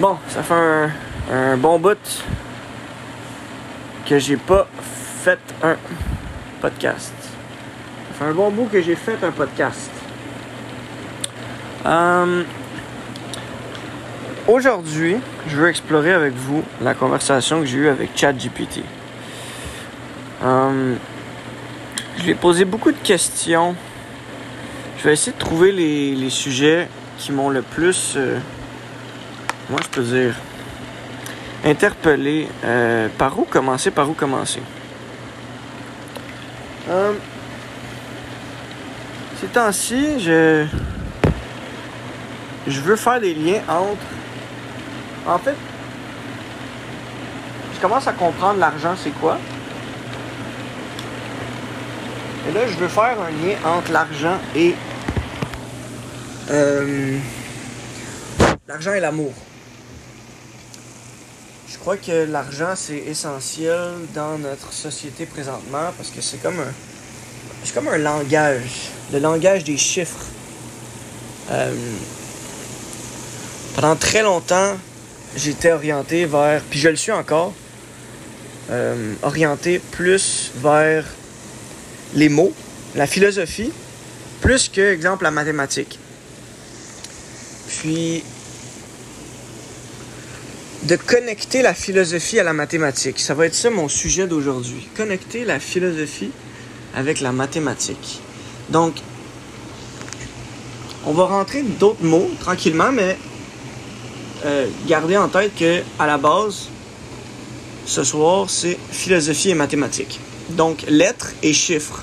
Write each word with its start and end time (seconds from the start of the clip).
Bon, 0.00 0.16
ça 0.28 0.42
fait 0.42 0.54
un, 1.30 1.58
bon 1.58 1.78
bout 1.78 2.24
que 4.06 4.18
j'ai 4.18 4.38
pas 4.38 4.66
fait 5.22 5.38
un 5.62 5.76
podcast. 6.62 7.12
Ça 7.20 8.18
fait 8.18 8.24
un 8.30 8.32
bon 8.32 8.50
bout 8.50 8.64
que 8.64 8.80
j'ai 8.80 8.94
fait 8.94 9.22
un 9.22 9.30
podcast. 9.30 9.90
Euh, 11.84 12.44
Aujourd'hui, 14.48 15.18
je 15.48 15.56
veux 15.56 15.68
explorer 15.68 16.14
avec 16.14 16.32
vous 16.32 16.64
la 16.80 16.94
conversation 16.94 17.60
que 17.60 17.66
j'ai 17.66 17.76
eue 17.76 17.88
avec 17.88 18.16
ChatGPT. 18.16 18.80
Euh, 20.42 20.94
je 22.16 22.22
lui 22.22 22.30
ai 22.30 22.34
posé 22.34 22.64
beaucoup 22.64 22.90
de 22.90 23.02
questions. 23.04 23.76
Je 24.96 25.04
vais 25.04 25.12
essayer 25.12 25.32
de 25.32 25.38
trouver 25.38 25.72
les, 25.72 26.14
les 26.14 26.30
sujets 26.30 26.88
qui 27.18 27.32
m'ont 27.32 27.50
le 27.50 27.60
plus, 27.60 28.14
euh, 28.16 28.38
moi 29.70 29.80
je 29.82 29.88
peux 29.88 30.02
dire, 30.02 30.34
interpellé. 31.64 32.48
Euh, 32.64 33.08
par 33.16 33.38
où 33.38 33.44
commencer, 33.44 33.90
par 33.90 34.08
où 34.10 34.12
commencer? 34.12 34.62
Euh, 36.88 37.12
ces 39.40 39.46
temps-ci, 39.46 40.20
je, 40.20 40.66
je 42.66 42.80
veux 42.80 42.96
faire 42.96 43.20
des 43.20 43.34
liens 43.34 43.62
entre 43.68 43.96
en 45.26 45.38
fait, 45.38 45.54
je 47.74 47.80
commence 47.80 48.06
à 48.06 48.12
comprendre 48.12 48.58
l'argent, 48.58 48.94
c'est 48.96 49.10
quoi? 49.10 49.38
Et 52.48 52.52
là, 52.52 52.60
je 52.66 52.74
veux 52.74 52.88
faire 52.88 53.16
un 53.20 53.30
lien 53.30 53.56
entre 53.64 53.92
l'argent 53.92 54.38
et. 54.56 54.74
Euh, 56.50 57.18
l'argent 58.66 58.92
et 58.92 59.00
l'amour. 59.00 59.32
Je 61.80 61.82
crois 61.82 61.96
que 61.96 62.30
l'argent, 62.30 62.74
c'est 62.76 62.98
essentiel 62.98 63.92
dans 64.14 64.36
notre 64.36 64.70
société 64.70 65.24
présentement 65.24 65.90
parce 65.96 66.10
que 66.10 66.20
c'est 66.20 66.36
comme 66.36 66.60
un. 66.60 66.74
C'est 67.64 67.72
comme 67.72 67.88
un 67.88 67.96
langage. 67.96 68.90
Le 69.10 69.18
langage 69.18 69.64
des 69.64 69.78
chiffres. 69.78 70.26
Euh, 71.50 71.74
pendant 73.74 73.96
très 73.96 74.20
longtemps, 74.20 74.76
j'étais 75.34 75.72
orienté 75.72 76.26
vers, 76.26 76.60
puis 76.68 76.78
je 76.78 76.90
le 76.90 76.96
suis 76.96 77.12
encore, 77.12 77.54
euh, 78.70 79.14
orienté 79.22 79.78
plus 79.78 80.50
vers 80.56 81.06
les 82.12 82.28
mots, 82.28 82.52
la 82.94 83.06
philosophie, 83.06 83.72
plus 84.42 84.68
que, 84.68 84.92
exemple, 84.92 85.24
la 85.24 85.30
mathématique. 85.30 85.98
Puis, 87.68 88.22
de 90.84 90.96
connecter 90.96 91.62
la 91.62 91.74
philosophie 91.74 92.38
à 92.38 92.44
la 92.44 92.52
mathématique. 92.52 93.20
Ça 93.20 93.34
va 93.34 93.46
être 93.46 93.54
ça 93.54 93.70
mon 93.70 93.88
sujet 93.88 94.26
d'aujourd'hui. 94.26 94.88
Connecter 94.96 95.44
la 95.44 95.60
philosophie 95.60 96.30
avec 96.94 97.20
la 97.20 97.32
mathématique. 97.32 98.20
Donc, 98.70 98.94
on 101.06 101.12
va 101.12 101.24
rentrer 101.24 101.62
d'autres 101.62 102.04
mots 102.04 102.30
tranquillement, 102.40 102.92
mais 102.92 103.16
euh, 104.44 104.66
gardez 104.86 105.16
en 105.16 105.28
tête 105.28 105.54
que 105.54 105.82
à 105.98 106.06
la 106.06 106.18
base, 106.18 106.68
ce 107.84 108.04
soir, 108.04 108.48
c'est 108.48 108.78
philosophie 108.90 109.50
et 109.50 109.54
mathématiques. 109.54 110.18
Donc, 110.50 110.84
lettres 110.88 111.32
et 111.42 111.52
chiffres. 111.52 112.02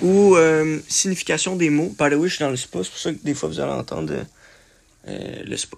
Ou 0.00 0.36
euh, 0.36 0.78
signification 0.88 1.56
des 1.56 1.70
mots. 1.70 1.92
Par 1.98 2.10
the 2.10 2.14
way, 2.14 2.28
je 2.28 2.36
suis 2.36 2.44
dans 2.44 2.50
le 2.50 2.56
spa, 2.56 2.78
c'est 2.84 2.90
pour 2.90 3.00
ça 3.00 3.12
que 3.12 3.18
des 3.22 3.34
fois 3.34 3.48
vous 3.48 3.58
allez 3.58 3.72
entendre 3.72 4.14
euh, 5.08 5.42
le 5.44 5.56
spa. 5.56 5.76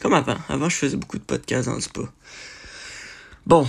Comme 0.00 0.14
avant. 0.14 0.36
Avant, 0.48 0.68
je 0.68 0.76
faisais 0.76 0.96
beaucoup 0.96 1.18
de 1.18 1.24
podcasts 1.24 1.68
dans 1.68 1.74
le 1.74 1.80
spa. 1.80 2.02
Bon. 3.46 3.66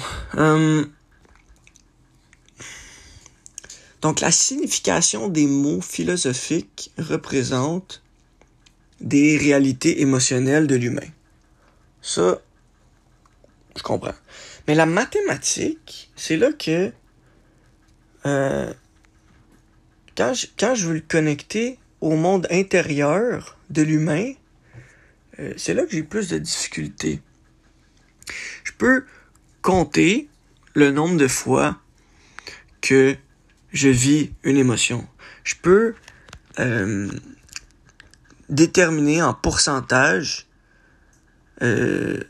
donc, 4.01 4.19
la 4.19 4.31
signification 4.31 5.29
des 5.29 5.47
mots 5.47 5.81
philosophiques 5.81 6.91
représente 6.97 8.03
des 9.01 9.38
réalités 9.38 10.01
émotionnelles 10.01 10.68
de 10.68 10.75
l'humain. 10.75 11.07
Ça, 12.01 12.41
je 13.78 13.84
comprends. 13.84 14.13
Mais 14.68 14.75
la 14.75 14.85
mathématique, 14.85 16.12
c'est 16.16 16.38
là 16.38 16.51
que 16.51 16.91
euh, 18.25 18.73
quand 20.18 20.75
je 20.75 20.85
veux 20.85 20.95
le 20.95 21.00
connecter 21.00 21.79
au 22.01 22.16
monde 22.16 22.47
intérieur 22.51 23.57
de 23.69 23.81
l'humain, 23.81 24.34
euh, 25.39 25.53
c'est 25.57 25.73
là 25.73 25.83
que 25.85 25.91
j'ai 25.91 26.03
plus 26.03 26.27
de 26.29 26.38
difficultés. 26.38 27.22
Je 28.63 28.72
peux 28.77 29.05
compter 29.61 30.29
le 30.73 30.91
nombre 30.91 31.17
de 31.17 31.27
fois 31.27 31.79
que 32.81 33.16
je 33.72 33.89
vis 33.89 34.31
une 34.44 34.57
émotion. 34.57 35.07
Je 35.44 35.55
peux 35.61 35.95
euh, 36.59 37.09
déterminé 38.50 39.22
en 39.22 39.33
pourcentage. 39.33 40.47
Euh, 41.61 42.23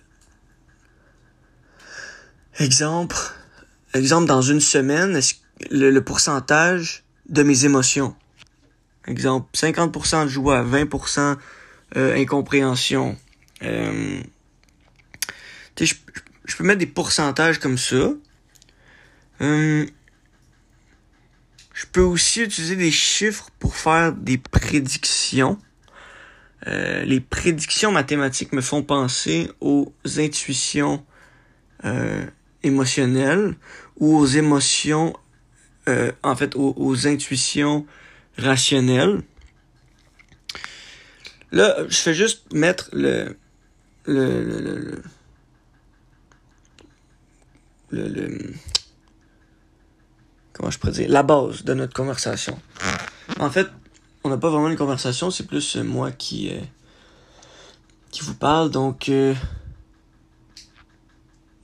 exemple, 2.59 3.15
exemple, 3.93 4.27
dans 4.27 4.41
une 4.41 4.59
semaine, 4.61 5.19
le, 5.71 5.91
le, 5.91 6.01
pourcentage 6.03 7.03
de 7.27 7.43
mes 7.43 7.65
émotions? 7.65 8.15
Exemple, 9.05 9.47
50% 9.55 10.25
de 10.25 10.29
joie, 10.29 10.63
20% 10.63 11.37
euh, 11.97 12.16
incompréhension. 12.16 13.17
Euh, 13.63 14.22
je, 15.79 15.95
peux 16.57 16.63
mettre 16.63 16.79
des 16.79 16.85
pourcentages 16.85 17.57
comme 17.59 17.79
ça. 17.79 18.13
Euh, 19.41 19.88
je 21.73 21.85
peux 21.91 22.01
aussi 22.01 22.44
utiliser 22.44 22.75
des 22.75 22.91
chiffres 22.91 23.50
pour 23.57 23.75
faire 23.75 24.13
des 24.13 24.38
prédictions. 24.38 25.57
Les 26.66 27.22
prédictions 27.22 27.91
mathématiques 27.91 28.53
me 28.53 28.61
font 28.61 28.83
penser 28.83 29.50
aux 29.61 29.91
intuitions 30.17 31.03
émotionnelles 32.61 33.56
ou 33.97 34.17
aux 34.17 34.25
émotions, 34.25 35.16
en 35.88 36.35
fait, 36.35 36.56
aux, 36.56 37.07
intuitions 37.07 37.88
rationnelles. 38.38 39.23
Là, 41.51 41.87
je 41.87 41.97
fais 41.97 42.13
juste 42.13 42.53
mettre 42.53 42.89
le, 42.93 43.35
le, 44.05 45.01
le, 47.89 48.07
le, 48.07 48.53
comment 50.53 50.69
je 50.69 50.77
pourrais 50.77 50.91
dire, 50.91 51.09
la 51.09 51.23
base 51.23 51.63
de 51.63 51.73
notre 51.73 51.93
conversation. 51.93 52.59
En 53.39 53.49
fait, 53.49 53.67
on 54.23 54.29
n'a 54.29 54.38
pas 54.38 54.49
vraiment 54.49 54.69
une 54.69 54.77
conversation, 54.77 55.31
c'est 55.31 55.47
plus 55.47 55.77
euh, 55.77 55.83
moi 55.83 56.11
qui, 56.11 56.53
euh, 56.53 56.59
qui 58.11 58.21
vous 58.21 58.35
parle. 58.35 58.69
Donc, 58.69 59.09
euh, 59.09 59.33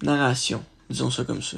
narration, 0.01 0.63
disons 0.89 1.11
ça 1.11 1.25
comme 1.25 1.41
ça. 1.41 1.57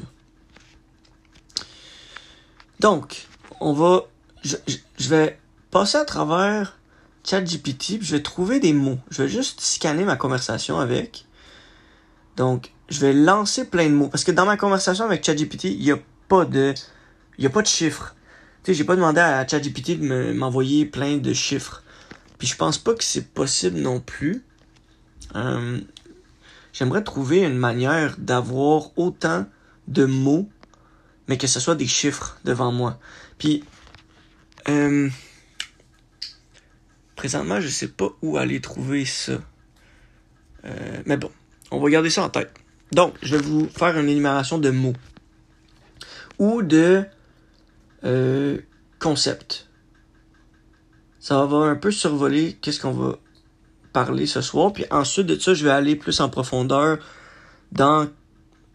Donc, 2.79 3.27
on 3.59 3.73
va, 3.73 4.03
je 4.43 5.09
vais 5.09 5.39
passer 5.71 5.97
à 5.97 6.05
travers 6.05 6.77
ChatGPT, 7.29 7.99
je 8.01 8.15
vais 8.15 8.21
trouver 8.21 8.59
des 8.59 8.73
mots. 8.73 8.99
Je 9.09 9.23
vais 9.23 9.29
juste 9.29 9.61
scanner 9.61 10.05
ma 10.05 10.15
conversation 10.15 10.79
avec. 10.79 11.25
Donc, 12.35 12.71
je 12.89 12.99
vais 13.01 13.13
lancer 13.13 13.65
plein 13.65 13.89
de 13.89 13.93
mots 13.93 14.07
parce 14.07 14.23
que 14.23 14.31
dans 14.31 14.45
ma 14.45 14.57
conversation 14.57 15.05
avec 15.05 15.25
ChatGPT, 15.25 15.66
il 15.66 15.79
n'y 15.79 15.91
a 15.91 15.99
pas 16.27 16.45
de, 16.45 16.73
il 17.37 17.49
pas 17.49 17.61
de 17.61 17.67
chiffres 17.67 18.16
sais, 18.67 18.73
j'ai 18.73 18.83
pas 18.83 18.97
demandé 18.97 19.21
à 19.21 19.47
ChatGPT 19.47 19.97
de 19.97 20.33
m'envoyer 20.33 20.85
plein 20.85 21.17
de 21.17 21.33
chiffres. 21.33 21.83
Puis 22.37 22.47
je 22.47 22.55
pense 22.55 22.77
pas 22.77 22.93
que 22.93 23.03
c'est 23.03 23.33
possible 23.33 23.79
non 23.79 24.01
plus. 24.01 24.43
Euh, 25.35 25.79
j'aimerais 26.73 27.03
trouver 27.03 27.43
une 27.43 27.57
manière 27.57 28.17
d'avoir 28.17 28.97
autant 28.97 29.46
de 29.87 30.03
mots, 30.03 30.49
mais 31.29 31.37
que 31.37 31.47
ce 31.47 31.61
soit 31.61 31.75
des 31.75 31.87
chiffres 31.87 32.37
devant 32.43 32.73
moi. 32.73 32.99
Puis, 33.37 33.63
euh, 34.67 35.09
présentement, 37.17 37.59
je 37.59 37.67
sais 37.67 37.90
pas 37.90 38.09
où 38.22 38.37
aller 38.37 38.61
trouver 38.61 39.03
ça. 39.03 39.34
Euh, 40.64 41.02
mais 41.05 41.17
bon, 41.17 41.29
on 41.72 41.79
va 41.81 41.90
garder 41.90 42.09
ça 42.09 42.23
en 42.23 42.29
tête. 42.29 42.53
Donc, 42.93 43.16
je 43.22 43.35
vais 43.35 43.41
vous 43.41 43.67
faire 43.67 43.97
une 43.97 44.08
énumération 44.08 44.58
de 44.58 44.69
mots. 44.69 44.93
Ou 46.40 46.61
de 46.61 47.03
euh, 48.05 48.59
concept. 48.99 49.67
Ça 51.19 51.46
va 51.46 51.58
un 51.58 51.75
peu 51.75 51.91
survoler 51.91 52.58
qu'est-ce 52.61 52.79
qu'on 52.79 52.91
va 52.91 53.17
parler 53.91 54.28
ce 54.28 54.41
soir. 54.41 54.72
Puis 54.72 54.85
ensuite 54.91 55.28
de 55.28 55.37
ça, 55.37 55.53
je 55.53 55.66
vais 55.66 55.72
aller 55.72 55.96
plus 55.96 56.22
en 56.22 56.29
profondeur 56.29 56.99
dans 57.72 58.08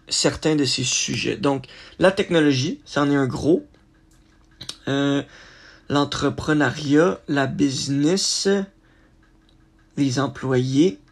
certains 0.09 0.57
de 0.57 0.65
ces 0.65 0.85
sujets. 0.85 1.37
Donc, 1.37 1.67
la 1.99 2.11
technologie, 2.11 2.81
ça 2.85 3.03
en 3.03 3.11
est 3.11 3.17
un 3.17 3.29
gros. 3.29 3.65
Euh, 4.89 5.23
L'entrepreneuriat, 5.89 7.21
la 7.29 7.47
business, 7.47 8.49
les 9.97 10.19
employés, 10.19 11.03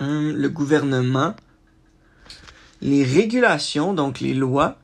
Hum, 0.00 0.30
le 0.30 0.48
gouvernement. 0.48 1.34
Les 2.80 3.02
régulations, 3.02 3.94
donc 3.94 4.20
les 4.20 4.34
lois. 4.34 4.78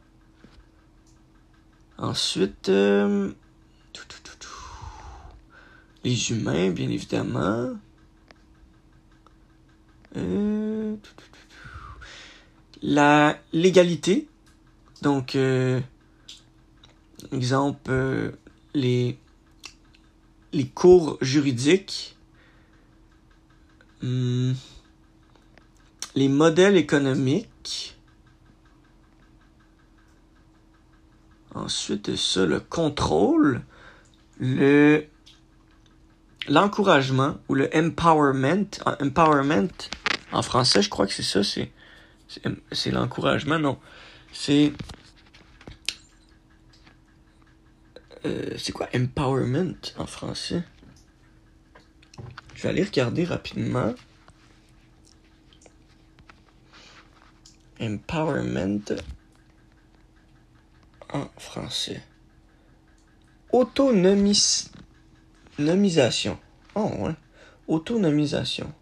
Ensuite, 1.99 2.69
euh, 2.69 3.31
les 6.03 6.31
humains, 6.33 6.71
bien 6.71 6.91
évidemment. 6.91 7.75
Euh, 10.17 10.97
la 12.83 13.39
légalité. 13.53 14.29
Donc, 15.03 15.37
euh, 15.37 15.81
exemple, 17.35 17.91
euh, 17.91 18.31
les, 18.75 19.19
les 20.53 20.67
cours 20.67 21.19
juridiques. 21.21 22.17
Hmm, 24.03 24.53
les 26.15 26.29
modèles 26.29 26.77
économiques. 26.77 27.97
Ensuite 31.55 32.17
ça, 32.17 32.45
le 32.47 32.61
contrôle, 32.61 33.63
le 34.41 35.07
l'encouragement 36.49 37.39
ou 37.49 37.55
le 37.55 37.71
empowerment. 37.75 38.67
Empowerment, 39.01 39.69
en 40.33 40.43
français, 40.43 40.83
je 40.83 40.91
crois 40.91 41.07
que 41.07 41.13
c'est 41.13 41.23
ça, 41.23 41.43
c'est 42.73 42.91
l'encouragement, 42.91 43.59
non. 43.59 43.79
C'est 44.33 44.73
euh, 48.27 48.55
c'est 48.57 48.73
quoi 48.73 48.89
empowerment 48.95 49.75
en 49.99 50.07
français? 50.07 50.63
Je 52.55 52.63
vais 52.63 52.69
aller 52.71 52.85
regarder 52.85 53.25
rapidement. 53.25 53.95
Empowerment 57.81 58.97
en 61.13 61.29
français. 61.37 62.03
Autonomisation. 63.53 64.73
Oh. 66.75 67.09
Autonomisation. 67.69 68.73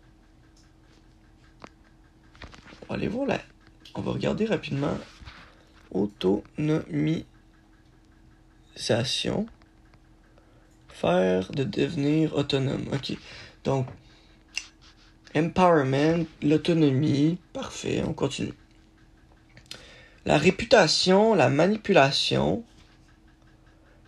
On 2.88 2.96
va 2.96 3.08
voir 3.08 3.26
là. 3.26 3.40
On 3.94 4.02
va 4.02 4.12
regarder 4.12 4.46
rapidement. 4.46 4.96
Autonomisation. 5.90 7.26
Faire 10.88 11.50
de 11.52 11.64
devenir 11.64 12.34
autonome. 12.36 12.88
Ok. 12.92 13.16
Donc, 13.64 13.86
empowerment, 15.34 16.26
l'autonomie. 16.42 17.38
Parfait, 17.52 18.02
on 18.06 18.12
continue. 18.12 18.54
La 20.24 20.38
réputation, 20.38 21.34
la 21.34 21.48
manipulation, 21.48 22.64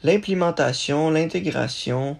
l'implémentation, 0.04 1.10
l'intégration, 1.10 2.18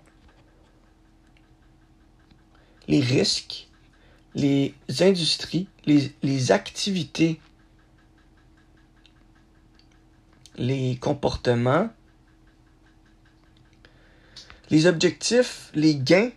les 2.89 3.01
risques, 3.01 3.69
les 4.35 4.75
industries, 5.01 5.69
les, 5.87 6.13
les, 6.23 6.51
activités, 6.51 7.41
les 10.57 10.97
comportements, 11.01 11.91
les 14.71 14.87
objectifs, 14.87 15.71
les 15.75 15.97
gains. 15.97 16.31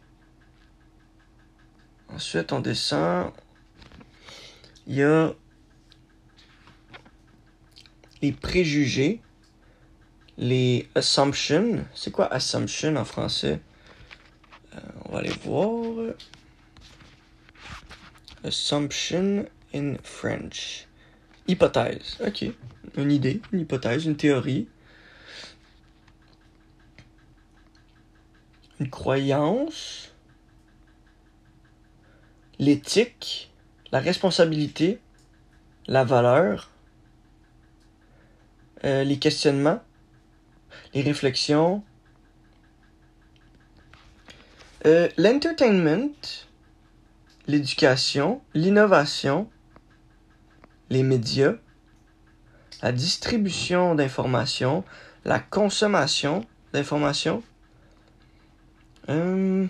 Ensuite, 2.09 2.51
on 2.51 2.59
descend. 2.59 3.31
Il 4.87 4.95
y 4.95 5.03
a 5.03 5.33
les 8.21 8.31
préjugés, 8.31 9.21
les 10.37 10.87
assumptions. 10.95 11.85
C'est 11.93 12.11
quoi 12.11 12.31
assumption 12.31 12.95
en 12.95 13.05
français? 13.05 13.59
Euh, 14.75 14.79
on 15.05 15.11
va 15.11 15.19
aller 15.19 15.33
voir. 15.43 16.13
Assumption 18.43 19.45
in 19.73 19.95
French. 20.03 20.87
Hypothèse. 21.47 22.17
Ok. 22.25 22.45
Une 22.97 23.11
idée, 23.11 23.41
une 23.51 23.61
hypothèse, 23.61 24.05
une 24.05 24.15
théorie. 24.15 24.67
Une 28.79 28.89
croyance. 28.89 30.13
L'éthique. 32.59 33.51
La 33.91 33.99
responsabilité. 33.99 34.99
La 35.87 36.03
valeur. 36.03 36.69
Euh, 38.83 39.03
les 39.03 39.17
questionnements, 39.17 39.81
les 40.93 41.01
réflexions, 41.01 41.83
euh, 44.85 45.09
l'entertainment, 45.17 46.13
l'éducation, 47.47 48.41
l'innovation, 48.53 49.49
les 50.91 51.01
médias, 51.01 51.55
la 52.83 52.91
distribution 52.91 53.95
d'informations, 53.95 54.83
la 55.25 55.39
consommation 55.39 56.45
d'informations, 56.71 57.41
euh, 59.09 59.67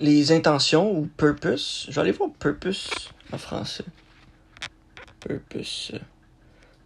les 0.00 0.32
intentions 0.32 0.96
ou 0.96 1.06
purpose. 1.06 1.86
Je 1.88 1.94
vais 1.94 2.00
aller 2.00 2.12
voir 2.12 2.30
purpose 2.32 3.10
en 3.32 3.38
français. 3.38 3.84
Purpose. 5.20 5.92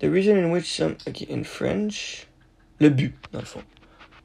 The 0.00 0.06
reason 0.06 0.36
in 0.36 0.50
which 0.50 0.66
some. 0.66 0.96
Ok, 1.06 1.26
in 1.30 1.44
French. 1.44 2.26
Le 2.80 2.90
but, 2.90 3.14
dans 3.32 3.38
le 3.38 3.44
fond. 3.44 3.62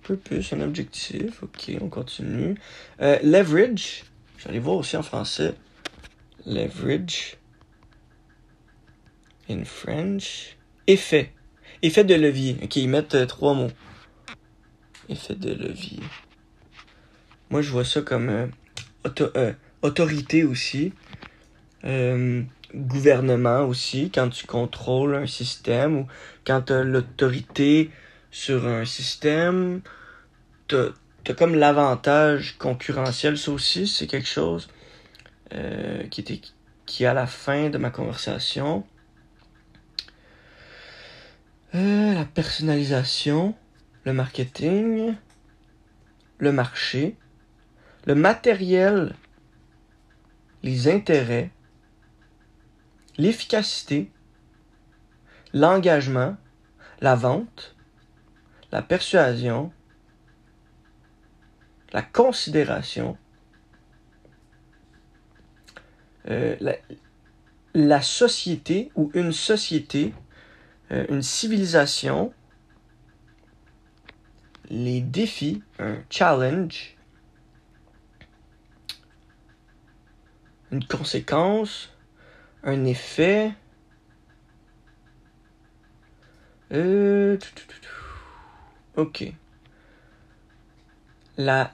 Purpose, 0.01 0.53
un 0.53 0.61
objectif. 0.61 1.43
Ok, 1.43 1.71
on 1.79 1.89
continue. 1.89 2.55
Euh, 3.01 3.19
leverage. 3.21 4.03
J'allais 4.39 4.59
voir 4.59 4.77
aussi 4.77 4.97
en 4.97 5.03
français. 5.03 5.53
Leverage. 6.45 7.37
In 9.49 9.63
French. 9.65 10.57
Effet. 10.87 11.31
Effet 11.83 12.03
de 12.03 12.15
levier. 12.15 12.57
Ok, 12.63 12.75
ils 12.77 12.89
mettent 12.89 13.15
euh, 13.15 13.25
trois 13.27 13.53
mots. 13.53 13.71
Effet 15.09 15.35
de 15.35 15.51
levier. 15.51 15.99
Moi, 17.49 17.61
je 17.61 17.71
vois 17.71 17.85
ça 17.85 18.01
comme 18.01 18.29
euh, 18.29 18.47
euh 19.35 19.53
autorité 19.81 20.43
aussi. 20.43 20.93
Euh, 21.85 22.43
gouvernement 22.75 23.61
aussi, 23.61 24.11
quand 24.13 24.29
tu 24.29 24.45
contrôles 24.45 25.15
un 25.15 25.25
système 25.25 25.97
ou 25.97 26.07
quand 26.45 26.63
tu 26.63 26.73
as 26.73 26.83
l'autorité 26.83 27.89
sur 28.29 28.67
un 28.67 28.85
système, 28.85 29.81
tu 30.67 30.75
as, 30.75 31.33
comme 31.33 31.55
l'avantage 31.55 32.57
concurrentiel. 32.57 33.37
Ça 33.37 33.51
aussi, 33.51 33.87
c'est 33.87 34.07
quelque 34.07 34.27
chose 34.27 34.69
euh, 35.53 36.03
qui 36.07 36.21
était 36.21 36.41
qui 36.85 37.05
à 37.05 37.13
la 37.13 37.27
fin 37.27 37.69
de 37.69 37.77
ma 37.77 37.91
conversation. 37.91 38.83
La 41.73 42.25
personnalisation, 42.25 43.55
le 44.05 44.13
marketing, 44.13 45.15
le 46.37 46.51
marché, 46.51 47.17
le 48.05 48.15
matériel, 48.15 49.15
les 50.63 50.87
intérêts, 50.87 51.51
l'efficacité, 53.17 54.11
l'engagement, 55.53 56.37
la 57.01 57.15
vente, 57.15 57.75
la 58.71 58.81
persuasion, 58.81 59.71
la 61.91 62.01
considération, 62.01 63.17
euh, 66.29 66.55
la, 67.73 68.01
société 68.01 68.91
ou 68.95 69.09
une 69.13 69.31
société, 69.31 70.13
euh, 70.91 71.05
une 71.09 71.23
civilisation, 71.23 72.33
les 74.69 75.01
défis, 75.01 75.63
un 75.79 75.97
challenge, 76.09 76.95
une 80.71 80.85
conséquence, 80.85 81.89
un 82.63 82.85
effet. 82.85 83.51
Euh... 86.71 87.37
Ok. 88.95 89.33
La 91.37 91.71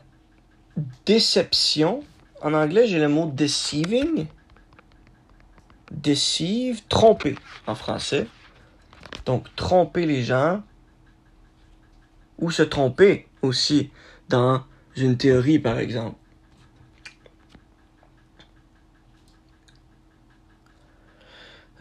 déception. 1.05 2.03
En 2.41 2.53
anglais, 2.53 2.87
j'ai 2.87 2.99
le 2.99 3.09
mot 3.09 3.25
deceiving. 3.25 4.27
Deceive, 5.91 6.83
tromper 6.87 7.35
en 7.67 7.75
français. 7.75 8.27
Donc, 9.25 9.53
tromper 9.55 10.05
les 10.05 10.23
gens 10.23 10.63
ou 12.39 12.51
se 12.51 12.63
tromper 12.63 13.27
aussi 13.41 13.91
dans 14.29 14.63
une 14.95 15.17
théorie, 15.17 15.59
par 15.59 15.79
exemple. 15.79 16.17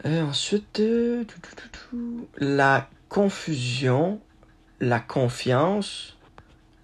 Et 0.03 0.21
ensuite, 0.21 0.79
euh, 0.81 1.23
la 2.37 2.87
confusion, 3.09 4.21
la 4.79 4.99
confiance, 4.99 6.17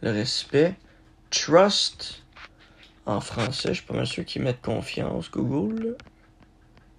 le 0.02 0.12
respect, 0.12 0.76
trust. 1.30 2.24
En 3.06 3.20
français, 3.20 3.70
je 3.70 3.82
suis 3.82 3.86
pas 3.86 4.06
sûr 4.06 4.26
qu'ils 4.26 4.42
mettent 4.42 4.62
confiance, 4.62 5.30
Google. 5.30 5.98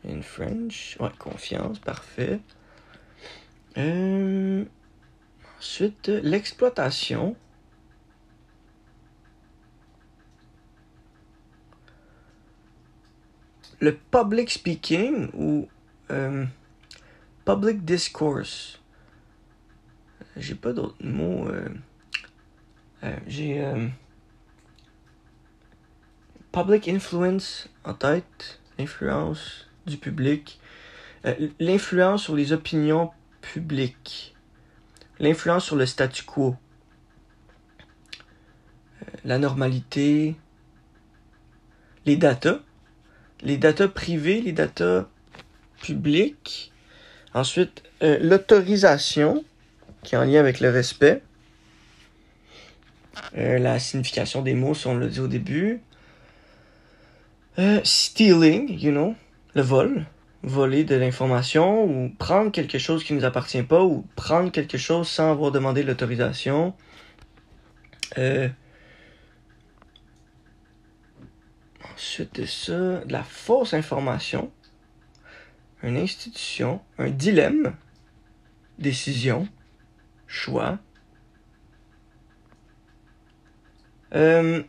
In 0.08 0.22
French, 0.22 0.96
ouais, 1.00 1.10
confiance, 1.18 1.78
parfait. 1.78 2.40
Euh, 3.78 4.64
ensuite, 5.62 6.08
l'exploitation. 6.08 7.36
Le 13.78 13.96
public 13.96 14.50
speaking 14.50 15.30
ou 15.34 15.68
euh, 16.10 16.44
public 17.44 17.84
discourse. 17.84 18.80
J'ai 20.36 20.56
pas 20.56 20.72
d'autres 20.72 21.04
mots. 21.04 21.46
euh, 21.48 21.68
euh, 23.04 23.16
J'ai 23.28 23.64
public 26.52 26.88
influence 26.88 27.68
en 27.84 27.94
tête, 27.94 28.60
influence 28.78 29.68
du 29.86 29.96
public, 29.96 30.60
l'influence 31.60 32.24
sur 32.24 32.34
les 32.34 32.52
opinions 32.52 33.10
publiques, 33.40 34.31
l'influence 35.22 35.64
sur 35.64 35.76
le 35.76 35.86
statu 35.86 36.24
quo, 36.24 36.56
Euh, 39.02 39.16
la 39.24 39.38
normalité, 39.38 40.36
les 42.06 42.16
datas, 42.16 42.60
les 43.42 43.56
datas 43.56 43.88
privés, 43.88 44.40
les 44.40 44.52
datas 44.52 45.06
publics, 45.80 46.72
ensuite 47.34 47.82
euh, 48.02 48.18
l'autorisation 48.20 49.44
qui 50.02 50.14
est 50.14 50.18
en 50.18 50.24
lien 50.24 50.40
avec 50.40 50.60
le 50.60 50.70
respect. 50.70 51.22
Euh, 53.36 53.58
la 53.58 53.78
signification 53.78 54.42
des 54.42 54.54
mots, 54.54 54.74
si 54.74 54.86
on 54.86 54.96
l'a 54.96 55.06
dit 55.06 55.20
au 55.20 55.28
début. 55.28 55.80
Stealing, 57.84 58.78
you 58.80 58.90
know, 58.90 59.14
le 59.54 59.62
vol. 59.62 60.06
Voler 60.42 60.84
de 60.84 60.96
l'information 60.96 61.84
ou 61.84 62.10
prendre 62.18 62.50
quelque 62.50 62.78
chose 62.78 63.04
qui 63.04 63.12
ne 63.12 63.20
nous 63.20 63.24
appartient 63.24 63.62
pas 63.62 63.84
ou 63.84 64.06
prendre 64.16 64.50
quelque 64.50 64.76
chose 64.78 65.08
sans 65.08 65.30
avoir 65.30 65.52
demandé 65.52 65.82
l'autorisation. 65.82 66.74
Euh, 68.18 68.48
ensuite 71.94 72.34
de 72.40 72.46
ça, 72.46 73.04
de 73.04 73.12
la 73.12 73.22
fausse 73.22 73.74
information. 73.74 74.52
Une 75.82 75.96
institution, 75.96 76.80
un 76.98 77.10
dilemme, 77.10 77.74
décision, 78.78 79.48
choix. 80.26 80.78
Euh, 84.14 84.62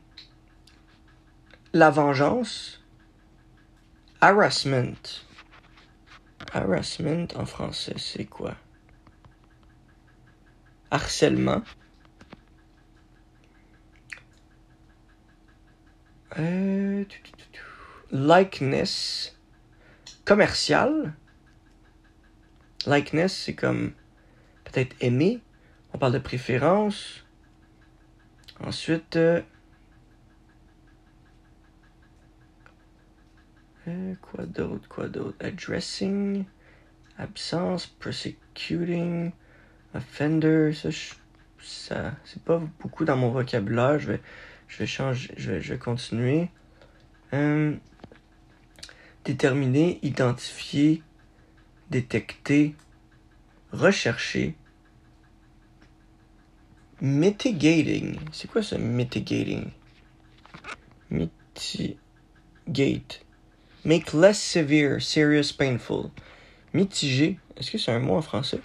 la 1.74 1.90
vengeance. 1.90 2.84
Harassment. 4.22 5.23
Harassment 6.54 7.28
en 7.36 7.46
français, 7.46 7.96
c'est 7.98 8.26
quoi? 8.26 8.56
Harcèlement. 10.92 11.64
Euh. 16.38 17.04
Likeness. 18.12 19.36
Commercial. 20.26 21.16
Likeness, 22.86 23.36
c'est 23.36 23.56
comme 23.56 23.94
peut-être 24.66 24.96
aimer. 25.02 25.42
On 25.94 25.98
parle 25.98 26.14
de 26.14 26.20
préférence. 26.20 27.26
Ensuite, 28.60 29.16
euh, 29.16 29.42
euh, 33.88 34.16
quoi 34.22 34.46
d'autre, 34.46 34.88
quoi 34.88 35.08
d'autre? 35.10 35.38
Addressing, 35.46 36.46
absence, 37.18 37.88
persecuting, 37.88 39.32
offender. 39.94 40.72
Ça, 41.60 42.16
c'est 42.24 42.44
pas 42.44 42.62
beaucoup 42.80 43.06
dans 43.06 43.18
mon 43.18 43.32
vocabulaire. 43.32 44.00
Je 44.00 44.14
vais, 44.14 44.22
je 44.68 44.78
vais 44.78 44.88
changer, 44.88 45.34
je 45.38 45.52
vais, 45.52 45.62
je 45.62 45.74
vais 45.74 45.80
continuer. 45.80 46.50
Euh, 47.34 47.76
déterminer, 49.26 50.00
identifier, 50.02 51.04
détecter, 51.90 52.76
rechercher. 53.72 54.56
Mitigating. 57.02 58.18
C'est 58.32 58.50
quoi 58.50 58.64
ça, 58.64 58.78
mitigating? 58.78 59.72
Mitigate. 61.10 62.06
Make 63.86 64.14
less 64.14 64.40
severe, 64.40 65.02
serious, 65.02 65.52
painful. 65.52 66.12
Mitiger. 66.74 67.38
Est-ce 67.58 67.70
que 67.70 67.78
c'est 67.78 67.92
un 67.92 68.00
mot 68.00 68.16
en 68.16 68.22
français? 68.22 68.62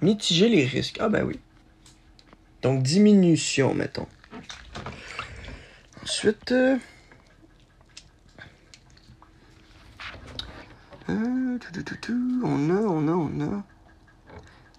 Mitiger 0.00 0.48
les 0.48 0.64
risques. 0.64 0.96
Ah 1.00 1.08
ben 1.08 1.24
oui. 1.24 1.38
Donc 2.62 2.82
diminution, 2.82 3.74
mettons. 3.74 4.06
Ensuite. 6.02 6.52
euh, 6.52 6.78
euh, 11.10 11.58
on 12.42 12.70
a, 12.70 12.80
on 12.80 13.08
a, 13.08 13.12
on 13.12 13.40
a. 13.40 13.62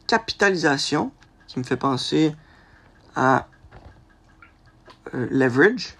Capitalisation, 0.08 1.12
qui 1.48 1.60
me 1.60 1.64
fait 1.64 1.78
penser 1.78 2.36
à 3.16 3.48
euh, 5.14 5.28
leverage. 5.30 5.96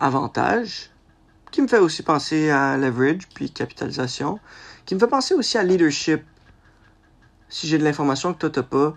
Avantage, 0.00 0.90
qui 1.50 1.60
me 1.62 1.68
fait 1.68 1.78
aussi 1.78 2.02
penser 2.02 2.50
à 2.50 2.76
leverage, 2.76 3.28
puis 3.34 3.50
capitalisation, 3.50 4.40
qui 4.86 4.94
me 4.94 5.00
fait 5.00 5.06
penser 5.06 5.34
aussi 5.34 5.58
à 5.58 5.62
leadership. 5.62 6.22
Si 7.48 7.66
j'ai 7.66 7.78
de 7.78 7.84
l'information 7.84 8.32
que 8.32 8.38
toi 8.38 8.50
t'as 8.50 8.62
pas, 8.62 8.96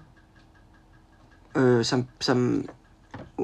euh, 1.58 1.84
ça 1.84 1.98
ça 2.20 2.36
me- 2.36 2.64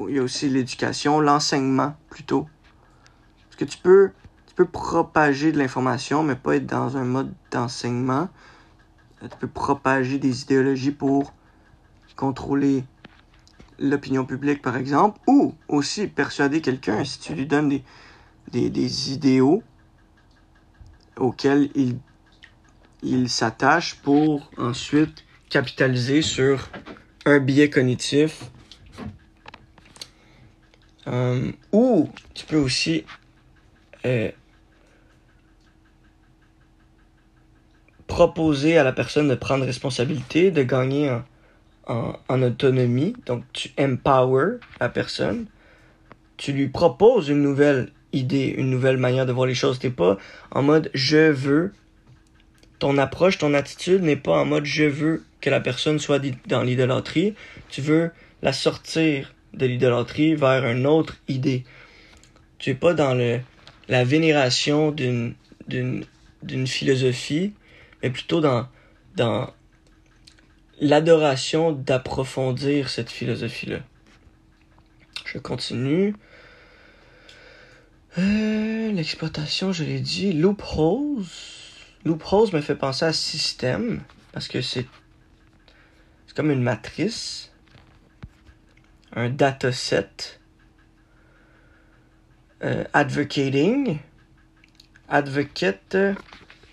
il 0.08 0.14
y 0.16 0.18
a 0.18 0.22
aussi 0.22 0.48
l'éducation, 0.48 1.20
l'enseignement 1.20 1.94
plutôt. 2.08 2.46
Parce 3.44 3.56
que 3.56 3.64
tu 3.64 3.78
peux, 3.78 4.10
tu 4.46 4.54
peux 4.54 4.64
propager 4.64 5.52
de 5.52 5.58
l'information, 5.58 6.22
mais 6.22 6.36
pas 6.36 6.56
être 6.56 6.66
dans 6.66 6.96
un 6.96 7.04
mode 7.04 7.32
d'enseignement. 7.50 8.28
Tu 9.20 9.36
peux 9.38 9.48
propager 9.48 10.18
des 10.18 10.42
idéologies 10.42 10.92
pour 10.92 11.32
contrôler 12.16 12.84
l'opinion 13.80 14.24
publique, 14.24 14.62
par 14.62 14.76
exemple, 14.76 15.18
ou 15.26 15.54
aussi 15.68 16.06
persuader 16.06 16.60
quelqu'un 16.60 17.04
si 17.04 17.18
tu 17.18 17.34
lui 17.34 17.46
donnes 17.46 17.80
des, 18.52 18.70
des, 18.70 19.12
idéaux 19.12 19.62
auxquels 21.16 21.70
il, 21.74 21.98
il 23.02 23.28
s'attache 23.28 23.96
pour 23.96 24.50
ensuite 24.58 25.24
capitaliser 25.48 26.22
sur 26.22 26.68
un 27.24 27.40
biais 27.40 27.70
cognitif. 27.70 28.50
Euh, 31.06 31.50
ou 31.72 32.08
tu 32.34 32.44
peux 32.46 32.58
aussi 32.58 33.04
euh, 34.04 34.30
proposer 38.06 38.76
à 38.76 38.84
la 38.84 38.92
personne 38.92 39.28
de 39.28 39.34
prendre 39.34 39.64
responsabilité, 39.64 40.50
de 40.50 40.62
gagner 40.62 41.10
en, 41.10 41.24
en, 41.90 42.42
autonomie. 42.42 43.14
Donc, 43.26 43.44
tu 43.52 43.70
empower 43.78 44.58
la 44.80 44.88
personne. 44.88 45.46
Tu 46.36 46.52
lui 46.52 46.68
proposes 46.68 47.28
une 47.28 47.42
nouvelle 47.42 47.92
idée, 48.12 48.54
une 48.56 48.70
nouvelle 48.70 48.96
manière 48.96 49.26
de 49.26 49.32
voir 49.32 49.46
les 49.46 49.54
choses. 49.54 49.78
T'es 49.78 49.90
pas 49.90 50.16
en 50.50 50.62
mode 50.62 50.90
je 50.94 51.30
veux. 51.30 51.72
Ton 52.78 52.96
approche, 52.96 53.38
ton 53.38 53.52
attitude 53.52 54.02
n'est 54.02 54.16
pas 54.16 54.38
en 54.38 54.46
mode 54.46 54.64
je 54.64 54.84
veux 54.84 55.22
que 55.42 55.50
la 55.50 55.60
personne 55.60 55.98
soit 55.98 56.22
dans 56.46 56.62
l'idolâtrie. 56.62 57.34
Tu 57.68 57.82
veux 57.82 58.10
la 58.42 58.52
sortir 58.52 59.34
de 59.52 59.66
l'idolâtrie 59.66 60.34
vers 60.34 60.64
une 60.66 60.86
autre 60.86 61.16
idée. 61.28 61.64
Tu 62.58 62.70
es 62.70 62.74
pas 62.74 62.94
dans 62.94 63.14
le, 63.14 63.40
la 63.88 64.04
vénération 64.04 64.92
d'une, 64.92 65.34
d'une 65.68 66.66
philosophie, 66.66 67.52
mais 68.02 68.10
plutôt 68.10 68.40
dans, 68.40 68.66
dans 69.16 69.52
l'adoration 70.80 71.72
d'approfondir 71.72 72.88
cette 72.88 73.10
philosophie-là. 73.10 73.80
Je 75.26 75.38
continue. 75.38 76.14
Euh, 78.18 78.90
l'exploitation, 78.90 79.72
je 79.72 79.84
l'ai 79.84 80.00
dit. 80.00 80.32
Loopholes. 80.32 81.24
Loopholes 82.04 82.52
me 82.52 82.60
fait 82.60 82.74
penser 82.74 83.04
à 83.04 83.12
système, 83.12 84.02
parce 84.32 84.48
que 84.48 84.62
c'est, 84.62 84.86
c'est 86.26 86.34
comme 86.34 86.50
une 86.50 86.62
matrice. 86.62 87.52
Un 89.12 89.28
dataset. 89.28 90.08
euh, 92.62 92.84
advocating. 92.92 93.98
Advocate 95.08 95.96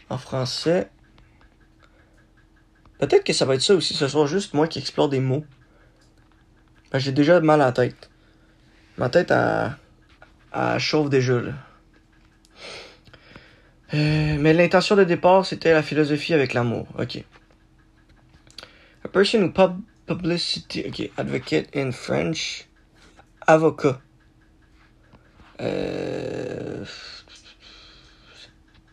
en 0.10 0.18
français. 0.18 0.90
Peut-être 3.00 3.24
que 3.24 3.34
ça 3.34 3.46
va 3.46 3.56
être 3.56 3.62
ça 3.62 3.75
aussi, 3.75 3.94
ce 3.94 4.08
soit 4.08 4.25
juste 4.25 4.54
moi 4.54 4.68
qui 4.68 4.80
explore 4.80 5.10
des 5.10 5.20
mots. 5.20 5.46
Ben, 6.92 7.00
j'ai 7.00 7.12
déjà 7.12 7.39
mal 7.39 7.62
à 7.62 7.66
la 7.66 7.72
tête. 7.72 8.10
Ma 8.98 9.10
tête, 9.10 9.32
a 9.32 10.80
chauffe 10.80 11.10
déjà, 11.10 11.39
là. 11.42 11.54
Euh, 13.94 14.38
mais 14.39 14.54
l'intention 14.54 14.96
de 14.96 15.04
départ, 15.04 15.46
c'était 15.46 15.74
la 15.74 15.82
philosophie 15.82 16.34
avec 16.34 16.54
l'amour. 16.54 16.88
Ok. 16.98 17.24
A 19.04 19.08
person 19.08 19.44
who 19.44 19.51
pub 19.51 19.80
publicity. 20.06 20.84
Ok. 20.88 21.10
Advocate 21.18 21.70
in 21.75 21.92
French. 21.92 22.68
Avocat. 23.46 24.01
Euh, 25.62 26.84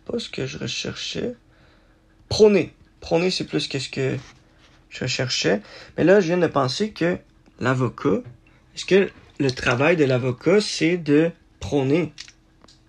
pas 0.05 0.19
ce 0.19 0.29
que 0.29 0.47
je 0.47 0.59
recherchais. 0.59 1.35
Prôner. 2.29 2.73
Prôner, 3.05 3.31
c'est 3.31 3.45
plus 3.45 3.69
que 3.69 3.79
ce 3.79 3.91
que 3.91 4.17
je 4.89 5.01
recherchais. 5.01 5.61
Mais 5.99 6.05
là, 6.05 6.21
je 6.21 6.29
viens 6.29 6.39
de 6.39 6.47
penser 6.47 6.91
que 6.91 7.19
l'avocat. 7.61 8.23
Est-ce 8.75 8.87
que 8.87 9.11
le 9.39 9.51
travail 9.51 9.97
de 9.97 10.07
l'avocat, 10.07 10.63
c'est 10.63 10.97
de 10.97 11.31
prôner 11.61 12.15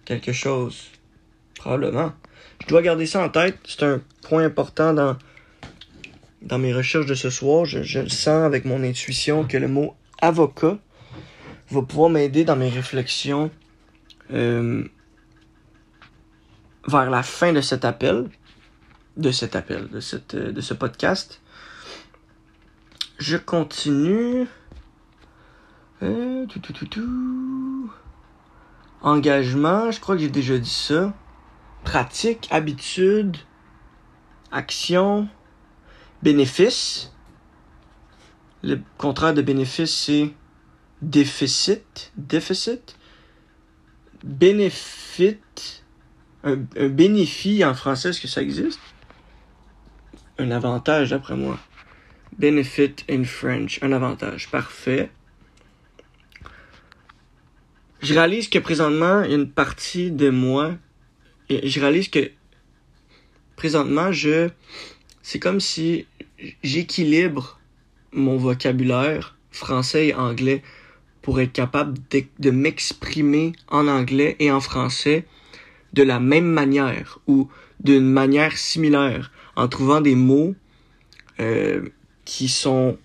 quelque 0.06 0.32
chose? 0.32 0.86
Probablement. 1.58 2.14
Je 2.62 2.68
dois 2.68 2.82
garder 2.82 3.06
ça 3.06 3.26
en 3.26 3.28
tête. 3.28 3.58
C'est 3.66 3.84
un 3.84 4.02
point 4.22 4.46
important 4.46 4.94
dans, 4.94 6.60
mes 6.60 6.74
recherches 6.74 7.08
de 7.08 7.16
ce 7.16 7.30
soir. 7.30 7.66
Je, 7.66 8.00
le 8.00 8.08
sens 8.08 8.46
avec 8.46 8.64
mon 8.64 8.86
intuition 8.86 9.44
que 9.44 9.58
le 9.58 9.68
mot 9.68 9.98
avocat 10.22 10.78
va 11.72 11.82
pouvoir 11.82 12.10
m'aider 12.10 12.46
dans 12.46 12.56
mes 12.56 12.70
réflexions 12.70 13.52
euh, 14.32 14.88
vers 16.88 17.10
la 17.10 17.22
fin 17.22 17.52
de 17.52 17.60
cet 17.60 17.84
appel, 17.84 18.30
de 19.18 19.32
cet 19.32 19.56
appel, 19.56 19.90
de, 19.90 20.00
cette, 20.00 20.36
de 20.36 20.62
ce 20.62 20.74
podcast. 20.74 21.42
Je 23.18 23.38
continue. 23.38 24.48
Euh, 26.04 26.46
tout, 26.48 26.60
tout, 26.60 26.74
tout, 26.74 26.88
tout. 26.88 27.92
Engagement, 29.02 29.92
je 29.92 30.00
crois 30.00 30.16
que 30.16 30.22
j'ai 30.22 30.30
déjà 30.30 30.58
dit 30.58 30.70
ça 30.70 31.14
pratique, 31.86 32.48
habitude, 32.52 33.38
action, 34.52 35.30
bénéfice. 36.22 37.14
Le 38.64 38.82
contraire 38.98 39.34
de 39.34 39.42
bénéfice, 39.42 39.96
c'est 39.96 40.34
déficit. 41.02 42.12
Déficit. 42.18 42.98
Bénéfice. 44.24 45.84
Un, 46.44 46.58
un 46.78 46.90
bénéfice 46.90 47.64
en 47.64 47.74
français, 47.74 48.10
est-ce 48.10 48.22
que 48.22 48.28
ça 48.28 48.42
existe? 48.42 48.80
Un 50.38 50.52
avantage, 50.52 51.12
d'après 51.12 51.36
moi. 51.36 51.58
Benefit 52.38 52.96
in 53.10 53.24
French. 53.24 53.80
Un 53.82 53.92
avantage. 53.92 54.50
Parfait. 54.50 55.10
Je 58.02 58.14
réalise 58.14 58.50
que 58.50 58.60
présentement, 58.60 59.24
une 59.24 59.50
partie 59.50 60.12
de 60.12 60.30
moi 60.30 60.76
je 61.50 61.80
réalise 61.80 62.10
que 62.10 62.32
présentement, 63.56 64.12
je 64.12 64.50
c'est 65.22 65.40
comme 65.40 65.60
si 65.60 66.06
j'équilibre 66.64 67.60
mon 68.12 68.38
vocabulaire 68.38 69.36
français 69.52 70.08
et 70.08 70.14
anglais 70.14 70.62
pour 71.22 71.40
être 71.40 71.54
capable 71.54 71.98
de, 72.40 72.52
m'exprimer 72.52 73.54
en 73.68 73.88
anglais 73.88 74.36
et 74.40 74.52
en 74.52 74.60
français 74.60 75.26
de 75.94 76.04
la 76.04 76.20
même 76.20 76.46
manière 76.46 77.20
ou 77.26 77.50
d'une 77.80 78.08
manière 78.08 78.58
similaire 78.58 79.32
en 79.56 79.68
trouvant 79.68 80.02
des 80.02 80.16
mots 80.16 80.56
euh, 81.40 81.90
qui 82.26 82.48
sont 82.48 82.98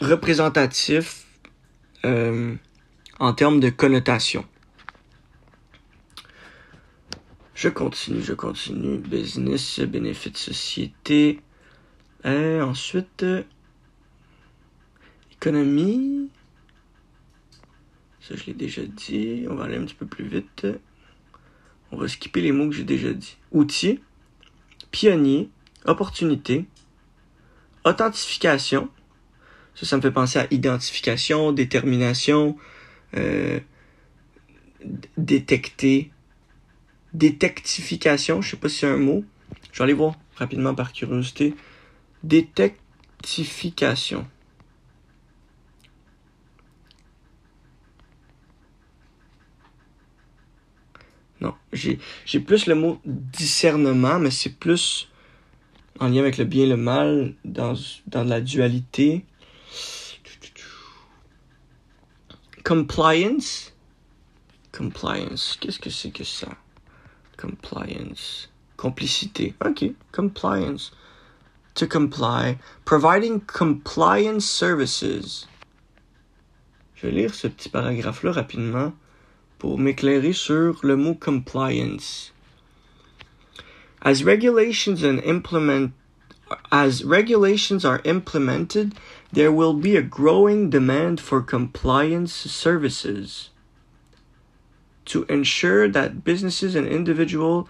représentatifs 0.00 1.26
euh, 2.04 2.54
en 3.18 3.32
termes 3.32 3.60
de 3.60 3.70
connotation. 3.70 4.44
Je 7.54 7.68
continue, 7.68 8.22
je 8.22 8.32
continue. 8.32 8.98
Business, 8.98 9.78
bénéfice, 9.80 10.36
société. 10.36 11.40
Et 12.24 12.60
ensuite, 12.60 13.24
économie. 15.32 16.28
Ça, 18.20 18.34
je 18.36 18.46
l'ai 18.46 18.54
déjà 18.54 18.82
dit. 18.84 19.46
On 19.48 19.54
va 19.54 19.64
aller 19.64 19.76
un 19.76 19.84
petit 19.84 19.94
peu 19.94 20.06
plus 20.06 20.24
vite. 20.24 20.66
On 21.92 21.96
va 21.96 22.08
skipper 22.08 22.40
les 22.40 22.52
mots 22.52 22.68
que 22.68 22.74
j'ai 22.74 22.84
déjà 22.84 23.12
dit. 23.12 23.36
Outils, 23.52 24.00
pionnier, 24.92 25.50
opportunité, 25.84 26.66
authentification. 27.84 28.88
Ça, 29.74 29.86
ça 29.86 29.96
me 29.96 30.02
fait 30.02 30.12
penser 30.12 30.38
à 30.38 30.46
identification, 30.50 31.50
détermination, 31.50 32.56
euh, 33.16 33.58
détecter, 35.16 36.12
détectification, 37.14 38.42
je 38.42 38.50
sais 38.50 38.56
pas 38.56 38.68
si 38.68 38.80
c'est 38.80 38.86
un 38.86 38.98
mot. 38.98 39.24
Je 39.72 39.78
vais 39.78 39.84
aller 39.84 39.94
voir 39.94 40.16
rapidement 40.36 40.74
par 40.74 40.92
curiosité. 40.92 41.54
Détectification. 42.22 44.26
Non, 51.42 51.54
j'ai, 51.72 51.98
plus 52.38 52.66
le 52.66 52.76
mot 52.76 53.00
discernement, 53.04 54.20
mais 54.20 54.30
c'est 54.30 54.60
plus 54.60 55.08
en 55.98 56.06
lien 56.06 56.20
avec 56.20 56.38
le 56.38 56.44
bien 56.44 56.64
et 56.64 56.68
le 56.68 56.76
mal, 56.76 57.34
dans, 57.44 57.74
dans 58.06 58.22
la 58.22 58.40
dualité. 58.40 59.24
Compliance? 62.64 63.72
Compliance. 64.70 65.58
Qu'est-ce 65.60 65.80
que 65.80 65.90
c'est 65.90 66.12
que 66.12 66.22
ça? 66.22 66.46
Compliance. 67.36 68.48
Complicité. 68.76 69.54
OK. 69.66 69.84
Compliance. 70.12 70.92
To 71.74 71.88
comply. 71.88 72.56
Providing 72.84 73.40
compliance 73.40 74.44
services. 74.44 75.48
Je 76.94 77.08
vais 77.08 77.12
lire 77.12 77.34
ce 77.34 77.48
petit 77.48 77.68
paragraphe-là 77.68 78.30
rapidement 78.30 78.92
pour 79.62 79.78
m'éclairer 79.78 80.32
sur 80.32 80.76
le 80.82 80.96
mot 80.96 81.14
compliance. 81.14 82.32
As 84.02 84.24
regulations 84.24 85.04
and 85.04 85.20
implement 85.20 85.92
as 86.72 87.04
regulations 87.04 87.84
are 87.84 88.00
implemented, 88.04 88.92
there 89.32 89.52
will 89.52 89.72
be 89.72 89.94
a 89.94 90.02
growing 90.02 90.68
demand 90.68 91.20
for 91.20 91.40
compliance 91.40 92.32
services 92.32 93.50
to 95.04 95.22
ensure 95.28 95.88
that 95.88 96.24
businesses 96.24 96.74
and 96.74 96.88
individuals 96.88 97.68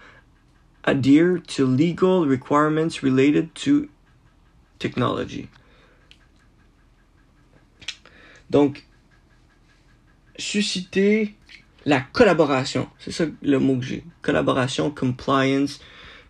adhere 0.85 1.37
to 1.37 1.63
legal 1.63 2.25
requirements 2.25 3.03
related 3.03 3.53
to 3.53 3.87
technology. 4.79 5.47
Donc, 8.49 8.83
susciter 10.39 11.35
la 11.85 12.01
collaboration. 12.01 12.89
C'est 12.99 13.11
ça 13.11 13.25
le 13.41 13.59
mot 13.59 13.77
que 13.77 13.85
j'ai. 13.85 14.03
Collaboration, 14.21 14.89
compliance, 14.91 15.79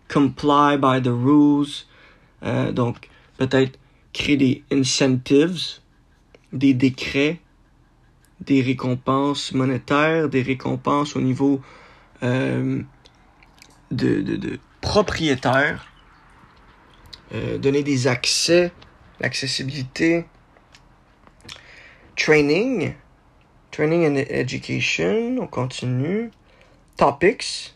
comply 0.08 0.76
by 0.76 1.00
the 1.02 1.12
rules. 1.12 1.84
Euh, 2.42 2.72
donc, 2.72 3.08
peut-être 3.38 3.78
créer 4.12 4.36
des 4.36 4.64
incentives, 4.70 5.80
des 6.52 6.74
décrets 6.74 7.40
des 8.40 8.62
récompenses 8.62 9.52
monétaires, 9.52 10.28
des 10.28 10.42
récompenses 10.42 11.16
au 11.16 11.20
niveau 11.20 11.60
euh, 12.22 12.82
de, 13.90 14.20
de, 14.20 14.36
de 14.36 14.58
euh, 17.32 17.58
donner 17.58 17.82
des 17.82 18.06
accès, 18.06 18.72
l'accessibilité, 19.20 20.26
training, 22.16 22.94
training 23.74 24.06
and 24.06 24.16
education, 24.30 25.36
on 25.40 25.48
continue, 25.48 26.30
topics, 26.96 27.74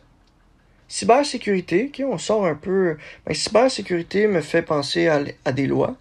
cybersécurité, 0.87 1.89
ok, 1.89 2.05
on 2.07 2.19
sort 2.19 2.47
un 2.47 2.55
peu, 2.55 2.97
mais 3.27 3.33
ben, 3.33 3.35
cybersécurité 3.35 4.29
me 4.29 4.41
fait 4.41 4.63
penser 4.63 5.09
à, 5.09 5.53
des 5.53 5.67
lois, 5.67 5.97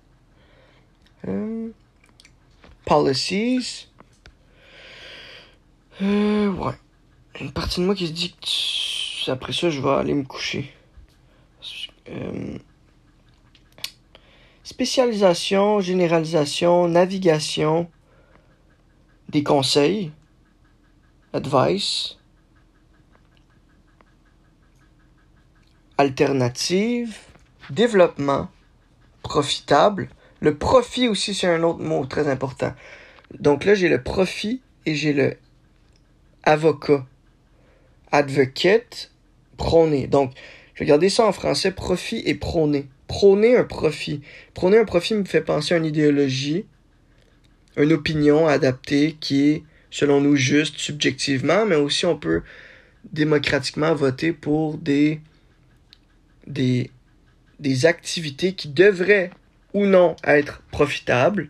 euh, 1.28 1.70
policies, 2.86 3.88
euh, 6.04 6.52
ouais. 6.52 6.74
Une 7.42 7.52
partie 7.52 7.80
de 7.80 7.86
moi 7.86 7.96
qui 7.96 8.06
se 8.06 8.12
dit 8.12 8.36
que 8.40 9.32
après 9.32 9.52
ça, 9.52 9.72
je 9.72 9.82
vais 9.82 9.90
aller 9.90 10.14
me 10.14 10.24
coucher. 10.24 10.72
Euh, 12.10 12.58
spécialisation, 14.64 15.80
généralisation, 15.82 16.88
navigation, 16.88 17.90
des 19.30 19.44
conseils. 19.44 20.12
advice, 21.34 22.18
alternative, 25.98 27.18
développement, 27.70 28.50
profitable. 29.24 30.10
Le 30.40 30.56
profit 30.58 31.08
aussi, 31.08 31.34
c'est 31.34 31.48
un 31.48 31.64
autre 31.64 31.80
mot 31.80 32.06
très 32.06 32.28
important. 32.28 32.74
Donc 33.40 33.66
là, 33.66 33.76
j'ai 33.76 33.90
le 33.90 34.02
profit 34.02 34.62
et 34.86 34.96
j'ai 34.96 35.14
le 35.14 35.36
avocat. 36.44 37.06
Advocate, 38.12 39.12
prôner. 39.58 40.08
Donc, 40.08 40.32
je 40.74 40.80
vais 40.80 40.86
garder 40.86 41.10
ça 41.10 41.26
en 41.26 41.34
français, 41.34 41.72
profit 41.72 42.22
et 42.26 42.36
prôner. 42.36 42.88
Prôner 43.08 43.58
un 43.58 43.64
profit. 43.64 44.22
Prôner 44.54 44.78
un 44.78 44.86
profit 44.86 45.16
me 45.16 45.26
fait 45.26 45.42
penser 45.42 45.74
à 45.74 45.78
une 45.78 45.86
idéologie, 45.86 46.66
une 47.78 47.94
opinion 47.94 48.48
adaptée 48.48 49.16
qui 49.20 49.50
est, 49.50 49.64
selon 49.92 50.20
nous, 50.20 50.36
juste 50.36 50.78
subjectivement, 50.80 51.66
mais 51.66 51.76
aussi 51.76 52.06
on 52.06 52.18
peut 52.18 52.42
démocratiquement 53.14 53.94
voter 53.94 54.34
pour 54.34 54.78
des, 54.78 55.22
activités 57.84 58.54
qui 58.54 58.70
devraient 58.70 59.30
ou 59.74 59.86
non 59.86 60.16
être 60.24 60.62
profitables 60.72 61.50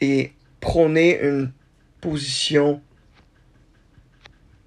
et 0.00 0.32
prôner 0.60 1.20
une 1.22 1.50
position 2.00 2.82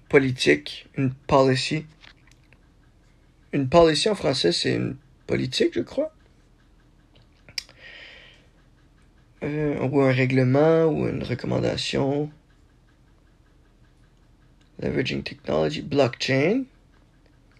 politique, 0.08 0.88
une 0.96 1.14
policy. 1.14 1.86
Une 3.52 3.68
policy 3.68 4.08
en 4.08 4.14
français, 4.14 4.52
c'est 4.52 4.74
une 4.74 4.96
politique, 5.26 5.74
je 5.74 5.80
crois. 5.80 6.12
Euh, 9.42 9.78
ou 9.88 10.02
un 10.02 10.12
règlement, 10.12 10.84
ou 10.84 11.08
une 11.08 11.22
recommandation. 11.22 12.30
Leveraging 14.80 15.22
technology, 15.22 15.82
blockchain, 15.82 16.64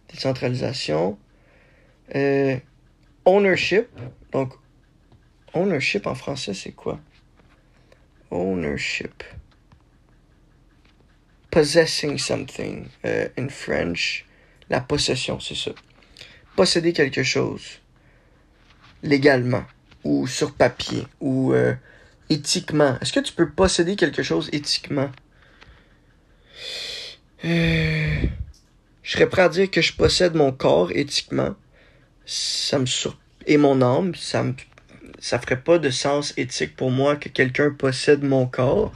décentralisation, 0.09 1.19
euh, 2.15 2.59
ownership. 3.25 3.89
Donc, 4.33 4.53
ownership 5.55 6.07
en 6.07 6.15
français, 6.15 6.55
c'est 6.55 6.73
quoi? 6.73 7.01
Ownership. 8.31 9.23
Possessing 11.51 12.19
something. 12.19 12.89
Uh, 13.05 13.29
in 13.37 13.49
French, 13.49 14.25
la 14.69 14.81
possession, 14.81 15.41
c'est 15.41 15.57
ça. 15.57 15.73
Posséder 16.57 16.93
quelque 16.93 17.23
chose. 17.23 17.81
Légalement. 19.03 19.65
Ou 20.05 20.27
sur 20.27 20.55
papier. 20.55 21.07
Ou 21.21 21.53
euh, 21.53 21.75
éthiquement. 22.29 22.97
Est-ce 23.01 23.13
que 23.13 23.21
tu 23.21 23.33
peux 23.33 23.51
posséder 23.51 23.97
quelque 23.97 24.23
chose 24.23 24.49
éthiquement? 24.53 25.11
Euh, 27.45 28.23
je 29.03 29.13
serais 29.13 29.29
prêt 29.29 29.43
à 29.43 29.49
dire 29.49 29.71
que 29.71 29.81
je 29.81 29.95
possède 29.95 30.35
mon 30.35 30.53
corps 30.53 30.91
éthiquement. 30.93 31.55
Ça 32.27 32.79
me 32.79 32.87
sur... 32.87 33.19
Et 33.47 33.57
mon 33.57 33.81
âme, 33.81 34.15
ça 34.15 34.43
me 34.43 34.55
ça 35.21 35.39
ferait 35.39 35.61
pas 35.61 35.79
de 35.79 35.91
sens 35.91 36.33
éthique 36.37 36.75
pour 36.75 36.91
moi 36.91 37.15
que 37.17 37.29
quelqu'un 37.29 37.71
possède 37.71 38.23
mon 38.23 38.47
corps 38.47 38.93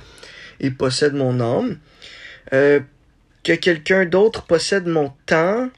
et 0.59 0.71
possède 0.71 1.14
mon 1.14 1.38
âme. 1.40 1.79
Euh, 2.53 2.81
que 3.43 3.53
quelqu'un 3.53 4.07
d'autre 4.07 4.45
possède 4.45 4.87
mon 4.87 5.12
temps, 5.27 5.69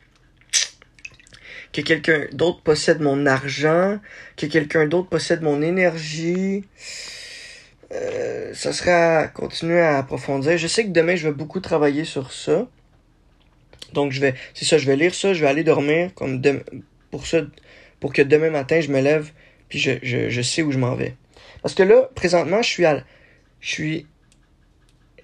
que 1.77 1.83
quelqu'un 1.83 2.27
d'autre 2.33 2.63
possède 2.63 3.01
mon 3.01 3.27
argent, 3.27 3.99
que 4.37 4.47
quelqu'un 4.47 4.87
d'autre 4.87 5.09
possède 5.09 5.43
mon 5.43 5.61
énergie. 5.61 6.65
Euh, 7.93 8.55
ça 8.55 8.73
serait 8.73 8.93
à 8.93 9.29
continuer 9.29 9.81
à 9.81 9.99
approfondir. 9.99 10.57
Je 10.57 10.67
sais 10.67 10.85
que 10.85 10.91
demain, 10.91 11.17
je 11.17 11.29
vais 11.29 11.35
beaucoup 11.35 11.61
travailler 11.61 12.05
sur 12.05 12.33
ça. 12.33 12.67
Donc, 13.93 14.13
je 14.13 14.21
vais, 14.21 14.35
c'est 14.55 14.65
ça, 14.65 14.79
je 14.79 14.87
vais 14.87 14.97
lire 14.97 15.15
ça, 15.15 15.35
je 15.35 15.41
vais 15.41 15.49
aller 15.49 15.65
dormir 15.65 16.11
pour 17.11 17.27
ça, 17.27 17.43
pour 18.01 18.13
que 18.13 18.23
demain 18.23 18.51
matin, 18.51 18.81
je 18.81 18.91
me 18.91 19.01
lève 19.01 19.31
puis 19.69 19.79
je, 19.79 20.43
sais 20.43 20.63
où 20.63 20.73
je 20.73 20.79
m'en 20.79 20.95
vais. 20.95 21.15
Parce 21.63 21.75
que 21.75 21.83
là, 21.83 22.09
présentement, 22.15 22.63
je 22.63 22.69
suis 22.69 22.85
à, 22.85 23.05
je 23.61 24.01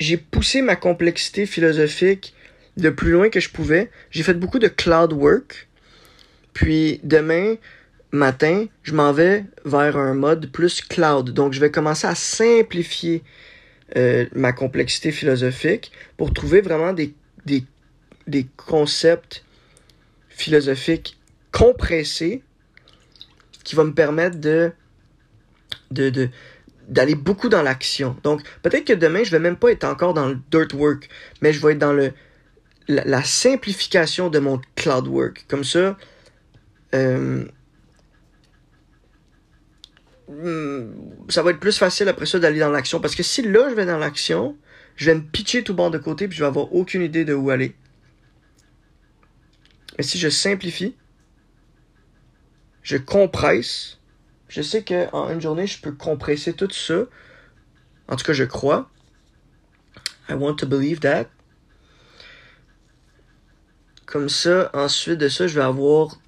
j'ai 0.00 0.16
poussé 0.16 0.62
ma 0.62 0.74
complexité 0.74 1.46
philosophique 1.46 2.34
le 2.76 2.94
plus 2.94 3.12
loin 3.12 3.30
que 3.30 3.40
je 3.40 3.50
pouvais. 3.50 3.90
J'ai 4.10 4.22
fait 4.22 4.34
beaucoup 4.34 4.58
de 4.58 4.68
cloud 4.68 5.12
work. 5.12 5.68
Puis 6.52 7.00
demain 7.02 7.56
matin, 8.12 8.66
je 8.82 8.94
m'en 8.94 9.12
vais 9.12 9.44
vers 9.64 9.96
un 9.96 10.14
mode 10.14 10.50
plus 10.50 10.82
cloud. 10.82 11.30
Donc 11.30 11.52
je 11.52 11.60
vais 11.60 11.70
commencer 11.70 12.06
à 12.06 12.14
simplifier 12.14 13.22
euh, 13.96 14.26
ma 14.34 14.52
complexité 14.52 15.12
philosophique 15.12 15.92
pour 16.16 16.32
trouver 16.32 16.60
vraiment 16.60 16.92
des, 16.92 17.14
des, 17.46 17.64
des 18.26 18.46
concepts 18.56 19.44
philosophiques 20.28 21.18
compressés 21.52 22.42
qui 23.64 23.76
va 23.76 23.84
me 23.84 23.92
permettre 23.92 24.38
de, 24.38 24.72
de, 25.90 26.28
d'aller 26.88 27.14
beaucoup 27.14 27.48
dans 27.48 27.62
l'action. 27.62 28.16
Donc, 28.22 28.42
peut-être 28.62 28.84
que 28.84 28.92
demain, 28.92 29.22
je 29.24 29.30
vais 29.30 29.38
même 29.38 29.56
pas 29.56 29.70
être 29.70 29.84
encore 29.84 30.14
dans 30.14 30.28
le 30.28 30.38
dirt 30.50 30.72
work, 30.74 31.08
mais 31.40 31.52
je 31.52 31.64
vais 31.64 31.72
être 31.72 31.78
dans 31.78 31.92
le, 31.92 32.12
la, 32.88 33.22
simplification 33.22 34.30
de 34.30 34.38
mon 34.38 34.60
cloud 34.74 35.06
work. 35.06 35.44
Comme 35.48 35.64
ça, 35.64 35.96
euh, 36.94 37.44
hmm, 40.28 41.30
ça 41.30 41.42
va 41.42 41.50
être 41.50 41.60
plus 41.60 41.78
facile 41.78 42.08
après 42.08 42.26
ça 42.26 42.38
d'aller 42.38 42.60
dans 42.60 42.70
l'action. 42.70 43.00
Parce 43.00 43.14
que 43.14 43.22
si 43.22 43.42
là, 43.42 43.68
je 43.70 43.74
vais 43.74 43.86
dans 43.86 43.98
l'action, 43.98 44.56
je 44.96 45.06
vais 45.10 45.16
me 45.16 45.22
pitcher 45.22 45.64
tout 45.64 45.74
bord 45.74 45.90
de 45.90 45.98
côté, 45.98 46.28
puis 46.28 46.36
je 46.36 46.42
vais 46.42 46.48
avoir 46.48 46.72
aucune 46.74 47.02
idée 47.02 47.24
de 47.24 47.34
où 47.34 47.50
aller. 47.50 47.74
Mais 49.98 50.04
si 50.04 50.18
je 50.18 50.28
simplifie, 50.28 50.96
je 52.82 52.96
compresse. 52.96 53.98
Je 54.48 54.62
sais 54.62 54.84
qu'en 54.84 55.30
une 55.30 55.40
journée, 55.40 55.66
je 55.66 55.80
peux 55.80 55.92
compresser 55.92 56.52
tout 56.52 56.70
ça. 56.70 57.04
En 58.08 58.16
tout 58.16 58.24
cas, 58.24 58.32
je 58.32 58.44
crois. 58.44 58.90
I 60.28 60.34
want 60.34 60.56
to 60.56 60.66
believe 60.66 61.00
that. 61.00 61.26
Comme 64.06 64.28
ça, 64.28 64.70
ensuite 64.74 65.18
de 65.18 65.28
ça, 65.28 65.46
je 65.46 65.54
vais 65.54 65.64
avoir. 65.64 66.21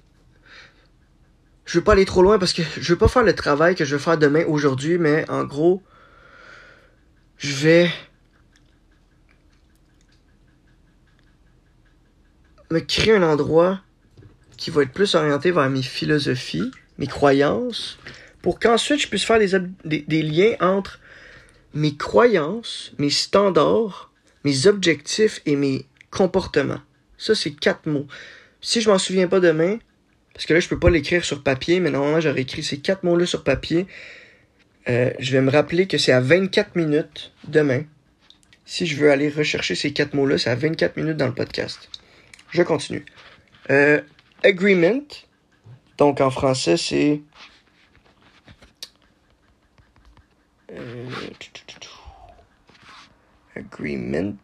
Je 1.65 1.79
veux 1.79 1.83
pas 1.83 1.93
aller 1.93 2.05
trop 2.05 2.21
loin 2.21 2.37
parce 2.37 2.53
que 2.53 2.61
je 2.61 2.93
veux 2.93 2.97
pas 2.97 3.07
faire 3.07 3.23
le 3.23 3.33
travail 3.33 3.75
que 3.75 3.85
je 3.85 3.95
vais 3.95 4.01
faire 4.01 4.17
demain, 4.17 4.45
aujourd'hui, 4.45 4.97
mais 4.97 5.29
en 5.29 5.43
gros, 5.43 5.81
je 7.37 7.53
vais 7.53 7.91
me 12.71 12.79
créer 12.79 13.15
un 13.15 13.23
endroit 13.23 13.81
qui 14.57 14.69
va 14.69 14.83
être 14.83 14.91
plus 14.91 15.15
orienté 15.15 15.51
vers 15.51 15.69
mes 15.69 15.81
philosophies, 15.81 16.71
mes 16.97 17.07
croyances, 17.07 17.97
pour 18.41 18.59
qu'ensuite 18.59 19.01
je 19.01 19.07
puisse 19.07 19.25
faire 19.25 19.39
des, 19.39 20.01
des, 20.01 20.21
liens 20.21 20.55
entre 20.59 20.99
mes 21.73 21.95
croyances, 21.95 22.93
mes 22.97 23.09
standards, 23.09 24.11
mes 24.43 24.67
objectifs 24.67 25.41
et 25.45 25.55
mes 25.55 25.85
comportements. 26.11 26.81
Ça, 27.17 27.35
c'est 27.35 27.51
quatre 27.51 27.87
mots. 27.87 28.07
Si 28.61 28.81
je 28.81 28.89
m'en 28.89 28.99
souviens 28.99 29.27
pas 29.27 29.39
demain, 29.39 29.77
parce 30.35 30.45
que 30.47 30.53
là, 30.53 30.59
je 30.59 30.67
peux 30.67 30.77
pas 30.77 30.89
l'écrire 30.89 31.23
sur 31.23 31.41
papier, 31.41 31.79
mais 31.79 31.89
normalement, 31.89 32.19
j'aurais 32.19 32.41
écrit 32.41 32.61
ces 32.61 32.79
quatre 32.79 33.03
mots-là 33.03 33.25
sur 33.25 33.45
papier. 33.45 33.87
Euh, 34.89 35.11
je 35.17 35.31
vais 35.31 35.39
me 35.39 35.49
rappeler 35.49 35.87
que 35.87 35.97
c'est 35.97 36.11
à 36.11 36.19
24 36.19 36.75
minutes 36.75 37.31
demain. 37.47 37.83
Si 38.65 38.85
je 38.85 38.97
veux 38.97 39.09
aller 39.11 39.29
rechercher 39.29 39.75
ces 39.75 39.93
quatre 39.93 40.13
mots-là, 40.13 40.37
c'est 40.37 40.49
à 40.49 40.55
24 40.55 40.97
minutes 40.97 41.15
dans 41.15 41.27
le 41.27 41.33
podcast. 41.33 41.89
Je 42.51 42.63
continue. 42.63 43.05
Euh, 43.69 44.01
agreement. 44.43 45.07
Donc 45.97 46.19
en 46.19 46.29
français, 46.29 46.75
c'est. 46.75 47.21
Euh, 50.73 51.09
agreement 53.55 54.35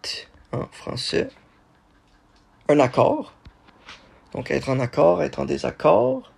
en 0.54 0.68
français. 0.68 1.28
Un 2.70 2.80
accord. 2.80 3.34
Donc 4.34 4.52
être 4.52 4.70
en 4.70 4.80
accord, 4.80 5.24
être 5.24 5.40
en 5.40 5.46
désaccord. 5.46 6.32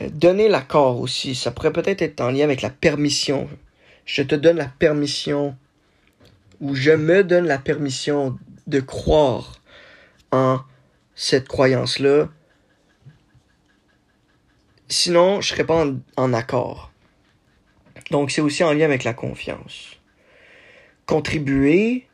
Euh, 0.00 0.08
donner 0.10 0.48
l'accord 0.48 1.00
aussi, 1.00 1.34
ça 1.34 1.50
pourrait 1.50 1.72
peut-être 1.72 2.02
être 2.02 2.20
en 2.20 2.30
lien 2.30 2.44
avec 2.44 2.62
la 2.62 2.70
permission. 2.70 3.48
Je 4.04 4.22
te 4.22 4.34
donne 4.34 4.56
la 4.56 4.68
permission 4.68 5.56
ou 6.60 6.74
je 6.74 6.90
me 6.90 7.22
donne 7.22 7.46
la 7.46 7.58
permission 7.58 8.38
de 8.66 8.80
croire 8.80 9.60
en 10.32 10.60
cette 11.14 11.48
croyance-là. 11.48 12.28
Sinon, 14.88 15.40
je 15.40 15.48
serais 15.48 15.64
pas 15.64 15.86
en, 16.16 16.32
accord. 16.32 16.90
Donc, 18.10 18.30
c'est 18.30 18.40
aussi 18.40 18.64
en 18.64 18.72
lien 18.72 18.86
avec 18.86 19.04
la 19.04 19.12
confiance. 19.12 19.96
Contribuer. 21.06 22.07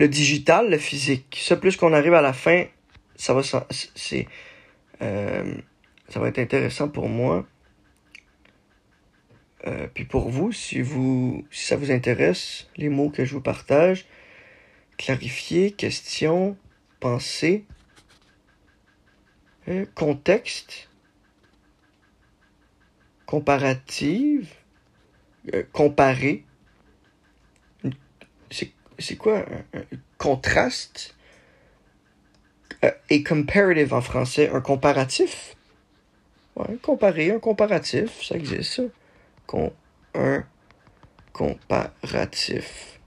Le 0.00 0.08
digital, 0.08 0.70
le 0.70 0.78
physique. 0.78 1.38
Ça, 1.42 1.56
plus 1.56 1.76
qu'on 1.76 1.92
arrive 1.92 2.14
à 2.14 2.22
la 2.22 2.32
fin, 2.32 2.64
ça 3.16 3.34
va, 3.34 3.42
c'est, 3.68 4.26
euh, 5.02 5.54
ça 6.08 6.20
va 6.20 6.28
être 6.28 6.38
intéressant 6.38 6.88
pour 6.88 7.10
moi. 7.10 7.46
Euh, 9.66 9.88
puis 9.92 10.06
pour 10.06 10.30
vous, 10.30 10.52
si 10.52 10.82
ça 11.50 11.76
vous 11.76 11.90
intéresse, 11.90 12.66
les 12.78 12.88
mots 12.88 13.10
que 13.10 13.26
je 13.26 13.34
vous 13.34 13.42
partage, 13.42 14.06
clarifier, 14.96 15.70
question, 15.70 16.56
pensée, 16.98 17.66
euh, 19.68 19.84
contexte, 19.94 20.88
comparative, 23.26 24.48
comparer. 25.72 26.44
C'est 29.00 29.16
quoi 29.16 29.38
un, 29.38 29.82
contraste 30.18 31.14
euh, 32.84 32.90
et 33.08 33.22
comparative 33.22 33.92
en 33.94 34.00
français, 34.00 34.50
un 34.52 34.60
comparatif? 34.60 35.56
Ouais, 36.56 36.76
comparer, 36.82 37.30
un 37.30 37.38
comparatif, 37.38 38.22
ça 38.22 38.36
existe 38.36 38.82
un 40.14 40.44
comparatif. 41.32 43.00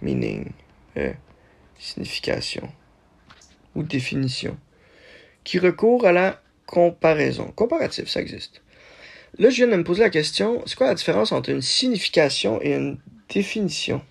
Meaning, 0.00 0.52
euh, 0.96 1.12
signification 1.78 2.68
ou 3.74 3.82
définition. 3.82 4.56
Qui 5.44 5.58
recourt 5.58 6.06
à 6.06 6.12
la 6.12 6.40
comparaison. 6.66 7.50
Comparatif, 7.52 8.08
ça 8.08 8.20
existe. 8.20 8.62
Là, 9.38 9.50
je 9.50 9.56
viens 9.56 9.68
de 9.68 9.76
me 9.76 9.84
poser 9.84 10.02
la 10.02 10.10
question, 10.10 10.62
c'est 10.66 10.76
quoi 10.76 10.88
la 10.88 10.94
différence 10.94 11.32
entre 11.32 11.50
une 11.50 11.62
signification 11.62 12.60
et 12.62 12.74
une 12.74 12.98
définition? 13.28 14.02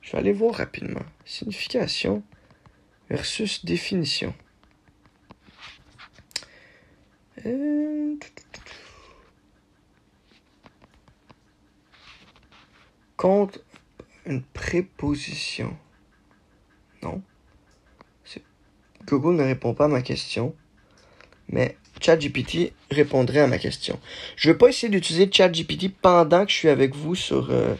Je 0.00 0.12
vais 0.12 0.18
aller 0.18 0.32
voir 0.32 0.54
rapidement. 0.54 1.04
Signification 1.24 2.22
versus 3.08 3.64
définition. 3.64 4.34
Euh, 7.46 8.16
une 14.26 14.42
préposition. 14.42 15.76
Non. 17.02 17.22
Google 19.06 19.36
ne 19.36 19.42
répond 19.42 19.74
pas 19.74 19.86
à 19.86 19.88
ma 19.88 20.02
question. 20.02 20.54
Mais 21.48 21.76
ChatGPT 22.00 22.72
répondrait 22.90 23.40
à 23.40 23.46
ma 23.46 23.58
question. 23.58 23.98
Je 24.36 24.48
ne 24.48 24.52
vais 24.52 24.58
pas 24.58 24.68
essayer 24.68 24.88
d'utiliser 24.88 25.28
ChatGPT 25.30 25.92
pendant 26.00 26.44
que 26.44 26.52
je 26.52 26.56
suis 26.56 26.68
avec 26.68 26.94
vous 26.94 27.14
sur, 27.14 27.50
euh, 27.50 27.74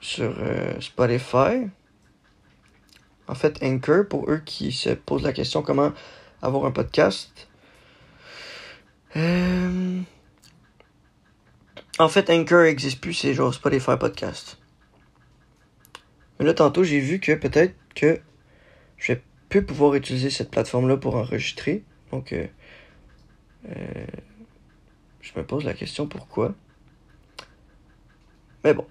sur 0.00 0.34
euh, 0.38 0.80
Spotify. 0.80 1.68
En 3.26 3.34
fait, 3.34 3.62
Anchor, 3.62 4.06
pour 4.08 4.30
eux 4.30 4.40
qui 4.44 4.72
se 4.72 4.90
posent 4.90 5.22
la 5.22 5.32
question 5.32 5.62
comment 5.62 5.92
avoir 6.40 6.64
un 6.64 6.70
podcast. 6.70 7.48
Euh, 9.16 10.00
en 11.98 12.08
fait, 12.08 12.30
Anchor 12.30 12.62
n'existe 12.62 13.00
plus, 13.00 13.14
c'est 13.14 13.34
genre 13.34 13.52
Spotify 13.52 13.96
Podcast. 13.98 14.58
Mais 16.38 16.46
là, 16.46 16.54
tantôt, 16.54 16.84
j'ai 16.84 17.00
vu 17.00 17.18
que 17.18 17.32
peut-être 17.32 17.74
que 17.94 18.20
je 18.96 19.14
vais 19.50 19.62
pouvoir 19.62 19.94
utiliser 19.94 20.30
cette 20.30 20.50
plateforme-là 20.50 20.96
pour 20.96 21.16
enregistrer. 21.16 21.82
Donc, 22.12 22.32
euh, 22.32 22.46
je 25.20 25.32
me 25.36 25.44
pose 25.44 25.64
la 25.64 25.74
question 25.74 26.06
pourquoi. 26.06 26.54
Mais 28.64 28.74
bon. 28.74 28.86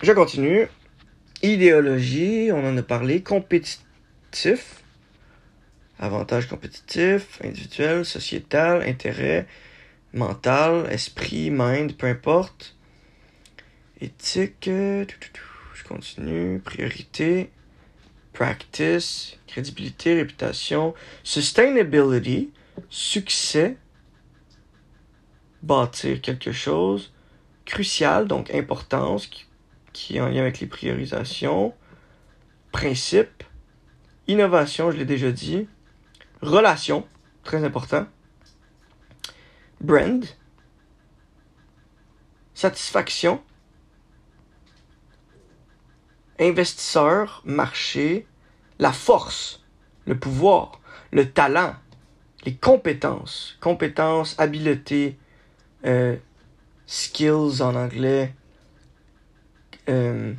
Je 0.00 0.12
continue. 0.12 0.68
Idéologie, 1.42 2.50
on 2.52 2.64
en 2.64 2.76
a 2.76 2.82
parlé. 2.82 3.20
Compétitif. 3.20 4.84
Avantage 5.98 6.46
compétitif, 6.46 7.40
individuel, 7.42 8.04
sociétal, 8.04 8.82
intérêt, 8.82 9.48
mental, 10.12 10.86
esprit, 10.92 11.50
mind, 11.50 11.96
peu 11.96 12.06
importe. 12.06 12.76
Éthique, 14.00 14.66
je 14.66 15.84
continue. 15.88 16.60
Priorité, 16.60 17.50
practice, 18.32 19.36
crédibilité, 19.48 20.14
réputation, 20.14 20.94
sustainability, 21.24 22.52
succès, 22.88 23.76
bâtir 25.64 26.20
quelque 26.20 26.52
chose, 26.52 27.12
crucial, 27.66 28.28
donc 28.28 28.54
importance, 28.54 29.28
qui, 29.98 30.16
est 30.16 30.20
en 30.20 30.28
lien 30.28 30.42
avec 30.42 30.60
les 30.60 30.68
priorisations, 30.68 31.74
principe, 32.70 33.42
innovation, 34.28 34.92
je 34.92 34.96
l'ai 34.96 35.04
déjà 35.04 35.32
dit, 35.32 35.66
relation, 36.40 37.04
très 37.42 37.64
important, 37.64 38.06
brand, 39.80 40.24
satisfaction, 42.54 43.42
investisseur, 46.38 47.42
marché, 47.44 48.24
la 48.78 48.92
force, 48.92 49.64
le 50.06 50.16
pouvoir, 50.16 50.80
le 51.10 51.28
talent, 51.28 51.74
les 52.44 52.54
compétences, 52.54 53.58
compétences, 53.60 54.38
habiletés, 54.38 55.18
euh, 55.84 56.16
skills 56.86 57.62
en 57.62 57.74
anglais, 57.74 58.32
euh, 59.88 60.32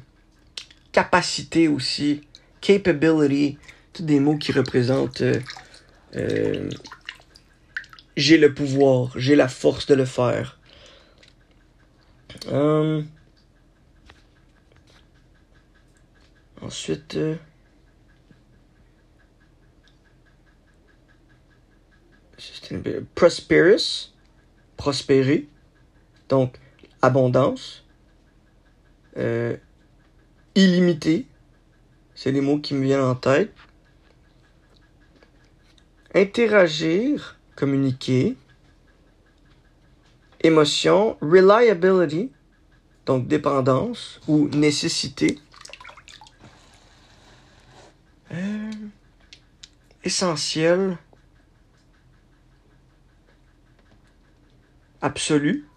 capacité 0.91 1.67
aussi, 1.67 2.21
capability, 2.61 3.57
tous 3.93 4.03
des 4.03 4.19
mots 4.19 4.37
qui 4.37 4.51
représentent 4.51 5.23
euh, 6.15 6.69
j'ai 8.15 8.37
le 8.37 8.53
pouvoir, 8.53 9.11
j'ai 9.17 9.35
la 9.35 9.47
force 9.47 9.85
de 9.85 9.95
le 9.95 10.05
faire. 10.05 10.59
ensuite, 16.61 17.17
prosperous, 23.15 24.13
prospérer, 24.77 25.47
donc 26.27 26.57
abondance, 27.01 27.85
euh, 29.17 29.57
illimité, 30.55 31.27
c'est 32.15 32.31
les 32.31 32.41
mots 32.41 32.59
qui 32.59 32.73
me 32.73 32.83
viennent 32.83 33.01
en 33.01 33.15
tête, 33.15 33.53
interagir, 36.13 37.39
communiquer, 37.55 38.35
émotion, 40.41 41.17
reliability, 41.21 42.31
donc 43.05 43.27
dépendance 43.27 44.19
ou 44.27 44.49
nécessité, 44.49 45.39
euh, 48.31 48.71
essentiel, 50.03 50.97
absolu. 55.01 55.68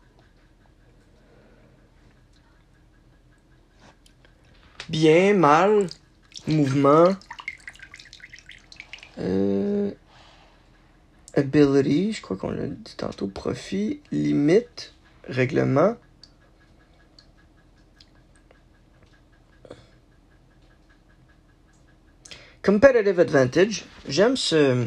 Bien, 4.92 5.32
mal, 5.32 5.86
mouvement. 6.46 7.16
Euh, 9.18 9.90
ability, 11.32 12.12
je 12.12 12.20
crois 12.20 12.36
qu'on 12.36 12.50
l'a 12.50 12.66
dit 12.66 12.94
tantôt, 12.98 13.26
profit, 13.26 14.02
limite, 14.10 14.92
règlement. 15.26 15.96
Competitive 22.62 23.18
advantage, 23.18 23.86
j'aime 24.06 24.36
ce, 24.36 24.86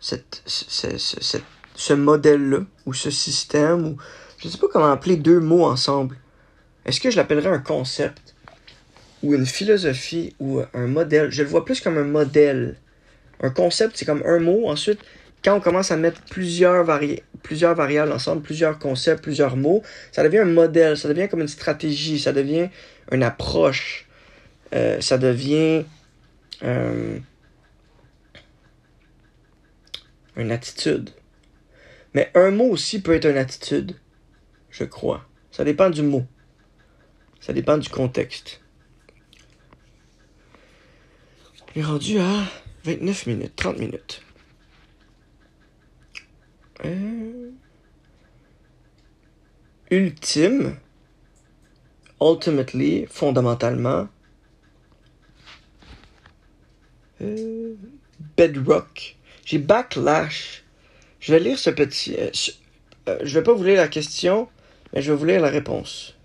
cette, 0.00 0.42
cette, 0.46 1.44
ce 1.76 1.92
modèle-là, 1.92 2.58
ou 2.86 2.92
ce 2.92 3.12
système, 3.12 3.86
ou 3.86 3.96
je 4.38 4.48
ne 4.48 4.52
sais 4.52 4.58
pas 4.58 4.66
comment 4.68 4.90
appeler 4.90 5.16
deux 5.16 5.38
mots 5.38 5.64
ensemble. 5.64 6.18
Est-ce 6.84 7.00
que 7.00 7.12
je 7.12 7.16
l'appellerais 7.16 7.50
un 7.50 7.60
concept, 7.60 8.35
ou 9.22 9.34
une 9.34 9.46
philosophie, 9.46 10.34
ou 10.38 10.60
un 10.74 10.86
modèle 10.86 11.30
Je 11.30 11.42
le 11.42 11.48
vois 11.48 11.64
plus 11.64 11.80
comme 11.80 11.98
un 11.98 12.04
modèle. 12.04 12.76
Un 13.40 13.50
concept, 13.50 13.96
c'est 13.96 14.04
comme 14.04 14.22
un 14.24 14.38
mot. 14.38 14.68
Ensuite, 14.68 15.00
quand 15.44 15.56
on 15.56 15.60
commence 15.60 15.90
à 15.90 15.96
mettre 15.96 16.22
plusieurs, 16.22 16.84
vari 16.84 17.22
plusieurs 17.42 17.74
variables 17.74 18.12
ensemble, 18.12 18.42
plusieurs 18.42 18.78
concepts, 18.78 19.22
plusieurs 19.22 19.56
mots, 19.56 19.82
ça 20.10 20.22
devient 20.22 20.38
un 20.38 20.44
modèle, 20.44 20.96
ça 20.96 21.08
devient 21.08 21.28
comme 21.28 21.40
une 21.40 21.48
stratégie, 21.48 22.18
ça 22.18 22.32
devient 22.32 22.68
une 23.12 23.22
approche, 23.22 24.06
euh, 24.74 25.00
ça 25.00 25.18
devient 25.18 25.84
euh, 26.64 27.18
une 30.36 30.50
attitude. 30.50 31.10
Mais 32.14 32.30
un 32.34 32.50
mot 32.50 32.64
aussi 32.64 33.00
peut 33.00 33.14
être 33.14 33.26
une 33.26 33.36
attitude, 33.36 33.94
je 34.70 34.84
crois. 34.84 35.24
Ça 35.52 35.64
dépend 35.64 35.90
du 35.90 36.02
mot. 36.02 36.24
Ça 37.40 37.52
dépend 37.52 37.78
du 37.78 37.88
contexte. 37.88 38.60
On 41.62 41.65
est 41.76 41.82
rendu 41.82 42.18
à 42.18 42.44
29 42.84 43.26
minutes, 43.26 43.56
30 43.56 43.78
minutes. 43.78 44.22
Euh, 46.84 47.50
ultime. 49.90 50.76
Ultimately, 52.20 53.06
fondamentalement. 53.10 54.08
Euh, 57.20 57.74
bedrock. 58.36 59.16
J'ai 59.44 59.58
backlash. 59.58 60.64
Je 61.20 61.32
vais 61.32 61.40
lire 61.40 61.58
ce 61.58 61.70
petit. 61.70 62.16
Euh, 62.18 62.30
euh, 63.08 63.18
je 63.22 63.38
vais 63.38 63.42
pas 63.42 63.52
vous 63.52 63.64
lire 63.64 63.76
la 63.76 63.88
question, 63.88 64.48
mais 64.92 65.02
je 65.02 65.12
vais 65.12 65.18
vous 65.18 65.24
lire 65.26 65.40
la 65.40 65.50
réponse. 65.50 66.15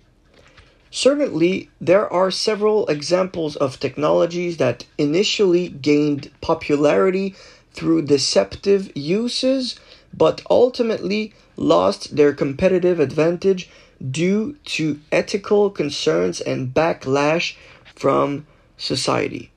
Certainly, 0.93 1.69
there 1.79 2.11
are 2.11 2.29
several 2.29 2.85
examples 2.87 3.55
of 3.55 3.79
technologies 3.79 4.57
that 4.57 4.83
initially 4.97 5.69
gained 5.69 6.29
popularity 6.41 7.33
through 7.71 8.01
deceptive 8.01 8.91
uses, 8.93 9.79
but 10.13 10.41
ultimately 10.49 11.33
lost 11.55 12.17
their 12.17 12.33
competitive 12.33 12.99
advantage 12.99 13.69
due 14.09 14.57
to 14.65 14.99
ethical 15.13 15.69
concerns 15.69 16.41
and 16.41 16.73
backlash 16.73 17.55
from 17.95 18.45
society. 18.77 19.49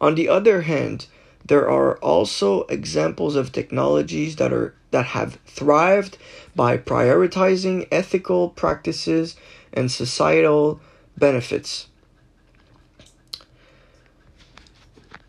On 0.00 0.14
the 0.14 0.28
other 0.28 0.62
hand, 0.62 1.06
there 1.44 1.68
are 1.68 1.96
also 1.96 2.62
examples 2.64 3.34
of 3.34 3.50
technologies 3.50 4.36
that 4.36 4.52
are 4.52 4.74
that 4.90 5.06
have 5.06 5.38
thrived 5.44 6.16
by 6.54 6.78
prioritizing 6.78 7.86
ethical 7.90 8.50
practices 8.50 9.36
and 9.78 9.88
societal 9.88 10.78
benefits. 11.16 11.88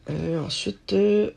Euh, 0.09 0.41
ensuite, 0.43 0.93
euh, 0.93 1.31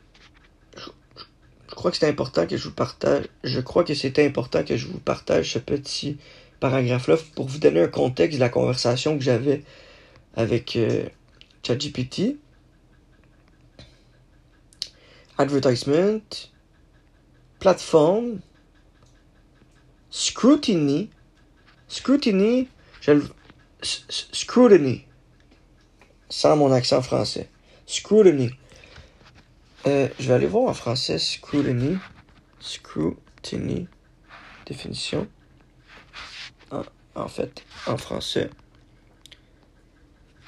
je, 0.75 1.75
crois 1.75 1.91
que 1.91 1.97
c'est 1.97 2.09
important 2.09 2.47
que 2.47 2.57
je 2.57 2.67
vous 2.67 2.73
partage. 2.73 3.25
Je 3.43 3.59
crois 3.59 3.83
que 3.83 3.93
c'est 3.93 4.17
important 4.19 4.63
que 4.63 4.75
je 4.77 4.87
vous 4.87 4.99
partage 4.99 5.53
ce 5.53 5.59
petit 5.59 6.17
paragraphe-là 6.59 7.17
pour 7.35 7.47
vous 7.47 7.59
donner 7.59 7.81
un 7.81 7.87
contexte 7.87 8.37
de 8.37 8.43
la 8.43 8.49
conversation 8.49 9.17
que 9.17 9.23
j'avais 9.23 9.63
avec 10.35 10.75
euh, 10.75 11.05
ChatGPT. 11.61 12.37
Advertisement, 15.37 16.21
plateforme, 17.59 18.39
scrutiny, 20.09 21.09
scrutiny, 21.87 22.69
scrutiny, 23.81 25.05
sans 26.29 26.55
mon 26.55 26.71
accent 26.71 27.01
français, 27.01 27.49
scrutiny. 27.85 28.51
Euh, 29.85 30.07
je 30.19 30.27
vais 30.29 30.33
aller 30.35 30.47
voir 30.47 30.69
en 30.69 30.73
français 30.73 31.19
scrutiny, 31.19 31.97
scrutiny, 32.59 33.87
définition. 34.65 35.27
En, 37.15 37.27
fait, 37.27 37.63
en 37.85 37.97
français. 37.97 38.49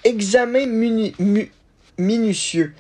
Examen 0.04 0.66
minutieux. 2.00 2.74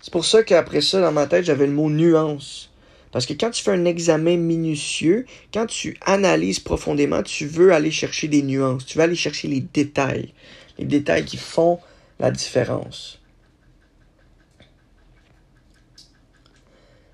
C'est 0.00 0.12
pour 0.12 0.24
ça 0.24 0.44
qu'après 0.44 0.80
ça, 0.80 1.00
dans 1.00 1.10
ma 1.10 1.26
tête, 1.26 1.44
j'avais 1.44 1.66
le 1.66 1.72
mot 1.72 1.90
nuance. 1.90 2.71
Parce 3.12 3.26
que 3.26 3.34
quand 3.34 3.50
tu 3.50 3.62
fais 3.62 3.72
un 3.72 3.84
examen 3.84 4.38
minutieux, 4.38 5.26
quand 5.52 5.66
tu 5.66 5.98
analyses 6.00 6.60
profondément, 6.60 7.22
tu 7.22 7.46
veux 7.46 7.72
aller 7.72 7.90
chercher 7.90 8.26
des 8.26 8.42
nuances, 8.42 8.86
tu 8.86 8.96
veux 8.96 9.04
aller 9.04 9.14
chercher 9.14 9.48
les 9.48 9.60
détails, 9.60 10.32
les 10.78 10.86
détails 10.86 11.26
qui 11.26 11.36
font 11.36 11.78
la 12.18 12.30
différence. 12.30 13.20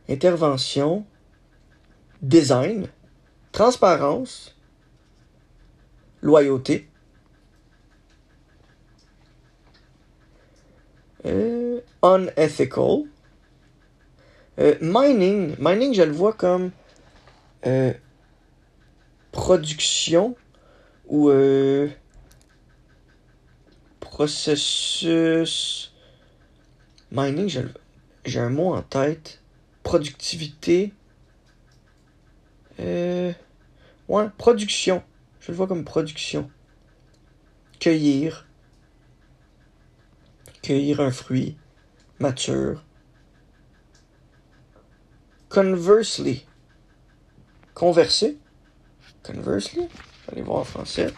Intervention, 0.09 1.05
design, 2.23 2.87
transparence, 3.51 4.57
loyauté. 6.23 6.89
Euh, 11.27 11.81
unethical. 12.03 13.05
Euh, 14.59 14.75
mining, 14.81 15.55
mining, 15.61 15.95
je 15.95 16.03
le 16.03 16.11
vois 16.11 16.33
comme 16.33 16.73
euh, 17.65 17.93
production 19.31 20.37
ou 21.07 21.31
euh, 21.31 21.89
processus. 24.01 25.95
Mining, 27.13 27.69
j'ai 28.25 28.41
un 28.41 28.51
mot 28.51 28.75
en 28.75 28.83
tête. 28.83 29.41
Productivité. 29.85 30.93
Ouais, 32.79 34.29
production. 34.39 35.03
Je 35.41 35.53
le 35.53 35.57
vois 35.57 35.67
comme 35.67 35.85
production. 35.85 36.51
Cueillir. 37.79 38.47
Cueillir 40.63 41.01
un 41.01 41.11
fruit 41.11 41.57
mature. 42.19 42.88
Conversely. 45.49 46.45
Converser. 47.75 48.37
Conversely. 49.23 49.89
Allez 50.29 50.43
voir 50.43 50.59
en 50.59 50.65
français. 50.65 51.13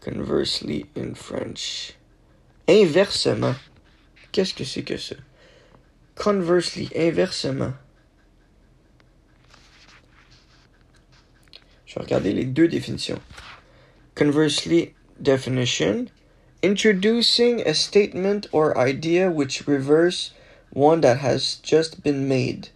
Conversely 0.00 0.86
in 0.96 1.14
French. 1.14 1.94
Inversement. 2.66 3.56
Qu'est-ce 4.32 4.54
que 4.54 4.64
c'est 4.64 4.82
que 4.82 4.96
ça? 4.96 5.16
Conversely, 6.16 6.90
inversement. 6.96 7.74
Je 11.86 11.94
vais 11.94 12.00
regarder 12.02 12.32
les 12.32 12.44
deux 12.44 12.66
définitions. 12.66 13.20
Conversely, 14.16 14.94
definition. 15.22 16.10
Introducing 16.62 17.60
a 17.60 17.74
statement 17.74 18.48
or 18.50 18.76
idea 18.76 19.30
which 19.30 19.68
reverse 19.68 20.32
one 20.72 21.02
that 21.02 21.18
has 21.18 21.56
just 21.62 22.02
been 22.02 22.26
made. 22.26 22.70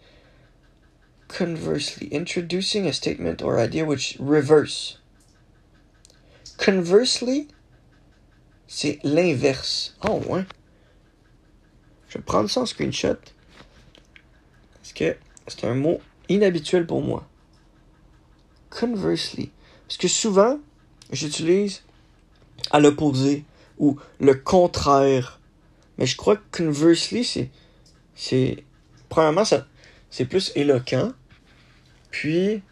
Conversely, 1.28 2.08
introducing 2.08 2.86
a 2.86 2.92
statement 2.92 3.42
or 3.42 3.58
idea 3.58 3.84
which 3.84 4.16
reverse. 4.18 4.98
Conversely, 6.56 7.48
c'est 8.66 8.98
l'inverse. 9.04 9.94
Oh, 10.02 10.20
ouais. 10.28 10.44
Je 12.08 12.18
vais 12.18 12.24
prendre 12.24 12.48
ça 12.48 12.62
en 12.62 12.66
screenshot. 12.66 13.18
Parce 14.74 14.92
que 14.94 15.16
c'est 15.46 15.64
un 15.64 15.74
mot 15.74 16.00
inhabituel 16.28 16.86
pour 16.86 17.02
moi. 17.02 17.26
Conversely. 18.70 19.50
Parce 19.86 19.98
que 19.98 20.08
souvent, 20.08 20.58
j'utilise 21.12 21.82
à 22.70 22.80
l'opposé 22.80 23.44
ou 23.78 23.98
le 24.20 24.34
contraire. 24.34 25.40
Mais 25.96 26.06
je 26.06 26.16
crois 26.16 26.36
que 26.36 26.64
conversely, 26.64 27.24
c'est. 27.24 27.50
C'est. 28.14 28.64
Premièrement, 29.08 29.44
ça, 29.44 29.66
c'est 30.10 30.24
plus 30.24 30.52
éloquent. 30.54 31.12
Puis. 32.10 32.62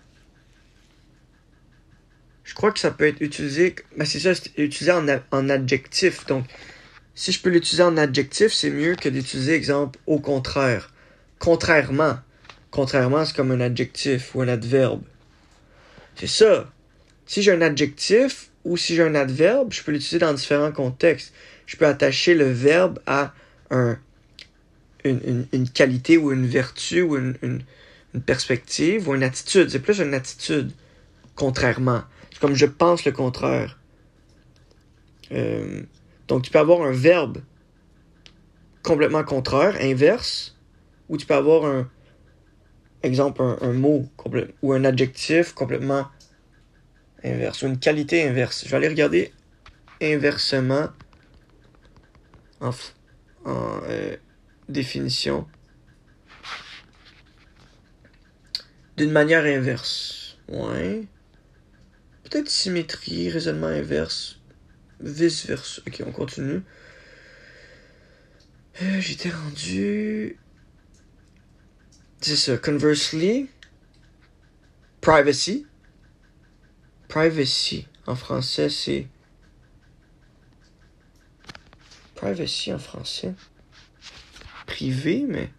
Je 2.44 2.54
crois 2.54 2.70
que 2.70 2.78
ça 2.78 2.90
peut 2.90 3.06
être 3.06 3.20
utilisé. 3.20 3.74
Mais 3.96 4.04
c'est 4.04 4.20
ça, 4.20 4.34
c'est 4.34 4.56
utilisé 4.56 4.92
en, 4.92 5.48
adjectif. 5.48 6.26
Donc, 6.26 6.44
si 7.14 7.32
je 7.32 7.40
peux 7.40 7.50
l'utiliser 7.50 7.82
en 7.82 7.96
adjectif, 7.96 8.52
c'est 8.52 8.70
mieux 8.70 8.94
que 8.94 9.08
d'utiliser, 9.08 9.54
exemple, 9.54 9.98
au 10.06 10.20
contraire. 10.20 10.92
Contrairement. 11.38 12.18
Contrairement, 12.70 13.24
c'est 13.24 13.34
comme 13.34 13.50
un 13.50 13.60
adjectif 13.60 14.34
ou 14.34 14.42
un 14.42 14.48
adverbe. 14.48 15.02
C'est 16.14 16.28
ça. 16.28 16.70
Si 17.26 17.42
j'ai 17.42 17.52
un 17.52 17.62
adjectif 17.62 18.50
ou 18.64 18.76
si 18.76 18.94
j'ai 18.94 19.02
un 19.02 19.14
adverbe, 19.14 19.72
je 19.72 19.82
peux 19.82 19.92
l'utiliser 19.92 20.18
dans 20.18 20.32
différents 20.32 20.72
contextes. 20.72 21.32
Je 21.66 21.76
peux 21.76 21.86
attacher 21.86 22.34
le 22.34 22.50
verbe 22.50 23.00
à 23.06 23.34
un, 23.70 23.98
une, 25.04 25.68
qualité 25.72 26.16
ou 26.16 26.32
une 26.32 26.46
vertu 26.46 27.02
ou 27.02 27.16
une, 27.16 27.62
une 28.16 28.22
perspective 28.22 29.08
ou 29.08 29.14
une 29.14 29.22
attitude. 29.22 29.68
C'est 29.68 29.80
plus 29.80 30.00
une 30.00 30.14
attitude, 30.14 30.72
contrairement. 31.34 32.02
C'est 32.32 32.40
comme 32.40 32.54
je 32.54 32.66
pense 32.66 33.04
le 33.04 33.12
contraire. 33.12 33.78
Euh, 35.32 35.82
donc 36.28 36.42
tu 36.42 36.50
peux 36.50 36.58
avoir 36.58 36.82
un 36.82 36.92
verbe 36.92 37.38
complètement 38.82 39.22
contraire, 39.22 39.76
inverse, 39.80 40.56
ou 41.08 41.16
tu 41.16 41.26
peux 41.26 41.34
avoir 41.34 41.64
un 41.66 41.88
exemple, 43.02 43.42
un, 43.42 43.72
mot 43.72 44.08
ou 44.62 44.72
un 44.72 44.84
adjectif 44.84 45.52
complètement 45.52 46.06
inverse, 47.22 47.62
ou 47.62 47.66
une 47.66 47.78
qualité 47.78 48.26
inverse. 48.26 48.64
Je 48.64 48.70
vais 48.70 48.76
aller 48.78 48.88
regarder 48.88 49.32
inversement 50.00 50.88
en, 52.60 52.70
en 53.44 53.80
euh, 53.88 54.16
définition 54.68 55.46
d'une 58.96 59.10
manière 59.10 59.44
inverse. 59.44 60.38
Ouais. 60.48 61.06
Peut-être 62.24 62.48
symétrie, 62.48 63.30
raisonnement 63.30 63.66
inverse, 63.68 64.40
vice 65.00 65.46
versa. 65.46 65.82
Ok, 65.86 66.02
on 66.06 66.12
continue. 66.12 66.62
Euh, 68.82 69.00
J'étais 69.00 69.30
rendu. 69.30 70.38
C'est 72.20 72.36
ça. 72.36 72.58
Conversely, 72.58 73.48
privacy. 75.00 75.66
Privacy 77.08 77.86
en 78.06 78.16
français, 78.16 78.68
c'est. 78.68 79.06
Privacy 82.16 82.72
en 82.72 82.78
français. 82.78 83.34
Privé, 84.66 85.24
mais. 85.28 85.50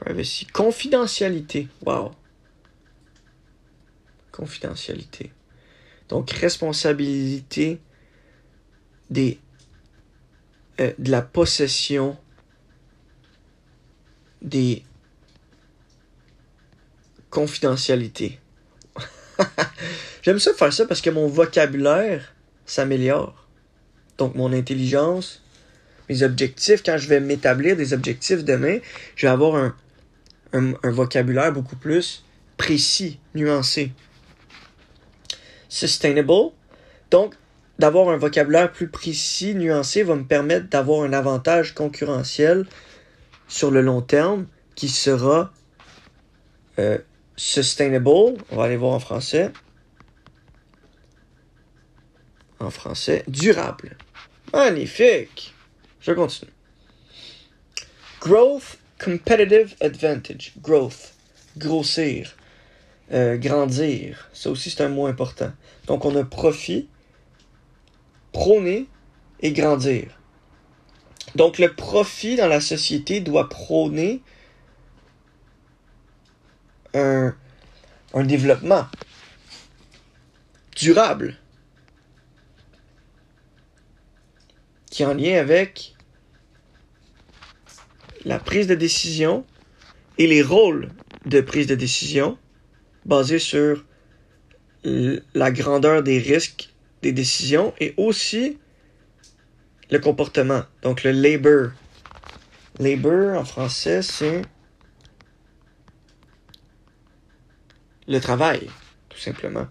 Privacy. 0.00 0.46
Confidentialité. 0.46 1.68
Wow. 1.84 2.12
Confidentialité. 4.32 5.30
Donc, 6.08 6.30
responsabilité 6.30 7.80
des, 9.10 9.38
euh, 10.80 10.92
de 10.98 11.10
la 11.10 11.22
possession 11.22 12.16
des 14.40 14.82
confidentialités. 17.28 18.40
J'aime 20.22 20.38
ça 20.38 20.54
faire 20.54 20.72
ça 20.72 20.86
parce 20.86 21.00
que 21.00 21.10
mon 21.10 21.26
vocabulaire 21.26 22.34
s'améliore. 22.66 23.46
Donc 24.18 24.34
mon 24.34 24.52
intelligence, 24.52 25.42
mes 26.08 26.22
objectifs, 26.22 26.82
quand 26.84 26.98
je 26.98 27.08
vais 27.08 27.20
m'établir 27.20 27.76
des 27.76 27.94
objectifs 27.94 28.44
demain, 28.44 28.78
je 29.16 29.26
vais 29.26 29.30
avoir 29.32 29.56
un, 29.56 29.74
un 30.52 30.74
vocabulaire 30.90 31.52
beaucoup 31.52 31.76
plus 31.76 32.24
précis, 32.60 33.18
nuancé. 33.34 33.92
Sustainable. 35.70 36.52
Donc, 37.10 37.34
d'avoir 37.78 38.10
un 38.10 38.18
vocabulaire 38.18 38.70
plus 38.70 38.88
précis, 38.88 39.54
nuancé, 39.54 40.02
va 40.02 40.14
me 40.14 40.24
permettre 40.24 40.68
d'avoir 40.68 41.04
un 41.04 41.14
avantage 41.14 41.74
concurrentiel 41.74 42.66
sur 43.48 43.70
le 43.70 43.80
long 43.80 44.02
terme 44.02 44.46
qui 44.74 44.88
sera 44.88 45.52
euh, 46.78 46.98
sustainable. 47.36 48.36
On 48.50 48.56
va 48.56 48.64
aller 48.64 48.76
voir 48.76 48.92
en 48.92 49.00
français. 49.00 49.50
En 52.58 52.68
français, 52.68 53.24
durable. 53.26 53.96
Magnifique. 54.52 55.54
Je 56.02 56.12
continue. 56.12 56.52
Growth 58.20 58.79
competitive 59.02 59.74
advantage. 59.80 60.52
Growth. 60.60 61.14
Grossir. 61.56 62.36
Euh, 63.12 63.36
grandir. 63.36 64.28
Ça 64.32 64.50
aussi, 64.50 64.70
c'est 64.70 64.82
un 64.82 64.88
mot 64.88 65.06
important. 65.06 65.52
Donc, 65.86 66.04
on 66.04 66.14
a 66.16 66.24
profit, 66.24 66.88
prôner 68.32 68.86
et 69.40 69.52
grandir. 69.52 70.20
Donc 71.34 71.58
le 71.58 71.72
profit 71.72 72.36
dans 72.36 72.48
la 72.48 72.60
société 72.60 73.20
doit 73.20 73.48
prôner 73.48 74.22
un, 76.94 77.34
développement 78.24 78.86
durable 80.74 81.36
qui 84.90 85.02
est 85.02 85.06
en 85.06 85.14
lien 85.14 85.38
avec 85.38 85.94
la 88.24 88.38
prise 88.38 88.66
de 88.66 88.74
décision 88.74 89.44
et 90.18 90.26
les 90.26 90.42
rôles 90.42 90.90
de 91.26 91.40
prise 91.40 91.66
de 91.66 91.74
décision 91.74 92.38
basés 93.04 93.38
sur 93.38 93.84
la 94.84 95.50
grandeur 95.50 96.02
des 96.02 96.18
risques 96.18 96.70
des 97.02 97.12
décisions 97.12 97.74
et 97.80 97.94
aussi 97.96 98.58
le 99.90 99.98
comportement. 99.98 100.62
Donc 100.82 101.02
le 101.02 101.10
labor. 101.10 101.70
Labor 102.78 103.38
en 103.38 103.44
français, 103.44 104.00
c'est 104.02 104.42
le 108.08 108.20
travail, 108.20 108.70
tout 109.08 109.18
simplement. 109.18 109.66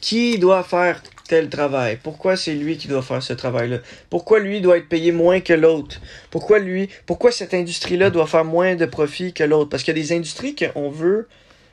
Qui 0.00 0.38
doit 0.38 0.64
faire 0.64 1.02
tel 1.30 1.48
travail? 1.48 1.96
Pourquoi 2.02 2.36
c'est 2.36 2.54
lui 2.54 2.76
qui 2.76 2.88
doit 2.88 3.02
faire 3.02 3.22
ce 3.22 3.32
travail-là? 3.32 3.78
Pourquoi 4.10 4.40
lui 4.40 4.60
doit 4.60 4.78
être 4.78 4.88
payé 4.88 5.12
moins 5.12 5.38
que 5.38 5.52
l'autre? 5.52 6.00
Pourquoi 6.32 6.58
lui, 6.58 6.88
pourquoi 7.06 7.30
cette 7.30 7.54
industrie-là 7.54 8.10
doit 8.10 8.26
faire 8.26 8.44
moins 8.44 8.74
de 8.74 8.84
profit 8.84 9.32
que 9.32 9.44
l'autre? 9.44 9.70
Parce 9.70 9.84
qu'il 9.84 9.96
y 9.96 10.00
a 10.00 10.02
des 10.02 10.12
industries 10.12 10.56
qu'on 10.56 10.90
veut, 10.90 11.28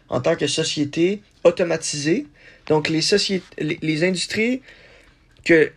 en 0.09 0.21
tant 0.21 0.35
que 0.35 0.45
société, 0.45 1.23
automatiser. 1.43 2.27
Donc 2.67 2.87
les 2.87 3.01
sociétés, 3.01 3.79
les 3.81 4.03
industries 4.03 4.61
que 5.43 5.71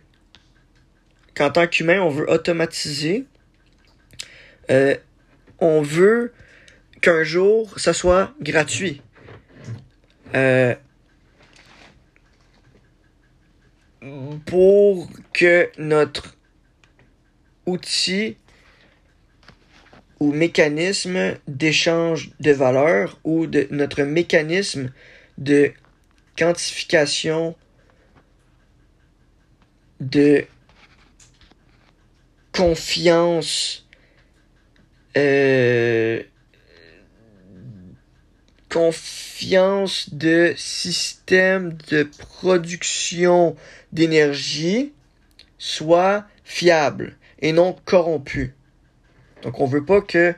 qu'en 1.33 1.49
tant 1.49 1.65
qu'humain, 1.65 2.01
on 2.01 2.09
veut 2.09 2.29
automatiser. 2.29 3.25
Euh, 4.69 4.95
on 5.57 5.81
veut 5.81 6.33
qu'un 7.01 7.23
jour, 7.23 7.79
ça 7.79 7.93
soit 7.93 8.31
gratuit. 8.41 9.01
Euh, 10.35 10.75
pour 14.45 15.09
que 15.33 15.69
notre 15.77 16.35
outil 17.65 18.37
ou 20.19 20.31
mécanisme 20.31 21.35
d'échange 21.47 22.31
de 22.39 22.51
valeur 22.51 23.19
ou 23.23 23.47
de 23.47 23.67
notre 23.71 24.03
mécanisme 24.03 24.91
de 25.37 25.71
quantification 26.37 27.55
de 29.99 30.45
confiance 32.51 33.87
euh, 35.17 36.23
de 40.11 40.53
système 40.55 41.73
de 41.89 42.03
production 42.03 43.55
d'énergie 43.91 44.93
soit 45.57 46.25
fiable 46.43 47.17
et 47.39 47.51
non 47.51 47.75
corrompu. 47.85 48.53
Donc 49.43 49.59
on 49.59 49.65
veut 49.65 49.85
pas 49.85 50.01
que 50.01 50.35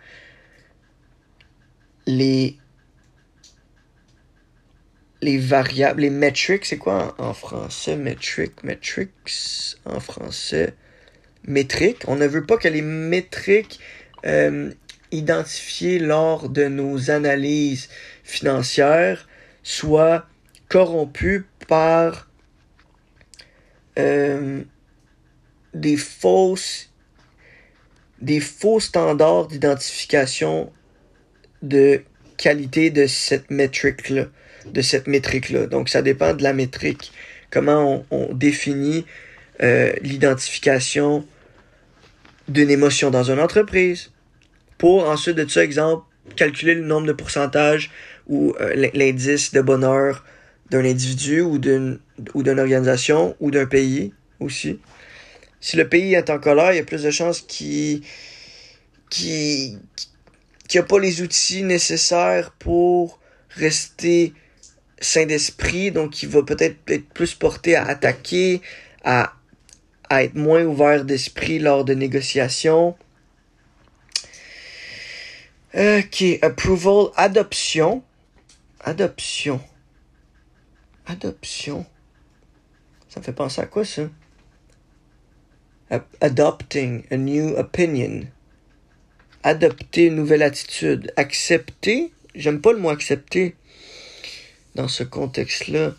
les 2.05 2.57
les 5.21 5.37
variables, 5.37 6.01
les 6.01 6.09
metrics, 6.09 6.65
c'est 6.65 6.77
quoi 6.77 7.15
en, 7.17 7.33
français? 7.33 7.95
Metric, 7.95 8.63
metrics 8.63 9.77
en 9.85 10.01
français 10.01 10.73
métriques. 11.45 12.03
On 12.07 12.15
ne 12.15 12.27
veut 12.27 12.45
pas 12.45 12.57
que 12.57 12.67
les 12.67 12.81
métriques 12.81 13.79
euh, 14.25 14.71
identifiées 15.11 15.99
lors 15.99 16.49
de 16.49 16.65
nos 16.65 17.09
analyses 17.09 17.89
financières 18.23 19.27
soient 19.63 20.25
corrompues 20.69 21.45
par 21.67 22.29
euh, 23.99 24.63
des 25.73 25.97
fausses 25.97 26.89
des 28.23 28.39
faux 28.39 28.79
standards 28.79 29.47
d'identification 29.47 30.71
de 31.61 32.03
qualité 32.37 32.89
de 32.89 33.05
cette 33.05 33.51
métrique-là, 33.51 34.27
de 34.65 34.81
cette 34.81 35.07
métrique-là. 35.07 35.67
Donc, 35.67 35.89
ça 35.89 36.01
dépend 36.01 36.33
de 36.33 36.41
la 36.41 36.53
métrique. 36.53 37.11
Comment 37.51 38.05
on, 38.11 38.33
définit 38.33 39.05
euh, 39.61 39.93
l'identification 40.01 41.27
d'une 42.47 42.69
émotion 42.69 43.11
dans 43.11 43.29
une 43.29 43.39
entreprise 43.39 44.11
pour 44.77 45.07
ensuite 45.09 45.35
de 45.35 45.47
ça, 45.47 45.63
exemple, 45.63 46.05
calculer 46.35 46.75
le 46.75 46.85
nombre 46.85 47.07
de 47.07 47.13
pourcentage 47.13 47.91
ou 48.27 48.53
euh, 48.59 48.89
l'indice 48.93 49.51
de 49.51 49.61
bonheur 49.61 50.23
d'un 50.69 50.85
individu 50.85 51.41
ou 51.41 51.57
d'une 51.57 51.99
ou 52.33 52.43
d'une 52.43 52.59
organisation 52.59 53.35
ou 53.39 53.51
d'un 53.51 53.65
pays 53.65 54.13
aussi. 54.39 54.79
Si 55.59 55.77
le 55.77 55.87
pays 55.87 56.13
est 56.13 56.29
en 56.29 56.39
colère, 56.39 56.73
il 56.73 56.77
y 56.77 56.79
a 56.79 56.83
plus 56.83 57.03
de 57.03 57.11
chances 57.11 57.41
qu'il 57.41 58.01
qui 59.09 59.77
qui 60.67 60.77
a 60.77 60.83
pas 60.83 60.99
les 60.99 61.21
outils 61.21 61.63
nécessaires 61.63 62.51
pour 62.51 63.19
rester 63.49 64.33
sain 64.99 65.25
d'esprit, 65.25 65.91
donc 65.91 66.23
il 66.23 66.29
va 66.29 66.43
peut-être 66.43 66.77
être 66.87 67.09
plus 67.09 67.35
porté 67.35 67.75
à 67.75 67.85
attaquer, 67.85 68.61
à 69.03 69.33
à 70.09 70.23
être 70.23 70.35
moins 70.35 70.63
ouvert 70.63 71.05
d'esprit 71.05 71.59
lors 71.59 71.85
de 71.85 71.93
négociations. 71.93 72.95
Ok, 75.73 76.23
approval, 76.41 77.07
adoption. 77.15 78.03
Adoption. 78.83 79.59
Adoption. 81.05 81.85
Ça 83.09 83.19
me 83.19 83.25
fait 83.25 83.33
penser 83.33 83.61
à 83.61 83.65
quoi 83.65 83.85
ça? 83.85 84.09
Adopting 86.21 87.03
a 87.11 87.17
new 87.17 87.55
opinion. 87.57 88.27
Adopter 89.43 90.07
une 90.07 90.15
nouvelle 90.15 90.43
attitude. 90.43 91.11
Accepter. 91.17 92.11
J'aime 92.35 92.61
pas 92.61 92.73
le 92.73 92.79
mot 92.79 92.89
accepter 92.89 93.55
dans 94.75 94.87
ce 94.87 95.03
contexte-là 95.03 95.93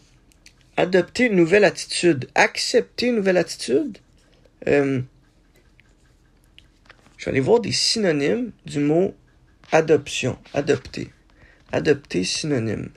adopter 0.77 1.27
une 1.27 1.37
nouvelle 1.37 1.65
attitude, 1.65 2.29
accepter 2.35 3.09
une 3.09 3.17
nouvelle 3.17 3.37
attitude? 3.37 3.99
Euh, 4.67 5.03
je 7.17 7.25
vais 7.27 7.31
aller 7.31 7.41
voir 7.41 7.61
des 7.61 7.73
synonymes 7.73 8.53
du 8.67 8.81
mot 8.81 9.15
adoption, 9.73 10.39
adopter. 10.53 11.11
Adopter 11.75 12.23
synonyme. 12.23 12.91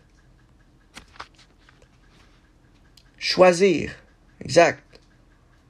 Choisir. 3.18 3.90
Exact. 4.40 4.84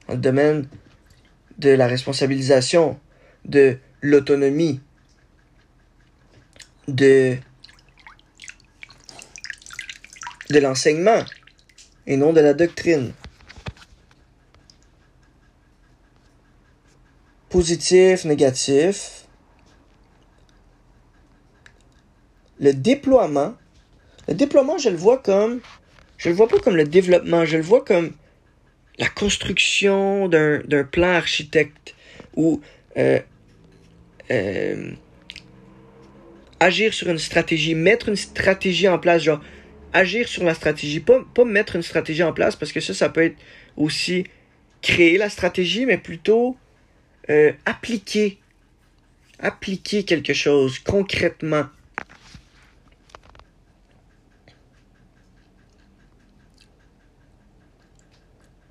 Dans 0.08 0.16
le 0.16 0.20
domaine 0.20 0.68
de 1.58 1.70
la 1.70 1.88
responsabilisation, 1.88 3.00
de 3.46 3.78
l'autonomie, 4.02 4.82
de, 6.90 7.38
de 10.50 10.60
l'enseignement 10.60 11.24
et 12.08 12.18
non 12.18 12.34
de 12.34 12.42
la 12.42 12.54
doctrine. 12.54 13.14
Positif, 17.48 18.26
négatif. 18.26 19.17
Le 22.60 22.74
déploiement. 22.74 23.56
Le 24.28 24.34
déploiement, 24.34 24.78
je 24.78 24.90
le 24.90 24.98
vois 24.98 25.18
comme. 25.20 25.62
Je 26.18 26.30
le 26.30 26.36
vois 26.36 26.48
pas 26.48 26.60
comme 26.60 26.76
le 26.76 26.86
développement, 26.86 27.46
je 27.46 27.58
le 27.58 27.64
vois 27.64 27.86
comme 27.86 28.14
la 28.98 29.08
construction 29.08 30.28
d'un 30.28 30.84
plan 30.84 31.10
architecte 31.14 31.94
ou 32.36 32.62
euh, 32.98 33.20
euh, 34.32 34.92
agir 36.60 36.94
sur 36.94 37.10
une 37.10 37.20
stratégie, 37.20 37.76
mettre 37.76 38.10
une 38.10 38.16
stratégie 38.16 38.88
en 38.88 38.98
place, 38.98 39.24
genre 39.24 39.42
agir 39.94 40.28
sur 40.28 40.44
la 40.44 40.54
stratégie, 40.54 41.00
pas, 41.00 41.24
mettre 41.46 41.76
une 41.76 41.84
stratégie 41.84 42.24
en 42.24 42.34
place 42.34 42.56
parce 42.56 42.72
que 42.72 42.80
ça, 42.80 42.94
ça 42.94 43.10
peut 43.10 43.24
être 43.24 43.38
aussi 43.76 44.26
créer 44.82 45.18
la 45.18 45.30
stratégie, 45.30 45.86
mais 45.86 45.98
plutôt 45.98 46.58
euh, 47.30 47.52
appliquer, 47.66 48.40
appliquer 49.40 50.04
quelque 50.04 50.34
chose 50.34 50.80
concrètement. 50.80 51.66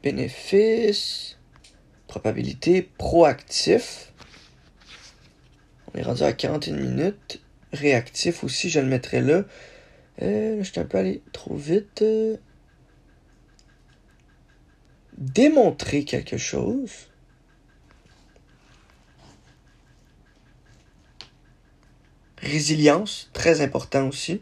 Bénéfice, 0.06 1.36
probabilité, 2.06 2.80
proactif. 2.96 4.12
On 5.88 5.98
est 5.98 6.02
rendu 6.02 6.22
à 6.22 6.32
41 6.32 6.76
minutes. 6.76 7.42
Réactif 7.72 8.44
aussi, 8.44 8.70
je 8.70 8.78
le 8.78 8.86
mettrai 8.86 9.20
là. 9.20 9.42
Euh, 10.22 10.58
je 10.62 10.70
suis 10.70 10.78
un 10.78 10.84
peu 10.84 10.98
allé 10.98 11.22
trop 11.32 11.56
vite. 11.56 12.04
Démontrer 15.18 16.04
quelque 16.04 16.36
chose. 16.36 17.08
Résilience, 22.38 23.28
très 23.32 23.60
important 23.60 24.06
aussi. 24.06 24.40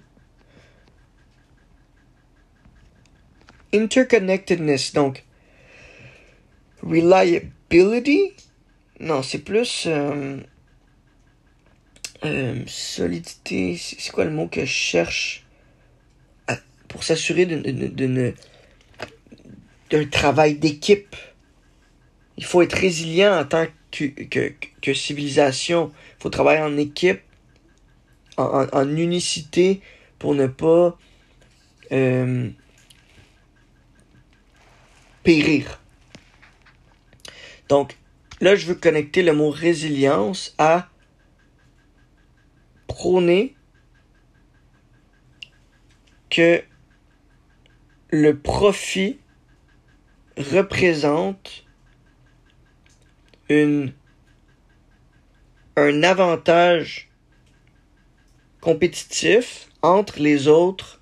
Interconnectedness, 3.73 4.93
donc. 4.93 5.25
Reliability. 6.85 8.33
Non, 9.01 9.23
c'est 9.23 9.41
plus. 9.41 9.85
Euh, 9.87 10.39
euh, 12.25 12.63
solidité. 12.67 13.77
C'est 13.77 14.13
quoi 14.13 14.25
le 14.25 14.31
mot 14.31 14.47
que 14.49 14.61
je 14.61 14.67
cherche? 14.67 15.45
Pour 16.89 17.03
s'assurer 17.03 17.47
d'un 17.47 18.33
travail 20.11 20.55
d'équipe. 20.57 21.17
Il 22.37 22.45
faut 22.45 22.63
être 22.63 22.75
résilient 22.75 23.37
en 23.41 23.45
tant 23.45 23.67
que, 23.91 24.05
que, 24.05 24.53
que 24.81 24.95
civilisation. 24.95 25.93
Il 26.19 26.23
faut 26.23 26.31
travailler 26.31 26.63
en 26.63 26.77
équipe 26.77 27.21
en, 28.37 28.97
unicité 28.97 29.81
pour 30.19 30.35
ne 30.35 30.47
pas 30.47 30.97
euh, 31.93 32.51
périr. 35.23 35.81
Donc, 37.69 37.97
là, 38.41 38.55
je 38.55 38.67
veux 38.67 38.75
connecter 38.75 39.23
le 39.23 39.33
mot 39.33 39.51
résilience 39.51 40.55
à 40.59 40.89
prôner 42.87 43.57
que 46.31 46.63
le 48.11 48.39
profit 48.39 49.19
représente 50.37 51.65
un 53.51 53.93
avantage 56.03 57.11
compétitif 58.61 59.69
entre 59.83 60.19
les 60.19 60.49
autres 60.49 61.01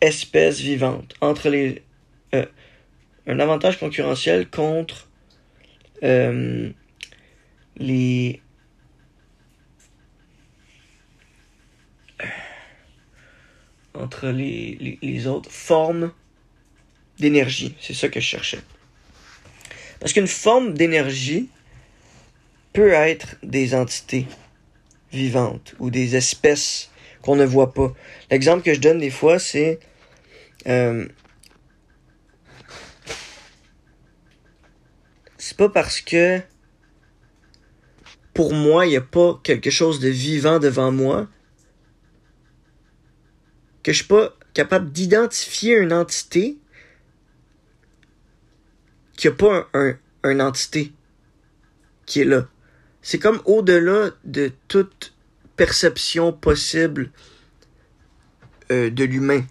espèces 0.00 0.60
vivantes, 0.60 1.14
entre 1.20 1.50
les 1.50 1.82
un 3.28 3.38
avantage 3.40 3.78
concurrentiel 3.78 4.48
contre 4.48 5.08
euh, 6.02 6.70
les 7.76 8.40
entre 13.94 14.28
les, 14.28 14.98
les 15.02 15.26
autres 15.26 15.50
formes 15.50 16.12
d'énergie. 17.18 17.74
C'est 17.80 17.94
ça 17.94 18.08
que 18.08 18.20
je 18.20 18.24
cherchais. 18.24 18.60
Parce 20.00 20.12
qu'une 20.12 20.28
forme 20.28 20.74
d'énergie 20.74 21.48
peut 22.72 22.92
être 22.92 23.36
des 23.42 23.74
entités 23.74 24.26
vivantes 25.12 25.74
ou 25.80 25.90
des 25.90 26.16
espèces 26.16 26.90
qu'on 27.22 27.36
ne 27.36 27.44
voit 27.44 27.74
pas. 27.74 27.92
L'exemple 28.30 28.62
que 28.62 28.72
je 28.72 28.80
donne 28.80 29.00
des 29.00 29.10
fois, 29.10 29.38
c'est 29.40 29.80
euh, 30.68 31.06
c'est 35.48 35.56
pas 35.56 35.70
parce 35.70 36.02
que 36.02 36.42
pour 38.34 38.52
moi, 38.52 38.84
il 38.84 38.90
n'y 38.90 38.96
a 38.96 39.00
pas 39.00 39.40
quelque 39.42 39.70
chose 39.70 39.98
de 39.98 40.10
vivant 40.10 40.58
devant 40.58 40.92
moi 40.92 41.26
que 43.82 43.92
je 43.92 43.98
suis 43.98 44.06
pas 44.06 44.36
capable 44.52 44.92
d'identifier 44.92 45.76
une 45.76 45.94
entité 45.94 46.58
qui 49.16 49.28
a 49.28 49.32
pas 49.32 49.70
un, 49.72 49.96
un 50.22 50.38
entité 50.40 50.92
qui 52.04 52.20
est 52.20 52.26
là. 52.26 52.46
C'est 53.00 53.18
comme 53.18 53.40
au-delà 53.46 54.10
de 54.24 54.52
toute 54.68 55.14
perception 55.56 56.30
possible 56.30 57.10
euh, 58.70 58.90
de 58.90 59.04
l'humain. 59.04 59.46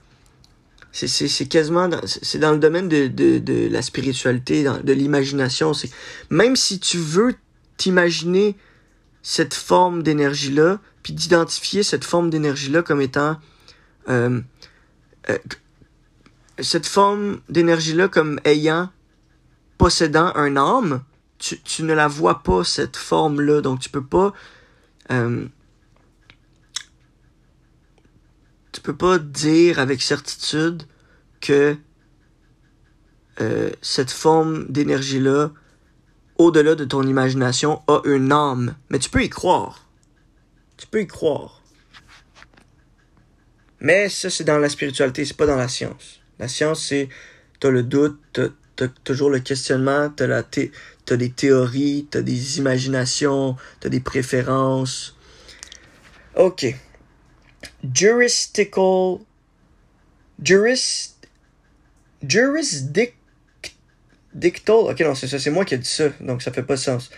C'est 1.05 1.45
quasiment 1.47 1.89
c'est 2.05 2.39
dans 2.39 2.51
le 2.51 2.57
domaine 2.57 2.89
de, 2.89 3.07
de, 3.07 3.37
de 3.37 3.67
la 3.69 3.83
spiritualité, 3.83 4.63
de 4.63 4.93
l'imagination. 4.93 5.73
C'est 5.73 5.91
même 6.31 6.55
si 6.55 6.79
tu 6.79 6.97
veux 6.97 7.35
t'imaginer 7.77 8.55
cette 9.21 9.53
forme 9.53 10.01
d'énergie 10.01 10.51
là, 10.51 10.79
puis 11.03 11.13
d'identifier 11.13 11.83
cette 11.83 12.03
forme 12.03 12.31
d'énergie 12.31 12.71
là 12.71 12.81
comme 12.81 13.01
étant 13.01 13.37
euh, 14.09 14.41
euh, 15.29 15.37
cette 16.59 16.87
forme 16.87 17.41
d'énergie 17.49 17.93
là 17.93 18.07
comme 18.07 18.39
ayant 18.43 18.89
possédant 19.77 20.31
un 20.35 20.57
âme, 20.57 21.03
tu, 21.37 21.59
tu 21.61 21.83
ne 21.83 21.93
la 21.93 22.07
vois 22.07 22.41
pas, 22.43 22.63
cette 22.63 22.97
forme-là. 22.97 23.61
Donc, 23.61 23.79
tu 23.79 23.89
peux 23.89 24.03
pas. 24.03 24.33
Euh, 25.11 25.45
tu 28.77 28.81
peux 28.81 28.95
pas 28.95 29.17
dire 29.17 29.79
avec 29.79 30.03
certitude 30.03 30.83
que 31.41 31.75
euh, 33.41 33.71
cette 33.81 34.11
forme 34.11 34.67
d'énergie-là, 34.69 35.49
au-delà 36.37 36.75
de 36.75 36.85
ton 36.85 37.01
imagination, 37.01 37.81
a 37.87 38.01
une 38.05 38.31
âme. 38.31 38.75
Mais 38.91 38.99
tu 38.99 39.09
peux 39.09 39.23
y 39.23 39.29
croire. 39.29 39.89
Tu 40.77 40.85
peux 40.85 41.01
y 41.01 41.07
croire. 41.07 41.63
Mais 43.79 44.09
ça, 44.09 44.29
c'est 44.29 44.43
dans 44.43 44.59
la 44.59 44.69
spiritualité, 44.69 45.25
c'est 45.25 45.35
pas 45.35 45.47
dans 45.47 45.55
la 45.55 45.69
science. 45.69 46.21
La 46.37 46.47
science, 46.47 46.85
c'est 46.85 47.09
t'as 47.59 47.71
le 47.71 47.81
doute, 47.81 48.19
t'as, 48.31 48.49
t'as 48.75 48.89
toujours 48.89 49.31
le 49.31 49.39
questionnement, 49.39 50.11
t'as 50.11 50.27
la, 50.27 50.43
t'as 50.43 51.17
des 51.17 51.31
théories, 51.31 52.07
t'as 52.11 52.21
des 52.21 52.59
imaginations, 52.59 53.55
t'as 53.79 53.89
des 53.89 54.01
préférences. 54.01 55.17
Ok. 56.35 56.75
Juristical. 57.93 59.19
Juris. 60.41 61.15
Jurisdictal. 62.27 63.15
Ok, 64.69 64.99
non, 65.01 65.15
c'est 65.15 65.27
ça, 65.27 65.39
c'est 65.39 65.49
moi 65.51 65.65
qui 65.65 65.75
ai 65.75 65.77
dit 65.77 65.89
ça, 65.89 66.09
donc 66.19 66.41
ça 66.41 66.51
fait 66.51 66.63
pas 66.63 66.77
sens. 66.77 67.09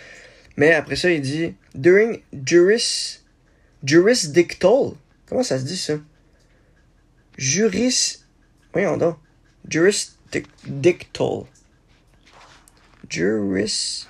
Mais 0.57 0.73
après 0.73 0.95
ça, 0.95 1.09
il 1.11 1.21
dit 1.21 1.55
during 1.75 2.21
juris. 2.45 3.19
Jurisdictal. 3.83 4.93
Comment 5.27 5.43
ça 5.43 5.59
se 5.59 5.63
dit 5.63 5.77
ça? 5.77 5.93
Juris. 7.37 8.25
Voyons 8.73 8.97
donc. 8.97 9.17
Jurisdictal 9.69 10.19
juris 13.09 14.07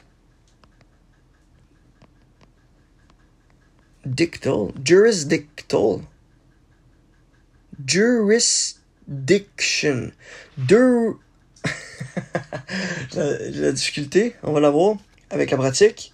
Dictal. 4.06 4.72
Jurisdictal. 4.84 6.02
Jurisdiction. 7.86 10.12
Dur... 10.58 11.20
J'ai 13.14 13.52
la 13.52 13.72
difficulté, 13.72 14.36
on 14.44 14.52
va 14.54 14.60
la 14.60 14.70
voir 14.70 14.98
avec 15.30 15.52
la 15.52 15.58
pratique. 15.58 16.14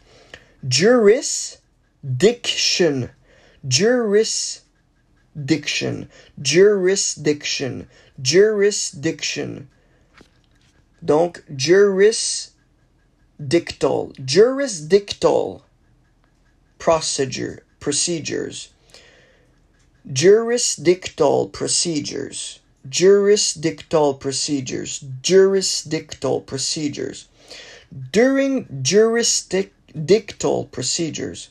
Jurisdiction. 0.68 3.10
Jurisdiction. 3.68 6.08
Jurisdiction. 6.42 7.88
Jurisdiction. 8.22 9.68
Donc, 11.02 11.44
jurisdictal. 11.56 14.12
Jurisdictal. 14.20 15.62
Procedure. 16.80 17.62
Procedures. 17.80 18.70
Jurisdictal 20.12 21.48
procedures. 21.52 22.60
Jurisdictal 22.88 24.14
procedures. 24.20 25.04
Jurisdictal 25.24 26.42
procedures. 26.42 27.28
During 28.12 28.68
jurisdictal 28.84 30.66
procedures. 30.72 31.50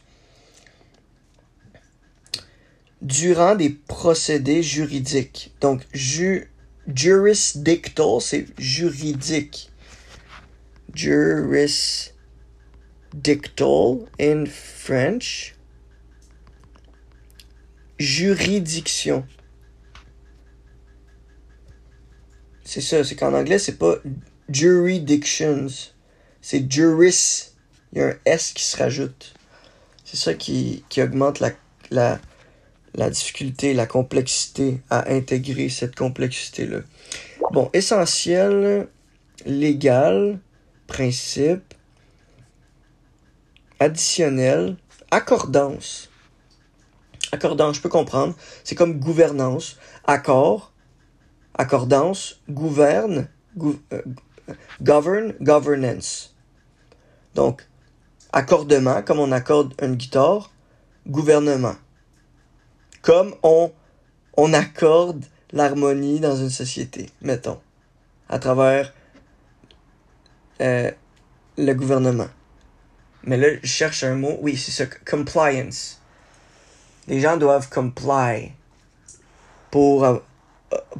Durant 3.05 3.57
des 3.57 3.71
procédés 3.89 4.63
juridiques. 4.63 5.51
Donc, 5.61 5.85
ju 5.93 6.49
jurisdictal, 6.87 8.21
c'est 8.21 8.47
juridique. 8.59 9.69
Jurisdictal 10.95 12.13
in 14.19 14.47
French. 14.47 15.54
Juridiction. 17.99 19.27
C'est 22.65 22.81
ça, 22.81 23.05
c'est 23.05 23.15
qu'en 23.15 23.35
anglais, 23.35 23.59
c'est 23.59 23.79
pas 23.79 23.97
jurisdictions. 24.49 25.69
C'est 26.41 26.71
juris. 26.71 27.51
Il 27.93 27.99
y 27.99 28.03
a 28.03 28.09
un 28.09 28.15
S 28.25 28.53
qui 28.53 28.65
se 28.65 28.77
rajoute. 28.77 29.35
C'est 30.05 30.17
ça 30.17 30.35
qui, 30.35 30.85
qui 30.89 31.01
augmente 31.03 31.41
la, 31.41 31.53
la, 31.91 32.21
la 32.95 33.11
difficulté, 33.11 33.75
la 33.75 33.87
complexité 33.87 34.81
à 34.91 35.13
intégrer 35.13 35.69
cette 35.69 35.95
complexité-là. 35.95 36.81
Bon, 37.53 37.71
essentiel, 37.73 38.89
légal, 39.47 40.41
principe, 40.87 41.75
additionnel, 43.79 44.77
accordance. 45.11 46.11
Accordance, 47.35 47.77
je 47.77 47.81
peux 47.81 47.89
comprendre. 47.89 48.35
C'est 48.63 48.77
comme 48.77 49.01
gouvernance. 49.01 49.77
Accord, 50.07 50.73
accordance, 51.55 52.41
gouverne, 52.49 53.29
euh, 53.61 54.03
govern, 54.81 55.35
governance. 55.41 56.37
Donc, 57.35 57.67
accordement, 58.33 59.03
comme 59.03 59.19
on 59.19 59.33
accorde 59.33 59.75
une 59.83 59.97
guitare, 59.97 60.53
gouvernement. 61.09 61.75
Comme 63.03 63.35
on, 63.43 63.73
on 64.37 64.53
accorde 64.53 65.25
l'harmonie 65.53 66.21
dans 66.21 66.37
une 66.37 66.51
société, 66.51 67.11
mettons, 67.21 67.61
à 68.29 68.39
travers 68.39 68.95
euh, 70.61 70.93
le 71.59 71.73
gouvernement. 71.73 72.29
Mais 73.25 73.37
là, 73.37 73.49
je 73.61 73.67
cherche 73.67 74.05
un 74.05 74.15
mot. 74.15 74.39
Oui, 74.41 74.57
c'est 74.57 74.71
ça, 74.71 74.87
compliance. 75.05 76.01
Les 77.09 77.21
gens 77.21 77.37
doivent 77.37 77.69
comply 77.69 78.53
pour 79.71 80.05
euh, 80.05 80.19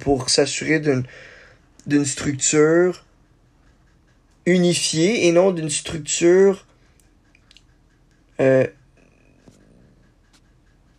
pour 0.01 0.31
s'assurer 0.31 0.81
d'une 0.81 2.05
structure 2.05 3.05
unifiée 4.47 5.27
et 5.27 5.33
non 5.33 5.53
d'une 5.53 5.71
structure 5.71 6.67
euh, 8.41 8.67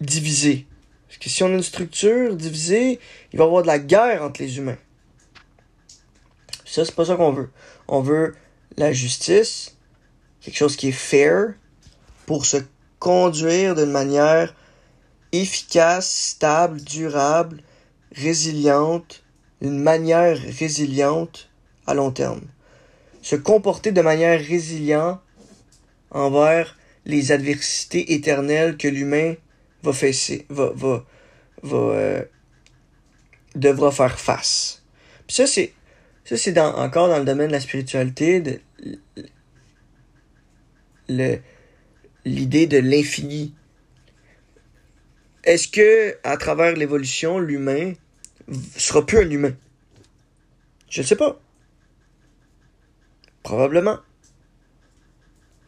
divisée. 0.02 0.66
Parce 1.08 1.18
que 1.20 1.30
si 1.30 1.44
on 1.44 1.48
a 1.48 1.52
une 1.52 1.64
structure 1.64 2.36
divisée, 2.36 3.00
il 3.32 3.38
va 3.38 3.46
y 3.46 3.48
avoir 3.48 3.62
de 3.62 3.68
la 3.68 3.80
guerre 3.80 4.24
entre 4.24 4.42
les 4.42 4.58
humains. 4.58 4.78
Ça, 6.66 6.84
c'est 6.84 6.96
pas 6.96 7.06
ça 7.06 7.16
qu'on 7.16 7.32
veut. 7.32 7.50
On 7.88 8.02
veut 8.02 8.36
la 8.78 8.92
justice, 8.92 9.78
quelque 10.42 10.58
chose 10.58 10.76
qui 10.76 10.90
est 10.90 10.92
fair, 10.92 11.54
pour 12.26 12.46
se 12.46 12.58
conduire 13.00 13.76
d'une 13.76 13.92
manière 13.92 14.54
efficace, 15.42 16.10
stable, 16.10 16.82
durable, 16.82 17.62
résiliente, 18.16 19.24
une 19.62 19.80
manière 19.80 20.38
résiliente 20.60 21.50
à 21.88 21.94
long 21.94 22.12
terme. 22.12 22.42
Se 23.22 23.36
comporter 23.36 23.92
de 23.92 24.02
manière 24.02 24.40
résiliente 24.40 25.20
envers 26.12 26.78
les 27.06 27.32
adversités 27.32 28.14
éternelles 28.14 28.78
que 28.78 28.88
l'humain 28.88 29.36
va, 29.84 29.94
fesser, 29.94 30.46
va, 30.50 30.72
va, 30.74 31.04
va 31.64 31.78
euh, 31.78 32.24
devra 33.56 33.92
faire 33.92 34.20
face. 34.20 34.84
Ça, 35.28 35.48
c'est, 35.48 35.74
ça, 36.24 36.38
c'est 36.38 36.52
dans, 36.52 36.76
encore 36.76 37.08
dans 37.08 37.20
le 37.20 37.26
domaine 37.26 37.48
de 37.48 37.54
la 37.54 37.60
spiritualité, 37.60 38.42
de, 41.10 41.40
l'idée 42.26 42.68
de 42.68 42.78
l'infini. 42.78 43.54
Est-ce 45.46 45.68
que, 45.68 46.18
à 46.24 46.38
travers 46.38 46.76
l'évolution, 46.76 47.40
l'humain 47.40 47.94
sera 48.76 49.06
plus 49.06 49.20
un 49.20 49.30
humain? 49.30 49.54
Je 50.90 51.02
ne 51.02 51.06
sais 51.06 51.16
pas. 51.16 51.40
Probablement. 53.44 54.00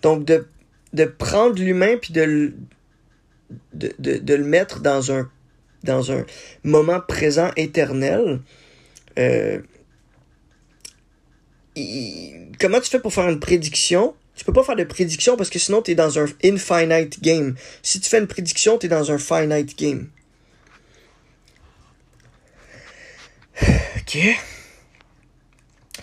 Donc, 0.01 0.25
de, 0.25 1.05
prendre 1.05 1.61
l'humain 1.61 1.97
puis 2.01 2.11
de, 2.11 2.53
le 3.73 4.43
mettre 4.43 4.79
dans 4.79 5.11
un, 5.11 5.29
dans 5.83 6.11
un 6.11 6.25
moment 6.63 6.99
présent 6.99 7.51
éternel, 7.55 8.41
euh, 9.19 9.61
comment 12.59 12.79
tu 12.79 12.89
fais 12.89 12.99
pour 12.99 13.13
faire 13.13 13.29
une 13.29 13.39
prédiction? 13.39 14.15
Tu 14.37 14.45
peux 14.45 14.53
pas 14.53 14.63
faire 14.63 14.75
de 14.75 14.83
prédiction 14.83 15.35
parce 15.35 15.49
que 15.49 15.57
sinon 15.57 15.81
tu 15.81 15.91
es 15.91 15.95
dans 15.95 16.19
un 16.19 16.27
infinite 16.43 17.21
game. 17.21 17.55
Si 17.81 17.99
tu 17.99 18.07
fais 18.07 18.19
une 18.19 18.27
prédiction, 18.27 18.77
tu 18.77 18.85
es 18.85 18.89
dans 18.89 19.11
un 19.11 19.17
finite 19.17 19.77
game. 19.77 20.09
OK. 23.61 24.17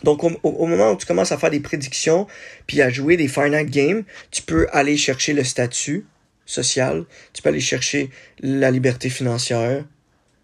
Donc, 0.03 0.23
au, 0.23 0.67
moment 0.67 0.91
où 0.91 0.97
tu 0.97 1.07
commences 1.07 1.33
à 1.33 1.39
faire 1.39 1.51
des 1.51 1.61
prédictions, 1.61 2.27
puis 2.67 2.83
à 2.83 2.91
jouer 2.91 3.17
des 3.17 3.29
finite 3.29 3.71
games, 3.71 4.03
tu 4.31 4.43
peux 4.43 4.67
aller 4.73 4.99
chercher 4.99 5.33
le 5.33 5.45
statut 5.45 6.05
social, 6.45 7.07
tu 7.33 7.41
peux 7.41 7.49
aller 7.49 7.61
chercher 7.61 8.11
la 8.41 8.71
liberté 8.71 9.09
financière, 9.09 9.85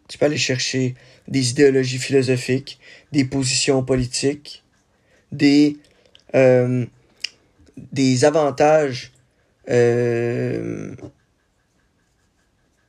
tu 0.08 0.16
peux 0.16 0.26
aller 0.26 0.38
chercher 0.38 0.94
des 1.28 1.50
idéologies 1.50 1.98
philosophiques, 1.98 2.78
des 3.12 3.24
positions 3.24 3.82
politiques, 3.82 4.64
des, 5.30 5.76
euh, 6.34 6.86
des 7.92 8.24
avantages 8.24 9.12
euh, 9.68 10.94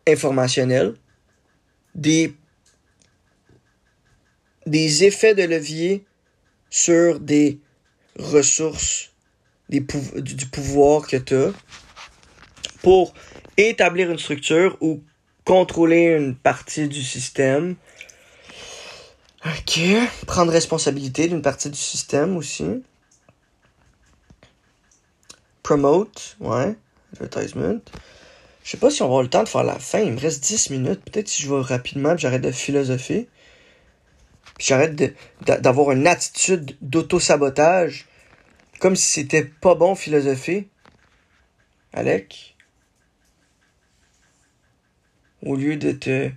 informationnels, 0.08 0.94
des 1.96 2.36
des 4.68 5.04
effets 5.04 5.34
de 5.34 5.44
levier 5.44 6.06
sur 6.70 7.20
des 7.20 7.60
ressources 8.20 9.12
des 9.70 9.80
du 9.80 10.46
pouvoir 10.48 11.08
que 11.08 11.18
tu 11.18 11.36
as 11.36 11.52
pour 12.84 13.14
établir 13.58 14.12
une 14.12 14.20
structure 14.20 14.78
ou 14.82 15.02
contrôler 15.46 16.16
une 16.18 16.36
partie 16.36 16.88
du 16.88 17.02
système. 17.02 17.76
Ok. 19.46 19.80
Prendre 20.28 20.52
responsabilité 20.52 21.28
d'une 21.28 21.42
partie 21.42 21.70
du 21.70 21.78
système 21.78 22.38
aussi. 22.38 22.84
Promote, 25.64 26.38
ouais. 26.40 26.76
Advertisement. 27.14 27.80
Je 28.64 28.72
sais 28.72 28.78
pas 28.78 28.90
si 28.90 29.02
on 29.02 29.06
va 29.06 29.10
avoir 29.10 29.24
le 29.24 29.30
temps 29.30 29.44
de 29.44 29.50
faire 29.50 29.64
la 29.64 29.80
fin. 29.80 30.00
Il 30.00 30.14
me 30.14 30.20
reste 30.20 30.44
10 30.44 30.70
minutes. 30.70 31.02
Peut-être 31.04 31.28
si 31.28 31.44
je 31.44 31.54
vais 31.54 31.62
rapidement 31.62 32.16
j'arrête 32.16 32.42
de 32.42 32.52
philosopher 32.52 33.28
j'arrête 34.62 35.16
d'avoir 35.42 35.92
une 35.92 36.08
attitude 36.08 36.78
d'auto-sabotage, 36.82 38.06
comme 38.80 38.96
si 38.96 39.12
c'était 39.12 39.46
pas 39.46 39.76
bon 39.76 39.96
philosopher. 39.96 40.68
Alec, 41.94 42.56
au 45.44 45.56
lieu 45.56 45.76
de 45.76 45.92
te 45.92 46.32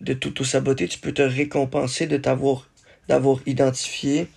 de 0.00 0.14
t'auto-saboter, 0.14 0.86
tu 0.86 1.00
peux 1.00 1.12
te 1.12 1.22
récompenser 1.22 2.06
de 2.06 2.16
t'avoir 2.16 2.68
d'avoir 3.08 3.40
identifié 3.46 4.28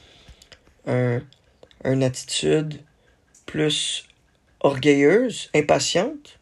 un, 0.88 1.22
une 1.86 2.04
attitude 2.04 2.82
plus 3.46 4.08
orgueilleuse, 4.62 5.50
impatiente. 5.54 6.40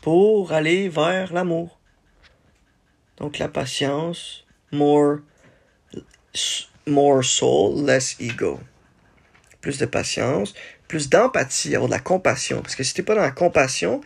pour 0.00 0.52
aller 0.52 0.88
vers 0.88 1.32
l'amour. 1.32 1.78
Donc 3.18 3.38
la 3.38 3.48
patience, 3.48 4.46
more, 4.70 5.18
more 6.86 7.24
soul, 7.24 7.84
less 7.84 8.16
ego. 8.20 8.60
Plus 9.60 9.76
de 9.76 9.86
patience, 9.86 10.54
plus 10.86 11.10
d'empathie, 11.10 11.74
avoir 11.74 11.88
de 11.88 11.94
la 11.94 12.00
compassion. 12.00 12.62
Parce 12.62 12.76
que 12.76 12.84
si 12.84 12.94
t'es 12.94 13.02
pas 13.02 13.16
dans 13.16 13.22
la 13.22 13.32
compassion, 13.32 14.00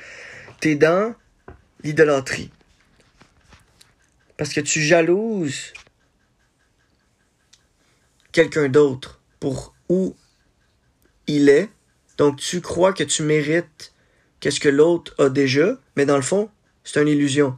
t'es 0.61 0.75
dans 0.75 1.15
l'idolâtrie. 1.85 2.51
Parce 4.39 4.53
que 4.53 4.61
tu 4.61 4.81
jalouses 4.81 5.73
quelqu'un 8.33 8.69
d'autre 8.69 9.21
pour 9.39 9.75
où 9.89 10.17
il 11.27 11.49
est. 11.49 11.69
Donc 12.19 12.37
tu 12.37 12.61
crois 12.61 12.93
que 12.93 13.05
tu 13.05 13.23
mérites 13.23 13.93
qu'est-ce 14.41 14.61
que 14.61 14.69
l'autre 14.69 15.15
a 15.19 15.29
déjà, 15.29 15.79
mais 15.97 16.07
dans 16.07 16.17
le 16.17 16.23
fond, 16.23 16.51
c'est 16.85 17.01
une 17.01 17.09
illusion. 17.09 17.57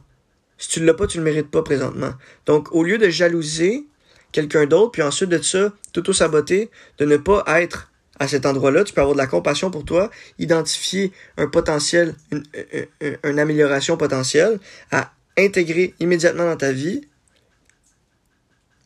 Si 0.57 0.69
tu 0.69 0.83
l'as 0.83 0.93
pas, 0.93 1.07
tu 1.07 1.17
ne 1.17 1.23
le 1.23 1.31
mérites 1.31 1.51
pas 1.51 1.63
présentement. 1.63 2.13
Donc 2.45 2.71
au 2.71 2.83
lieu 2.83 2.97
de 2.97 3.09
jalouser 3.09 3.85
quelqu'un 4.31 4.65
d'autre, 4.65 4.91
puis 4.91 5.01
ensuite 5.01 5.29
de 5.29 5.41
ça, 5.41 5.73
t'auto-saboter, 5.93 6.69
de 6.97 7.05
ne 7.05 7.17
pas 7.17 7.43
être 7.59 7.91
à 8.19 8.27
cet 8.27 8.45
endroit-là, 8.45 8.83
tu 8.83 8.93
peux 8.93 9.01
avoir 9.01 9.15
de 9.15 9.21
la 9.21 9.27
compassion 9.27 9.71
pour 9.71 9.83
toi, 9.83 10.09
identifier 10.39 11.11
un 11.37 11.47
potentiel, 11.47 12.15
une, 12.31 12.43
une, 13.23 13.39
amélioration 13.39 13.97
potentielle 13.97 14.59
à 14.91 15.11
intégrer 15.37 15.93
immédiatement 15.99 16.45
dans 16.45 16.55
ta 16.55 16.71
vie 16.71 17.01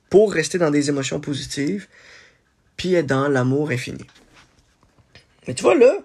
pour 0.10 0.34
rester 0.34 0.58
dans 0.58 0.72
des 0.72 0.90
émotions 0.90 1.20
positives, 1.20 1.88
puis 2.76 2.96
être 2.96 3.06
dans 3.06 3.28
l'amour 3.28 3.70
infini. 3.70 4.06
Mais 5.50 5.56
tu 5.56 5.64
vois, 5.64 5.74
là, 5.74 5.97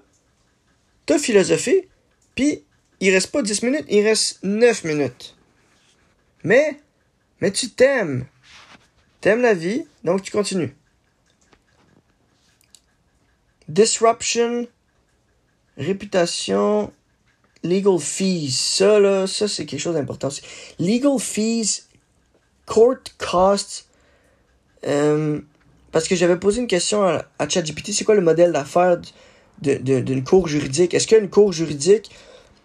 t'as 1.05 1.19
philosophé, 1.19 1.91
puis 2.35 2.65
il 3.01 3.13
reste 3.13 3.31
pas 3.31 3.43
10 3.43 3.63
minutes, 3.63 3.85
il 3.91 4.03
reste 4.03 4.39
9 4.43 4.85
minutes. 4.85 5.37
Mais, 6.45 6.81
mais 7.43 7.51
tu 7.51 7.69
t'aimes. 7.69 8.25
T'aimes 9.21 9.43
la 9.43 9.53
vie, 9.53 9.85
donc 10.03 10.23
tu 10.23 10.31
continues. 10.31 10.75
Disruption, 13.69 14.67
réputation, 15.77 16.91
legal 17.63 17.99
fees. 17.99 18.51
Ça, 18.51 18.99
là, 18.99 19.27
ça, 19.27 19.47
c'est 19.47 19.67
quelque 19.67 19.81
chose 19.81 19.97
d'important. 19.97 20.31
Legal 20.79 21.19
fees, 21.19 21.83
court 22.65 22.97
costs. 23.19 23.91
Euh, 24.87 25.39
parce 25.93 26.09
que 26.09 26.17
j'avais 26.17 26.39
posé 26.39 26.63
une 26.63 26.67
question 26.67 27.05
à, 27.05 27.27
à 27.39 27.47
ChatGPT, 27.47 27.93
c'est 27.93 28.05
quoi 28.05 28.15
le 28.15 28.23
modèle 28.23 28.53
d'affaires 28.53 29.03
d'une 29.61 30.25
cour 30.25 30.49
juridique? 30.49 30.95
Est-ce 30.95 31.07
qu'une 31.07 31.29
cour 31.29 31.53
juridique, 31.53 32.11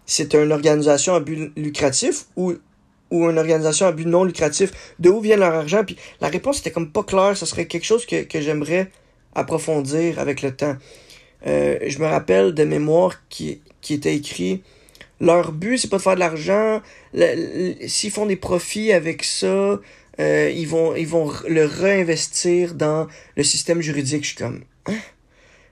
c'est 0.06 0.34
une 0.34 0.52
organisation 0.52 1.14
à 1.14 1.20
but 1.20 1.52
lucratif 1.56 2.26
ou, 2.36 2.54
ou 3.10 3.30
une 3.30 3.38
organisation 3.38 3.86
à 3.86 3.92
but 3.92 4.06
non 4.06 4.24
lucratif? 4.24 4.72
De 4.98 5.08
où 5.08 5.20
vient 5.20 5.36
leur 5.36 5.54
argent? 5.54 5.84
Puis 5.84 5.96
la 6.20 6.28
réponse 6.28 6.60
était 6.60 6.70
comme 6.70 6.90
pas 6.90 7.04
claire. 7.04 7.36
Ça 7.36 7.46
serait 7.46 7.66
quelque 7.66 7.84
chose 7.84 8.06
que, 8.06 8.22
que 8.22 8.40
j'aimerais 8.40 8.90
approfondir 9.34 10.18
avec 10.18 10.42
le 10.42 10.54
temps. 10.54 10.76
Euh, 11.46 11.78
je 11.86 11.98
me 11.98 12.06
rappelle 12.06 12.52
de 12.52 12.64
mémoires 12.64 13.16
qui, 13.28 13.60
qui 13.80 13.94
étaient 13.94 14.14
écrits. 14.14 14.62
Leur 15.20 15.52
but, 15.52 15.78
c'est 15.78 15.88
pas 15.88 15.98
de 15.98 16.02
faire 16.02 16.14
de 16.14 16.20
l'argent. 16.20 16.80
S'ils 17.86 18.10
font 18.10 18.26
des 18.26 18.36
profits 18.36 18.92
avec 18.92 19.22
ça, 19.22 19.78
euh, 20.18 20.52
ils, 20.54 20.66
vont, 20.66 20.96
ils 20.96 21.06
vont 21.06 21.30
le 21.48 21.64
réinvestir 21.64 22.74
dans 22.74 23.06
le 23.36 23.42
système 23.42 23.80
juridique. 23.80 24.22
Je 24.22 24.28
suis 24.28 24.36
comme, 24.36 24.64
hein? 24.86 24.96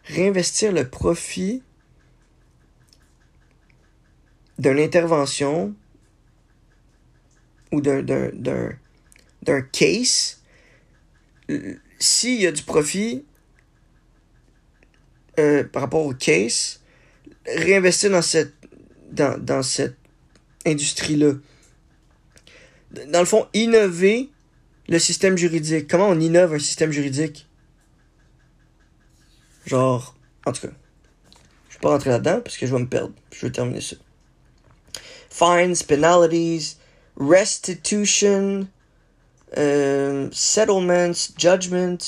Réinvestir 0.09 0.72
le 0.72 0.88
profit 0.88 1.62
d'une 4.59 4.78
intervention 4.78 5.74
ou 7.70 7.80
d'un 7.80 8.00
case, 9.72 10.42
s'il 11.98 12.40
y 12.40 12.46
a 12.46 12.52
du 12.52 12.62
profit, 12.62 13.24
euh, 15.38 15.64
par 15.64 15.82
rapport 15.82 16.04
au 16.04 16.14
case, 16.14 16.80
réinvestir 17.46 18.11
dans 18.11 18.22
cette, 18.22 18.54
dans, 19.12 19.38
dans 19.38 19.62
cette 19.62 19.96
industrie-là. 20.66 21.34
Dans 23.09 23.20
le 23.20 23.26
fond, 23.26 23.46
innover 23.52 24.30
le 24.88 24.98
système 24.98 25.36
juridique. 25.36 25.86
Comment 25.88 26.09
on 26.09 26.18
innove 26.18 26.54
un 26.54 26.59
système 26.59 26.90
juridique? 26.90 27.47
Genre, 29.68 30.14
en 30.46 30.52
tout 30.52 30.62
cas, 30.62 30.72
je 31.68 31.74
vais 31.74 31.80
pas 31.82 31.90
rentrer 31.90 32.08
là-dedans 32.08 32.40
parce 32.42 32.56
que 32.56 32.66
je 32.66 32.74
vais 32.74 32.80
me 32.80 32.88
perdre. 32.88 33.12
Je 33.32 33.44
vais 33.44 33.52
terminer 33.52 33.82
ça. 33.82 33.96
Fines, 35.28 35.76
penalties, 35.86 36.78
restitution, 37.20 38.66
euh, 39.58 40.30
settlements, 40.32 41.12
judgments, 41.36 41.98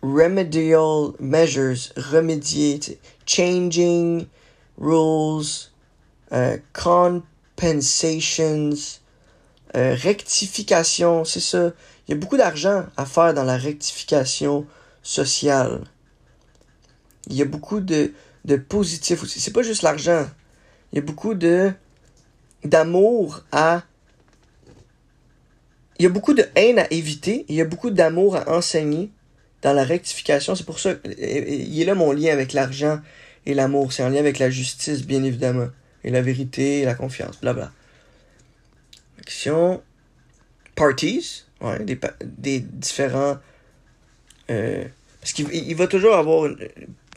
remedial 0.00 1.12
measures, 1.20 1.92
remédier, 1.96 2.80
changing 3.26 4.26
rules, 4.78 5.68
uh, 6.32 6.62
compensations, 6.72 9.00
uh, 9.74 9.92
rectification, 10.02 11.26
c'est 11.26 11.40
ça. 11.40 11.72
Il 12.08 12.12
y 12.12 12.14
a 12.14 12.16
beaucoup 12.16 12.38
d'argent 12.38 12.86
à 12.96 13.04
faire 13.04 13.34
dans 13.34 13.44
la 13.44 13.58
rectification 13.58 14.66
sociale. 15.02 15.82
Il 17.28 17.36
y 17.36 17.42
a 17.42 17.44
beaucoup 17.44 17.80
de, 17.80 18.12
de 18.44 18.56
positifs 18.56 19.22
aussi. 19.22 19.40
C'est 19.40 19.52
pas 19.52 19.62
juste 19.62 19.82
l'argent. 19.82 20.26
Il 20.92 20.96
y 20.96 20.98
a 20.98 21.02
beaucoup 21.02 21.34
de 21.34 21.72
d'amour 22.64 23.42
à 23.52 23.84
il 25.98 26.02
y 26.02 26.06
a 26.06 26.10
beaucoup 26.10 26.34
de 26.34 26.44
haine 26.54 26.78
à 26.78 26.90
éviter, 26.90 27.46
il 27.48 27.54
y 27.54 27.60
a 27.60 27.64
beaucoup 27.64 27.90
d'amour 27.90 28.36
à 28.36 28.50
enseigner 28.50 29.10
dans 29.62 29.72
la 29.72 29.84
rectification. 29.84 30.54
C'est 30.54 30.64
pour 30.64 30.78
ça 30.78 30.94
il 31.04 31.80
est 31.80 31.84
là 31.84 31.94
mon 31.94 32.12
lien 32.12 32.32
avec 32.32 32.52
l'argent 32.52 33.00
et 33.46 33.54
l'amour. 33.54 33.92
C'est 33.92 34.02
en 34.02 34.08
lien 34.08 34.18
avec 34.18 34.38
la 34.38 34.50
justice, 34.50 35.06
bien 35.06 35.22
évidemment. 35.22 35.68
Et 36.04 36.10
la 36.10 36.22
vérité 36.22 36.84
la 36.84 36.94
confiance. 36.94 37.40
Blabla. 37.40 37.70
Action. 39.20 39.82
Parties. 40.74 41.44
Ouais, 41.60 41.78
des, 41.84 41.98
des 42.24 42.60
différents. 42.60 43.36
Euh, 44.50 44.84
parce 45.20 45.32
qu'il 45.32 45.52
il 45.52 45.74
va 45.74 45.86
toujours 45.86 46.14
avoir. 46.14 46.50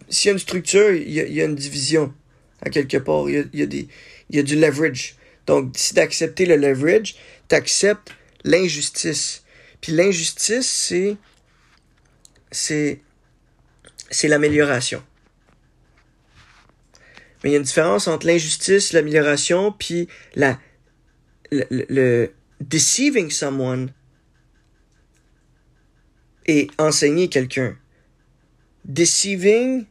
S'il 0.10 0.28
y 0.28 0.30
a 0.30 0.34
une 0.34 0.40
structure, 0.40 0.92
il 0.94 1.12
y 1.12 1.42
a, 1.42 1.46
une 1.46 1.56
division. 1.56 2.14
À 2.62 2.70
quelque 2.70 2.98
part. 2.98 3.30
Il 3.30 3.50
y 3.54 3.64
a, 3.64 3.68
y 4.30 4.40
a 4.40 4.44
du 4.44 4.56
leverage. 4.56 5.16
Donc, 5.48 5.74
si 5.76 5.94
d'accepter 5.94 6.46
le 6.46 6.56
leverage, 6.56 7.16
tu 7.50 7.56
acceptes 7.56 8.12
l'injustice. 8.44 9.44
Puis 9.82 9.92
l'injustice, 9.92 10.70
c'est 10.70 11.18
c'est, 12.54 13.02
c'est 14.10 14.28
l'amélioration. 14.28 15.04
Mais 17.44 17.50
il 17.50 17.54
y 17.54 17.56
a 17.56 17.58
une 17.58 17.66
différence 17.66 18.08
entre 18.08 18.26
l'injustice, 18.28 18.94
l'amélioration, 18.94 19.74
puis 19.74 20.08
la, 20.36 20.58
le, 21.52 21.66
le, 21.70 22.34
deceiving 22.62 23.30
someone 23.30 23.92
et 26.46 26.68
enseigner 26.78 27.30
quelqu'un. 27.30 27.78
Deceiving, 28.86 29.86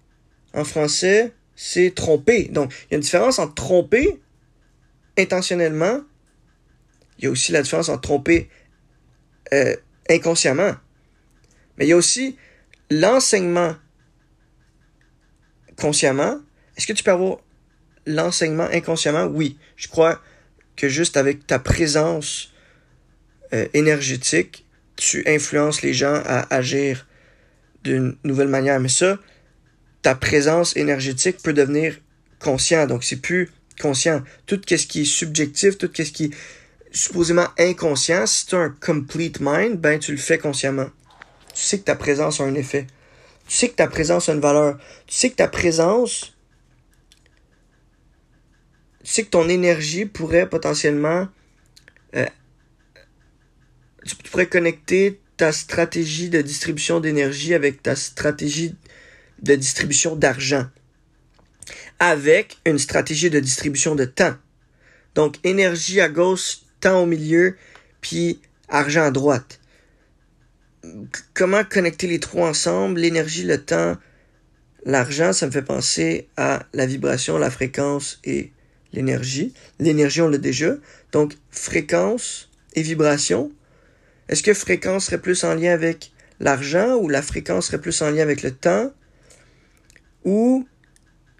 en 0.54 0.64
français, 0.64 1.32
c'est 1.56 1.94
tromper. 1.94 2.44
Donc, 2.48 2.72
il 2.72 2.92
y 2.92 2.94
a 2.94 2.96
une 2.96 3.02
différence 3.02 3.38
entre 3.38 3.54
tromper 3.54 4.20
intentionnellement. 5.18 6.00
Il 7.18 7.24
y 7.24 7.26
a 7.26 7.30
aussi 7.30 7.52
la 7.52 7.62
différence 7.62 7.88
entre 7.88 8.02
tromper 8.02 8.48
euh, 9.52 9.76
inconsciemment. 10.08 10.74
Mais 11.76 11.86
il 11.86 11.88
y 11.88 11.92
a 11.92 11.96
aussi 11.96 12.36
l'enseignement 12.90 13.74
consciemment, 15.76 16.38
est-ce 16.76 16.86
que 16.86 16.92
tu 16.92 17.02
peux 17.02 17.10
avoir 17.10 17.38
l'enseignement 18.06 18.68
inconsciemment? 18.72 19.24
Oui. 19.24 19.58
Je 19.76 19.88
crois 19.88 20.20
que 20.76 20.88
juste 20.88 21.16
avec 21.16 21.46
ta 21.46 21.58
présence 21.58 22.52
euh, 23.52 23.66
énergétique, 23.74 24.61
tu 24.96 25.22
influences 25.26 25.82
les 25.82 25.94
gens 25.94 26.22
à 26.24 26.54
agir 26.54 27.06
d'une 27.84 28.16
nouvelle 28.24 28.48
manière. 28.48 28.80
Mais 28.80 28.88
ça, 28.88 29.18
ta 30.02 30.14
présence 30.14 30.76
énergétique 30.76 31.38
peut 31.42 31.52
devenir 31.52 31.98
conscient. 32.40 32.86
Donc, 32.86 33.04
c'est 33.04 33.20
plus 33.20 33.50
conscient. 33.80 34.22
Tout 34.46 34.60
ce 34.66 34.86
qui 34.86 35.02
est 35.02 35.04
subjectif, 35.04 35.78
tout 35.78 35.90
ce 35.94 36.02
qui 36.02 36.24
est 36.24 36.30
supposément 36.92 37.48
inconscient, 37.58 38.26
si 38.26 38.46
tu 38.46 38.54
as 38.54 38.58
un 38.58 38.70
complete 38.70 39.38
mind, 39.40 39.78
ben, 39.78 39.98
tu 39.98 40.12
le 40.12 40.18
fais 40.18 40.38
consciemment. 40.38 40.90
Tu 41.54 41.62
sais 41.62 41.78
que 41.78 41.84
ta 41.84 41.96
présence 41.96 42.40
a 42.40 42.44
un 42.44 42.54
effet. 42.54 42.86
Tu 43.48 43.56
sais 43.56 43.68
que 43.68 43.74
ta 43.74 43.88
présence 43.88 44.28
a 44.28 44.32
une 44.32 44.40
valeur. 44.40 44.78
Tu 45.06 45.14
sais 45.14 45.30
que 45.30 45.36
ta 45.36 45.48
présence, 45.48 46.34
tu 49.04 49.10
sais 49.10 49.24
que 49.24 49.30
ton 49.30 49.48
énergie 49.48 50.06
pourrait 50.06 50.48
potentiellement, 50.48 51.28
tu 54.04 54.16
pourrais 54.30 54.46
connecter 54.46 55.20
ta 55.36 55.52
stratégie 55.52 56.28
de 56.28 56.40
distribution 56.42 57.00
d'énergie 57.00 57.54
avec 57.54 57.82
ta 57.82 57.96
stratégie 57.96 58.74
de 59.42 59.54
distribution 59.54 60.16
d'argent. 60.16 60.66
avec 61.98 62.58
une 62.66 62.80
stratégie 62.80 63.30
de 63.30 63.38
distribution 63.38 63.94
de 63.94 64.04
temps. 64.04 64.34
Donc, 65.14 65.36
énergie 65.44 66.00
à 66.00 66.08
gauche, 66.08 66.58
temps 66.80 67.02
au 67.02 67.06
milieu, 67.06 67.56
puis 68.00 68.40
argent 68.68 69.04
à 69.04 69.12
droite. 69.12 69.60
Comment 71.32 71.62
connecter 71.62 72.08
les 72.08 72.18
trois 72.18 72.48
ensemble, 72.48 72.98
l'énergie, 72.98 73.44
le 73.44 73.62
temps, 73.62 73.96
l'argent, 74.84 75.32
ça 75.32 75.46
me 75.46 75.52
fait 75.52 75.62
penser 75.62 76.28
à 76.36 76.66
la 76.72 76.86
vibration, 76.86 77.38
la 77.38 77.52
fréquence 77.52 78.18
et 78.24 78.50
l'énergie. 78.92 79.54
L'énergie, 79.78 80.22
on 80.22 80.28
l'a 80.28 80.38
déjà. 80.38 80.74
Donc, 81.12 81.36
fréquence 81.52 82.50
et 82.74 82.82
vibration. 82.82 83.52
Est-ce 84.32 84.42
que 84.42 84.54
fréquence 84.54 85.04
serait 85.04 85.20
plus 85.20 85.44
en 85.44 85.54
lien 85.54 85.74
avec 85.74 86.10
l'argent 86.40 86.96
ou 86.96 87.10
la 87.10 87.20
fréquence 87.20 87.66
serait 87.66 87.82
plus 87.82 88.00
en 88.00 88.10
lien 88.10 88.22
avec 88.22 88.42
le 88.42 88.50
temps? 88.50 88.90
Ou 90.24 90.66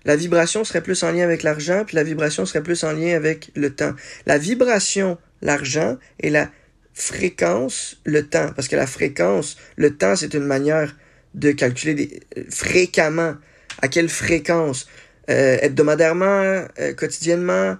la 0.04 0.14
vibration 0.14 0.62
serait 0.62 0.82
plus 0.82 1.02
en 1.02 1.10
lien 1.10 1.24
avec 1.24 1.42
l'argent, 1.42 1.84
puis 1.86 1.96
la 1.96 2.04
vibration 2.04 2.44
serait 2.44 2.62
plus 2.62 2.84
en 2.84 2.92
lien 2.92 3.16
avec 3.16 3.50
le 3.54 3.74
temps? 3.74 3.94
La 4.26 4.36
vibration, 4.36 5.16
l'argent, 5.40 5.96
et 6.20 6.28
la 6.28 6.50
fréquence, 6.92 7.98
le 8.04 8.26
temps. 8.26 8.52
Parce 8.54 8.68
que 8.68 8.76
la 8.76 8.86
fréquence, 8.86 9.56
le 9.76 9.96
temps, 9.96 10.14
c'est 10.14 10.34
une 10.34 10.44
manière 10.44 10.94
de 11.32 11.50
calculer 11.52 11.94
des, 11.94 12.20
fréquemment. 12.50 13.36
À 13.80 13.88
quelle 13.88 14.10
fréquence? 14.10 14.86
Euh, 15.30 15.56
hebdomadairement, 15.62 16.66
euh, 16.78 16.92
quotidiennement. 16.92 17.78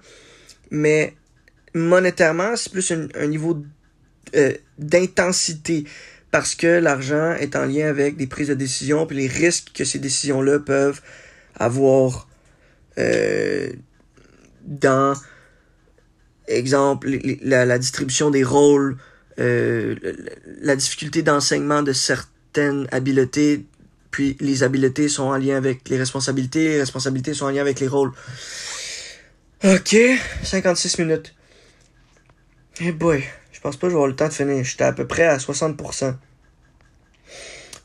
Mais 0.71 1.13
monétairement, 1.75 2.55
c'est 2.55 2.71
plus 2.71 2.91
un, 2.91 3.27
niveau 3.27 3.63
euh, 4.35 4.53
d'intensité. 4.77 5.85
Parce 6.31 6.55
que 6.55 6.67
l'argent 6.67 7.33
est 7.33 7.55
en 7.55 7.65
lien 7.65 7.87
avec 7.87 8.17
des 8.17 8.25
prises 8.25 8.47
de 8.47 8.55
décision, 8.55 9.05
puis 9.05 9.17
les 9.17 9.27
risques 9.27 9.71
que 9.73 9.85
ces 9.85 9.99
décisions-là 9.99 10.59
peuvent 10.59 10.99
avoir 11.55 12.27
euh, 12.97 13.71
dans, 14.65 15.13
exemple, 16.47 17.09
la, 17.43 17.77
distribution 17.77 18.31
des 18.31 18.43
rôles, 18.43 18.97
euh, 19.39 19.95
la 20.61 20.75
difficulté 20.75 21.21
d'enseignement 21.21 21.83
de 21.83 21.93
certaines 21.93 22.87
habiletés, 22.91 23.65
puis 24.09 24.37
les 24.39 24.63
habiletés 24.63 25.09
sont 25.09 25.23
en 25.23 25.37
lien 25.37 25.57
avec 25.57 25.89
les 25.89 25.97
responsabilités, 25.97 26.69
les 26.69 26.79
responsabilités 26.79 27.33
sont 27.33 27.45
en 27.45 27.49
lien 27.49 27.61
avec 27.61 27.79
les 27.79 27.87
rôles. 27.87 28.11
Ok, 29.63 29.95
56 30.43 30.99
minutes. 30.99 31.33
Eh 32.79 32.91
boy, 32.91 33.23
je 33.23 33.42
pense 33.63 33.77
pas 33.77 33.87
que 33.87 33.91
je 33.91 33.95
vais 33.95 34.01
avoir 34.01 34.07
le 34.07 34.15
temps 34.15 34.27
de 34.27 34.33
finir. 34.33 34.63
J'étais 34.63 34.83
à 34.83 34.91
peu 34.91 35.07
près 35.07 35.23
à 35.23 35.37
60%. 35.37 36.15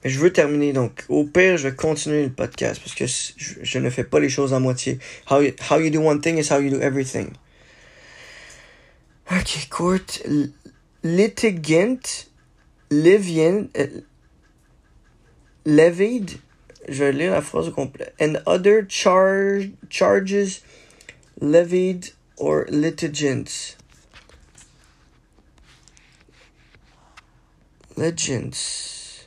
Mais 0.02 0.10
je 0.10 0.18
veux 0.18 0.32
terminer, 0.32 0.72
donc 0.72 1.04
au 1.08 1.24
pire, 1.24 1.56
je 1.56 1.68
vais 1.68 1.74
continuer 1.74 2.24
le 2.24 2.30
podcast 2.30 2.80
parce 2.82 2.94
que 2.94 3.06
je, 3.06 3.32
je 3.62 3.78
ne 3.78 3.88
fais 3.90 4.04
pas 4.04 4.20
les 4.20 4.28
choses 4.28 4.52
à 4.52 4.58
moitié. 4.58 4.98
How 5.30 5.40
you, 5.40 5.52
how 5.70 5.78
you 5.78 5.90
do 5.90 6.00
one 6.00 6.20
thing 6.20 6.38
is 6.38 6.50
how 6.50 6.58
you 6.60 6.70
do 6.70 6.80
everything. 6.80 7.32
Ok, 9.30 9.68
court. 9.70 10.22
Litigant, 11.04 12.26
Livian, 12.90 13.68
uh, 13.76 14.02
levied, 15.64 16.40
je 16.88 17.04
vais 17.04 17.12
lire 17.12 17.32
la 17.32 17.42
phrase 17.42 17.68
au 17.68 17.72
complet. 17.72 18.12
And 18.20 18.42
other 18.46 18.84
charge, 18.88 19.70
charges 19.90 20.60
levied 21.40 22.12
or 22.36 22.66
litigants. 22.68 23.77
Legends. 27.98 29.26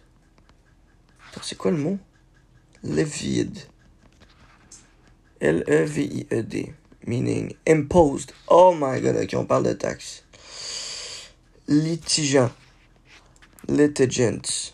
C'est 1.42 1.58
quoi 1.58 1.72
le 1.72 1.78
mot? 1.78 2.00
Levied. 2.84 3.68
L-E-V-I-E-D. 5.42 6.74
Meaning 7.06 7.54
imposed. 7.68 8.32
Oh 8.48 8.74
my 8.74 9.02
god, 9.02 9.18
ok, 9.18 9.34
on 9.34 9.46
parle 9.46 9.64
de 9.64 9.74
taxes. 9.74 10.24
Litigeant. 11.68 12.52
Litigants. 13.68 14.74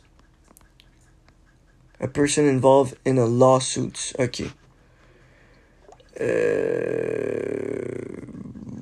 A 2.00 2.08
person 2.08 2.46
involved 2.46 2.96
in 3.04 3.18
a 3.18 3.26
lawsuit. 3.26 4.14
Ok. 4.20 4.44
Euh, 6.22 7.96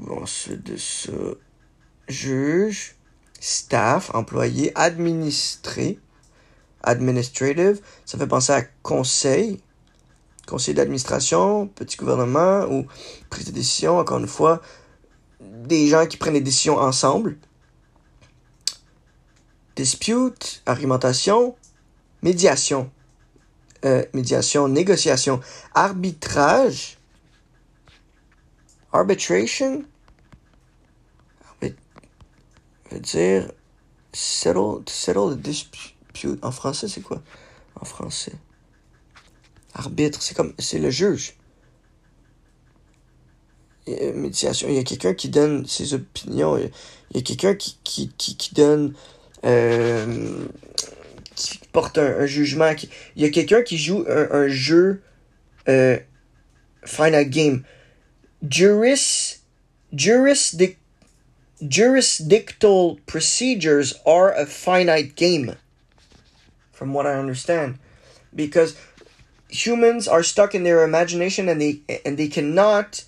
ensuite 0.10 0.64
de 0.64 0.76
ça. 0.76 1.14
Juge. 2.10 2.96
Staff, 3.40 4.14
employé, 4.14 4.72
administré 4.76 6.00
administrative, 6.86 7.82
ça 8.06 8.18
fait 8.18 8.28
penser 8.28 8.54
à 8.54 8.64
conseil, 8.84 9.60
conseil 10.48 10.74
d'administration, 10.74 11.68
petit 11.68 11.98
gouvernement 11.98 12.66
ou 12.72 12.86
prise 13.30 13.48
de 13.48 13.52
décision, 13.52 13.98
encore 13.98 14.20
une 14.20 14.28
fois, 14.28 14.62
des 15.42 15.88
gens 15.88 16.06
qui 16.06 16.18
prennent 16.18 16.34
des 16.34 16.42
décisions 16.42 16.78
ensemble. 16.78 17.38
Dispute, 19.76 20.62
argumentation, 20.66 21.56
médiation, 22.22 22.90
euh, 23.84 24.06
médiation, 24.14 24.68
négociation, 24.68 25.42
arbitrage, 25.74 26.98
arbitration, 28.94 29.84
veut 32.92 33.00
dire 33.00 33.52
settle, 34.14 34.84
settle 34.88 35.36
the 35.36 35.40
dispute 35.40 35.96
en 36.42 36.52
français, 36.52 36.88
c'est 36.88 37.02
quoi? 37.02 37.22
En 37.80 37.86
français. 37.86 38.34
Arbitre, 39.74 40.22
c'est 40.22 40.36
comme. 40.36 40.54
C'est 40.60 40.80
le 40.80 40.90
juge. 40.90 41.36
médiation. 43.88 44.68
Il 44.70 44.76
y 44.76 44.80
a 44.80 44.84
quelqu'un 44.84 45.14
qui 45.14 45.30
donne 45.30 45.66
ses 45.66 45.94
opinions. 45.94 46.58
Il 46.58 46.72
y 47.14 47.20
a, 47.20 47.22
quelqu'un 47.22 47.56
qui, 47.56 47.78
qui, 47.84 48.10
qui, 48.10 48.54
donne. 48.54 48.94
Euh, 49.44 50.46
qui 51.36 51.60
porte 51.72 51.98
un, 51.98 52.26
jugement. 52.26 52.74
il 53.16 53.22
y 53.22 53.26
a 53.26 53.30
quelqu'un 53.30 53.62
qui 53.62 53.78
joue 53.78 54.06
un, 54.08 54.48
jeu. 54.48 55.02
Euh, 55.68 56.00
final 56.86 57.30
game. 57.30 57.64
Juris. 58.48 59.42
Jurisdic, 59.94 60.78
jurisdictal 61.62 63.00
procedures 63.06 63.94
are 64.06 64.34
a 64.34 64.46
finite 64.46 65.16
game 65.16 65.56
from 66.72 66.94
what 66.94 67.08
I 67.08 67.14
understand, 67.14 67.80
because 68.34 68.78
humans 69.48 70.08
are 70.08 70.24
stuck 70.24 70.54
in 70.54 70.64
their 70.64 70.84
imagination 70.84 71.48
and 71.48 71.62
they 71.62 71.80
and 72.04 72.18
they 72.18 72.28
cannot, 72.28 73.06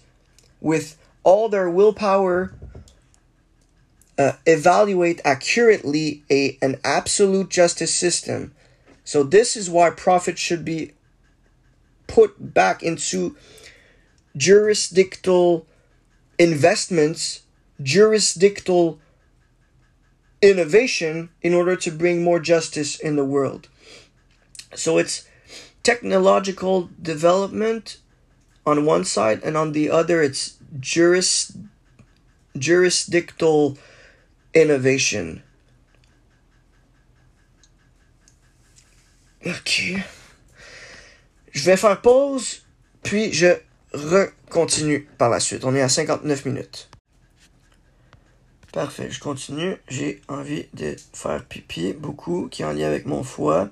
with 0.62 0.98
all 1.24 1.50
their 1.50 1.70
willpower, 1.70 2.54
uh, 4.18 4.34
evaluate 4.46 5.20
accurately 5.26 6.24
a 6.32 6.58
an 6.62 6.80
absolute 6.84 7.50
justice 7.50 7.94
system. 7.94 8.54
So 9.04 9.24
this 9.24 9.58
is 9.58 9.70
why 9.70 9.90
profit 9.90 10.38
should 10.38 10.64
be 10.64 10.94
put 12.08 12.54
back 12.54 12.82
into 12.84 13.36
jurisdictal 14.38 15.66
investments, 16.40 17.42
jurisdictal 17.82 18.98
innovation 20.42 21.30
in 21.42 21.54
order 21.54 21.76
to 21.76 21.92
bring 21.92 22.24
more 22.24 22.40
justice 22.40 23.00
in 23.00 23.16
the 23.16 23.26
world. 23.26 23.68
So 24.76 24.98
it's 24.98 25.28
technological 25.84 26.90
development 27.02 27.98
on 28.66 28.86
one 28.86 29.06
side, 29.06 29.42
and 29.44 29.56
on 29.56 29.72
the 29.72 29.90
other, 29.90 30.22
it's 30.22 30.58
juris, 30.80 31.58
jurisdictal 32.58 33.78
innovation. 34.54 35.42
Ok. 39.46 40.04
Je 41.54 41.64
vais 41.64 41.78
faire 41.78 42.02
pause, 42.02 42.66
puis 43.04 43.32
je 43.32 43.56
recontinue 43.94 45.08
par 45.18 45.30
la 45.30 45.40
suite. 45.40 45.64
On 45.64 45.74
est 45.74 45.82
à 45.82 45.88
59 45.88 46.46
minutes. 46.46 46.87
Parfait, 48.74 49.10
je 49.10 49.20
continue. 49.20 49.78
J'ai 49.88 50.22
envie 50.28 50.66
de 50.74 50.96
faire 51.14 51.44
pipi 51.46 51.94
beaucoup, 51.94 52.48
qui 52.50 52.62
est 52.62 52.66
en 52.66 52.74
lien 52.74 52.88
avec 52.88 53.06
mon 53.06 53.24
foie. 53.24 53.70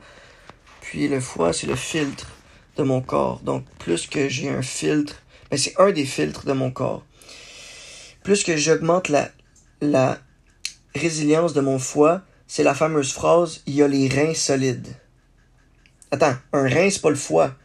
Puis 0.82 1.08
le 1.08 1.20
foie, 1.20 1.52
c'est 1.52 1.68
le 1.68 1.76
filtre 1.76 2.32
de 2.78 2.84
mon 2.84 3.02
corps. 3.02 3.41
Donc, 3.41 3.66
plus 3.80 4.08
que 4.08 4.30
j'ai 4.30 4.50
un 4.50 4.62
filtre, 4.62 5.22
mais 5.52 5.58
c'est 5.58 5.80
un 5.80 5.91
des 5.91 6.06
filtres 6.06 6.46
de 6.46 6.54
mon 6.54 6.72
corps. 6.72 7.06
Plus 8.24 8.43
que 8.43 8.56
j'augmente 8.56 9.10
la, 9.10 9.30
la 9.82 10.18
résilience 10.96 11.54
de 11.54 11.62
mon 11.62 11.78
foie, 11.78 12.22
c'est 12.48 12.64
la 12.64 12.74
fameuse 12.74 13.12
phrase 13.12 13.62
il 13.66 13.76
y 13.76 13.84
a 13.84 13.88
les 13.88 14.08
reins 14.08 14.34
solides. 14.34 14.96
Attends, 16.12 16.36
un 16.54 16.70
rein, 16.70 16.89
c'est 16.89 17.02
pas 17.02 17.10
le 17.10 17.16
foie. 17.16 17.56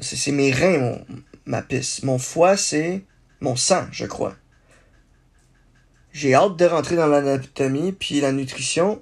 C'est 0.00 0.30
mes 0.30 0.52
reins, 0.52 0.78
mon, 0.78 1.06
ma 1.44 1.62
pisse. 1.62 2.04
Mon 2.04 2.18
foie, 2.18 2.56
c'est 2.56 3.04
mon 3.40 3.56
sang, 3.56 3.86
je 3.90 4.06
crois. 4.06 4.36
J'ai 6.18 6.34
hâte 6.34 6.56
de 6.56 6.64
rentrer 6.64 6.96
dans 6.96 7.06
l'anatomie, 7.06 7.92
puis 7.92 8.20
la 8.20 8.32
nutrition, 8.32 9.00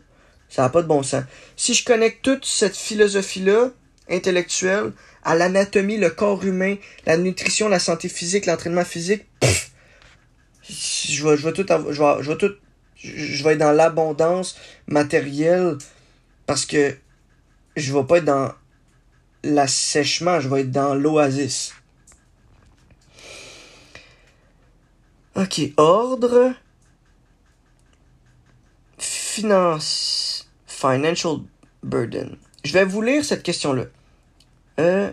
ça 0.51 0.61
n'a 0.61 0.69
pas 0.69 0.83
de 0.83 0.87
bon 0.87 1.03
sens. 1.03 1.25
Si 1.57 1.73
je 1.73 1.83
connecte 1.83 2.23
toute 2.23 2.45
cette 2.45 2.77
philosophie-là, 2.77 3.71
intellectuelle, 4.11 4.93
à 5.25 5.35
l'anatomie, 5.35 5.97
le 5.97 6.11
corps 6.11 6.45
humain, 6.45 6.77
la 7.07 7.17
nutrition, 7.17 7.71
la 7.71 7.79
santé 7.79 8.11
physique, 8.11 8.45
l'entraînement 8.45 8.85
physique, 8.85 9.25
je 10.69 11.27
vais, 11.27 11.39
je 11.39 11.49
vais 11.49 11.55
tout, 11.55 11.65
je 11.67 12.03
vais, 12.03 12.23
je 12.23 12.31
vais 12.31 12.37
tout, 12.37 12.53
je 12.97 13.43
vais 13.43 13.55
être 13.55 13.61
dans 13.61 13.73
l'abondance 13.73 14.59
matérielle 14.87 15.79
parce 16.45 16.67
que 16.67 16.95
je 17.77 17.95
vais 17.95 18.05
pas 18.05 18.19
être 18.19 18.27
dans 18.27 18.53
l'assèchement, 19.43 20.39
je 20.39 20.51
vais 20.51 20.61
être 20.61 20.71
dans 20.71 20.95
l'oasis. 20.95 21.73
Ok, 25.35 25.63
ordre. 25.79 26.55
Financial 30.67 31.41
burden. 31.83 32.37
Je 32.65 32.73
vais 32.73 32.85
vous 32.85 33.03
lire 33.03 33.25
cette 33.25 33.43
question-là. 33.43 33.85
Euh, 34.79 35.11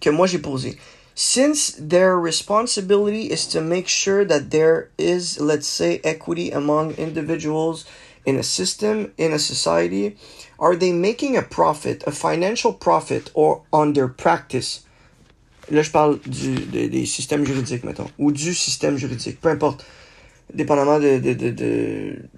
que 0.00 0.10
moi 0.10 0.26
j'ai 0.26 0.38
posée. 0.38 0.78
Since 1.14 1.76
their 1.78 2.16
responsibility 2.16 3.30
is 3.30 3.46
to 3.48 3.60
make 3.60 3.88
sure 3.88 4.24
that 4.24 4.50
there 4.50 4.90
is, 4.98 5.38
let's 5.40 5.66
say, 5.66 6.00
equity 6.02 6.50
among 6.50 6.92
individuals 6.98 7.84
in 8.26 8.36
a 8.36 8.42
system, 8.42 9.12
in 9.16 9.32
a 9.32 9.38
society, 9.38 10.16
are 10.58 10.74
they 10.74 10.92
making 10.92 11.36
a 11.36 11.42
profit, 11.42 12.02
a 12.06 12.10
financial 12.10 12.72
profit, 12.72 13.30
or 13.34 13.62
on 13.72 13.92
their 13.92 14.08
practice? 14.08 14.84
Là, 15.70 15.82
je 15.82 15.90
parle 15.90 16.18
du, 16.26 16.56
des 16.88 17.06
systèmes 17.06 17.46
juridiques, 17.46 17.84
mettons, 17.84 18.10
ou 18.18 18.32
du 18.32 18.52
système 18.52 18.96
juridique, 18.96 19.40
peu 19.40 19.48
importe, 19.48 19.84
dépendamment 20.52 20.98
de, 20.98 21.18
de 21.18 22.28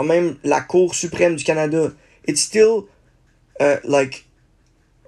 même 0.00 0.38
la 0.42 0.62
Cour 0.62 0.94
suprême 0.94 1.36
du 1.36 1.44
Canada, 1.44 1.92
it's 2.24 2.40
still 2.40 2.88
uh, 3.60 3.76
like 3.84 4.24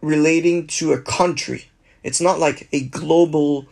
relating 0.03 0.67
to 0.67 0.93
a 0.93 1.01
country. 1.01 1.67
It's 2.03 2.21
not 2.21 2.39
like 2.39 2.69
a 2.73 2.81
global 2.83 3.67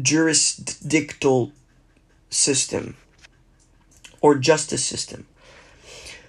jurisdictal 0.00 1.52
system 2.28 2.96
or 4.20 4.34
justice 4.34 4.84
system. 4.84 5.26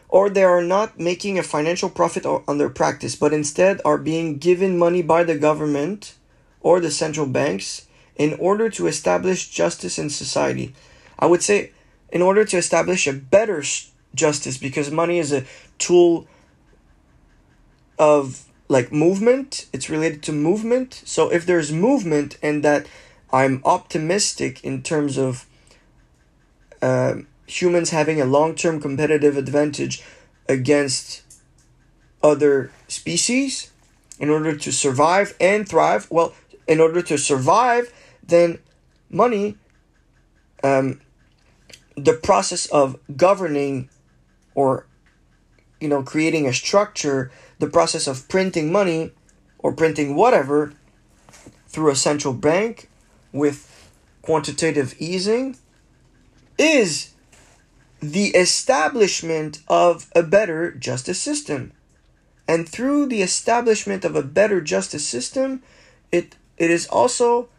Or 0.09 0.29
they 0.29 0.43
are 0.43 0.61
not 0.61 0.99
making 0.99 1.37
a 1.37 1.43
financial 1.43 1.89
profit 1.89 2.25
on 2.25 2.57
their 2.57 2.69
practice, 2.69 3.15
but 3.15 3.33
instead 3.33 3.81
are 3.83 3.97
being 3.97 4.37
given 4.37 4.77
money 4.77 5.01
by 5.01 5.23
the 5.23 5.37
government 5.37 6.13
or 6.61 6.79
the 6.79 6.91
central 6.91 7.27
banks 7.27 7.87
in 8.15 8.33
order 8.39 8.69
to 8.69 8.87
establish 8.87 9.49
justice 9.49 9.99
in 9.99 10.09
society. 10.09 10.73
I 11.19 11.25
would 11.25 11.43
say, 11.43 11.71
in 12.09 12.21
order 12.21 12.45
to 12.45 12.57
establish 12.57 13.07
a 13.07 13.13
better 13.13 13.63
justice, 14.15 14.57
because 14.57 14.91
money 14.91 15.19
is 15.19 15.31
a 15.31 15.45
tool 15.77 16.27
of 17.99 18.45
like 18.69 18.91
movement. 18.91 19.67
It's 19.73 19.89
related 19.89 20.23
to 20.23 20.31
movement. 20.31 21.01
So 21.05 21.31
if 21.31 21.45
there's 21.45 21.71
movement 21.71 22.37
and 22.41 22.63
that 22.63 22.87
i'm 23.31 23.61
optimistic 23.65 24.63
in 24.63 24.81
terms 24.81 25.17
of 25.17 25.45
uh, 26.81 27.15
humans 27.45 27.89
having 27.89 28.21
a 28.21 28.25
long-term 28.25 28.79
competitive 28.79 29.37
advantage 29.37 30.03
against 30.47 31.23
other 32.23 32.71
species 32.87 33.71
in 34.19 34.29
order 34.29 34.55
to 34.55 34.71
survive 34.71 35.35
and 35.39 35.67
thrive 35.67 36.07
well 36.09 36.33
in 36.67 36.79
order 36.79 37.01
to 37.01 37.17
survive 37.17 37.91
then 38.23 38.59
money 39.09 39.57
um, 40.63 40.99
the 41.97 42.13
process 42.13 42.67
of 42.67 42.97
governing 43.17 43.89
or 44.55 44.85
you 45.81 45.89
know 45.89 46.03
creating 46.03 46.47
a 46.47 46.53
structure 46.53 47.31
the 47.59 47.67
process 47.67 48.07
of 48.07 48.29
printing 48.29 48.71
money 48.71 49.11
or 49.59 49.73
printing 49.73 50.15
whatever 50.15 50.73
through 51.67 51.89
a 51.91 51.95
central 51.95 52.33
bank 52.33 52.89
with 53.31 53.89
quantitative 54.21 54.95
easing 54.99 55.57
is 56.57 57.13
the 57.99 58.27
establishment 58.27 59.59
of 59.67 60.07
a 60.15 60.23
better 60.23 60.71
justice 60.71 61.19
system. 61.19 61.71
And 62.47 62.67
through 62.67 63.07
the 63.07 63.21
establishment 63.21 64.05
of 64.05 64.15
a 64.15 64.23
better 64.23 64.61
justice 64.61 65.05
system, 65.05 65.63
it, 66.11 66.35
it 66.57 66.69
is 66.69 66.87
also 66.87 67.49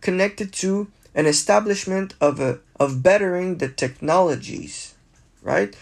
connected 0.00 0.52
to 0.54 0.88
an 1.14 1.26
establishment 1.26 2.14
of 2.20 2.40
a 2.40 2.60
of 2.82 3.02
bettering 3.02 3.58
the 3.58 3.68
technologies, 3.68 4.94
right? 5.42 5.76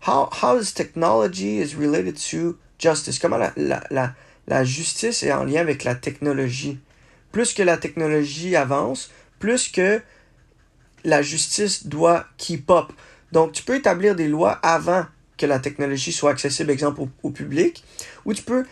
How 0.00 0.28
how 0.32 0.56
is 0.56 0.72
technology 0.72 1.58
is 1.58 1.74
related 1.74 2.16
to 2.30 2.58
justice, 2.82 3.18
comment 3.18 3.38
la, 3.38 3.52
la, 3.56 3.80
la, 3.90 4.14
la 4.48 4.64
justice 4.64 5.22
est 5.22 5.32
en 5.32 5.44
lien 5.44 5.60
avec 5.60 5.84
la 5.84 5.94
technologie. 5.94 6.78
Plus 7.30 7.54
que 7.54 7.62
la 7.62 7.78
technologie 7.78 8.56
avance, 8.56 9.10
plus 9.38 9.68
que 9.68 10.02
la 11.04 11.22
justice 11.22 11.86
doit 11.86 12.26
keep 12.36 12.70
up. 12.70 12.92
Donc, 13.30 13.52
tu 13.52 13.62
peux 13.62 13.76
établir 13.76 14.14
des 14.14 14.28
lois 14.28 14.52
avant 14.62 15.06
que 15.38 15.46
la 15.46 15.58
technologie 15.58 16.12
soit 16.12 16.30
accessible, 16.30 16.70
exemple, 16.70 17.02
au, 17.22 17.30
public, 17.30 17.82
ou 18.24 18.34
tu 18.34 18.42
peux, 18.42 18.66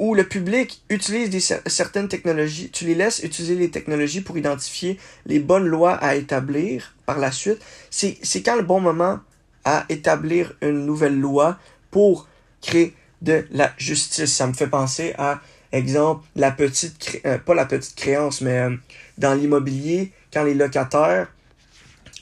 ou 0.00 0.14
le 0.14 0.24
public 0.24 0.82
utilise 0.88 1.60
certaines 1.66 2.08
technologies, 2.08 2.70
tu 2.70 2.86
les 2.86 2.94
laisses 2.94 3.18
utiliser 3.22 3.54
les 3.54 3.70
technologies 3.70 4.22
pour 4.22 4.38
identifier 4.38 4.98
les 5.26 5.38
bonnes 5.40 5.66
lois 5.66 5.92
à 5.92 6.14
établir 6.14 6.94
par 7.04 7.18
la 7.18 7.30
suite. 7.30 7.60
C'est 7.90 8.42
quand 8.42 8.56
le 8.56 8.62
bon 8.62 8.80
moment 8.80 9.20
à 9.66 9.84
établir 9.90 10.54
une 10.62 10.86
nouvelle 10.86 11.20
loi 11.20 11.58
pour 11.90 12.26
créer 12.62 12.94
de 13.20 13.46
la 13.50 13.74
justice. 13.76 14.32
Ça 14.34 14.46
me 14.46 14.54
fait 14.54 14.68
penser 14.68 15.12
à, 15.18 15.42
exemple, 15.70 16.24
la 16.34 16.50
petite, 16.50 17.20
euh, 17.26 17.36
pas 17.36 17.54
la 17.54 17.66
petite 17.66 17.94
créance, 17.94 18.40
mais 18.40 18.58
euh, 18.58 18.76
dans 19.18 19.34
l'immobilier, 19.34 20.12
quand 20.32 20.44
les 20.44 20.54
locataires 20.54 21.30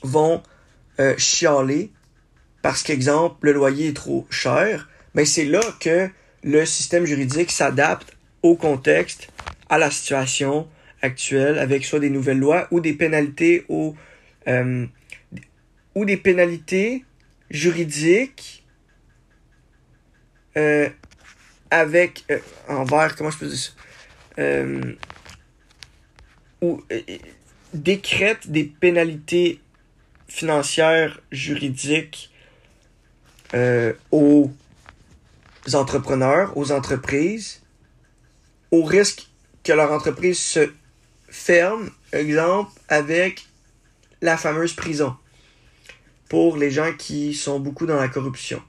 vont 0.02 0.42
euh, 0.98 1.14
chialer 1.16 1.92
parce 2.60 2.82
qu'exemple, 2.82 3.36
le 3.42 3.52
loyer 3.52 3.90
est 3.90 3.96
trop 3.96 4.26
cher, 4.30 4.88
mais 5.14 5.22
ben, 5.22 5.26
c'est 5.26 5.44
là 5.44 5.60
que 5.78 6.10
le 6.42 6.64
système 6.66 7.04
juridique 7.04 7.50
s'adapte 7.50 8.16
au 8.42 8.56
contexte, 8.56 9.28
à 9.68 9.78
la 9.78 9.90
situation 9.90 10.68
actuelle, 11.02 11.58
avec 11.58 11.84
soit 11.84 12.00
des 12.00 12.10
nouvelles 12.10 12.38
lois 12.38 12.68
ou 12.70 12.80
des 12.80 12.92
pénalités 12.92 13.64
ou, 13.68 13.96
ou 15.94 16.04
des 16.04 16.16
pénalités 16.16 17.04
juridiques 17.50 18.64
euh, 20.56 20.88
avec 21.70 22.24
euh, 22.30 22.38
envers 22.66 23.14
comment 23.14 23.30
je 23.30 23.38
peux 23.38 23.46
dire 23.46 23.58
ça? 23.58 23.72
Euh, 24.38 24.94
ou 26.60 26.82
décrète 27.72 28.50
des 28.50 28.64
pénalités 28.64 29.60
financières 30.28 31.20
juridiques 31.30 32.32
aux 34.10 34.50
entrepreneurs, 35.74 36.56
aux 36.56 36.72
entreprises, 36.72 37.62
au 38.70 38.82
risque 38.82 39.28
que 39.64 39.72
leur 39.72 39.92
entreprise 39.92 40.38
se 40.38 40.70
ferme, 41.28 41.90
exemple, 42.12 42.72
avec 42.88 43.46
la 44.20 44.36
fameuse 44.36 44.72
prison 44.72 45.16
pour 46.28 46.56
les 46.56 46.70
gens 46.70 46.92
qui 46.92 47.34
sont 47.34 47.60
beaucoup 47.60 47.86
dans 47.86 47.96
la 47.96 48.08
corruption. 48.08 48.62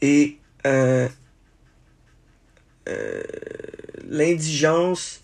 Et 0.00 0.38
euh, 0.66 1.08
euh, 2.88 3.22
l'indigence 4.08 5.20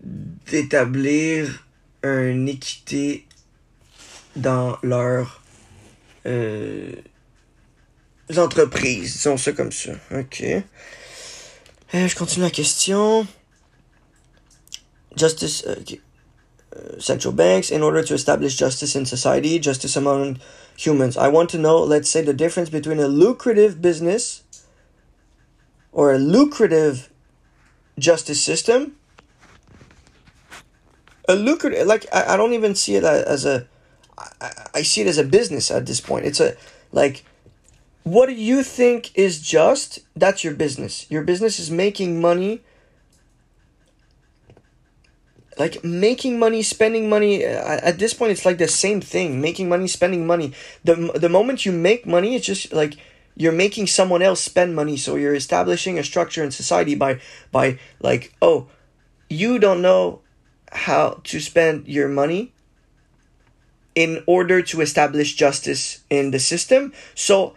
d'établir 0.00 1.66
une 2.02 2.48
équité 2.48 3.26
dans 4.36 4.78
leurs 4.82 5.42
euh, 6.26 6.92
entreprises, 8.36 9.12
disons 9.14 9.38
ça 9.38 9.52
comme 9.52 9.72
ça. 9.72 9.92
Ok. 10.10 10.44
je 11.92 12.14
continue 12.14 12.44
la 12.44 12.50
question. 12.50 13.26
Justice. 15.16 15.64
Okay. 15.66 16.00
Uh, 16.78 17.00
central 17.00 17.32
banks 17.32 17.70
in 17.70 17.82
order 17.82 18.02
to 18.02 18.12
establish 18.12 18.54
justice 18.54 18.94
in 18.94 19.06
society, 19.06 19.58
justice 19.58 19.96
among 19.96 20.38
humans. 20.76 21.16
I 21.16 21.28
want 21.28 21.48
to 21.50 21.58
know, 21.58 21.82
let's 21.82 22.10
say, 22.10 22.20
the 22.20 22.34
difference 22.34 22.68
between 22.68 23.00
a 23.00 23.08
lucrative 23.08 23.80
business 23.80 24.42
or 25.92 26.12
a 26.12 26.18
lucrative 26.18 27.10
justice 27.98 28.42
system. 28.42 28.96
A 31.26 31.34
lucrative, 31.34 31.86
like, 31.86 32.06
I, 32.12 32.34
I 32.34 32.36
don't 32.36 32.52
even 32.52 32.74
see 32.74 32.96
it 32.96 33.04
as 33.04 33.46
a, 33.46 33.66
I, 34.18 34.50
I 34.74 34.82
see 34.82 35.00
it 35.00 35.06
as 35.06 35.16
a 35.16 35.24
business 35.24 35.70
at 35.70 35.86
this 35.86 36.00
point. 36.00 36.26
It's 36.26 36.40
a, 36.40 36.54
like, 36.92 37.24
what 38.12 38.26
do 38.26 38.34
you 38.34 38.62
think 38.62 39.10
is 39.14 39.40
just? 39.40 40.00
That's 40.16 40.42
your 40.42 40.54
business. 40.54 41.06
Your 41.10 41.22
business 41.22 41.58
is 41.58 41.70
making 41.70 42.20
money 42.20 42.62
like 45.58 45.82
making 45.82 46.38
money 46.38 46.62
spending 46.62 47.08
money 47.08 47.44
at 47.44 47.98
this 47.98 48.14
point 48.14 48.30
it's 48.30 48.46
like 48.46 48.58
the 48.58 48.68
same 48.68 49.00
thing 49.00 49.40
making 49.40 49.68
money 49.68 49.88
spending 49.88 50.24
money 50.24 50.52
the 50.84 50.94
the 51.16 51.28
moment 51.28 51.66
you 51.66 51.72
make 51.72 52.06
money 52.06 52.36
it's 52.36 52.46
just 52.46 52.72
like 52.72 52.94
you're 53.34 53.50
making 53.50 53.84
someone 53.84 54.22
else 54.22 54.40
spend 54.40 54.76
money 54.76 54.96
so 54.96 55.16
you're 55.16 55.34
establishing 55.34 55.98
a 55.98 56.04
structure 56.04 56.44
in 56.44 56.52
society 56.52 56.94
by 56.94 57.20
by 57.50 57.76
like 57.98 58.32
oh 58.40 58.68
you 59.28 59.58
don't 59.58 59.82
know 59.82 60.20
how 60.70 61.20
to 61.24 61.40
spend 61.40 61.88
your 61.88 62.08
money 62.08 62.52
in 63.96 64.22
order 64.28 64.62
to 64.62 64.80
establish 64.80 65.34
justice 65.34 66.04
in 66.08 66.30
the 66.30 66.38
system 66.38 66.92
so 67.16 67.56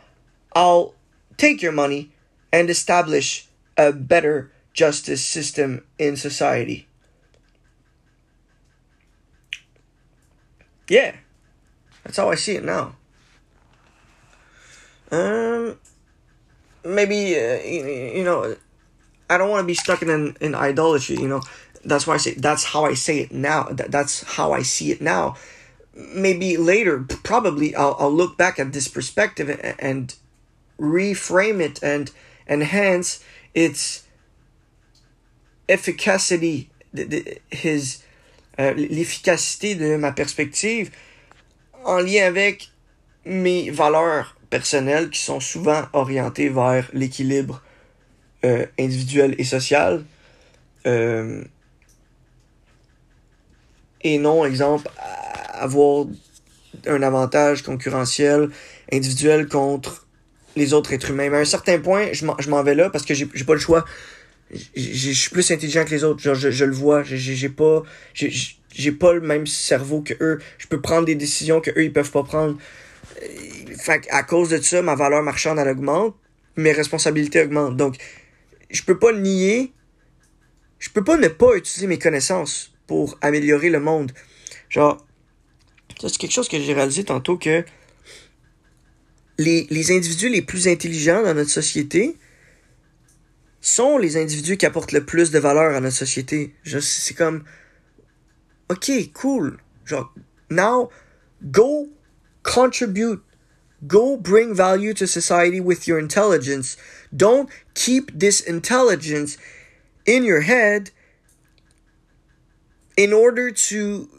i'll 0.54 0.94
take 1.38 1.62
your 1.62 1.72
money 1.72 2.12
and 2.52 2.70
establish 2.70 3.48
a 3.78 3.92
better 3.92 4.52
justice 4.74 5.24
system 5.26 5.84
in 5.98 6.16
society 6.16 6.88
yeah 10.88 11.16
that's 12.04 12.18
how 12.18 12.30
i 12.30 12.36
see 12.36 12.56
it 12.56 12.64
now 12.64 12.96
um, 15.12 15.78
maybe 16.86 17.36
uh, 17.36 17.62
you, 17.64 18.24
know, 18.24 18.56
I 19.30 19.38
don't 19.38 19.50
want 19.50 19.64
to 19.64 19.68
be 19.68 19.74
stuck 19.74 20.02
in 20.02 20.36
in 20.40 20.56
idolatry. 20.56 21.18
You 21.18 21.28
know, 21.28 21.42
that's 21.84 22.08
why 22.08 22.16
I 22.16 22.18
say 22.18 22.34
that's 22.34 22.64
how 22.64 22.86
I 22.86 22.94
say 22.94 23.20
it 23.20 23.32
now. 23.32 23.64
That, 23.64 23.92
that's 23.92 24.24
how 24.24 24.54
I 24.54 24.62
see 24.62 24.92
it 24.92 25.02
now. 25.02 25.36
Maybe 25.94 26.56
later, 26.56 27.06
probably 27.24 27.76
I'll 27.76 27.96
I'll 28.00 28.12
look 28.12 28.38
back 28.38 28.58
at 28.58 28.72
this 28.72 28.88
perspective 28.88 29.50
and, 29.50 29.76
and 29.80 30.16
reframe 30.82 31.62
it 31.62 31.82
and 31.84 32.12
enhance 32.50 33.24
its 33.54 34.04
efficacity, 35.70 36.70
his 37.52 38.04
uh, 38.58 38.74
l'efficacité 38.76 39.76
de 39.76 39.96
ma 39.96 40.12
perspective 40.12 40.92
en 41.86 42.00
lien 42.00 42.26
avec 42.26 42.70
mes 43.26 43.70
valeurs 43.70 44.36
personnels 44.50 45.10
qui 45.10 45.22
sont 45.22 45.40
souvent 45.40 45.84
orientés 45.94 46.50
vers 46.50 46.90
l'équilibre 46.94 47.62
euh, 48.44 48.66
individuel 48.80 49.36
et 49.38 49.44
social. 49.44 50.04
Euh, 50.86 51.44
et 54.02 54.18
non, 54.18 54.46
exemple, 54.46 54.90
avoir 55.54 56.08
un 56.88 57.04
avantage 57.04 57.62
concurrentiel 57.62 58.50
individuel 58.92 59.48
contre 59.48 60.08
les 60.56 60.74
autres 60.74 60.94
êtres 60.94 61.12
humains. 61.12 61.30
Mais 61.30 61.38
à 61.38 61.42
un 61.42 61.46
certain 61.46 61.80
point, 61.80 62.08
je 62.12 62.50
m'en 62.50 62.64
vais 62.64 62.76
là 62.76 62.90
parce 62.90 63.06
que 63.06 63.14
j'ai 63.14 63.26
pas 63.26 63.54
le 63.54 63.60
choix. 63.60 63.86
Je 64.76 65.12
suis 65.12 65.30
plus 65.30 65.50
intelligent 65.52 65.86
que 65.86 65.92
les 65.92 66.04
autres. 66.04 66.22
Genre, 66.22 66.36
je, 66.36 66.52
je 66.52 66.66
le 66.66 66.74
vois. 66.74 67.04
J'ai 67.04 67.50
pas. 67.50 67.84
J'ai 68.14 68.92
pas 68.92 69.14
le 69.14 69.22
même 69.22 69.48
cerveau 69.48 70.02
que 70.02 70.14
eux. 70.22 70.40
Je 70.58 70.68
peux 70.68 70.82
prendre 70.82 71.06
des 71.06 71.16
décisions 71.16 71.60
que 71.62 71.72
eux 71.72 71.84
ils 71.84 71.94
peuvent 71.94 72.12
pas 72.12 72.24
prendre. 72.24 72.58
Fait 73.78 74.08
à 74.10 74.24
cause 74.24 74.50
de 74.50 74.58
ça, 74.58 74.82
ma 74.82 74.96
valeur 74.96 75.24
marchande, 75.24 75.60
elle 75.60 75.68
augmente, 75.68 76.16
mes 76.56 76.72
responsabilités 76.72 77.44
augmentent. 77.44 77.78
Donc, 77.78 77.96
je 78.70 78.82
peux 78.84 78.98
pas 78.98 79.12
nier, 79.12 79.74
je 80.80 80.90
peux 80.90 81.04
pas 81.04 81.18
ne 81.18 81.28
pas 81.28 81.56
utiliser 81.56 81.88
mes 81.88 82.00
connaissances 82.00 82.74
pour 82.88 83.18
améliorer 83.22 83.70
le 83.70 83.80
monde. 83.80 84.12
Genre, 84.70 85.06
c'est 86.00 86.18
quelque 86.18 86.32
chose 86.32 86.50
que 86.50 86.60
j'ai 86.60 86.74
réalisé 86.74 87.04
tantôt 87.04 87.38
que 87.38 87.64
les, 89.42 89.92
individus 89.92 90.30
les 90.30 90.42
plus 90.42 90.68
intelligents 90.68 91.24
dans 91.24 91.34
notre 91.34 91.50
société 91.50 92.18
sont 93.60 93.98
les 93.98 94.18
individus 94.18 94.58
qui 94.58 94.66
apportent 94.66 94.92
le 94.92 95.06
plus 95.06 95.32
de 95.32 95.40
valeur 95.40 95.76
à 95.76 95.80
notre 95.80 95.96
société. 95.96 96.56
C'est 96.64 97.14
comme, 97.14 97.44
ok, 98.70 98.92
cool. 99.14 99.58
Now, 100.50 100.90
go 101.44 101.90
contribute 102.44 103.22
Go 103.88 104.16
bring 104.16 104.54
value 104.54 104.94
to 104.94 105.08
society 105.08 105.60
with 105.60 105.88
your 105.88 105.98
intelligence. 105.98 106.78
Don't 107.16 107.50
keep 107.74 108.12
this 108.14 108.40
intelligence 108.40 109.38
in 110.06 110.24
your 110.24 110.42
head 110.42 110.92
in 112.96 113.12
order 113.12 113.50
to 113.50 114.10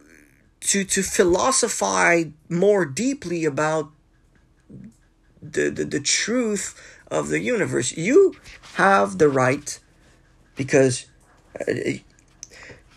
to 0.63 0.85
to 0.85 1.03
philosophize 1.03 2.27
more 2.49 2.85
deeply 2.85 3.45
about 3.45 3.91
the, 5.43 5.71
the, 5.71 5.85
the 5.85 6.01
truth 6.01 6.75
of 7.11 7.29
the 7.29 7.41
universe. 7.41 7.97
You 7.97 8.35
have 8.75 9.19
the 9.19 9.29
right 9.29 9.79
because 10.57 11.07
uh, 11.61 11.73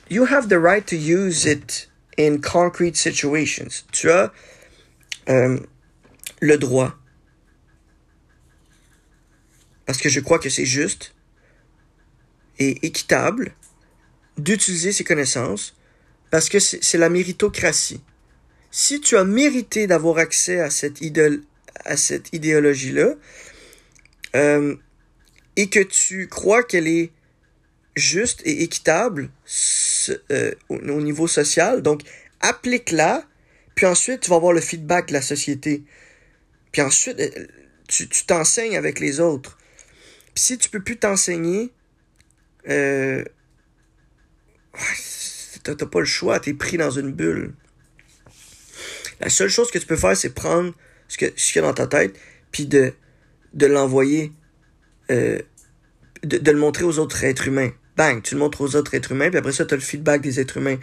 you 0.07 0.25
have 0.25 0.49
the 0.49 0.59
right 0.59 0.85
to 0.87 0.95
use 0.95 1.45
it 1.45 1.87
in 2.17 2.41
concrete 2.41 2.95
situations. 2.95 3.83
Tu 3.91 4.09
as 4.09 4.31
um, 5.27 5.67
le 6.41 6.57
droit. 6.57 6.93
Parce 9.85 9.99
que 9.99 10.09
je 10.09 10.19
crois 10.19 10.39
que 10.39 10.49
c'est 10.49 10.65
juste 10.65 11.13
et 12.57 12.85
équitable 12.85 13.53
d'utiliser 14.37 14.91
ces 14.91 15.03
connaissances 15.03 15.75
parce 16.31 16.49
que 16.49 16.59
c'est 16.59 16.97
la 16.97 17.09
méritocratie. 17.09 18.01
Si 18.71 18.99
tu 18.99 19.15
as 19.15 19.23
mérité 19.23 19.87
d'avoir 19.87 20.17
accès 20.17 20.59
à 20.59 20.69
cette, 20.69 21.01
idole, 21.01 21.43
à 21.85 21.97
cette 21.97 22.33
idéologie-là 22.33 23.15
euh, 24.35 24.75
et 25.55 25.69
que 25.69 25.79
tu 25.79 26.27
crois 26.27 26.63
qu'elle 26.63 26.87
est 26.87 27.11
juste 27.95 28.41
et 28.45 28.63
équitable 28.63 29.29
euh, 30.31 30.51
au, 30.69 30.75
au 30.75 31.01
niveau 31.01 31.27
social, 31.27 31.81
donc 31.81 32.01
applique-la, 32.41 33.25
puis 33.75 33.85
ensuite 33.85 34.21
tu 34.21 34.29
vas 34.29 34.35
avoir 34.35 34.53
le 34.53 34.61
feedback 34.61 35.07
de 35.07 35.13
la 35.13 35.21
société. 35.21 35.83
Puis 36.71 36.81
ensuite, 36.81 37.19
euh, 37.19 37.47
tu 37.87 38.07
t'enseignes 38.25 38.75
avec 38.75 38.99
les 38.99 39.19
autres. 39.21 39.57
Puis 40.33 40.43
si 40.43 40.57
tu 40.57 40.69
peux 40.69 40.81
plus 40.81 40.97
t'enseigner, 40.97 41.71
euh, 42.67 43.23
t'as 45.63 45.85
pas 45.85 45.99
le 45.99 46.05
choix, 46.05 46.39
t'es 46.39 46.53
pris 46.53 46.77
dans 46.77 46.91
une 46.91 47.13
bulle. 47.13 47.53
La 49.21 49.29
seule 49.29 49.49
chose 49.49 49.71
que 49.71 49.77
tu 49.77 49.85
peux 49.85 49.95
faire, 49.95 50.17
c'est 50.17 50.31
prendre 50.31 50.73
ce 51.07 51.17
qu'il 51.17 51.33
ce 51.35 51.59
y 51.59 51.61
a 51.61 51.65
dans 51.65 51.73
ta 51.73 51.87
tête, 51.87 52.17
puis 52.51 52.65
de, 52.65 52.93
de 53.53 53.65
l'envoyer, 53.65 54.31
euh, 55.11 55.39
de, 56.23 56.37
de, 56.37 56.51
le 56.51 56.57
montrer 56.57 56.83
aux 56.83 56.99
autres 56.99 57.23
êtres 57.23 57.47
humains. 57.47 57.71
Bang, 57.97 58.21
tu 58.21 58.35
le 58.35 58.39
montres 58.39 58.61
aux 58.61 58.75
autres 58.75 58.93
êtres 58.93 59.11
humains, 59.11 59.29
puis 59.29 59.37
après 59.37 59.51
ça, 59.51 59.65
tu 59.65 59.73
as 59.73 59.77
le 59.77 59.83
feedback 59.83 60.21
des 60.21 60.39
êtres 60.39 60.57
humains. 60.57 60.77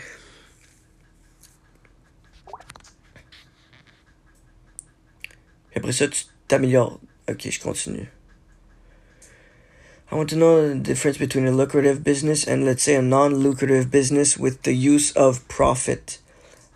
Et 5.74 5.78
après 5.78 5.92
ça, 5.92 6.09
tu 6.09 6.24
t'améliores. 6.48 7.01
Ok, 7.28 7.48
je 7.51 7.60
continue. 7.60 8.09
I 10.10 10.14
want 10.14 10.28
to 10.28 10.36
know 10.36 10.74
the 10.74 10.82
difference 10.82 11.16
between 11.16 11.47
a 11.47 11.52
lucrative 11.52 12.05
business 12.05 12.47
and, 12.47 12.66
let's 12.66 12.82
say, 12.82 12.94
a 12.94 13.01
non 13.02 13.42
lucrative 13.42 13.90
business 13.90 14.36
with 14.36 14.62
the 14.62 14.74
use 14.74 15.10
of 15.12 15.47
profit. 15.48 16.18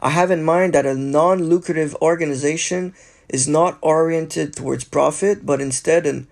I 0.00 0.10
have 0.10 0.30
in 0.30 0.42
mind 0.42 0.72
that 0.72 0.86
a 0.86 0.94
non 0.94 1.42
lucrative 1.48 1.94
organization 2.00 2.94
is 3.28 3.48
not 3.48 3.78
oriented 3.82 4.54
towards 4.54 4.84
profit, 4.84 5.44
but 5.44 5.60
instead 5.60 6.06
an 6.06 6.28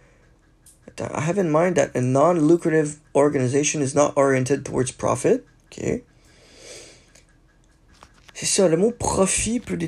I 1.01 1.23
have 1.23 1.39
in 1.39 1.51
mind 1.51 1.77
that 1.77 1.95
a 1.95 2.01
non 2.01 2.47
lucrative 2.47 3.01
organization 3.15 3.83
is 3.83 3.95
not 3.95 4.17
oriented 4.17 4.65
towards 4.65 4.93
profit. 4.93 5.45
Okay. 5.67 6.05
C'est 8.33 8.47
ça, 8.47 8.69
le 8.69 8.77
mot 8.77 8.91
profit 8.91 9.61
peut, 9.61 9.79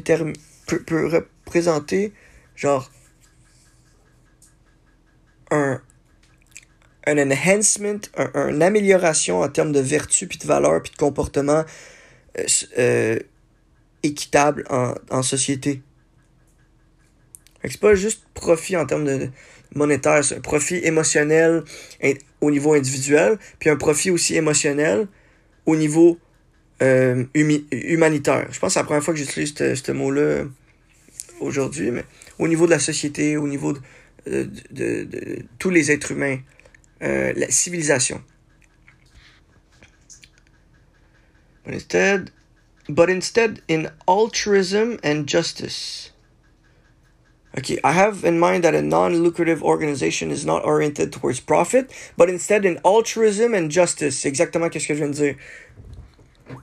peut, 0.66 0.82
peut 0.82 1.06
représenter 1.06 2.12
genre 2.54 2.90
un, 5.50 5.80
un 7.06 7.18
enhancement, 7.18 8.00
un, 8.16 8.48
une 8.48 8.62
amélioration 8.62 9.40
en 9.42 9.48
termes 9.48 9.72
de 9.72 9.80
vertu, 9.80 10.26
puis 10.26 10.38
de 10.38 10.46
valeur, 10.46 10.82
puis 10.82 10.92
de 10.92 10.96
comportement 10.96 11.64
euh, 12.38 12.44
euh, 12.78 13.18
équitable 14.02 14.64
en, 14.70 14.94
en 15.10 15.22
société. 15.22 15.82
C'est 17.68 17.80
pas 17.80 17.94
juste 17.94 18.24
profit 18.34 18.76
en 18.76 18.86
termes 18.86 19.04
de 19.04 19.30
monétaire, 19.74 20.24
c'est 20.24 20.36
un 20.36 20.40
profit 20.40 20.76
émotionnel 20.76 21.64
au 22.40 22.50
niveau 22.50 22.74
individuel, 22.74 23.38
puis 23.58 23.70
un 23.70 23.76
profit 23.76 24.10
aussi 24.10 24.36
émotionnel 24.36 25.08
au 25.66 25.76
niveau 25.76 26.18
euh, 26.82 27.24
humanitaire. 27.34 28.46
Je 28.50 28.58
pense 28.58 28.68
que 28.68 28.74
c'est 28.74 28.80
la 28.80 28.84
première 28.84 29.02
fois 29.02 29.14
que 29.14 29.20
j'utilise 29.20 29.54
ce 29.54 29.92
mot-là 29.92 30.44
aujourd'hui, 31.40 31.90
mais 31.90 32.04
au 32.38 32.48
niveau 32.48 32.66
de 32.66 32.70
la 32.70 32.78
société, 32.78 33.36
au 33.36 33.48
niveau 33.48 33.72
de, 34.26 34.48
de 34.70 35.08
tous 35.58 35.70
les 35.70 35.90
êtres 35.90 36.12
humains, 36.12 36.38
euh, 37.02 37.32
la 37.36 37.50
civilisation. 37.50 38.22
But 41.64 41.74
instead, 41.74 42.30
but 42.88 43.10
instead 43.10 43.60
in 43.68 43.90
altruism 44.06 44.98
and 45.04 45.26
justice. 45.26 46.12
Okay, 47.58 47.78
I 47.82 47.92
have 47.92 48.22
in 48.24 48.38
mind 48.38 48.64
that 48.64 48.74
a 48.74 48.82
non-lucrative 48.82 49.62
organization 49.62 50.30
is 50.30 50.44
not 50.44 50.62
oriented 50.64 51.10
towards 51.10 51.40
profit, 51.40 51.90
but 52.16 52.28
instead 52.28 52.66
in 52.66 52.78
altruism 52.84 53.54
and 53.54 53.70
justice. 53.70 54.18
C'est 54.18 54.28
exactement 54.28 54.70
ce 54.70 54.86
que 54.86 54.94
je 54.94 54.94
viens 54.94 55.08
de 55.08 55.14
dire? 55.14 55.34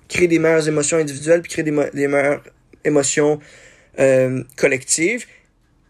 Créer 0.08 0.28
des 0.28 0.38
meilleures 0.38 0.68
émotions 0.68 0.98
individuelles, 0.98 1.42
puis 1.42 1.52
créer 1.52 1.64
des, 1.64 2.08
meilleures 2.08 2.44
émotions 2.86 3.40
euh, 4.00 4.44
collectives 4.56 5.26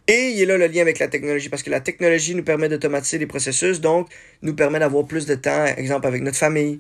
Et 0.08 0.30
il 0.30 0.38
y 0.38 0.44
a 0.44 0.46
là 0.46 0.58
le 0.58 0.68
lien 0.68 0.82
avec 0.82 1.00
la 1.00 1.10
technologie, 1.10 1.50
parce 1.50 1.64
que 1.64 1.70
la 1.70 1.82
technologie 1.82 2.34
nous 2.34 2.44
permet 2.44 2.70
d'automatiser 2.70 3.18
les 3.18 3.28
processus, 3.28 3.82
donc 3.82 4.08
nous 4.42 4.56
permet 4.56 4.80
d'avoir 4.80 5.06
plus 5.06 5.26
de 5.26 5.36
temps, 5.36 5.66
exemple 5.66 6.08
avec 6.08 6.22
notre 6.22 6.38
famille, 6.38 6.80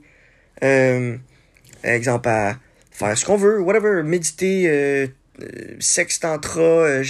euh, 0.63 1.17
exemple 1.83 2.29
à 2.29 2.57
faire 2.91 3.17
ce 3.17 3.25
qu'on 3.25 3.37
veut, 3.37 3.59
whatever, 3.59 4.01
méditer, 4.03 4.69
euh, 4.69 5.07
euh 5.41 5.75
sexe 5.79 6.19
tantra, 6.19 7.01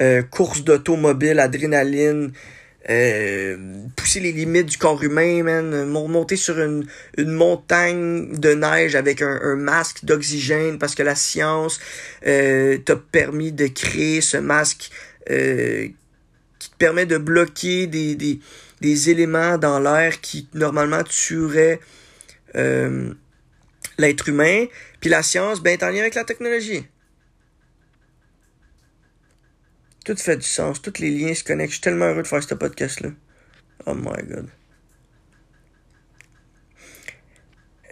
euh, 0.00 0.22
course 0.22 0.64
d'automobile, 0.64 1.40
adrénaline, 1.40 2.32
pousser 3.96 4.20
les 4.20 4.32
limites 4.32 4.66
du 4.66 4.78
corps 4.78 5.02
humain, 5.02 5.42
man, 5.42 5.84
monter 5.86 6.36
sur 6.36 6.58
une, 6.58 6.86
une 7.18 7.32
montagne 7.32 8.38
de 8.38 8.54
neige 8.54 8.94
avec 8.94 9.20
un, 9.20 9.38
un 9.42 9.56
masque 9.56 10.06
d'oxygène 10.06 10.78
parce 10.78 10.94
que 10.94 11.02
la 11.02 11.14
science 11.14 11.80
t'a 12.22 12.96
permis 13.12 13.52
de 13.52 13.66
créer 13.66 14.22
ce 14.22 14.38
masque 14.38 14.90
qui 15.26 16.70
te 16.70 16.76
permet 16.78 17.04
de 17.04 17.18
bloquer 17.18 17.86
des, 17.86 18.14
des, 18.14 18.40
des 18.80 19.10
éléments 19.10 19.58
dans 19.58 19.80
l'air 19.80 20.20
qui 20.20 20.48
normalement 20.54 21.02
tueraient 21.02 21.80
euh, 22.54 23.12
l'être 23.98 24.28
humain, 24.28 24.66
puis 25.00 25.10
la 25.10 25.22
science, 25.22 25.60
ben, 25.60 25.72
est 25.72 25.82
en 25.82 25.90
lien 25.90 26.00
avec 26.00 26.14
la 26.14 26.24
technologie. 26.24 26.86
Tout 30.08 30.16
fait 30.16 30.38
du 30.38 30.46
sens, 30.46 30.80
tous 30.80 31.00
les 31.00 31.10
liens 31.10 31.34
se 31.34 31.44
connectent. 31.44 31.68
Je 31.68 31.74
suis 31.74 31.82
tellement 31.82 32.06
heureux 32.06 32.22
de 32.22 32.26
faire 32.26 32.42
ce 32.42 32.54
podcast-là. 32.54 33.10
Oh 33.84 33.92
my 33.92 34.22
god. 34.26 34.48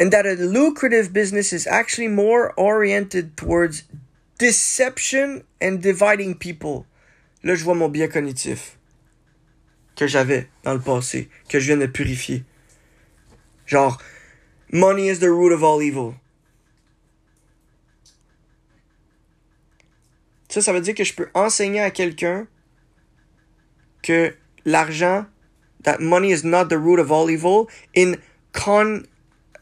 And 0.01 0.09
that 0.09 0.25
a 0.25 0.33
lucrative 0.33 1.13
business 1.13 1.53
is 1.53 1.67
actually 1.67 2.09
more 2.09 2.55
oriented 2.57 3.37
towards 3.37 3.85
deception 4.39 5.45
and 5.61 5.83
dividing 5.83 6.39
people. 6.39 6.87
Là, 7.45 7.55
je 7.55 7.63
vois 7.63 7.75
mon 7.75 7.91
biais 7.91 8.09
cognitif 8.09 8.79
que 9.95 10.07
j'avais 10.07 10.49
dans 10.65 10.73
le 10.73 10.81
passé, 10.81 11.29
que 11.51 11.61
je 11.61 11.67
viens 11.67 11.77
de 11.77 11.85
purifier. 11.85 12.45
Genre, 13.67 14.01
Money 14.73 15.11
is 15.11 15.19
the 15.19 15.29
root 15.29 15.53
of 15.53 15.63
all 15.63 15.83
evil. 15.83 16.15
Ça, 20.49 20.61
ça 20.61 20.73
veut 20.73 20.81
dire 20.81 20.95
que 20.95 21.05
je 21.05 21.15
peux 21.15 21.29
enseigner 21.35 21.81
à 21.81 21.91
quelqu'un 21.91 22.47
que 24.03 24.35
l'argent, 24.65 25.27
that 25.83 25.99
money 26.01 26.33
is 26.33 26.45
not 26.45 26.67
the 26.67 26.75
root 26.75 26.99
of 26.99 27.11
all 27.11 27.31
evil, 27.31 27.67
in 27.97 28.15
con, 28.53 29.03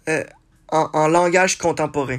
euh, 0.09 0.24
en, 0.69 0.89
en, 0.93 1.09
langage 1.09 1.59
contemporain. 1.59 2.19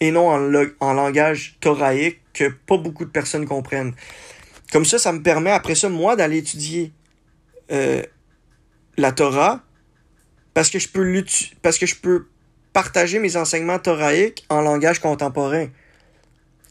Et 0.00 0.10
non 0.10 0.28
en, 0.28 0.66
en 0.80 0.92
langage 0.92 1.56
thoraïque 1.60 2.20
que 2.32 2.48
pas 2.48 2.76
beaucoup 2.76 3.04
de 3.04 3.10
personnes 3.10 3.46
comprennent. 3.46 3.94
Comme 4.72 4.84
ça, 4.84 4.98
ça 4.98 5.12
me 5.12 5.22
permet 5.22 5.50
après 5.50 5.74
ça, 5.74 5.88
moi, 5.88 6.16
d'aller 6.16 6.38
étudier 6.38 6.92
euh, 7.70 8.02
la 8.96 9.12
Torah 9.12 9.62
parce 10.54 10.70
que 10.70 10.78
je 10.78 10.88
peux 10.88 11.24
parce 11.62 11.78
que 11.78 11.86
je 11.86 11.96
peux 11.96 12.26
partager 12.72 13.18
mes 13.18 13.36
enseignements 13.36 13.78
thoraïques 13.78 14.44
en 14.48 14.60
langage 14.60 15.00
contemporain. 15.00 15.68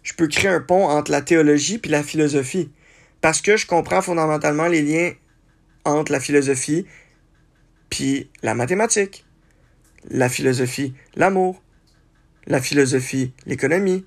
Je 0.05 0.13
peux 0.13 0.27
créer 0.27 0.51
un 0.51 0.61
pont 0.61 0.87
entre 0.87 1.11
la 1.11 1.23
théologie 1.23 1.79
puis 1.79 1.89
la 1.89 2.03
philosophie 2.03 2.71
parce 3.21 3.41
que 3.41 3.57
je 3.57 3.65
comprends 3.65 4.03
fondamentalement 4.03 4.67
les 4.67 4.83
liens 4.83 5.13
entre 5.83 6.11
la 6.11 6.19
philosophie 6.19 6.85
puis 7.89 8.29
la 8.43 8.53
mathématique, 8.53 9.25
la 10.07 10.29
philosophie, 10.29 10.93
l'amour, 11.15 11.59
la 12.45 12.61
philosophie, 12.61 13.33
l'économie. 13.47 14.05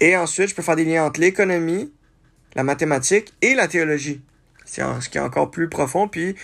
Et 0.00 0.16
ensuite, 0.16 0.48
je 0.48 0.54
peux 0.54 0.62
faire 0.62 0.76
des 0.76 0.86
liens 0.86 1.04
entre 1.04 1.20
l'économie, 1.20 1.92
la 2.54 2.62
mathématique 2.62 3.34
et 3.42 3.54
la 3.54 3.68
théologie. 3.68 4.22
C'est 4.64 4.82
ce 5.00 5.10
qui 5.10 5.18
est 5.18 5.22
encore 5.22 5.50
plus 5.50 5.68
profond. 5.68 6.08
Puis 6.08 6.36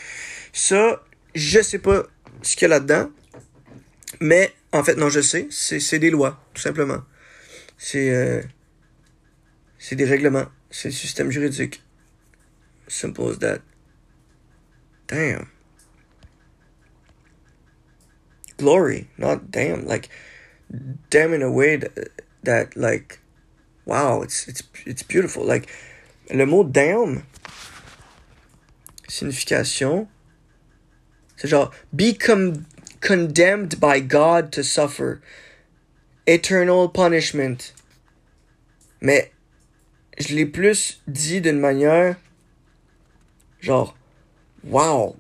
ça, 0.53 1.03
je 1.35 1.63
sais 1.63 1.79
pas 1.79 2.03
ce 2.43 2.55
qu'il 2.55 2.63
y 2.63 2.65
a 2.67 2.69
là-dedans. 2.69 3.11
Mais 4.21 4.53
en 4.73 4.85
fait, 4.85 4.97
non, 4.97 5.09
je 5.09 5.21
sais. 5.21 5.49
C'est 5.51 5.99
des 5.99 6.11
lois, 6.11 6.45
tout 6.53 6.61
simplement. 6.61 7.03
C'est 7.87 8.09
euh, 8.09 8.41
c'est 9.79 9.95
des 9.95 10.07
règlements. 10.07 10.47
C'est 10.71 10.89
le 10.89 10.95
système 10.95 11.31
juridique. 11.31 11.83
Simple 12.89 13.29
as 13.29 13.39
that. 13.41 13.61
Damn. 15.07 15.49
Glory, 18.57 19.09
not 19.19 19.51
damn. 19.51 19.85
Like, 19.85 20.09
damn 21.11 21.35
in 21.35 21.43
a 21.43 21.51
way 21.51 21.77
that, 21.77 21.93
that 22.43 22.75
like, 22.75 23.21
wow, 23.85 24.23
it's, 24.23 24.49
it's, 24.49 24.63
it's 24.87 25.03
beautiful. 25.03 25.45
Like, 25.45 25.69
le 26.33 26.47
mot 26.47 26.65
damn, 26.73 27.27
signification. 29.09 30.09
C'est 31.37 31.49
genre, 31.49 31.71
be 31.95 32.15
condemned 32.15 33.79
by 33.79 34.01
God 34.01 34.53
to 34.53 34.65
suffer. 34.65 35.21
Eternal 36.27 36.89
punishment. 36.89 37.73
Mais, 39.01 39.31
je 40.19 40.35
l'ai 40.35 40.47
plus 40.47 41.01
dit 41.07 41.41
d'une 41.41 41.61
manière, 41.61 42.17
genre, 43.61 43.95
wow. 44.63 45.17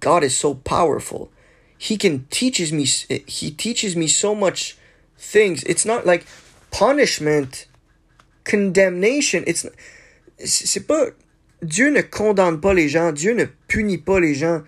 God 0.00 0.22
is 0.22 0.36
so 0.36 0.54
powerful. 0.54 1.30
He 1.78 1.96
can 1.96 2.26
teaches 2.30 2.72
me, 2.72 2.84
he 2.84 3.50
teaches 3.50 3.96
me 3.96 4.06
so 4.06 4.34
much 4.34 4.76
things. 5.18 5.64
It's 5.64 5.84
not 5.84 6.06
like 6.06 6.24
punishment, 6.70 7.66
condemnation. 8.44 9.42
It's, 9.46 9.66
c'est 10.44 10.86
pas, 10.86 11.10
Dieu 11.62 11.90
ne 11.90 12.02
condamne 12.02 12.60
pas 12.60 12.74
les 12.74 12.88
gens, 12.88 13.12
Dieu 13.12 13.34
ne 13.34 13.46
punit 13.68 13.98
pas 13.98 14.20
les 14.20 14.34
gens. 14.34 14.62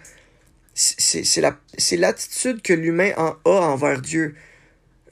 C'est 0.77 1.97
l'attitude 1.97 2.61
que 2.61 2.75
l'humain 2.75 3.13
a 3.17 3.37
envers 3.45 4.03
Dieu. 4.03 4.35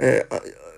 Euh, 0.03 0.23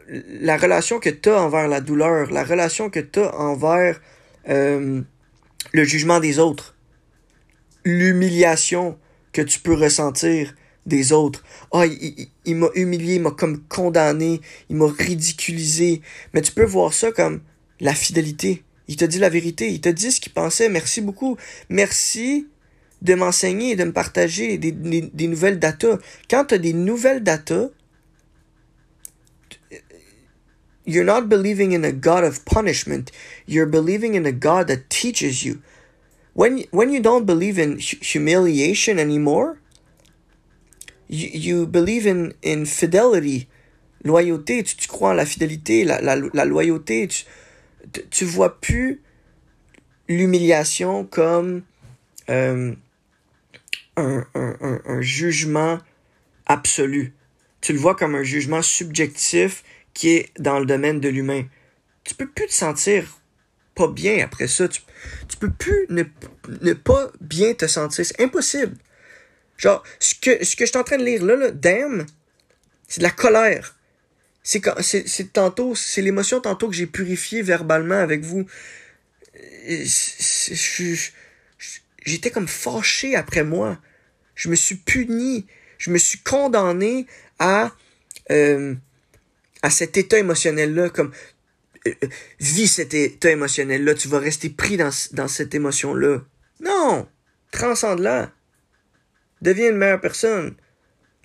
la 0.08 0.56
relation 0.56 1.00
que 1.00 1.10
tu 1.10 1.28
as 1.28 1.42
envers 1.42 1.66
la 1.66 1.80
douleur, 1.80 2.30
la 2.30 2.44
relation 2.44 2.88
que 2.88 3.00
tu 3.00 3.18
as 3.18 3.34
envers 3.34 4.00
euh, 4.48 5.02
le 5.72 5.84
jugement 5.84 6.20
des 6.20 6.38
autres, 6.38 6.76
l'humiliation 7.84 8.96
que 9.32 9.42
tu 9.42 9.58
peux 9.58 9.74
ressentir 9.74 10.54
des 10.86 11.12
autres. 11.12 11.42
Ah, 11.72 11.84
il, 11.86 12.28
il 12.44 12.54
m'a 12.54 12.68
humilié, 12.76 13.16
il 13.16 13.22
m'a 13.22 13.32
comme 13.32 13.64
condamné, 13.64 14.40
il 14.70 14.76
m'a 14.76 14.86
ridiculisé. 14.86 16.00
Mais 16.32 16.42
tu 16.42 16.52
peux 16.52 16.64
voir 16.64 16.92
ça 16.92 17.10
comme 17.10 17.40
la 17.80 17.92
fidélité. 17.92 18.62
Il 18.86 18.94
t'a 18.94 19.08
dit 19.08 19.18
la 19.18 19.30
vérité. 19.30 19.68
Il 19.68 19.80
t'a 19.80 19.92
dit 19.92 20.12
ce 20.12 20.20
qu'il 20.20 20.32
pensait. 20.32 20.68
Merci 20.68 21.00
beaucoup. 21.00 21.36
Merci 21.68 22.46
de 23.06 23.14
m'enseigner 23.14 23.70
et 23.72 23.76
de 23.76 23.84
me 23.84 23.92
partager 23.92 24.58
des, 24.58 24.72
des, 24.72 25.02
des 25.02 25.28
nouvelles 25.28 25.58
datas. 25.58 25.98
Quand 26.28 26.46
tu 26.46 26.54
as 26.54 26.58
des 26.58 26.72
nouvelles 26.72 27.22
datas, 27.22 27.70
you're 30.84 31.04
not 31.04 31.28
believing 31.28 31.72
in 31.72 31.84
a 31.84 31.92
God 31.92 32.24
of 32.24 32.44
punishment. 32.44 33.10
You're 33.46 33.66
believing 33.66 34.14
in 34.14 34.26
a 34.26 34.32
God 34.32 34.66
that 34.68 34.90
teaches 34.90 35.44
you. 35.44 35.62
When, 36.34 36.64
when 36.70 36.90
you 36.90 37.00
don't 37.00 37.24
believe 37.24 37.58
in 37.58 37.78
humiliation 37.78 38.98
anymore, 38.98 39.58
you, 41.08 41.28
you 41.32 41.66
believe 41.66 42.06
in, 42.06 42.34
in 42.42 42.66
fidelity, 42.66 43.48
loyauté. 44.04 44.62
Tu, 44.62 44.76
tu 44.76 44.88
crois 44.88 45.10
en 45.10 45.14
la 45.14 45.24
fidélité, 45.24 45.84
la, 45.84 46.00
la, 46.02 46.16
la 46.16 46.44
loyauté. 46.44 47.08
Tu, 47.08 47.24
tu 48.10 48.24
vois 48.24 48.60
plus 48.60 49.00
l'humiliation 50.08 51.04
comme 51.04 51.62
euh, 52.28 52.74
un, 53.96 54.26
un, 54.34 54.80
un, 54.84 55.00
jugement 55.00 55.78
absolu. 56.46 57.14
Tu 57.60 57.72
le 57.72 57.78
vois 57.78 57.96
comme 57.96 58.14
un 58.14 58.22
jugement 58.22 58.62
subjectif 58.62 59.64
qui 59.94 60.10
est 60.10 60.30
dans 60.38 60.58
le 60.58 60.66
domaine 60.66 61.00
de 61.00 61.08
l'humain. 61.08 61.44
Tu 62.04 62.14
peux 62.14 62.28
plus 62.28 62.46
te 62.46 62.52
sentir 62.52 63.20
pas 63.74 63.88
bien 63.88 64.24
après 64.24 64.48
ça. 64.48 64.68
Tu, 64.68 64.82
tu 65.28 65.36
peux 65.38 65.50
plus 65.50 65.86
ne, 65.88 66.02
pas 66.72 67.10
bien 67.20 67.54
te 67.54 67.66
sentir. 67.66 68.04
C'est 68.04 68.20
impossible. 68.20 68.76
Genre, 69.56 69.82
ce 69.98 70.14
que, 70.14 70.44
ce 70.44 70.54
que 70.56 70.64
je 70.66 70.70
suis 70.70 70.78
en 70.78 70.84
train 70.84 70.98
de 70.98 71.04
lire 71.04 71.24
là, 71.24 71.36
là 71.36 71.50
damn, 71.50 72.06
c'est 72.88 73.00
de 73.00 73.04
la 73.04 73.10
colère 73.10 73.76
c'est 74.46 75.08
c'est 75.08 75.32
tantôt 75.32 75.74
c'est 75.74 76.02
l'émotion 76.02 76.40
tantôt 76.40 76.68
que 76.68 76.74
j'ai 76.74 76.86
purifié 76.86 77.42
verbalement 77.42 77.98
avec 77.98 78.22
vous 78.22 78.46
j'étais 82.04 82.30
comme 82.30 82.46
fâché 82.46 83.16
après 83.16 83.42
moi 83.42 83.76
je 84.36 84.48
me 84.48 84.54
suis 84.54 84.76
puni 84.76 85.46
je 85.78 85.90
me 85.90 85.98
suis 85.98 86.20
condamné 86.20 87.06
à 87.40 87.72
euh, 88.30 88.74
cet 89.68 89.96
état 89.96 90.18
émotionnel 90.18 90.72
là 90.74 90.88
comme 90.88 91.12
euh, 91.88 91.94
euh, 92.04 92.08
vis 92.38 92.68
cet 92.68 92.94
état 92.94 93.30
émotionnel 93.30 93.82
là 93.82 93.94
tu 93.94 94.06
vas 94.06 94.20
rester 94.20 94.50
pris 94.50 94.76
dans, 94.76 94.92
cette 95.28 95.54
émotion 95.56 95.94
là 95.94 96.20
non 96.60 97.08
transcende 97.50 97.98
la 97.98 98.32
deviens 99.42 99.70
une 99.70 99.76
meilleure 99.76 100.00
personne 100.00 100.54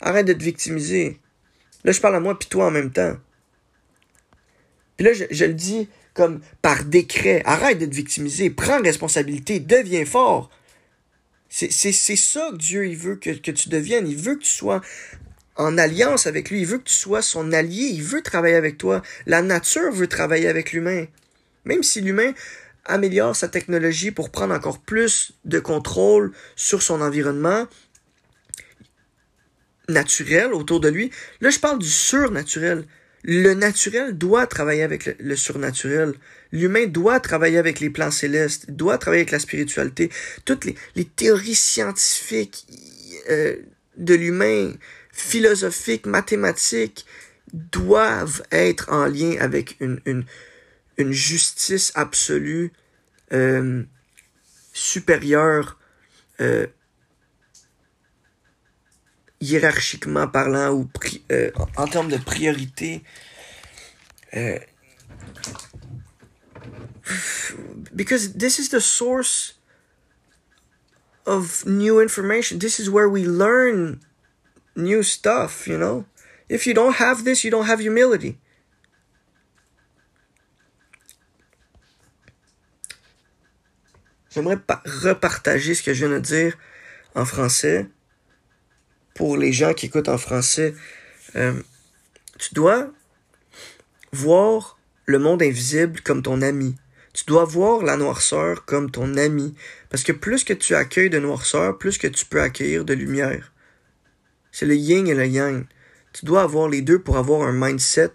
arrête 0.02 0.26
de 0.26 0.34
te 0.34 0.44
victimiser 0.44 1.22
Là, 1.84 1.92
je 1.92 2.00
parle 2.00 2.16
à 2.16 2.20
moi 2.20 2.38
puis 2.38 2.48
toi 2.48 2.68
en 2.68 2.72
même 2.72 2.92
temps. 2.92 3.16
Puis 4.98 5.06
là, 5.06 5.14
je, 5.14 5.26
je 5.32 5.46
le 5.46 5.54
dis 5.54 5.90
comme 6.14 6.42
par 6.62 6.84
décret. 6.86 7.42
Arrête 7.46 7.80
d'être 7.80 7.94
victimisé. 7.94 8.50
Prends 8.50 8.82
responsabilité. 8.82 9.60
Deviens 9.60 10.06
fort. 10.06 10.50
C'est 11.54 11.92
ça 11.92 12.50
que 12.52 12.56
Dieu 12.56 12.88
il 12.88 12.96
veut 12.96 13.18
que, 13.18 13.32
que 13.32 13.52
tu 13.52 13.68
deviennes. 13.68 14.08
Il 14.08 14.16
veut 14.16 14.36
que 14.36 14.44
tu 14.44 14.50
sois 14.50 14.82
en 15.58 15.78
alliance 15.78 16.26
avec 16.26 16.50
lui. 16.50 16.62
Il 16.62 16.66
veut 16.66 16.78
que 16.78 16.86
tu 16.86 16.94
sois 16.94 17.22
son 17.22 17.52
allié. 17.52 17.88
Il 17.88 18.04
veut 18.04 18.22
travailler 18.22 18.56
avec 18.56 18.78
toi. 18.78 19.02
La 19.26 19.42
nature 19.42 19.92
veut 19.92 20.08
travailler 20.08 20.48
avec 20.48 20.72
l'humain. 20.72 21.06
Même 21.66 21.84
si 21.84 22.00
l'humain 22.00 22.34
améliore 22.86 23.36
sa 23.36 23.50
technologie 23.50 24.12
pour 24.12 24.32
prendre 24.32 24.56
encore 24.56 24.80
plus 24.80 25.34
de 25.44 25.60
contrôle 25.60 26.32
sur 26.56 26.82
son 26.82 27.02
environnement 27.02 27.68
naturel 29.90 30.54
autour 30.54 30.80
de 30.80 30.88
lui. 30.88 31.12
Là, 31.42 31.50
je 31.50 31.60
parle 31.60 31.80
du 31.80 31.90
surnaturel. 31.90 32.86
Le 33.24 33.54
naturel 33.54 34.18
doit 34.18 34.48
travailler 34.48 34.84
avec 34.84 35.16
le, 35.20 35.36
surnaturel. 35.36 36.14
L'humain 36.52 36.88
doit 36.88 37.20
travailler 37.20 37.58
avec 37.58 37.80
les 37.80 37.90
plans 37.90 38.12
célestes, 38.12 38.72
doit 38.72 38.98
travailler 38.98 39.22
avec 39.22 39.32
la 39.32 39.40
spiritualité. 39.40 40.10
Toutes 40.46 40.66
les, 40.66 40.76
les 40.96 41.06
théories 41.06 41.56
scientifiques 41.56 42.66
euh, 43.30 43.58
de 43.98 44.16
l'humain, 44.16 44.74
philosophiques, 45.12 46.08
mathématiques, 46.08 47.06
doivent 47.54 48.44
être 48.52 48.92
en 48.92 49.06
lien 49.06 49.36
avec 49.40 49.76
une, 49.80 50.00
une, 50.06 50.26
une 50.98 51.12
justice 51.12 51.92
absolue, 51.96 52.72
euh, 53.34 53.84
supérieure, 54.74 55.78
euh, 56.40 56.66
hiérarchiquement 59.42 60.28
parlant 60.28 60.72
ou 60.72 60.90
euh, 61.32 61.52
en 61.76 61.88
termes 61.88 62.10
de 62.10 62.18
priorité. 62.18 63.04
Euh, 64.36 64.60
because 67.94 68.34
this 68.34 68.60
is 68.60 68.70
the 68.70 68.80
source 68.80 69.60
of 71.26 71.66
new 71.66 72.00
information. 72.00 72.60
This 72.60 72.80
is 72.80 72.90
where 72.90 73.10
we 73.10 73.26
learn 73.26 74.00
new 74.76 75.04
stuff, 75.04 75.68
you 75.68 75.78
know? 75.78 76.06
If 76.48 76.66
you 76.66 76.74
don't 76.74 76.96
have 76.96 77.24
this, 77.24 77.44
you 77.44 77.52
don't 77.52 77.66
have 77.66 77.80
humility. 77.80 78.38
J'aimerais 84.34 84.58
repartager 84.86 85.76
ce 85.76 85.84
que 85.84 85.94
je 85.94 86.06
viens 86.06 86.16
de 86.16 86.24
dire 86.24 86.58
en 87.16 87.26
français 87.26 87.90
pour 89.14 89.38
les 89.38 89.54
gens 89.54 89.74
qui 89.74 89.88
écoutent 89.88 90.10
en 90.10 90.18
français. 90.18 90.74
Euh, 91.36 91.54
tu 92.40 92.54
dois 92.54 92.90
voir 94.12 94.78
le 95.06 95.20
monde 95.20 95.44
invisible 95.44 96.02
comme 96.02 96.22
ton 96.22 96.42
ami. 96.42 96.76
Tu 97.14 97.26
dois 97.26 97.44
voir 97.44 97.84
la 97.84 97.98
noirceur 97.98 98.66
comme 98.66 98.90
ton 98.90 99.18
ami. 99.18 99.54
Parce 99.90 100.04
que 100.04 100.12
plus 100.12 100.44
que 100.44 100.54
tu 100.54 100.76
accueilles 100.76 101.10
de 101.10 101.20
noirceur, 101.20 101.78
plus 101.78 101.98
que 101.98 102.08
tu 102.08 102.26
peux 102.26 102.42
accueillir 102.42 102.86
de 102.86 102.94
lumière. 102.94 103.52
C'est 104.52 104.66
le 104.66 104.76
yin 104.76 105.08
et 105.08 105.14
le 105.14 105.28
yang. 105.28 105.66
Tu 106.14 106.26
dois 106.26 106.42
avoir 106.42 106.70
les 106.70 106.82
deux 106.82 107.00
pour 107.00 107.18
avoir 107.18 107.48
un 107.48 107.54
mindset 107.54 108.12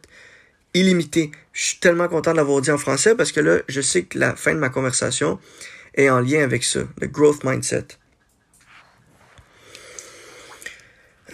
illimité. 0.75 1.31
Je 1.53 1.63
suis 1.63 1.79
tellement 1.79 2.09
content 2.09 2.33
de 2.33 2.37
l'avoir 2.37 2.61
dit 2.61 2.71
en 2.71 2.79
français 2.79 3.15
parce 3.15 3.33
que 3.33 3.41
là, 3.41 3.59
je 3.69 3.81
sais 3.81 4.03
que 4.03 4.19
la 4.19 4.37
fin 4.37 4.53
de 4.55 4.59
ma 4.59 4.69
conversation, 4.69 5.39
est 5.97 6.11
en 6.11 6.21
lien 6.21 6.43
avec 6.43 6.63
ça, 6.63 6.81
le 7.01 7.07
growth 7.07 7.43
mindset. 7.45 7.87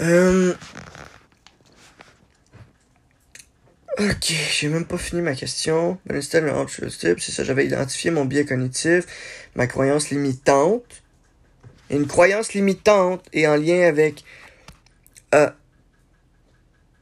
Euh... 0.03 0.55
Ok, 3.99 4.33
j'ai 4.51 4.69
même 4.69 4.85
pas 4.85 4.99
fini 4.99 5.23
ma 5.23 5.35
question. 5.35 5.99
c'est 6.09 7.21
ça, 7.31 7.45
j'avais 7.45 7.67
identifié 7.67 8.11
mon 8.11 8.25
biais 8.25 8.45
cognitif, 8.45 9.05
ma 9.55 9.67
croyance 9.67 10.11
limitante. 10.11 11.03
Une 11.91 12.07
croyance 12.07 12.53
limitante 12.55 13.25
est 13.33 13.47
en 13.47 13.55
lien 13.55 13.87
avec... 13.87 14.25
Euh, 15.35 15.51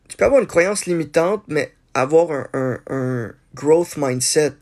tu 0.09 0.17
peux 0.17 0.25
avoir 0.25 0.41
une 0.43 0.49
croyance 0.49 0.85
limitante, 0.85 1.45
mais 1.49 1.73
avoir 1.95 2.49
un, 2.53 2.81
un 2.89 3.33
growth 3.55 3.97
mindset. 3.97 4.57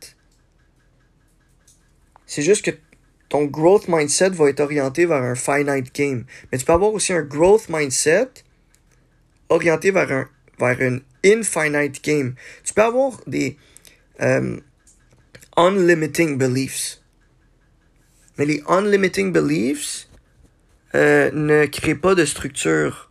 C'est 2.26 2.42
juste 2.42 2.64
que 2.64 2.70
ton 3.28 3.44
growth 3.44 3.88
mindset 3.88 4.30
va 4.30 4.48
être 4.48 4.60
orienté 4.60 5.06
vers 5.06 5.22
un 5.22 5.34
finite 5.34 5.94
game. 5.94 6.24
Mais 6.50 6.58
tu 6.58 6.64
peux 6.64 6.72
avoir 6.72 6.92
aussi 6.92 7.12
un 7.12 7.22
growth 7.22 7.68
mindset 7.68 8.28
orienté 9.48 9.90
vers 9.90 10.10
un 10.60 11.00
infinite 11.24 12.02
game. 12.02 12.34
Tu 12.64 12.74
peux 12.74 12.82
avoir 12.82 13.20
des 13.26 13.56
um, 14.20 14.60
unlimiting 15.56 16.38
beliefs. 16.38 17.00
Mais 18.38 18.46
les 18.46 18.62
unlimiting 18.68 19.32
beliefs 19.32 20.08
euh, 20.94 21.30
ne 21.32 21.66
créent 21.66 21.96
pas 21.96 22.14
de 22.14 22.24
structure. 22.24 23.10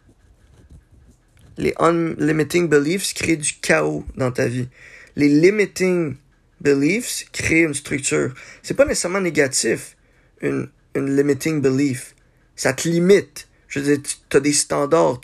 Les 1.57 1.73
unlimiting 1.79 2.67
beliefs 2.67 3.13
créent 3.13 3.37
du 3.37 3.53
chaos 3.61 4.05
dans 4.15 4.31
ta 4.31 4.47
vie. 4.47 4.69
Les 5.15 5.27
limiting 5.27 6.15
beliefs 6.61 7.25
créent 7.31 7.63
une 7.63 7.73
structure. 7.73 8.33
C'est 8.63 8.75
pas 8.75 8.85
nécessairement 8.85 9.21
négatif 9.21 9.96
une, 10.41 10.69
une 10.95 11.15
limiting 11.15 11.61
belief. 11.61 12.15
Ça 12.55 12.73
te 12.73 12.87
limite. 12.87 13.47
Je 13.67 13.79
veux 13.79 13.97
dire, 13.97 14.15
tu 14.29 14.37
as 14.37 14.39
des 14.39 14.53
standards. 14.53 15.21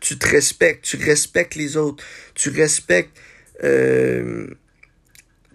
Tu, 0.00 0.18
te 0.18 0.28
respectes. 0.28 0.84
Tu 0.84 0.96
respectes 0.96 1.54
les 1.54 1.76
autres. 1.76 2.04
Tu 2.34 2.50
respectes. 2.50 3.16
Euh, 3.64 4.46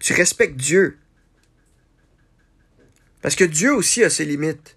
tu 0.00 0.12
respectes 0.12 0.56
Dieu. 0.56 0.98
Parce 3.22 3.36
que 3.36 3.44
Dieu 3.44 3.72
aussi 3.72 4.04
a 4.04 4.10
ses 4.10 4.24
limites. 4.24 4.76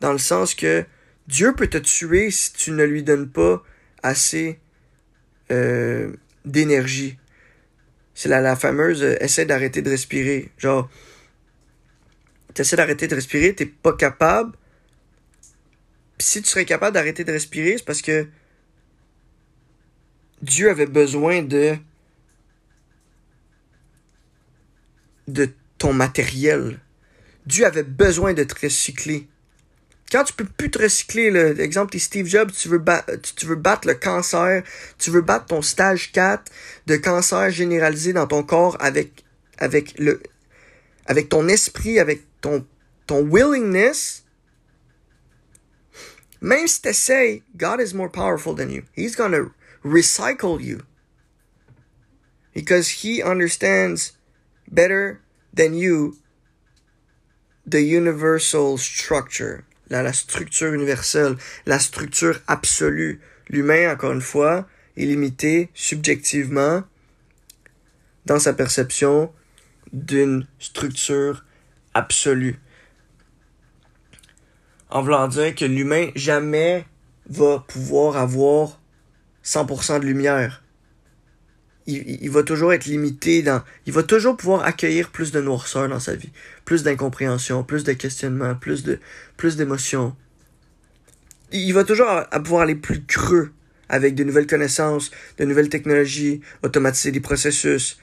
Dans 0.00 0.12
le 0.12 0.18
sens 0.18 0.54
que 0.54 0.84
Dieu 1.26 1.54
peut 1.54 1.68
te 1.68 1.78
tuer 1.78 2.30
si 2.30 2.52
tu 2.52 2.70
ne 2.72 2.84
lui 2.84 3.02
donnes 3.02 3.30
pas 3.30 3.62
assez 4.02 4.58
euh, 5.50 6.12
d'énergie. 6.44 7.18
C'est 8.14 8.28
la, 8.28 8.40
la 8.40 8.56
fameuse 8.56 9.02
euh, 9.02 9.16
essaie 9.20 9.46
d'arrêter 9.46 9.80
de 9.80 9.90
respirer. 9.90 10.50
Genre, 10.58 10.90
tu 12.54 12.62
essaies 12.62 12.76
d'arrêter 12.76 13.08
de 13.08 13.14
respirer, 13.14 13.54
t'es 13.54 13.66
pas 13.66 13.92
capable. 13.92 14.56
Si 16.18 16.40
tu 16.40 16.48
serais 16.48 16.64
capable 16.64 16.94
d'arrêter 16.94 17.24
de 17.24 17.32
respirer, 17.32 17.76
c'est 17.76 17.84
parce 17.84 18.02
que 18.02 18.28
Dieu 20.42 20.70
avait 20.70 20.86
besoin 20.86 21.42
de 21.42 21.76
de 25.26 25.50
ton 25.78 25.92
matériel. 25.92 26.80
Dieu 27.46 27.64
avait 27.66 27.82
besoin 27.82 28.34
de 28.34 28.44
te 28.44 28.54
recycler. 28.60 29.26
Quand 30.12 30.24
tu 30.24 30.34
peux 30.34 30.44
plus 30.44 30.70
te 30.70 30.78
recycler, 30.78 31.30
l'exemple 31.54 31.92
t'es 31.92 31.98
Steve 31.98 32.26
Jobs, 32.26 32.52
tu 32.52 32.68
veux, 32.68 32.82
tu 33.36 33.46
veux 33.46 33.56
battre 33.56 33.88
le 33.88 33.94
cancer, 33.94 34.62
tu 34.98 35.10
veux 35.10 35.22
battre 35.22 35.46
ton 35.46 35.62
stage 35.62 36.12
4 36.12 36.52
de 36.86 36.96
cancer 36.96 37.50
généralisé 37.50 38.12
dans 38.12 38.26
ton 38.26 38.42
corps 38.42 38.76
avec, 38.80 39.24
avec, 39.58 39.98
le, 39.98 40.22
avec 41.06 41.30
ton 41.30 41.48
esprit, 41.48 41.98
avec 41.98 42.22
ton, 43.06 43.30
willingness, 43.30 44.24
même 46.40 46.68
si 46.68 46.82
tu 46.82 46.88
essayes, 46.88 47.42
God 47.56 47.80
is 47.80 47.94
more 47.94 48.10
powerful 48.10 48.54
than 48.54 48.70
you. 48.70 48.84
He's 48.94 49.16
to 49.16 49.52
recycle 49.82 50.60
you. 50.60 50.82
Because 52.52 53.02
He 53.02 53.22
understands 53.22 54.12
better 54.70 55.20
than 55.52 55.74
you 55.74 56.18
the 57.66 57.82
universal 57.82 58.76
structure. 58.78 59.64
La, 59.88 60.02
la 60.02 60.12
structure 60.12 60.74
universelle, 60.74 61.36
la 61.66 61.78
structure 61.78 62.42
absolue. 62.48 63.20
L'humain, 63.48 63.90
encore 63.90 64.12
une 64.12 64.20
fois, 64.20 64.66
est 64.96 65.04
limité 65.04 65.68
subjectivement 65.74 66.84
dans 68.24 68.38
sa 68.38 68.52
perception 68.52 69.32
d'une 69.92 70.46
structure 70.58 71.43
absolue. 71.94 72.58
En 74.90 75.02
voulant 75.02 75.28
dire 75.28 75.54
que 75.54 75.64
l'humain 75.64 76.10
jamais 76.14 76.84
va 77.28 77.64
pouvoir 77.66 78.16
avoir 78.16 78.80
100% 79.44 80.00
de 80.00 80.06
lumière. 80.06 80.62
Il, 81.86 82.30
va 82.30 82.42
toujours 82.42 82.72
être 82.72 82.86
limité 82.86 83.42
dans... 83.42 83.62
Il 83.84 83.92
va 83.92 84.02
toujours 84.02 84.36
pouvoir 84.38 84.64
accueillir 84.64 85.10
plus 85.10 85.32
de 85.32 85.40
noirceur 85.40 85.86
dans 85.88 86.00
sa 86.00 86.14
vie. 86.14 86.30
Plus 86.64 86.82
d'incompréhension, 86.82 87.62
plus 87.62 87.84
de 87.84 87.92
questionnement, 87.92 88.54
plus 88.54 88.84
de 88.84 88.98
plus 89.36 89.56
d'émotions. 89.56 90.16
Il 91.52 91.72
va 91.74 91.84
toujours 91.84 92.06
pouvoir 92.42 92.62
aller 92.62 92.74
plus 92.74 93.04
creux 93.04 93.52
avec 93.90 94.14
de 94.14 94.24
nouvelles 94.24 94.46
connaissances, 94.46 95.10
de 95.36 95.44
nouvelles 95.44 95.68
technologies, 95.68 96.40
automatiser 96.62 97.12
des 97.12 97.20
processus, 97.20 97.98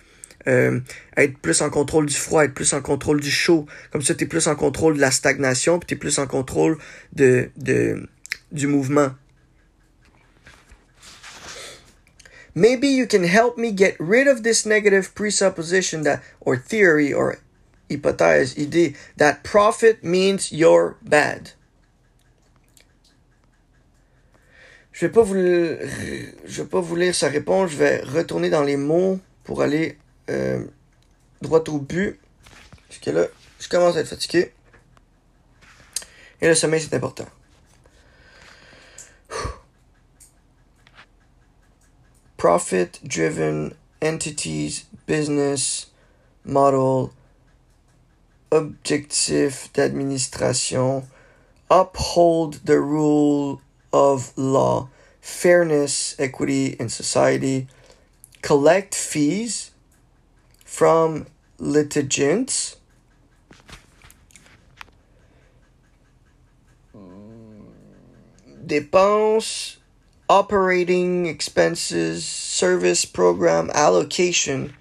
euh, 0.47 0.79
être 1.17 1.37
plus 1.37 1.61
en 1.61 1.69
contrôle 1.69 2.05
du 2.05 2.15
froid, 2.15 2.43
être 2.43 2.53
plus 2.53 2.73
en 2.73 2.81
contrôle 2.81 3.21
du 3.21 3.31
chaud. 3.31 3.65
Comme 3.91 4.01
ça, 4.01 4.15
tu 4.15 4.23
es 4.23 4.27
plus 4.27 4.47
en 4.47 4.55
contrôle 4.55 4.95
de 4.95 5.01
la 5.01 5.11
stagnation, 5.11 5.79
puis 5.79 5.87
tu 5.87 5.93
es 5.93 5.97
plus 5.97 6.19
en 6.19 6.27
contrôle 6.27 6.77
de, 7.13 7.49
de, 7.57 8.07
du 8.51 8.67
mouvement. 8.67 9.11
Maybe 12.53 12.87
you 12.87 13.07
can 13.07 13.23
help 13.23 13.57
me 13.57 13.71
get 13.71 13.95
rid 13.99 14.27
of 14.27 14.43
this 14.43 14.65
negative 14.65 15.13
presupposition 15.13 16.03
that, 16.03 16.21
or 16.41 16.57
theory, 16.57 17.13
or 17.13 17.37
hypothèse, 17.89 18.57
idée, 18.57 18.93
that 19.17 19.43
profit 19.43 20.03
means 20.03 20.51
you're 20.51 20.97
bad. 21.01 21.51
Je 24.91 25.05
vais 25.05 25.11
pas 25.11 25.23
vous, 25.23 25.33
je 25.33 26.61
vais 26.61 26.67
pas 26.67 26.81
vous 26.81 26.95
lire 26.95 27.15
sa 27.15 27.29
réponse. 27.29 27.71
Je 27.71 27.77
vais 27.77 28.01
retourner 28.01 28.49
dans 28.49 28.63
les 28.63 28.77
mots 28.77 29.19
pour 29.45 29.61
aller 29.61 29.97
euh, 30.31 30.63
droit 31.41 31.63
au 31.67 31.77
but. 31.77 32.19
Parce 32.87 33.15
là, 33.15 33.27
je 33.59 33.67
commence 33.67 33.95
à 33.95 33.99
être 33.99 34.07
fatigué. 34.07 34.53
Et 36.41 36.47
le 36.47 36.55
sommeil, 36.55 36.81
c'est 36.81 36.95
important. 36.95 37.27
Profit-driven 42.37 43.73
entities, 44.01 44.85
business, 45.05 45.91
model, 46.43 47.11
objectif 48.51 49.71
d'administration, 49.73 51.07
uphold 51.69 52.65
the 52.65 52.79
rule 52.79 53.61
of 53.93 54.33
law, 54.35 54.89
fairness, 55.21 56.15
equity 56.17 56.75
in 56.79 56.89
society, 56.89 57.67
collect 58.41 58.95
fees 58.95 59.70
from 60.71 61.25
litigants, 61.59 62.77
dépenses, 68.65 69.77
operating 70.29 71.25
expenses, 71.27 72.23
service 72.23 73.05
program, 73.05 73.69
allocation, 73.73 74.71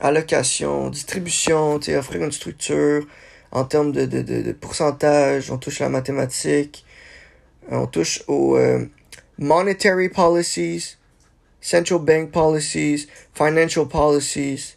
allocation, 0.00 0.90
distribution, 0.90 1.78
offrir 1.96 2.24
une 2.24 2.32
structure. 2.32 3.06
En 3.52 3.64
termes 3.64 3.92
de, 3.92 4.06
de, 4.06 4.22
de, 4.22 4.42
de 4.42 4.52
pourcentage, 4.52 5.52
on 5.52 5.58
touche 5.58 5.80
à 5.82 5.84
la 5.84 5.90
mathématique, 5.90 6.84
on 7.70 7.86
touche 7.86 8.24
aux 8.26 8.56
euh, 8.56 8.90
monetary 9.38 10.08
policies, 10.08 10.96
central 11.62 12.00
bank 12.00 12.32
policies, 12.32 13.06
financial 13.32 13.86
policies. 13.86 14.76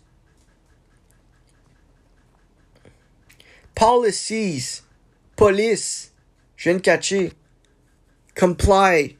Policies. 3.74 4.84
Police. 5.36 6.12
Je 6.56 6.70
viens 6.70 6.76
de 6.76 6.82
catcher. 6.82 7.32
Comply. 8.36 9.18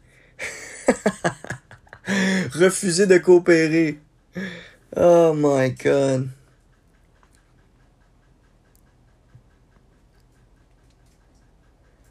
Refuser 2.54 3.08
de 3.08 3.20
coopérer. 3.20 4.00
Oh 4.96 5.34
my 5.34 5.70
god. 5.70 6.30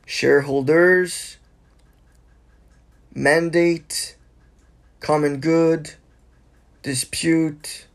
Shareholders. 0.05 1.39
Mandate. 3.15 4.14
Common 5.05 5.41
good. 5.41 5.93
Dispute. 6.83 7.87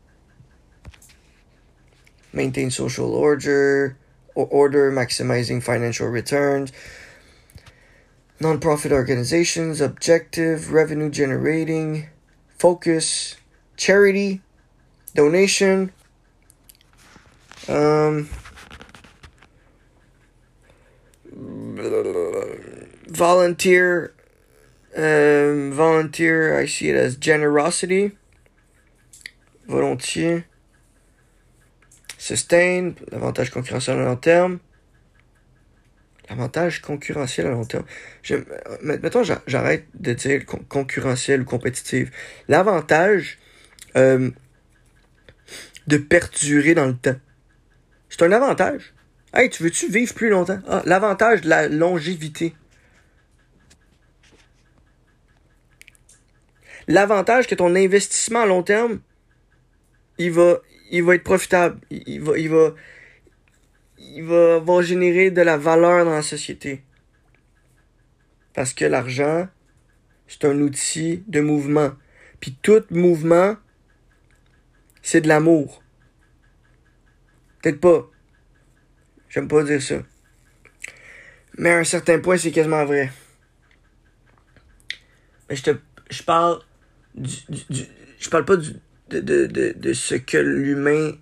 Maintain 2.32 2.70
social 2.70 3.12
order. 3.12 3.98
or 4.36 4.46
Order 4.46 4.92
maximizing 4.92 5.60
financial 5.60 6.06
returns 6.06 6.70
nonprofit 8.40 8.90
organizations, 8.90 9.80
objective, 9.80 10.72
revenue 10.72 11.10
generating, 11.10 12.08
focus, 12.56 13.36
charity, 13.76 14.40
donation, 15.14 15.92
um, 17.68 18.28
volunteer, 23.08 24.14
um, 24.96 25.72
volunteer, 25.72 26.60
I 26.60 26.66
see 26.66 26.90
it 26.90 26.96
as 26.96 27.16
generosity, 27.16 28.12
volontiers, 29.66 30.44
sustain, 32.18 32.94
l'avantage 33.10 33.50
concurrentiel 33.50 33.98
à 33.98 34.04
long 34.04 34.16
terme, 34.16 34.58
avantage 36.28 36.80
concurrentiel 36.80 37.46
à 37.48 37.50
long 37.50 37.64
terme. 37.64 37.84
Mettons, 38.82 39.22
j'arrête 39.46 39.86
de 39.94 40.12
dire 40.12 40.46
concurrentiel 40.46 41.42
ou 41.42 41.44
compétitif. 41.44 42.10
L'avantage 42.48 43.38
euh, 43.96 44.30
de 45.86 45.96
perdurer 45.96 46.74
dans 46.74 46.86
le 46.86 46.96
temps. 46.96 47.16
C'est 48.08 48.22
un 48.22 48.32
avantage. 48.32 48.94
Hey, 49.34 49.50
tu 49.50 49.62
veux-tu 49.62 49.88
vivre 49.88 50.14
plus 50.14 50.28
longtemps? 50.28 50.60
Ah, 50.68 50.82
l'avantage 50.86 51.42
de 51.42 51.48
la 51.48 51.68
longévité. 51.68 52.54
L'avantage 56.90 57.46
que 57.46 57.54
ton 57.54 57.76
investissement 57.76 58.40
à 58.40 58.46
long 58.46 58.64
terme, 58.64 58.98
il 60.18 60.32
va, 60.32 60.60
être 60.90 61.22
profitable. 61.22 61.80
Il, 61.88 62.20
va, 62.20 62.36
il 62.36 64.24
va 64.24 64.82
générer 64.82 65.30
de 65.30 65.40
la 65.40 65.56
valeur 65.56 66.04
dans 66.04 66.10
la 66.10 66.22
société. 66.22 66.82
Parce 68.54 68.74
que 68.74 68.84
l'argent, 68.84 69.46
c'est 70.26 70.44
un 70.44 70.60
outil 70.60 71.22
de 71.28 71.40
mouvement. 71.40 71.92
Puis 72.40 72.58
tout 72.60 72.82
mouvement, 72.90 73.54
c'est 75.00 75.20
de 75.20 75.28
l'amour. 75.28 75.84
Peut-être 77.62 77.78
pas. 77.78 78.10
J'aime 79.28 79.46
pas 79.46 79.62
dire 79.62 79.80
ça. 79.80 80.02
Mais 81.56 81.70
à 81.70 81.78
un 81.78 81.84
certain 81.84 82.18
point, 82.18 82.36
c'est 82.36 82.50
quasiment 82.50 82.84
vrai. 82.84 83.12
Mais 85.48 85.54
je 85.54 85.62
te. 85.62 85.76
Je 86.10 86.24
parle 86.24 86.60
du. 87.14 87.86
je 88.18 88.28
parle 88.30 88.44
pas 88.44 88.56
du, 88.56 88.74
de, 89.10 89.92
ce 89.92 90.14
que 90.14 90.38
l'humain 90.38 91.12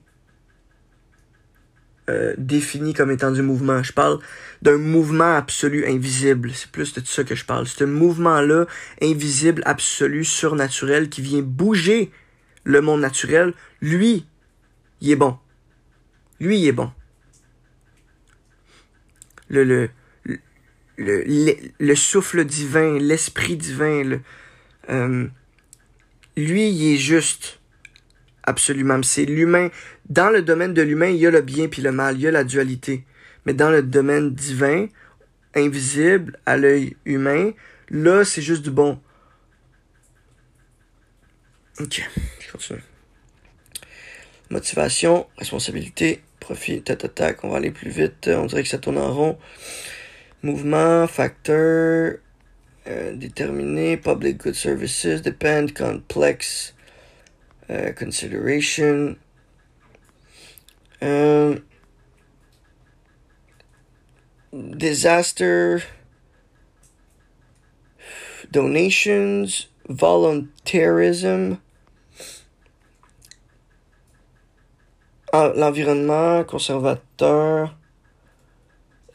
euh, 2.09 2.35
défini 2.39 2.95
comme 2.95 3.11
étant 3.11 3.31
du 3.31 3.43
mouvement. 3.43 3.83
Je 3.83 3.93
parle 3.93 4.19
d'un 4.63 4.79
mouvement 4.79 5.37
absolu 5.37 5.87
invisible. 5.87 6.53
C'est 6.55 6.71
plus 6.71 6.95
de 6.95 7.05
ça 7.05 7.25
que 7.25 7.35
je 7.35 7.45
parle. 7.45 7.67
C'est 7.67 7.85
un 7.85 7.89
mouvement-là, 7.89 8.67
invisible, 9.03 9.63
absolu, 9.67 10.25
surnaturel, 10.25 11.09
qui 11.09 11.21
vient 11.21 11.43
bouger 11.43 12.11
le 12.65 12.81
monde 12.81 13.01
naturel. 13.01 13.53
Lui, 13.81 14.27
il 15.01 15.11
est 15.11 15.17
bon. 15.17 15.39
Lui, 16.41 16.61
il 16.61 16.69
est 16.69 16.73
bon. 16.73 16.91
Le, 19.49 19.65
le, 19.65 19.91
le, 20.97 21.55
le, 21.79 21.95
souffle 21.95 22.45
divin, 22.45 22.99
l'esprit 22.99 23.57
divin, 23.57 24.03
le, 24.05 24.21
euh, 24.91 25.27
lui, 26.39 26.71
il 26.71 26.95
est 26.95 26.99
juste. 26.99 27.61
Absolument. 28.45 29.03
C'est 29.03 29.25
l'humain. 29.25 29.69
Dans 30.09 30.31
le 30.31 30.43
domaine 30.43 30.73
de 30.73 30.83
l'humain, 30.83 31.09
il 31.09 31.17
y 31.17 31.27
a 31.27 31.31
le 31.31 31.43
bien 31.43 31.69
puis 31.69 31.83
le 31.83 31.93
mal, 31.93 32.17
il 32.17 32.23
y 32.23 32.29
a 32.29 32.31
la 32.31 32.45
dualité. 32.45 33.05
Mais 33.45 33.53
dans 33.53 33.71
le 33.71 33.83
domaine 33.83 34.35
divin, 34.35 34.87
invisible 35.55 36.39
à 36.47 36.57
l'œil 36.57 36.97
humain, 37.05 37.53
là, 37.91 38.25
c'est 38.25 38.43
juste 38.43 38.63
du 38.63 38.71
bon. 38.71 39.01
Ok, 41.81 42.09
je 42.41 42.53
continue. 42.53 42.83
Motivation, 44.51 45.27
responsabilité, 45.37 46.23
profit, 46.41 46.83
tête 46.83 47.05
attaque, 47.05 47.45
on 47.45 47.51
va 47.51 47.59
aller 47.59 47.71
plus 47.71 47.91
vite, 47.91 48.29
on 48.33 48.47
dirait 48.47 48.63
que 48.63 48.69
ça 48.69 48.79
tourne 48.79 48.99
en 48.99 49.13
rond. 49.13 49.39
Mouvement, 50.43 51.07
facteur, 51.07 52.15
euh, 52.89 53.15
déterminé, 53.15 53.97
public 53.97 54.39
good 54.39 54.55
services, 54.55 55.21
depend, 55.23 55.75
complex, 55.75 56.73
uh, 57.69 57.93
consideration. 57.93 59.17
Um, 61.01 61.63
disaster 64.53 65.83
donations, 68.51 69.67
volontarism, 69.89 71.61
uh, 75.33 75.53
l'environnement 75.55 76.45
conservateur, 76.45 77.75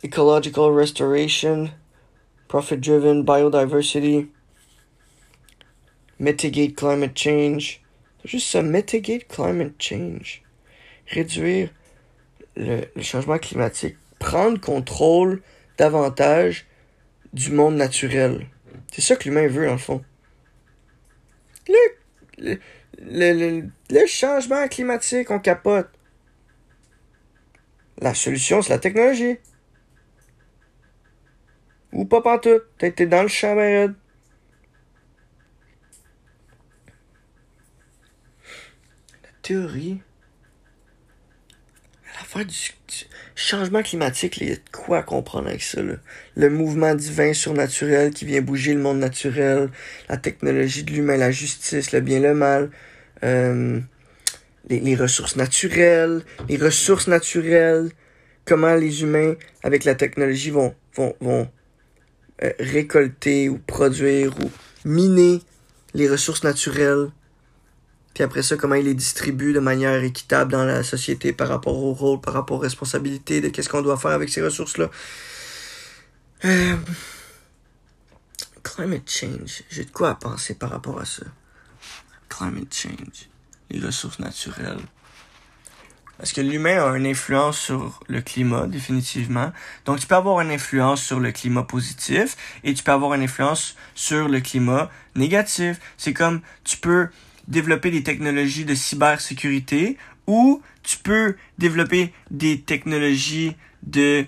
ecological 0.04 0.72
restoration, 0.72 1.72
profit 2.54 2.78
driven, 2.78 3.24
biodiversity, 3.24 4.30
mitigate 6.20 6.76
climate 6.76 7.18
change, 7.18 7.82
juste 8.26 8.48
ça, 8.48 8.62
mitigate 8.62 9.28
climate 9.28 9.74
change. 9.80 10.44
Réduire 11.08 11.72
le, 12.56 12.84
changement 13.02 13.40
climatique. 13.40 13.96
Prendre 14.20 14.62
contrôle 14.62 15.42
davantage 15.80 16.68
du 17.34 17.52
monde 17.52 17.76
naturel. 17.76 18.46
C'est 18.92 19.02
ça 19.02 19.16
que 19.16 19.24
l'humain 19.24 19.48
veut, 19.48 19.66
dans 19.66 19.72
le 19.72 19.80
fond. 19.80 20.04
le, 22.38 22.60
le, 23.00 23.64
le 23.90 24.06
changement 24.06 24.68
climatique, 24.68 25.32
on 25.32 25.40
capote. 25.40 25.90
La 28.00 28.14
solution, 28.14 28.62
c'est 28.62 28.74
la 28.74 28.78
technologie. 28.78 29.40
Ou 31.94 32.06
pas 32.06 32.22
pantoute. 32.22 32.64
T'as 32.80 33.06
dans 33.06 33.22
le 33.22 33.28
champ, 33.28 33.56
ben 33.56 33.96
La 39.24 39.30
théorie. 39.42 40.02
L'affaire 42.16 42.46
du, 42.46 42.54
du, 42.88 43.06
changement 43.36 43.84
climatique, 43.84 44.38
il 44.38 44.50
y 44.50 44.52
a 44.52 44.56
de 44.56 44.62
quoi 44.72 45.04
comprendre 45.04 45.50
avec 45.50 45.62
ça. 45.62 45.82
Là. 45.82 45.96
Le 46.36 46.50
mouvement 46.50 46.96
divin 46.96 47.34
surnaturel 47.34 48.12
qui 48.12 48.26
vient 48.26 48.42
bouger 48.42 48.74
le 48.74 48.80
monde 48.80 49.00
naturel, 49.00 49.70
la 50.10 50.18
technologie 50.18 50.84
de 50.84 50.92
l'humain, 50.92 51.18
la 51.18 51.32
justice, 51.32 51.92
le 51.92 52.02
bien, 52.02 52.20
le 52.20 52.34
mal, 52.34 52.72
euh, 53.24 53.80
les, 54.70 54.80
les 54.80 54.96
ressources 54.96 55.36
naturelles, 55.36 56.24
les 56.50 56.58
ressources 56.58 57.08
naturelles, 57.08 57.90
comment 58.46 58.76
les 58.76 59.02
humains, 59.02 59.36
avec 59.64 59.84
la 59.84 59.96
technologie, 59.96 60.52
vont, 60.52 60.76
vont, 60.96 61.16
vont 61.20 61.50
euh, 62.44 62.52
récolter 62.60 63.50
ou 63.50 63.58
produire 63.58 64.38
ou 64.40 64.52
miner 64.86 65.42
les 65.94 66.10
ressources 66.10 66.44
naturelles. 66.44 67.12
Puis 68.14 68.24
après 68.24 68.44
ça, 68.44 68.58
comment 68.58 68.76
ils 68.76 68.86
les 68.86 68.94
distribuent 68.94 69.54
de 69.54 69.60
manière 69.60 70.04
équitable 70.04 70.52
dans 70.52 70.66
la 70.66 70.84
société 70.84 71.34
par 71.34 71.48
rapport 71.48 71.78
au 71.78 71.94
rôle, 71.94 72.22
par 72.22 72.34
rapport 72.34 72.58
aux 72.58 72.62
responsabilités, 72.62 73.42
de 73.42 73.50
qu'est-ce 73.50 73.70
qu'on 73.70 73.82
doit 73.82 73.98
faire 73.98 74.12
avec 74.12 74.30
ces 74.30 74.42
ressources-là. 74.42 74.92
Euh, 76.46 76.76
climate 78.62 79.10
change. 79.10 79.64
J'ai 79.70 79.86
de 79.86 79.92
quoi 79.92 80.12
à 80.12 80.16
penser 80.16 80.56
par 80.56 80.70
rapport 80.70 81.00
à 81.00 81.06
ça. 81.06 81.24
Climate 82.30 82.74
change. 82.74 83.30
Les 83.72 83.80
ressources 83.80 84.20
naturelles. 84.20 84.82
Parce 86.18 86.32
que 86.32 86.42
l'humain 86.42 86.84
a 86.84 86.96
une 86.96 87.08
influence 87.08 87.58
sur 87.58 88.00
le 88.08 88.22
climat, 88.22 88.68
définitivement. 88.68 89.52
Donc, 89.86 90.00
tu 90.00 90.08
peux 90.08 90.16
avoir 90.16 90.40
une 90.42 90.52
influence 90.52 91.04
sur 91.04 91.20
le 91.20 91.32
climat 91.32 91.64
positif 91.64 92.38
et 92.64 92.74
tu 92.74 92.84
peux 92.84 92.92
avoir 92.92 93.14
une 93.16 93.24
influence 93.24 93.76
sur 93.96 94.30
le 94.30 94.40
climat 94.40 94.90
négatif. 95.16 95.80
C'est 95.98 96.14
comme, 96.14 96.42
tu 96.64 96.78
peux 96.78 97.10
développer 97.48 97.92
des 97.92 98.04
technologies 98.04 98.64
de 98.64 98.76
cybersécurité 98.76 99.98
ou 100.28 100.62
tu 100.84 100.98
peux 100.98 101.36
développer 101.58 102.14
des 102.32 102.62
technologies 102.62 103.56
de, 103.82 104.26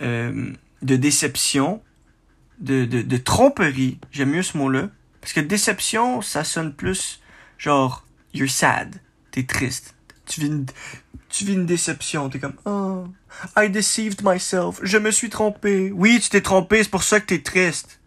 euh, 0.00 0.52
de 0.82 0.96
déception, 0.96 1.82
de, 2.58 2.84
de, 2.84 3.02
de 3.02 3.16
tromperie. 3.18 3.98
J'aime 4.10 4.30
mieux 4.30 4.42
ce 4.42 4.56
mot-là. 4.56 4.88
Parce 5.20 5.32
que 5.32 5.40
déception, 5.40 6.22
ça 6.22 6.44
sonne 6.44 6.72
plus 6.72 7.20
genre, 7.58 8.06
you're 8.32 8.50
sad. 8.50 8.96
T'es 9.30 9.44
triste. 9.44 9.94
Tu 10.30 10.42
vis 10.42 10.46
une, 10.46 10.66
tu 11.28 11.44
vis 11.44 11.54
une 11.54 11.66
déception. 11.66 12.30
T'es 12.30 12.38
comme, 12.38 12.54
oh, 12.64 13.08
I 13.56 13.68
deceived 13.68 14.22
myself. 14.22 14.78
Je 14.84 14.96
me 14.96 15.10
suis 15.10 15.28
trompé. 15.28 15.90
Oui, 15.90 16.20
tu 16.20 16.30
t'es 16.30 16.40
trompé, 16.40 16.84
c'est 16.84 16.88
pour 16.88 17.02
ça 17.02 17.18
que 17.18 17.26
t'es 17.26 17.42
triste. 17.42 18.00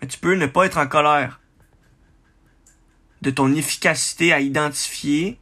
Mais 0.00 0.06
tu 0.06 0.18
peux 0.18 0.34
ne 0.34 0.46
pas 0.46 0.66
être 0.66 0.76
en 0.76 0.86
colère 0.86 1.40
de 3.22 3.30
ton 3.30 3.54
efficacité 3.54 4.34
à 4.34 4.40
identifier 4.40 5.40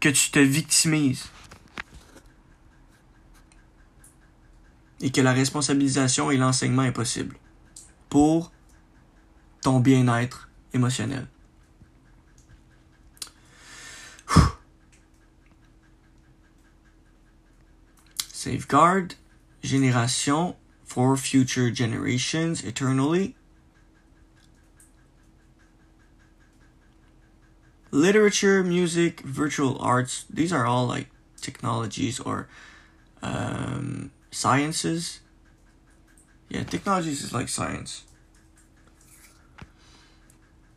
que 0.00 0.08
tu 0.08 0.32
te 0.32 0.40
victimises. 0.40 1.30
Et 5.00 5.12
que 5.12 5.20
la 5.20 5.32
responsabilisation 5.32 6.32
et 6.32 6.36
l'enseignement 6.36 6.82
est 6.82 6.92
possible 6.92 7.36
pour 8.08 8.50
ton 9.60 9.78
bien-être 9.78 10.48
émotionnel. 10.72 11.28
Safeguard, 18.32 19.14
génération 19.62 20.56
for 20.84 21.16
future 21.16 21.70
generations 21.70 22.64
eternally. 22.64 23.36
Literature, 27.92 28.64
music, 28.64 29.20
virtual 29.20 29.78
arts, 29.80 30.24
these 30.28 30.52
are 30.52 30.66
all 30.66 30.86
like 30.86 31.08
technologies 31.40 32.18
or 32.18 32.48
um, 33.22 34.10
sciences. 34.30 35.20
Yeah, 36.48 36.64
technologies 36.64 37.22
is 37.22 37.32
like 37.32 37.48
science. 37.48 38.04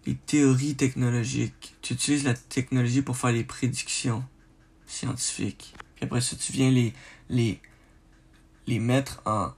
Les 0.06 0.16
théories 0.16 0.76
technologiques. 0.76 1.76
Tu 1.82 1.94
utilises 1.94 2.24
la 2.24 2.34
technologie 2.34 3.02
pour 3.02 3.18
faire 3.18 3.32
les 3.32 3.44
prédictions 3.44 4.24
scientifiques. 4.86 5.74
Puis 5.96 6.06
après 6.06 6.22
ça, 6.22 6.36
tu 6.36 6.52
viens 6.52 6.70
les, 6.70 6.94
les, 7.30 7.60
les 8.68 8.80
mettre 8.80 9.22
en, 9.26 9.52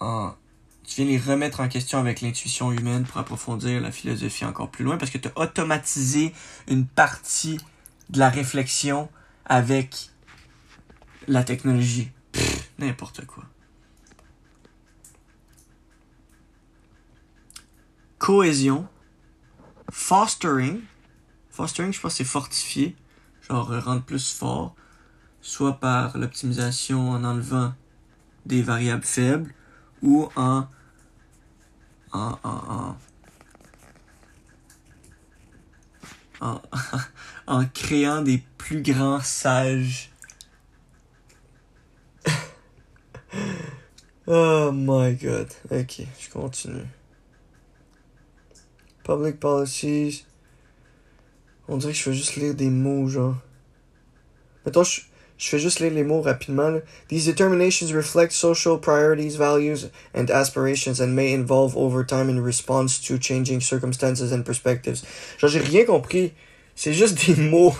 en, 0.00 0.34
tu 0.84 1.02
viens 1.02 1.10
les 1.10 1.18
remettre 1.18 1.60
en 1.60 1.68
question 1.68 1.98
avec 1.98 2.20
l'intuition 2.20 2.72
humaine 2.72 3.04
pour 3.04 3.18
approfondir 3.18 3.80
la 3.80 3.90
philosophie 3.90 4.44
encore 4.44 4.70
plus 4.70 4.84
loin 4.84 4.96
parce 4.96 5.10
que 5.10 5.18
tu 5.18 5.28
as 5.28 5.38
automatisé 5.38 6.32
une 6.68 6.86
partie 6.86 7.58
de 8.10 8.18
la 8.18 8.30
réflexion 8.30 9.08
avec 9.44 10.10
la 11.28 11.44
technologie. 11.44 12.10
N'importe 12.78 13.26
quoi. 13.26 13.44
Cohésion. 18.26 18.88
Fostering. 19.88 20.80
Fostering, 21.48 21.92
je 21.92 22.00
pense 22.00 22.16
c'est 22.16 22.24
fortifier. 22.24 22.96
Genre 23.48 23.68
rendre 23.84 24.02
plus 24.02 24.32
fort. 24.32 24.74
Soit 25.40 25.78
par 25.78 26.18
l'optimisation 26.18 27.12
en 27.12 27.22
enlevant 27.22 27.72
des 28.44 28.62
variables 28.62 29.04
faibles 29.04 29.54
ou 30.02 30.28
en, 30.34 30.66
en 32.10 32.96
créant 37.74 38.22
des 38.22 38.42
plus 38.58 38.82
grands 38.82 39.20
sages. 39.20 40.10
oh 44.26 44.72
my 44.72 45.14
god. 45.14 45.46
Ok, 45.70 46.02
je 46.18 46.28
continue. 46.28 46.88
Public 49.06 49.38
policies. 49.38 50.24
On 51.68 51.76
dirait 51.76 51.92
que 51.92 51.98
je 51.98 52.02
fais 52.02 52.12
juste 52.12 52.34
lire 52.34 52.54
des 52.54 52.70
mots, 52.70 53.08
genre. 53.08 53.36
Mettons, 54.64 54.82
je, 54.82 55.02
je 55.38 55.48
fais 55.48 55.60
juste 55.60 55.78
lire 55.78 55.92
les 55.92 56.02
mots 56.02 56.22
rapidement. 56.22 56.70
Là. 56.70 56.80
These 57.06 57.24
determinations 57.24 57.92
reflect 57.92 58.32
social 58.32 58.78
priorities, 58.78 59.36
values, 59.36 59.90
and 60.12 60.28
aspirations 60.28 61.00
and 61.00 61.14
may 61.14 61.34
evolve 61.34 61.76
over 61.76 62.02
time 62.02 62.28
in 62.28 62.40
response 62.40 63.00
to 63.06 63.16
changing 63.16 63.60
circumstances 63.60 64.32
and 64.32 64.44
perspectives. 64.44 65.04
Genre, 65.38 65.52
j'ai 65.52 65.60
rien 65.60 65.86
compris. 65.86 66.32
C'est 66.74 66.92
juste 66.92 67.24
des 67.26 67.36
mots. 67.50 67.76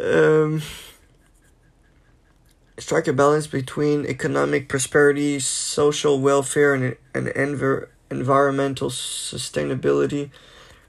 Um, 0.00 0.62
strike 2.76 3.06
a 3.06 3.12
balance 3.12 3.46
between 3.46 4.04
economic 4.04 4.68
prosperity, 4.68 5.38
social 5.38 6.18
welfare, 6.18 6.74
and, 6.74 6.96
and 7.14 7.28
envir 7.36 7.86
environmental 8.10 8.90
sustainability, 8.90 10.30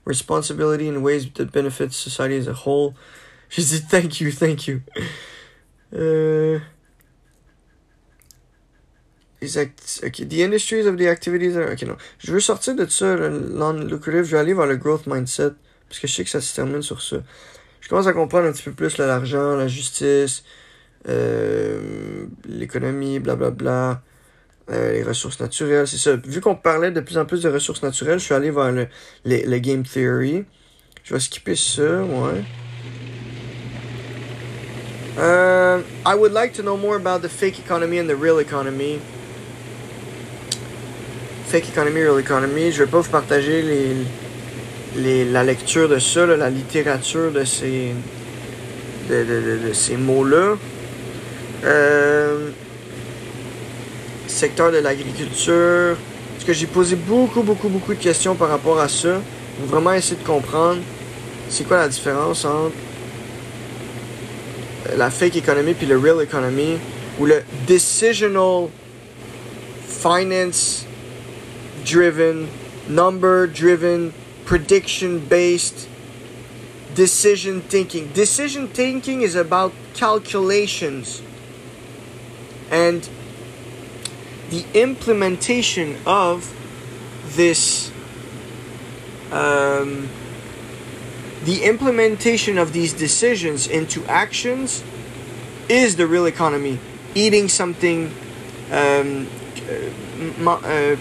responsibility 0.04 0.88
in 0.88 1.02
ways 1.02 1.30
that 1.32 1.52
benefit 1.52 1.92
society 1.92 2.36
as 2.36 2.46
a 2.46 2.54
whole. 2.54 2.94
Je 3.50 3.62
dis 3.62 3.80
thank 3.80 4.20
you, 4.20 4.30
thank 4.30 4.68
you. 4.68 4.82
Uh, 5.90 6.60
okay, 9.42 10.24
the 10.24 10.42
industries 10.42 10.84
of 10.86 10.98
the 10.98 11.08
activities 11.08 11.56
are, 11.56 11.72
ok, 11.72 11.82
non. 11.82 11.96
Je 12.18 12.30
veux 12.30 12.40
sortir 12.40 12.74
de 12.76 12.86
ça, 12.86 13.16
le. 13.16 14.22
Je 14.22 14.30
vais 14.30 14.38
aller 14.38 14.52
vers 14.52 14.66
le 14.66 14.76
growth 14.76 15.06
mindset, 15.06 15.52
parce 15.88 15.98
que 15.98 16.06
je 16.06 16.14
sais 16.14 16.24
que 16.24 16.30
ça 16.30 16.42
se 16.42 16.54
termine 16.54 16.82
sur 16.82 17.00
ça. 17.00 17.16
Je 17.80 17.88
commence 17.88 18.06
à 18.06 18.12
comprendre 18.12 18.48
un 18.48 18.52
petit 18.52 18.64
peu 18.64 18.72
plus 18.72 18.98
l'argent, 18.98 19.56
la 19.56 19.66
justice, 19.66 20.44
euh, 21.08 22.26
l'économie, 22.44 23.18
blablabla. 23.18 24.02
Euh, 24.70 24.92
les 24.92 25.02
ressources 25.02 25.40
naturelles, 25.40 25.86
c'est 25.86 25.96
ça. 25.96 26.16
Vu 26.16 26.40
qu'on 26.40 26.54
parlait 26.54 26.90
de 26.90 27.00
plus 27.00 27.16
en 27.16 27.24
plus 27.24 27.42
de 27.42 27.48
ressources 27.48 27.82
naturelles, 27.82 28.18
je 28.18 28.24
suis 28.24 28.34
allé 28.34 28.50
vers 28.50 28.70
le, 28.70 29.58
game 29.58 29.82
theory. 29.82 30.44
Je 31.04 31.14
vais 31.14 31.20
skipper 31.20 31.56
ça, 31.56 32.02
ouais. 32.02 32.44
Uh, 35.16 35.82
I 36.06 36.14
would 36.14 36.32
like 36.32 36.52
to 36.52 36.62
know 36.62 36.76
more 36.76 36.96
about 36.96 37.22
the 37.26 37.30
fake 37.30 37.58
economy 37.58 37.98
and 37.98 38.08
the 38.08 38.14
real 38.14 38.38
economy. 38.38 39.00
Fake 41.46 41.68
economy, 41.68 42.02
real 42.02 42.18
economy. 42.18 42.70
Je 42.70 42.84
vais 42.84 42.90
pas 42.90 43.00
vous 43.00 43.10
partager 43.10 43.62
les, 43.62 43.96
les, 44.96 45.24
la 45.24 45.44
lecture 45.44 45.88
de 45.88 45.98
ça, 45.98 46.26
la 46.26 46.50
littérature 46.50 47.32
de 47.32 47.44
ces, 47.44 47.94
de, 49.08 49.24
de, 49.24 49.40
de, 49.40 49.68
de 49.68 49.72
ces 49.72 49.96
mots-là. 49.96 50.56
Euh, 51.64 52.50
secteur 54.30 54.72
de 54.72 54.78
l'agriculture. 54.78 55.96
Parce 56.34 56.44
que 56.44 56.52
j'ai 56.52 56.66
posé 56.66 56.96
beaucoup, 56.96 57.42
beaucoup, 57.42 57.68
beaucoup 57.68 57.94
de 57.94 57.98
questions 57.98 58.34
par 58.34 58.48
rapport 58.48 58.78
à 58.78 58.88
ça. 58.88 59.20
Pour 59.58 59.68
vraiment 59.68 59.92
essayer 59.92 60.16
de 60.16 60.26
comprendre 60.26 60.80
c'est 61.48 61.64
quoi 61.66 61.78
la 61.78 61.88
différence 61.88 62.44
entre 62.44 62.74
la 64.96 65.10
fake 65.10 65.36
economy 65.36 65.74
puis 65.74 65.86
le 65.86 65.98
real 65.98 66.22
economy 66.22 66.78
ou 67.18 67.26
le 67.26 67.42
decisional 67.66 68.68
finance 69.86 70.84
driven, 71.84 72.46
number 72.88 73.46
driven, 73.46 74.12
prediction 74.44 75.18
based 75.18 75.88
decision 76.94 77.60
thinking. 77.68 78.08
Decision 78.14 78.68
thinking 78.68 79.22
is 79.22 79.36
about 79.36 79.72
calculations 79.94 81.22
and 82.70 83.08
the 84.50 84.64
implementation 84.74 85.96
of 86.06 86.54
this 87.36 87.90
um, 89.32 90.08
the 91.44 91.64
implementation 91.64 92.58
of 92.58 92.72
these 92.72 92.92
decisions 92.92 93.66
into 93.66 94.04
actions 94.06 94.82
is 95.68 95.96
the 95.96 96.06
real 96.06 96.26
economy. 96.26 96.78
Eating 97.14 97.48
something, 97.48 98.12
um, 98.70 99.28
uh, 99.68 100.50
uh, 100.50 100.96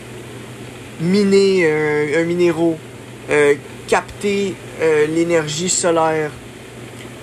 miner 0.99 1.65
euh, 1.65 2.22
un 2.22 2.26
minéraux, 2.26 2.78
euh, 3.30 3.56
capter 3.88 4.56
euh, 4.80 5.07
l'énergie 5.07 5.69
solaire, 5.69 6.32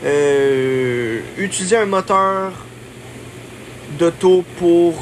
euh, 0.04 1.20
utiliser 1.38 1.76
un 1.76 1.86
moteur 1.86 2.52
d'auto 3.98 4.44
pour 4.58 4.94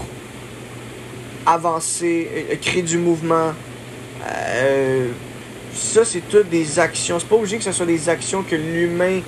avancer, 1.47 2.29
euh, 2.51 2.57
créer 2.61 2.83
du 2.83 2.99
mouvement. 2.99 3.53
Euh, 4.27 5.09
ça, 5.75 6.05
c'est 6.05 6.29
toutes 6.29 6.49
des 6.49 6.79
actions. 6.79 7.19
C'est 7.19 7.29
pas 7.29 7.37
obligé 7.37 7.59
que 7.59 7.65
ce 7.65 7.73
soit 7.73 7.87
des 7.87 8.09
actions 8.09 8.43
que 8.43 8.57
l'humain 8.57 9.21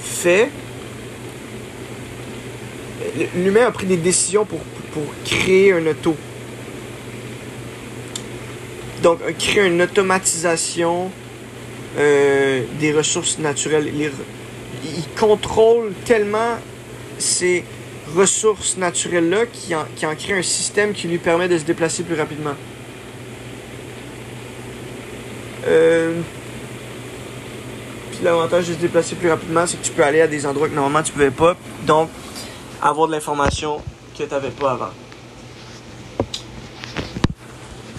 fait. 0.00 0.50
L'humain 3.34 3.66
a 3.66 3.70
pris 3.70 3.86
des 3.86 3.96
décisions 3.96 4.44
pour, 4.44 4.60
pour 4.92 5.04
créer 5.24 5.72
un 5.72 5.86
auto. 5.86 6.16
Donc, 9.02 9.18
créer 9.38 9.66
une 9.66 9.82
automatisation 9.82 11.10
euh, 11.98 12.62
des 12.78 12.92
ressources 12.92 13.38
naturelles. 13.38 13.90
Il, 13.94 14.10
contrôle 15.18 15.92
tellement 16.04 16.58
ces 17.18 17.64
ressources 18.14 18.76
naturelles-là 18.76 19.46
qui 19.46 19.74
en, 19.74 19.84
qui 19.96 20.06
en 20.06 20.14
crée 20.14 20.38
un 20.38 20.42
système 20.42 20.92
qui 20.92 21.08
lui 21.08 21.18
permet 21.18 21.48
de 21.48 21.58
se 21.58 21.64
déplacer 21.64 22.02
plus 22.02 22.14
rapidement. 22.14 22.54
Euh, 25.66 26.20
puis 28.12 28.20
l'avantage 28.22 28.68
de 28.68 28.74
se 28.74 28.78
déplacer 28.78 29.16
plus 29.16 29.28
rapidement, 29.28 29.66
c'est 29.66 29.78
que 29.78 29.84
tu 29.84 29.92
peux 29.92 30.04
aller 30.04 30.20
à 30.20 30.26
des 30.26 30.46
endroits 30.46 30.68
que 30.68 30.74
normalement 30.74 31.02
tu 31.02 31.12
pouvais 31.12 31.30
pas. 31.30 31.56
Donc, 31.86 32.08
avoir 32.80 33.08
de 33.08 33.12
l'information 33.12 33.80
que 34.16 34.22
tu 34.22 34.30
n'avais 34.30 34.50
pas 34.50 34.72
avant. 34.72 34.90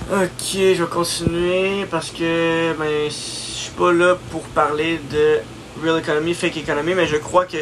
Ok, 0.10 0.54
je 0.54 0.84
vais 0.84 0.90
continuer 0.90 1.86
parce 1.92 2.12
que 2.12 2.74
ben, 2.80 3.10
je 3.10 3.12
suis 3.12 3.72
pas 3.72 3.92
là 3.92 4.16
pour 4.32 4.42
parler 4.44 5.02
de 5.12 5.40
real 5.84 6.00
economy, 6.00 6.34
fake 6.34 6.58
economy, 6.58 6.94
mais 6.96 7.08
je 7.08 7.18
crois 7.18 7.46
que 7.46 7.58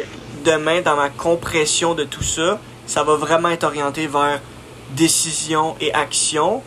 demain, 0.46 0.80
dans 0.80 0.96
ma 0.96 1.10
compression 1.10 1.94
de 1.94 2.04
tout 2.04 2.22
ça, 2.22 2.58
ça 2.86 3.02
va 3.02 3.16
vraiment 3.16 3.48
être 3.48 3.64
orienté 3.64 4.06
vers 4.06 4.40
décision 4.92 5.74
et 5.80 5.92
action. 5.92 6.62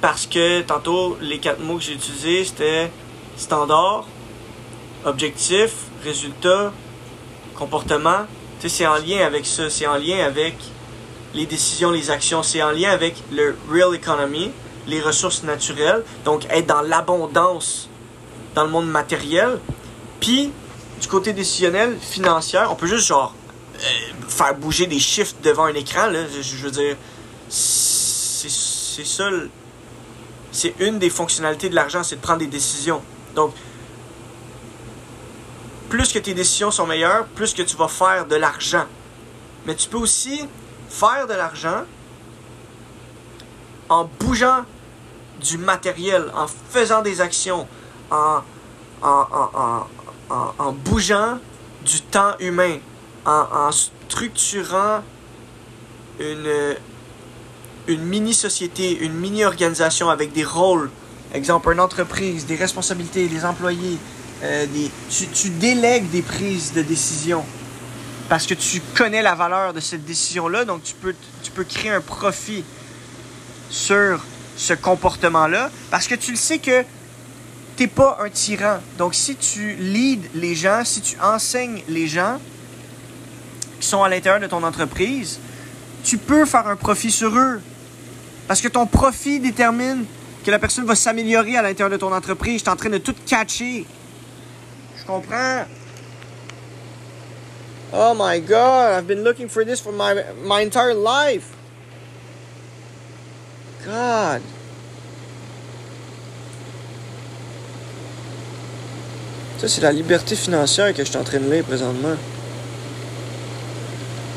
Parce 0.00 0.26
que 0.26 0.60
tantôt, 0.60 1.16
les 1.20 1.38
quatre 1.38 1.60
mots 1.60 1.78
que 1.78 1.84
j'ai 1.84 1.94
utilisés, 1.94 2.44
c'était 2.44 2.92
standard, 3.36 4.04
objectif, 5.04 5.72
résultat, 6.04 6.72
comportement. 7.56 8.26
Tu 8.60 8.68
sais, 8.68 8.76
c'est 8.76 8.86
en 8.86 8.96
lien 8.96 9.26
avec 9.26 9.46
ça. 9.46 9.70
C'est 9.70 9.86
en 9.86 9.96
lien 9.96 10.24
avec 10.24 10.54
les 11.34 11.46
décisions, 11.46 11.90
les 11.90 12.10
actions. 12.10 12.42
C'est 12.42 12.62
en 12.62 12.70
lien 12.70 12.90
avec 12.90 13.14
le 13.32 13.56
real 13.70 13.94
economy, 13.94 14.50
les 14.86 15.00
ressources 15.00 15.42
naturelles. 15.42 16.04
Donc, 16.24 16.46
être 16.50 16.66
dans 16.66 16.82
l'abondance 16.82 17.88
dans 18.54 18.64
le 18.64 18.70
monde 18.70 18.88
matériel. 18.88 19.58
Puis, 20.20 20.52
du 21.00 21.08
côté 21.08 21.32
décisionnel, 21.32 21.96
financier, 22.00 22.60
on 22.70 22.74
peut 22.74 22.86
juste 22.86 23.06
genre 23.06 23.34
euh, 23.76 23.78
faire 24.28 24.54
bouger 24.54 24.86
des 24.86 24.98
chiffres 24.98 25.34
devant 25.42 25.64
un 25.64 25.74
écran. 25.74 26.06
Là, 26.06 26.20
je, 26.26 26.56
veux 26.56 26.70
dire, 26.70 26.96
c'est 27.48 28.48
ça. 29.04 29.28
C'est 30.50 30.74
une 30.80 30.98
des 30.98 31.10
fonctionnalités 31.10 31.68
de 31.68 31.74
l'argent, 31.74 32.02
c'est 32.02 32.16
de 32.16 32.20
prendre 32.20 32.40
des 32.40 32.46
décisions. 32.46 33.02
Donc, 33.34 33.54
plus 35.88 36.12
que 36.12 36.18
tes 36.18 36.34
décisions 36.34 36.70
sont 36.70 36.86
meilleures, 36.86 37.26
plus 37.26 37.54
que 37.54 37.62
tu 37.62 37.76
vas 37.76 37.88
faire 37.88 38.26
de 38.26 38.36
l'argent. 38.36 38.84
Mais 39.66 39.74
tu 39.74 39.88
peux 39.88 39.98
aussi 39.98 40.48
faire 40.88 41.26
de 41.26 41.34
l'argent 41.34 41.84
en 43.88 44.04
bougeant 44.18 44.64
du 45.40 45.58
matériel, 45.58 46.30
en 46.34 46.46
faisant 46.46 47.02
des 47.02 47.20
actions, 47.20 47.66
en, 48.10 48.42
en 50.30 50.72
bougeant 50.72 51.38
du 51.84 52.00
temps 52.02 52.34
humain, 52.40 52.78
en, 53.24 53.70
structurant 53.72 55.02
une, 56.18 56.76
une 57.86 58.04
mini-société, 58.04 58.98
une 59.00 59.14
mini-organisation 59.14 60.10
avec 60.10 60.32
des 60.32 60.44
rôles. 60.44 60.90
Exemple, 61.34 61.72
une 61.72 61.80
entreprise, 61.80 62.46
des 62.46 62.56
responsabilités, 62.56 63.26
des 63.28 63.44
employés. 63.44 63.98
Euh, 64.42 64.66
tu 65.10 65.50
délègues 65.50 66.08
des 66.10 66.22
prises 66.22 66.72
de 66.72 66.82
décision 66.82 67.44
parce 68.28 68.46
que 68.46 68.54
tu 68.54 68.80
connais 68.94 69.22
la 69.22 69.34
valeur 69.34 69.72
de 69.72 69.80
cette 69.80 70.04
décision-là, 70.04 70.64
donc 70.64 70.82
tu 70.82 70.94
peux, 70.94 71.14
tu 71.42 71.50
peux 71.50 71.64
créer 71.64 71.90
un 71.90 72.00
profit 72.00 72.62
sur 73.70 74.20
ce 74.56 74.74
comportement-là 74.74 75.70
parce 75.90 76.06
que 76.06 76.14
tu 76.14 76.30
le 76.30 76.36
sais 76.36 76.58
que 76.58 76.84
t'es 77.78 77.86
pas 77.86 78.18
un 78.20 78.28
tyran. 78.28 78.80
Donc, 78.98 79.14
si 79.14 79.36
tu 79.36 79.76
leads 79.76 80.28
les 80.34 80.56
gens, 80.56 80.84
si 80.84 81.00
tu 81.00 81.16
enseignes 81.20 81.80
les 81.88 82.08
gens 82.08 82.38
qui 83.80 83.86
sont 83.86 84.02
à 84.02 84.08
l'intérieur 84.08 84.40
de 84.40 84.48
ton 84.48 84.64
entreprise, 84.64 85.38
tu 86.02 86.18
peux 86.18 86.44
faire 86.44 86.66
un 86.66 86.74
profit 86.74 87.12
sur 87.12 87.38
eux. 87.38 87.60
Parce 88.48 88.60
que 88.60 88.66
ton 88.66 88.86
profit 88.86 89.38
détermine 89.38 90.04
que 90.44 90.50
la 90.50 90.58
personne 90.58 90.86
va 90.86 90.96
s'améliorer 90.96 91.56
à 91.56 91.62
l'intérieur 91.62 91.90
de 91.90 91.96
ton 91.96 92.12
entreprise. 92.12 92.54
Je 92.54 92.58
suis 92.62 92.68
en 92.68 92.74
train 92.74 92.90
de 92.90 92.98
tout 92.98 93.14
catcher. 93.26 93.86
Je 94.98 95.04
comprends? 95.06 95.64
Oh 97.92 98.12
my 98.18 98.40
god, 98.40 98.98
I've 98.98 99.06
been 99.06 99.22
looking 99.22 99.48
for 99.48 99.64
this 99.64 99.80
for 99.80 99.92
my, 99.92 100.14
my 100.44 100.62
entire 100.62 100.94
life. 100.94 101.54
God. 103.86 104.42
Ça, 109.58 109.66
c'est 109.66 109.80
la 109.80 109.92
liberté 109.92 110.36
financière 110.36 110.94
que 110.94 111.04
je 111.04 111.08
suis 111.08 111.18
en 111.18 111.24
train 111.24 111.40
de 111.40 111.50
lire 111.50 111.64
présentement. 111.64 112.16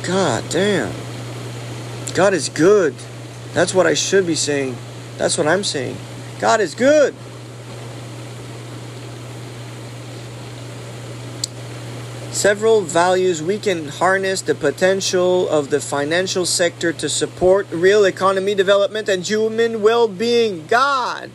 God 0.04 0.44
damn. 0.50 0.90
God 2.16 2.34
is 2.34 2.50
good. 2.50 2.96
That's 3.54 3.74
what 3.74 3.86
I 3.86 3.94
should 3.94 4.26
be 4.26 4.36
saying. 4.36 4.76
That's 5.18 5.38
what 5.38 5.48
I'm 5.48 5.64
saying. 5.64 5.96
God 6.40 6.60
is 6.60 6.74
good. 6.74 7.14
Several 12.32 12.82
values 12.82 13.44
we 13.44 13.60
can 13.60 13.90
harness 13.90 14.42
the 14.42 14.56
potential 14.56 15.48
of 15.50 15.70
the 15.70 15.80
financial 15.80 16.48
sector 16.48 16.92
to 16.94 17.08
support 17.08 17.68
real 17.70 18.06
economy 18.06 18.56
development 18.56 19.08
and 19.08 19.24
human 19.24 19.84
well 19.84 20.08
being. 20.08 20.66
God. 20.66 21.30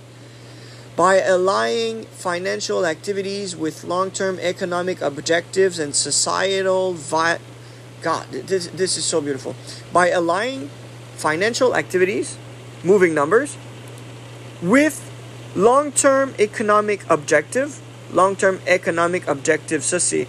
By 0.97 1.20
aligning 1.20 2.05
financial 2.05 2.86
activities 2.86 3.55
with 3.55 3.85
long 3.85 4.10
term 4.10 4.39
economic 4.40 5.02
objectives 5.02 5.78
and 5.78 5.94
societal 5.94 6.94
vi- 6.94 7.39
God, 8.01 8.27
this, 8.32 8.68
this 8.68 8.97
is 8.97 9.05
so 9.05 9.20
beautiful. 9.20 9.55
By 9.93 10.09
aligning 10.09 10.70
financial 11.16 11.74
activities, 11.77 12.39
moving 12.82 13.12
numbers, 13.14 13.59
with 14.62 15.02
long 15.55 15.93
term 15.93 16.35
economic 16.39 17.05
objective, 17.10 17.78
long 18.12 18.35
term 18.35 18.60
economic 18.66 19.28
objective, 19.28 19.82
ça 19.82 20.01
c'est, 20.01 20.27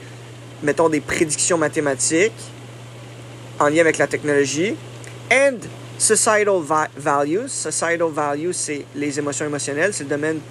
mettons, 0.62 0.90
des 0.90 1.00
prédictions 1.02 1.58
mathématiques 1.58 2.34
en 3.60 3.70
lien 3.70 3.82
avec 3.82 3.98
la 3.98 4.08
technologie, 4.08 4.76
and 5.32 5.60
societal 5.98 6.60
va- 6.62 6.90
values. 6.98 7.48
Societal 7.48 8.10
values, 8.12 8.54
c'est 8.54 8.86
les 8.96 9.18
émotions 9.18 9.46
émotionnelles, 9.46 9.94
c'est 9.94 10.04
le 10.04 10.10
domaine 10.10 10.42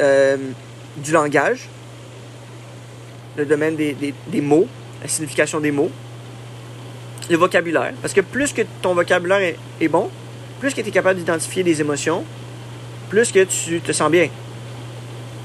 euh, 0.00 0.36
du 0.96 1.12
langage, 1.12 1.68
le 3.36 3.44
domaine 3.44 3.76
des, 3.76 3.94
des, 4.28 4.40
mots, 4.40 4.66
la 5.02 5.08
signification 5.08 5.60
des 5.60 5.70
mots, 5.70 5.90
le 7.30 7.36
vocabulaire. 7.36 7.92
Parce 8.00 8.14
que 8.14 8.20
plus 8.20 8.52
que 8.52 8.62
ton 8.82 8.94
vocabulaire 8.94 9.54
est, 9.80 9.88
bon, 9.88 10.10
plus 10.60 10.72
que 10.74 10.80
tu 10.80 10.88
es 10.88 10.92
capable 10.92 11.18
d'identifier 11.18 11.62
des 11.62 11.80
émotions, 11.80 12.24
plus 13.10 13.32
que 13.32 13.44
tu 13.44 13.80
te 13.80 13.92
sens 13.92 14.10
bien. 14.10 14.28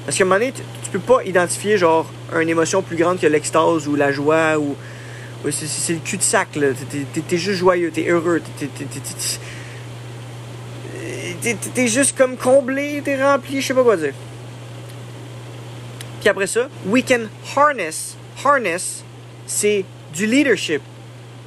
Parce 0.05 0.17
qu'à 0.17 0.23
un 0.23 0.27
moment 0.27 0.39
donné, 0.39 0.51
tu, 0.51 0.61
tu 0.84 0.89
peux 0.91 0.99
pas 0.99 1.23
identifier 1.23 1.77
genre 1.77 2.05
une 2.39 2.49
émotion 2.49 2.81
plus 2.81 2.95
grande 2.95 3.19
que 3.19 3.27
l'extase 3.27 3.88
ou 3.88 3.95
la 3.95 4.11
joie 4.11 4.57
ou. 4.57 4.76
c'est- 5.51 5.93
le 5.93 5.99
cul-de-sac, 5.99 6.55
là. 6.55 6.67
T'es- 7.27 7.38
juste 7.38 7.59
joyeux, 7.59 7.91
t'es 7.91 8.07
heureux, 8.09 8.41
t'es- 8.59 8.67
t'es- 8.67 8.85
t'es- 11.41 11.69
t'es 11.73 11.88
juste 11.88 12.17
comme 12.17 12.35
comblé, 12.38 13.01
t'es 13.03 13.21
rempli, 13.23 13.61
je 13.61 13.67
sais 13.67 13.73
pas 13.73 13.84
quoi 13.84 13.97
dire. 13.97 14.13
Puis 16.19 16.29
après 16.29 16.47
ça, 16.47 16.67
we 16.85 17.03
can 17.03 17.27
harness. 17.55 18.15
Harness, 18.43 19.03
c'est 19.45 19.85
du 20.13 20.25
leadership. 20.25 20.81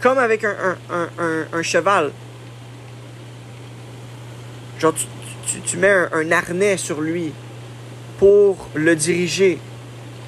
Comme 0.01 0.19
avec 0.19 0.45
un, 0.45 0.77
un, 0.91 1.47
un, 1.53 1.63
cheval. 1.63 2.11
Genre, 4.81 4.93
tu, 4.95 5.05
tu, 5.47 5.61
tu 5.61 5.77
mets 5.77 5.91
un, 6.13 6.33
harnais 6.33 6.77
sur 6.77 7.01
lui 7.01 7.33
pour 8.19 8.69
le 8.75 8.97
diriger. 8.97 9.59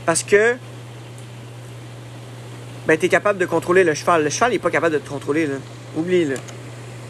Parce 0.06 0.22
que, 0.22 0.56
ben, 2.86 2.96
tu 2.96 3.06
es 3.06 3.08
capable 3.08 3.38
de 3.38 3.46
contrôler 3.46 3.82
le 3.82 3.94
cheval. 3.94 4.22
Le 4.22 4.30
cheval 4.30 4.52
n'est 4.52 4.58
pas 4.58 4.70
capable 4.70 4.94
de 4.94 5.00
te 5.00 5.08
contrôler, 5.08 5.46
là. 5.46 5.54
Oublie, 5.96 6.24
là. 6.24 6.36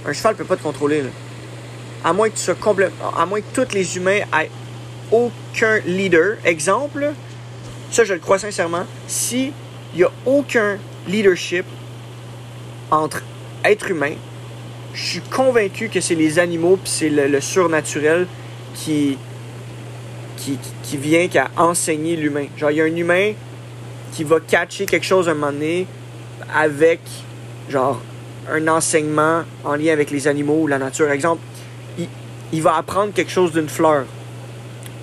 Un 0.06 0.12
cheval 0.12 0.36
peut 0.36 0.44
pas 0.44 0.56
te 0.56 0.62
contrôler, 0.62 1.02
là. 1.02 1.10
À 2.02 2.12
moins 2.12 2.30
que 2.30 2.36
tu 2.36 2.42
sois 2.42 2.54
complètement. 2.54 3.14
À 3.16 3.26
moins 3.26 3.40
que 3.40 3.62
tous 3.62 3.74
les 3.74 3.96
humains 3.96 4.20
aient 4.40 4.50
aucun 5.10 5.78
leader. 5.86 6.36
Exemple, 6.44 7.12
ça, 7.90 8.04
je 8.04 8.14
le 8.14 8.20
crois 8.20 8.38
sincèrement. 8.38 8.86
Si 9.06 9.52
il 9.94 9.98
n'y 9.98 10.04
a 10.04 10.10
aucun 10.26 10.78
leadership 11.06 11.64
entre 12.90 13.22
êtres 13.64 13.90
humains, 13.90 14.16
je 14.92 15.04
suis 15.04 15.20
convaincu 15.20 15.88
que 15.88 16.00
c'est 16.00 16.14
les 16.14 16.38
animaux 16.38 16.76
puis 16.76 16.90
c'est 16.90 17.08
le, 17.08 17.40
surnaturel 17.40 18.26
qui, 18.74 19.18
qui, 20.36 20.58
qui 20.82 20.96
vient 20.96 21.28
qu'à 21.28 21.50
enseigner 21.56 22.16
l'humain. 22.16 22.46
Genre, 22.56 22.70
il 22.70 22.76
y 22.76 22.80
a 22.80 22.84
un 22.84 22.96
humain 22.96 23.32
qui 24.12 24.24
va 24.24 24.40
catcher 24.40 24.86
quelque 24.86 25.06
chose 25.06 25.28
un 25.28 25.34
moment 25.34 25.52
donné 25.52 25.86
avec, 26.52 27.00
genre, 27.68 28.00
un 28.50 28.68
enseignement 28.68 29.42
en 29.64 29.74
lien 29.74 29.92
avec 29.92 30.10
les 30.10 30.28
animaux 30.28 30.62
ou 30.62 30.66
la 30.66 30.78
nature. 30.78 31.10
Exemple, 31.10 31.42
il, 31.98 32.08
il 32.52 32.62
va 32.62 32.76
apprendre 32.76 33.12
quelque 33.12 33.30
chose 33.30 33.52
d'une 33.52 33.68
fleur 33.68 34.04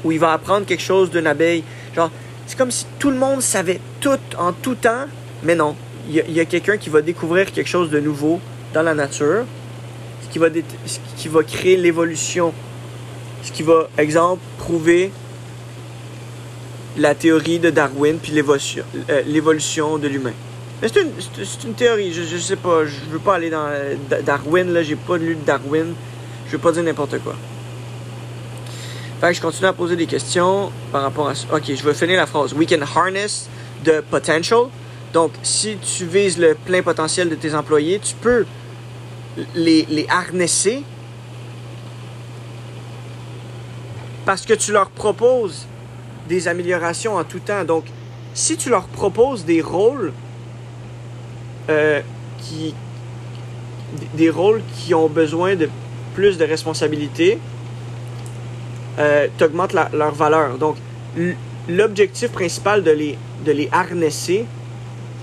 ou 0.04 0.12
il 0.12 0.20
va 0.20 0.34
apprendre 0.34 0.66
quelque 0.66 0.84
chose 0.84 1.10
d'une 1.10 1.28
abeille. 1.28 1.64
Genre, 1.96 2.10
c'est 2.48 2.58
comme 2.58 2.72
si 2.72 2.86
tout 3.00 3.10
le 3.10 3.18
monde 3.18 3.42
savait 3.42 3.80
tout 4.00 4.20
en 4.38 4.52
tout 4.54 4.76
temps, 4.76 5.06
mais 5.44 5.56
non. 5.56 5.76
Il 6.10 6.32
y 6.32 6.40
a, 6.40 6.46
quelqu'un 6.46 6.78
qui 6.78 6.90
va 6.90 7.02
découvrir 7.02 7.52
quelque 7.52 7.70
chose 7.70 7.90
de 7.92 8.00
nouveau 8.00 8.40
dans 8.74 8.82
la 8.82 8.96
nature, 8.96 9.46
ce 10.24 10.34
qui 10.34 10.40
va, 10.40 10.48
qui 11.16 11.28
va 11.28 11.44
créer 11.44 11.78
l'évolution, 11.78 12.54
ce 13.44 13.52
qui 13.52 13.62
va, 13.64 13.88
exemple, 13.98 14.42
prouver 14.58 15.12
la 16.98 17.16
théorie 17.16 17.60
de 17.60 17.70
Darwin 17.70 18.18
puis 18.22 18.32
l'évolution 18.34 18.84
euh, 19.10 19.22
l'évolution 19.26 19.98
de 19.98 20.08
l'humain. 20.08 20.34
C'est 20.82 20.98
une, 20.98 21.12
une 21.66 21.74
théorie, 21.76 22.12
je, 22.12 22.24
je 22.24 22.38
sais 22.38 22.56
pas, 22.56 22.86
je 22.86 22.96
veux 23.12 23.20
pas 23.20 23.36
aller 23.36 23.50
dans 23.52 23.66
euh, 23.68 23.94
Da- 24.10 24.22
Darwin, 24.22 24.74
là, 24.74 24.82
j'ai 24.82 24.96
pas 24.96 25.18
lu 25.18 25.38
Darwin, 25.46 25.94
je 26.48 26.52
veux 26.52 26.58
pas 26.58 26.72
dire 26.72 26.84
n'importe 26.84 27.20
quoi. 27.20 27.36
Fait 29.22 29.28
que 29.28 29.34
je 29.34 29.42
continue 29.42 29.68
à 29.68 29.74
poser 29.74 29.96
des 29.96 30.08
questions 30.08 30.72
par 30.92 31.04
rapport 31.04 31.30
à 31.30 31.36
ça. 31.36 31.46
Ok, 31.54 31.66
je 31.68 31.84
vais 31.84 31.94
finir 31.94 32.18
la 32.18 32.26
phrase. 32.26 32.56
We 32.56 32.68
can 32.68 32.82
harness 32.82 33.48
the 33.84 34.02
potential. 34.02 34.70
Donc, 35.14 35.32
si 35.44 35.78
tu 35.78 36.06
vises 36.08 36.40
le 36.40 36.56
plein 36.56 36.82
potentiel 36.82 37.30
de 37.30 37.36
tes 37.36 37.54
employés, 37.54 38.00
tu 38.00 38.16
peux 38.16 38.48
les, 39.54 39.86
les 39.92 40.08
harnesser 40.10 40.82
parce 44.26 44.44
que 44.44 44.56
tu 44.56 44.72
leur 44.72 44.90
proposes 44.90 45.68
des 46.28 46.48
améliorations 46.48 47.16
en 47.16 47.24
tout 47.24 47.42
temps. 47.42 47.64
Donc, 47.64 47.86
si 48.34 48.58
tu 48.58 48.72
leur 48.72 48.86
proposes 48.86 49.46
des 49.46 49.62
rôles 49.62 50.14
euh, 51.70 52.02
qui 52.40 52.74
des 54.16 54.32
rôles 54.32 54.64
qui 54.80 54.96
ont 54.96 55.10
besoin 55.10 55.56
de 55.56 55.70
plus 56.16 56.40
de 56.40 56.46
responsabilités, 56.46 57.38
euh, 59.00 59.28
t'augmentes 59.38 59.74
la- 59.74 59.90
leur 59.94 60.14
valeur. 60.14 60.58
Donc, 60.58 60.78
l'objectif 61.70 62.32
principal 62.32 62.84
de 62.84 62.92
les, 62.92 63.18
de 63.46 63.52
les 63.52 63.70
harnesser, 63.72 64.46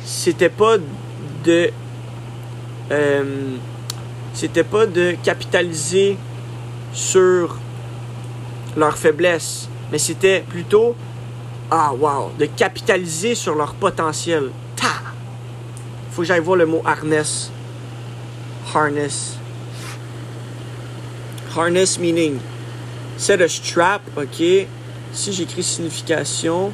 c'était 0.05 0.49
pas 0.49 0.77
de. 1.45 1.71
euh, 2.91 3.57
c'était 4.35 4.65
pas 4.65 4.87
de 4.87 5.17
capitaliser 5.23 6.17
sur 6.93 7.59
leur 8.77 8.97
faiblesse, 8.97 9.69
mais 9.91 9.99
c'était 9.99 10.41
plutôt. 10.49 10.95
Ah, 11.71 11.93
wow! 11.93 12.31
De 12.39 12.47
capitaliser 12.47 13.35
sur 13.35 13.55
leur 13.55 13.75
potentiel. 13.75 14.51
Ta! 14.77 14.87
Faut 16.13 16.23
que 16.23 16.29
j'aille 16.29 16.41
voir 16.41 16.57
le 16.57 16.65
mot 16.67 16.81
harness. 16.85 17.51
Harness. 18.75 19.37
Harness 21.55 21.99
meaning 21.99 22.39
Set 23.19 23.41
a 23.41 23.49
strap, 23.49 24.03
ok? 24.17 24.67
Si 25.13 25.33
j'écris 25.33 25.65
signification. 25.65 26.73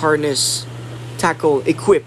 Harness, 0.00 0.66
tackle, 1.16 1.62
equip, 1.66 2.04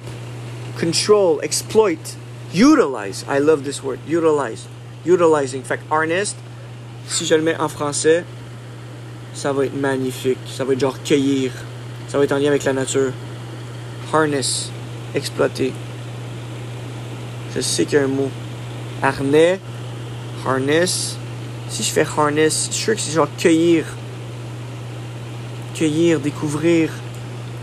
control, 0.78 1.40
exploit, 1.41 2.15
utilize. 2.53 3.26
I 3.28 3.40
love 3.40 3.64
this 3.64 3.84
word. 3.84 3.99
Utilize. 4.07 4.68
Utilizing. 5.03 5.64
Fait 5.64 5.80
harness, 5.90 6.36
si 7.07 7.26
je 7.26 7.34
le 7.34 7.41
mets 7.41 7.57
en 7.60 7.69
français, 7.69 8.24
ça 9.34 9.52
va 9.52 9.65
être 9.65 9.76
magnifique. 9.76 10.38
Ça 10.56 10.64
va 10.64 10.74
être 10.74 10.80
genre 10.80 11.02
cueillir. 11.03 11.52
Ça 12.07 12.19
va 12.19 12.26
être 12.26 12.34
en 12.34 12.38
lien 12.38 12.49
avec 12.49 12.65
la 12.65 12.74
nature. 12.74 13.14
Harness, 14.14 14.69
exploiter. 15.15 15.74
Je 17.56 17.61
sais 17.61 17.86
qu'il 17.86 18.06
mot. 18.07 18.30
Harnais, 19.02 19.60
harness. 20.45 21.18
Si 21.69 21.84
je 21.84 21.91
fais 21.91 22.05
harness, 22.18 22.68
je 22.69 22.73
suis 22.73 22.84
sûr 22.84 22.95
que 22.95 23.01
c'est 23.01 23.11
genre 23.11 23.27
cueillir. 23.38 23.85
Cueillir, 25.76 26.19
découvrir. 26.19 26.89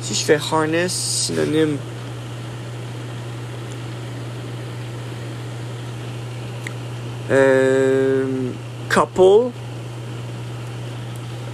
Si 0.01 0.14
je 0.14 0.24
fais 0.24 0.38
harness, 0.51 0.92
synonyme. 0.92 1.78
Euh, 7.30 8.24
couple. 8.90 9.51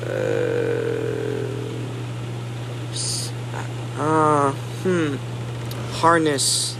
Euh, 0.08 1.44
ah, 4.00 4.52
hmm. 4.84 5.16
Harness. 6.02 6.76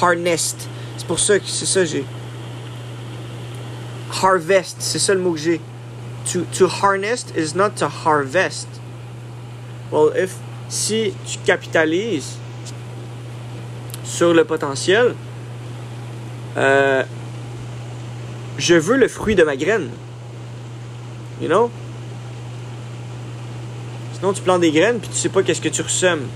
Harnessed. 0.00 0.68
C'est 0.96 1.06
pour 1.06 1.20
ça 1.20 1.38
que 1.38 1.46
c'est 1.46 1.66
ça 1.66 1.84
j'ai. 1.84 2.04
Harvest, 4.22 4.76
c'est 4.78 4.98
ça 4.98 5.14
le 5.14 5.20
mot 5.20 5.32
que 5.32 5.38
j'ai. 5.38 5.60
To, 6.32 6.42
to 6.56 6.68
harness 6.68 7.26
is 7.36 7.56
not 7.56 7.70
to 7.76 7.88
harvest. 7.88 8.68
Well, 9.90 10.12
if 10.16 10.36
si 10.68 11.12
tu 11.26 11.38
capitalises 11.44 12.38
sur 14.04 14.32
le 14.32 14.44
potentiel, 14.44 15.14
euh, 16.56 17.02
je 18.58 18.74
veux 18.74 18.96
le 18.96 19.08
fruit 19.08 19.34
de 19.34 19.42
ma 19.42 19.56
graine. 19.56 19.90
You 21.40 21.48
know? 21.48 21.70
Sinon, 24.14 24.32
tu 24.32 24.42
plantes 24.42 24.60
des 24.60 24.70
graines 24.70 25.00
puis 25.00 25.08
tu 25.08 25.16
sais 25.16 25.28
pas 25.28 25.42
qu'est-ce 25.42 25.60
que 25.60 25.68
tu 25.68 25.82
ressèmes. 25.82 26.26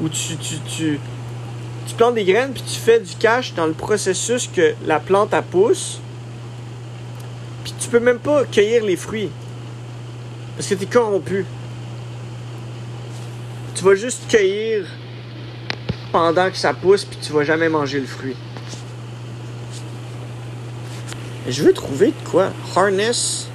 Ou 0.00 0.08
tu, 0.08 0.36
tu, 0.36 0.58
tu, 0.60 1.00
tu 1.86 1.94
plantes 1.94 2.14
des 2.14 2.24
graines 2.24 2.52
puis 2.52 2.62
tu 2.62 2.78
fais 2.78 3.00
du 3.00 3.14
cash 3.16 3.54
dans 3.54 3.66
le 3.66 3.72
processus 3.72 4.48
que 4.48 4.74
la 4.86 5.00
plante 5.00 5.34
a 5.34 5.42
pousse. 5.42 6.00
Peux 7.94 8.00
même 8.00 8.18
pas 8.18 8.44
cueillir 8.44 8.82
les 8.82 8.96
fruits. 8.96 9.30
Parce 10.56 10.68
que 10.68 10.74
tu 10.74 10.82
es 10.82 10.86
corrompu. 10.86 11.46
Tu 13.76 13.84
vas 13.84 13.94
juste 13.94 14.22
cueillir 14.28 14.84
pendant 16.10 16.50
que 16.50 16.56
ça 16.56 16.74
pousse 16.74 17.04
puis 17.04 17.16
tu 17.22 17.32
vas 17.32 17.44
jamais 17.44 17.68
manger 17.68 18.00
le 18.00 18.06
fruit. 18.06 18.34
Je 21.48 21.62
veux 21.62 21.72
trouver 21.72 22.08
de 22.08 22.28
quoi. 22.28 22.50
Harness. 22.74 23.48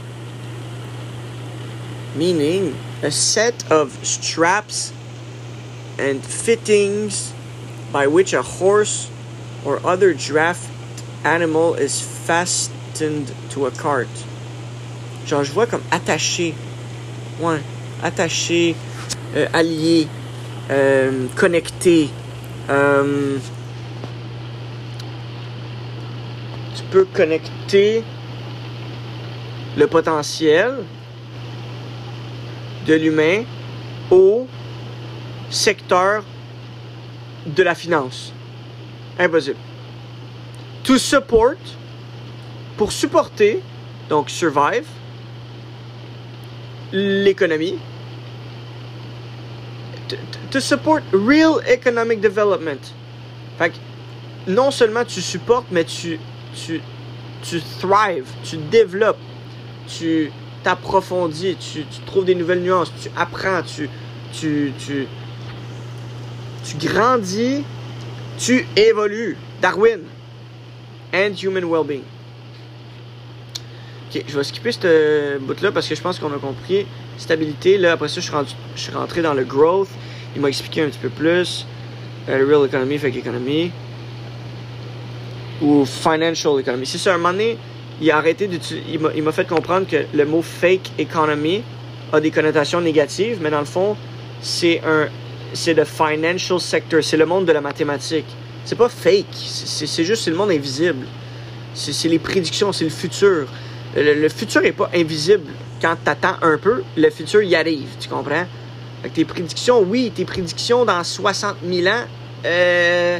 Meaning 2.15 2.75
a 3.03 3.11
set 3.11 3.69
of 3.69 3.91
straps 4.03 4.93
and 5.99 6.23
fittings 6.23 7.33
by 7.91 8.07
which 8.07 8.33
a 8.33 8.41
horse 8.41 9.09
or 9.65 9.81
other 9.85 10.13
draft 10.13 10.69
animal 11.25 11.75
is 11.75 11.99
fastened 11.99 13.33
to 13.49 13.65
a 13.65 13.71
cart. 13.71 14.07
Genre, 15.30 15.43
je 15.43 15.51
vois 15.51 15.68
comme 15.68 15.84
attaché. 15.91 16.56
Ouais. 17.39 17.61
Attaché, 18.01 18.76
euh, 19.35 19.45
allié, 19.53 20.07
euh, 20.72 21.27
connecté. 21.35 22.10
Euh, 22.68 23.38
peut 26.89 27.06
connecter 27.14 28.03
le 29.77 29.85
potentiel 29.85 30.77
de 32.88 32.93
l'humain 32.95 33.43
au 34.10 34.47
secteur 35.51 36.23
de 37.45 37.61
la 37.61 37.76
finance. 37.76 38.34
Impossible. 39.19 39.57
To 40.85 40.97
support, 40.97 41.61
pour 42.77 42.91
supporter, 42.91 43.61
donc 44.10 44.31
survive, 44.31 44.88
l'économie. 46.91 47.77
To 50.51 50.59
support 50.59 51.03
real 51.13 51.61
economic 51.67 52.21
development. 52.21 52.93
Fait 53.57 53.69
que 53.69 53.75
non 54.47 54.71
seulement 54.71 55.05
tu 55.05 55.21
supportes, 55.21 55.67
mais 55.71 55.83
tu, 55.83 56.19
tu, 56.55 56.81
tu 57.43 57.61
thrives, 57.79 58.27
tu 58.43 58.57
développes, 58.57 59.19
tu 59.87 60.31
t'approfondis, 60.63 61.55
tu, 61.55 61.83
tu 61.85 62.01
trouves 62.05 62.25
des 62.25 62.35
nouvelles 62.35 62.61
nuances, 62.61 62.91
tu 63.01 63.09
apprends, 63.15 63.61
tu, 63.61 63.89
tu, 64.33 64.73
tu, 64.79 65.07
tu 66.63 66.87
grandis, 66.87 67.63
tu 68.37 68.65
évolues. 68.75 69.37
Darwin. 69.61 70.01
And 71.13 71.33
human 71.33 71.65
well-being. 71.65 72.05
Ok, 74.10 74.23
je 74.27 74.36
vais 74.36 74.44
skipper 74.44 74.72
ce 74.72 75.38
bout-là 75.38 75.72
parce 75.72 75.88
que 75.88 75.94
je 75.94 76.02
pense 76.02 76.18
qu'on 76.18 76.34
a 76.34 76.40
compris. 76.40 76.88
Stabilité, 77.19 77.77
là, 77.77 77.91
après 77.91 78.07
ça, 78.07 78.22
je 78.22 78.31
suis, 78.76 78.91
rentré 78.91 79.22
dans 79.22 79.36
le 79.36 79.44
growth. 79.44 79.90
Il 80.36 80.41
m'a 80.41 80.48
expliqué 80.48 80.81
un 80.81 80.88
petit 80.88 80.98
peu 80.98 81.10
plus. 81.10 81.68
Euh, 82.27 82.44
real 82.44 82.65
economy 82.65 82.98
fait 82.98 83.11
qu'économie. 83.11 83.72
Ou 85.61 85.86
financial 85.86 86.60
economy. 86.60 86.88
C'est 86.88 86.98
ça, 86.98 87.14
un 87.14 87.18
moment 87.18 87.34
donné, 87.34 87.57
il 88.02 88.10
a 88.10 88.18
arrêté. 88.18 88.49
Il 89.15 89.23
m'a 89.23 89.31
fait 89.31 89.48
comprendre 89.48 89.86
que 89.86 90.06
le 90.11 90.26
mot 90.26 90.41
fake 90.41 90.91
economy 90.98 91.61
a 92.11 92.19
des 92.19 92.31
connotations 92.31 92.81
négatives, 92.81 93.38
mais 93.41 93.52
dans 93.52 93.60
le 93.60 93.65
fond, 93.65 93.95
c'est 94.41 94.81
un. 94.88 95.07
C'est 95.53 95.76
le 95.76 95.84
financial 95.84 96.60
sector, 96.60 97.03
c'est 97.03 97.18
le 97.18 97.26
monde 97.27 97.45
de 97.45 97.52
la 97.52 97.61
mathématique. 97.61 98.26
C'est 98.65 98.76
pas 98.76 98.90
fake, 98.90 99.26
c'est 99.34 100.03
juste 100.03 100.23
c'est 100.23 100.31
le 100.31 100.36
monde 100.36 100.52
invisible. 100.52 101.06
C'est 101.76 102.07
les 102.07 102.19
prédictions, 102.19 102.72
c'est 102.72 102.86
le 102.86 102.90
futur. 102.91 103.48
Le, 103.95 104.29
futur 104.29 104.63
est 104.65 104.71
pas 104.71 104.89
invisible 104.93 105.51
quand 105.81 105.95
t'attends 106.03 106.35
un 106.41 106.57
peu, 106.57 106.83
le 106.95 107.09
futur 107.09 107.41
y 107.41 107.55
arrive, 107.55 107.89
tu 107.99 108.07
comprends? 108.07 108.45
Fait 109.01 109.09
tes 109.09 109.25
prédictions, 109.25 109.81
oui, 109.81 110.11
tes 110.13 110.25
prédictions 110.25 110.85
dans 110.85 111.03
60 111.03 111.55
000 111.65 111.87
ans, 111.87 112.03
euh, 112.45 113.19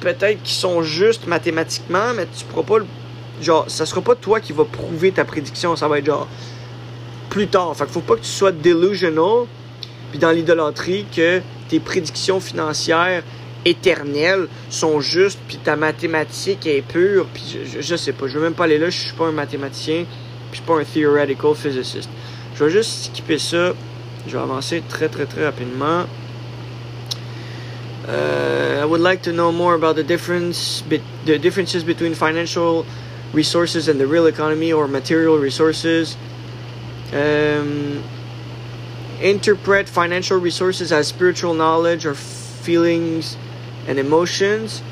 peut-être 0.00 0.42
qu'ils 0.42 0.56
sont 0.56 0.82
justes 0.82 1.26
mathématiquement, 1.26 2.12
mais 2.14 2.26
tu 2.26 2.44
pourras 2.46 2.62
pas. 2.62 2.84
Genre, 3.40 3.66
ça 3.68 3.84
sera 3.84 4.00
pas 4.00 4.14
toi 4.14 4.40
qui 4.40 4.52
va 4.52 4.64
prouver 4.64 5.12
ta 5.12 5.24
prédiction, 5.24 5.76
ça 5.76 5.88
va 5.88 5.98
être 5.98 6.06
genre 6.06 6.26
plus 7.28 7.48
tard. 7.48 7.76
Fait 7.76 7.86
faut 7.86 8.00
pas 8.00 8.16
que 8.16 8.22
tu 8.22 8.30
sois 8.30 8.52
delusional, 8.52 9.46
puis 10.10 10.18
dans 10.18 10.30
l'idolâtrie, 10.30 11.04
que 11.14 11.40
tes 11.68 11.80
prédictions 11.80 12.40
financières 12.40 13.22
éternelles 13.66 14.48
sont 14.70 15.00
justes, 15.00 15.40
puis 15.48 15.58
ta 15.58 15.76
mathématique 15.76 16.66
est 16.66 16.82
pure, 16.82 17.26
puis 17.34 17.58
je, 17.64 17.80
je, 17.80 17.96
sais 17.96 18.12
pas, 18.12 18.28
je 18.28 18.38
veux 18.38 18.42
même 18.42 18.54
pas 18.54 18.64
aller 18.64 18.78
là, 18.78 18.88
je 18.90 18.98
suis 18.98 19.12
pas 19.12 19.26
un 19.26 19.32
mathématicien, 19.32 20.04
puis 20.04 20.52
je 20.52 20.56
suis 20.56 20.64
pas 20.64 20.78
un 20.78 20.84
theoretical 20.84 21.54
physicist. 21.54 22.08
Je 22.54 22.64
vais 22.64 22.70
juste 22.70 23.06
skipper 23.06 23.38
ça, 23.38 23.74
je 24.26 24.36
vais 24.36 24.42
avancer 24.42 24.82
très 24.88 25.08
très 25.08 25.26
très 25.26 25.44
rapidement. 25.44 26.06
Uh, 28.08 28.80
I 28.80 28.84
would 28.84 29.00
like 29.00 29.22
to 29.22 29.32
know 29.32 29.50
more 29.50 29.74
about 29.74 29.96
the 29.96 30.04
difference, 30.04 30.84
the 31.24 31.38
differences 31.38 31.82
between 31.82 32.14
financial 32.14 32.86
resources 33.32 33.88
and 33.88 33.98
the 33.98 34.06
real 34.06 34.26
economy 34.26 34.72
or 34.72 34.86
material 34.86 35.38
resources. 35.38 36.16
Um, 37.12 38.04
interpret 39.20 39.88
financial 39.88 40.38
resources 40.38 40.92
as 40.92 41.08
spiritual 41.08 41.54
knowledge 41.54 42.06
or 42.06 42.14
feelings 42.14 43.36
and 43.86 43.98
emotions, 43.98 44.82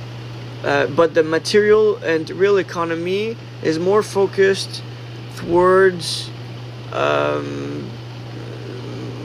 uh, 0.65 0.87
but 0.87 1.15
the 1.15 1.23
material 1.23 1.97
and 1.99 2.29
real 2.31 2.59
economy 2.59 3.37
is 3.63 3.79
more 3.79 4.03
focused 4.03 4.83
towards 5.37 6.31
um, 6.93 7.91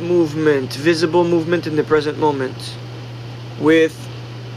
movement, 0.01 0.73
visible 0.73 1.23
movement 1.23 1.67
in 1.67 1.75
the 1.75 1.83
present 1.83 2.17
moment, 2.17 2.75
with 3.59 3.95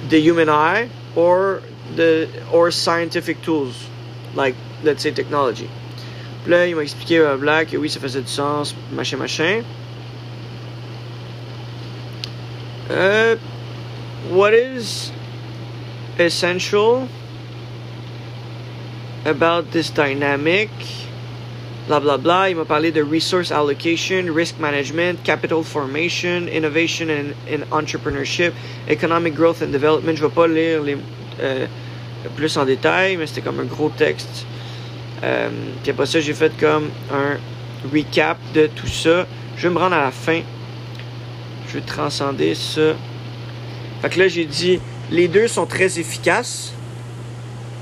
the 0.09 0.19
human 0.21 0.49
eye 0.49 0.89
or 1.15 1.63
the 1.95 2.29
or 2.53 2.71
scientific 2.71 3.43
tools, 3.43 3.87
like 4.35 4.55
let's 4.83 5.03
say 5.03 5.11
technology. 5.11 5.69
Là, 6.47 6.67
il 6.67 6.75
m'a 6.75 6.83
expliqué 6.83 7.21
euh, 7.21 7.37
Black 7.37 7.71
que 7.71 7.77
oui, 7.77 7.89
ça 7.89 8.01
faisait 8.01 8.21
du 8.21 8.29
sens, 8.29 8.75
machin, 8.91 9.17
machin. 9.17 9.63
Uh, 12.91 13.37
what 14.33 14.55
is 14.55 15.13
essential 16.19 17.09
about 19.25 19.71
this 19.73 19.91
dynamic? 19.91 20.71
Blah 21.87 22.01
blah 22.01 22.17
blah. 22.17 22.49
Il 22.49 22.57
m'a 22.57 22.65
parlé 22.65 22.93
de 22.93 23.03
resource 23.03 23.51
allocation, 23.51 24.33
risk 24.33 24.59
management, 24.59 25.23
capital 25.25 25.63
formation, 25.63 26.49
innovation 26.49 27.11
and, 27.11 27.35
entrepreneurship, 27.71 28.53
economic 28.89 29.35
growth 29.35 29.63
and 29.63 29.73
development. 29.73 30.17
Je 30.17 30.23
vais 30.23 30.35
pas 30.35 30.47
lire 30.47 30.83
euh, 31.41 31.67
plus 32.37 32.57
en 32.57 32.65
détail, 32.65 33.17
mais 33.17 33.27
c'était 33.27 33.43
comme 33.43 33.61
un 33.61 33.65
gros 33.65 33.91
texte. 33.91 34.47
Euh, 35.25 35.51
puis 35.83 35.91
après 35.91 36.07
ça, 36.07 36.21
j'ai 36.21 36.35
fait 36.35 36.53
comme 36.59 36.89
un 37.13 37.37
recap 37.93 38.39
de 38.55 38.69
tout 38.69 38.87
ça. 38.87 39.27
Je 39.57 39.69
vais 39.69 39.75
me 39.75 39.79
rendre 39.79 39.97
à 39.97 40.05
la 40.05 40.11
fin. 40.11 40.41
Je 41.69 41.75
vais 41.75 41.85
transcender 41.85 42.55
ça. 42.55 42.95
Fait 44.03 44.11
que 44.11 44.19
là, 44.19 44.29
j'ai 44.29 44.45
dit, 44.45 44.81
les 45.11 45.29
deux 45.29 45.49
sont 45.49 45.65
très 45.65 45.99
efficaces. 45.99 46.73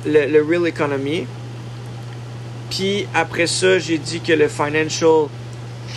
Le, 0.07 0.43
real 0.43 0.67
economy. 0.67 1.27
Puis 2.71 3.07
après 3.15 3.47
ça, 3.47 3.79
j'ai 3.79 3.99
dit 3.99 4.21
que 4.21 4.33
le 4.33 4.49
financial, 4.49 5.27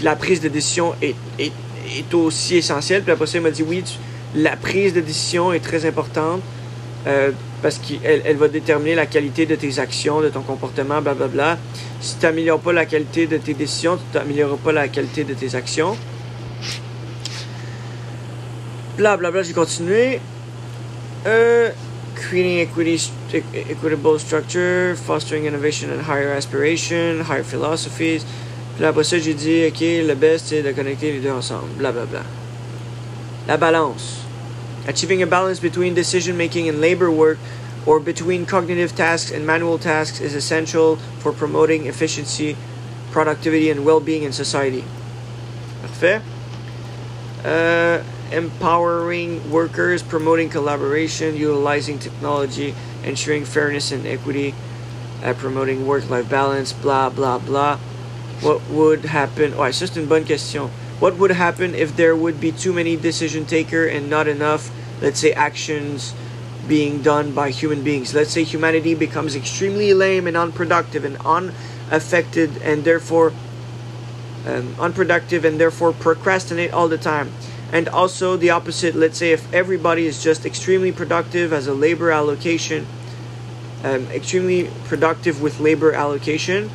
la 0.01 0.15
prise 0.15 0.41
de 0.41 0.49
décision 0.49 0.93
est, 1.01 1.15
est, 1.37 1.51
est 1.97 2.13
aussi 2.13 2.57
essentielle. 2.57 3.03
Puis 3.03 3.11
après 3.11 3.27
ça, 3.27 3.37
il 3.37 3.41
m'a 3.41 3.51
dit, 3.51 3.63
oui, 3.63 3.83
la 4.35 4.55
prise 4.55 4.93
de 4.93 5.01
décision 5.01 5.53
est 5.53 5.59
très 5.59 5.85
importante. 5.85 6.41
Euh, 7.05 7.31
parce 7.61 7.79
qu'elle 7.79 8.21
elle 8.25 8.37
va 8.37 8.47
déterminer 8.47 8.95
la 8.95 9.05
qualité 9.05 9.45
de 9.45 9.55
tes 9.55 9.79
actions, 9.79 10.21
de 10.21 10.29
ton 10.29 10.41
comportement, 10.41 11.01
blablabla. 11.01 11.27
Bla, 11.27 11.55
bla. 11.55 11.57
Si 12.01 12.17
tu 12.17 12.25
n'améliores 12.25 12.59
pas 12.59 12.73
la 12.73 12.85
qualité 12.85 13.27
de 13.27 13.37
tes 13.37 13.53
décisions, 13.53 13.97
tu 14.11 14.17
n'amélioreras 14.17 14.57
pas 14.57 14.71
la 14.71 14.87
qualité 14.87 15.23
de 15.23 15.33
tes 15.33 15.55
actions. 15.55 15.97
Blablabla, 18.97 19.31
bla, 19.31 19.41
j'ai 19.41 19.53
continué. 19.53 20.19
Euh, 21.25 21.71
creating 22.15 22.59
equity, 22.59 23.11
equitable 23.33 24.19
structure, 24.19 24.95
fostering 24.95 25.45
innovation 25.45 25.89
and 25.89 26.01
higher 26.01 26.31
aspiration, 26.31 27.21
higher 27.21 27.43
philosophies. 27.43 28.23
Puis 28.75 28.85
après 28.85 29.03
ça, 29.03 29.17
j'ai 29.17 29.33
dit, 29.33 29.65
OK, 29.67 29.81
le 29.81 30.13
best, 30.13 30.47
c'est 30.47 30.61
de 30.61 30.71
connecter 30.71 31.11
les 31.11 31.19
deux 31.19 31.31
ensemble. 31.31 31.69
Blablabla. 31.77 32.21
La 33.47 33.57
balance. 33.57 34.19
Achieving 34.87 35.23
a 35.23 35.25
balance 35.25 35.59
between 35.59 35.95
decision 35.95 36.37
making 36.37 36.69
and 36.69 36.79
labor 36.79 37.09
work 37.09 37.39
or 37.87 37.99
between 37.99 38.45
cognitive 38.45 38.95
tasks 38.95 39.31
and 39.31 39.43
manual 39.45 39.79
tasks 39.79 40.21
is 40.21 40.35
essential 40.35 40.97
for 41.19 41.31
promoting 41.31 41.87
efficiency, 41.87 42.55
productivity, 43.11 43.71
and 43.71 43.85
well 43.85 43.99
being 43.99 44.23
in 44.23 44.31
society. 44.31 44.83
Parfait. 45.81 46.21
Uh, 47.43 48.03
empowering 48.33 49.51
workers, 49.51 50.03
promoting 50.03 50.49
collaboration, 50.49 51.35
utilizing 51.35 51.99
technology, 51.99 52.75
ensuring 53.03 53.45
fairness 53.45 53.91
and 53.91 54.05
equity, 54.05 54.53
uh, 55.23 55.33
promoting 55.33 55.87
work 55.87 56.09
life 56.09 56.29
balance, 56.29 56.73
blah 56.73 57.09
blah 57.09 57.37
blah. 57.37 57.77
What 58.41 58.61
would 58.69 59.05
happen? 59.05 59.53
Oh, 59.55 59.63
it's 59.63 59.79
just 59.79 59.95
une 59.95 60.07
bonne 60.07 60.25
question. 60.25 60.69
What 60.99 61.17
would 61.17 61.31
happen 61.31 61.75
if 61.75 61.95
there 61.95 62.15
would 62.15 62.39
be 62.39 62.51
too 62.51 62.73
many 62.73 62.95
decision 62.95 63.45
taker 63.45 63.85
and 63.85 64.09
not 64.09 64.27
enough, 64.27 64.71
let's 65.01 65.19
say, 65.19 65.31
actions 65.33 66.13
being 66.67 67.01
done 67.01 67.33
by 67.33 67.51
human 67.51 67.83
beings? 67.83 68.13
Let's 68.13 68.31
say 68.31 68.43
humanity 68.43 68.95
becomes 68.95 69.35
extremely 69.35 69.93
lame 69.93 70.27
and 70.27 70.37
unproductive 70.37 71.03
and 71.03 71.17
unaffected 71.25 72.61
and 72.61 72.83
therefore 72.83 73.33
um, 74.45 74.75
unproductive 74.79 75.45
and 75.45 75.59
therefore 75.59 75.93
procrastinate 75.93 76.71
all 76.71 76.87
the 76.87 76.97
time. 76.97 77.31
And 77.73 77.89
also 77.89 78.37
the 78.37 78.51
opposite, 78.51 78.93
let's 78.93 79.17
say 79.17 79.31
if 79.31 79.51
everybody 79.51 80.05
is 80.05 80.23
just 80.23 80.45
extremely 80.45 80.91
productive 80.91 81.51
as 81.51 81.65
a 81.65 81.73
labor 81.73 82.11
allocation, 82.11 82.85
um, 83.83 84.05
extremely 84.11 84.69
productive 84.85 85.41
with 85.41 85.59
labor 85.59 85.91
allocation, 85.91 86.69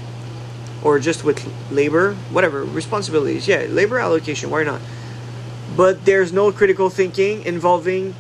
or 0.82 0.98
just 0.98 1.22
with 1.22 1.38
labor, 1.70 2.14
whatever, 2.32 2.64
responsibilities. 2.64 3.46
Yeah, 3.46 3.66
labor 3.68 4.00
allocation, 4.00 4.50
why 4.50 4.64
not? 4.64 4.80
But 5.76 6.04
there's 6.04 6.32
no 6.32 6.50
critical 6.50 6.90
thinking 6.90 7.44
involving 7.44 8.16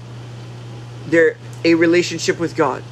their 1.08 1.36
a 1.64 1.74
relationship 1.74 2.38
with 2.38 2.54
God. 2.54 2.84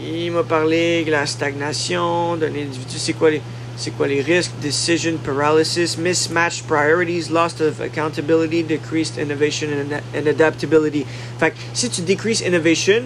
Il 0.00 0.30
m'a 0.30 0.44
parlé 0.44 1.04
de 1.04 1.10
la 1.10 1.26
stagnation 1.26 2.36
d'un 2.38 2.54
individu. 2.54 2.98
C'est 2.98 3.14
quoi 3.14 3.30
les, 3.30 3.42
c'est 3.78 3.92
quoi 3.92 4.08
les 4.08 4.20
risques? 4.20 4.50
Decision 4.60 5.18
paralysis, 5.18 5.96
mismatched 5.96 6.66
priorities, 6.66 7.30
loss 7.30 7.60
of 7.60 7.80
accountability, 7.80 8.64
decreased 8.64 9.16
innovation 9.16 9.68
and, 9.70 10.26
adaptability. 10.26 11.06
Fait 11.38 11.52
que 11.52 11.56
si 11.72 11.88
tu 11.88 12.02
decreases 12.02 12.40
innovation, 12.40 13.04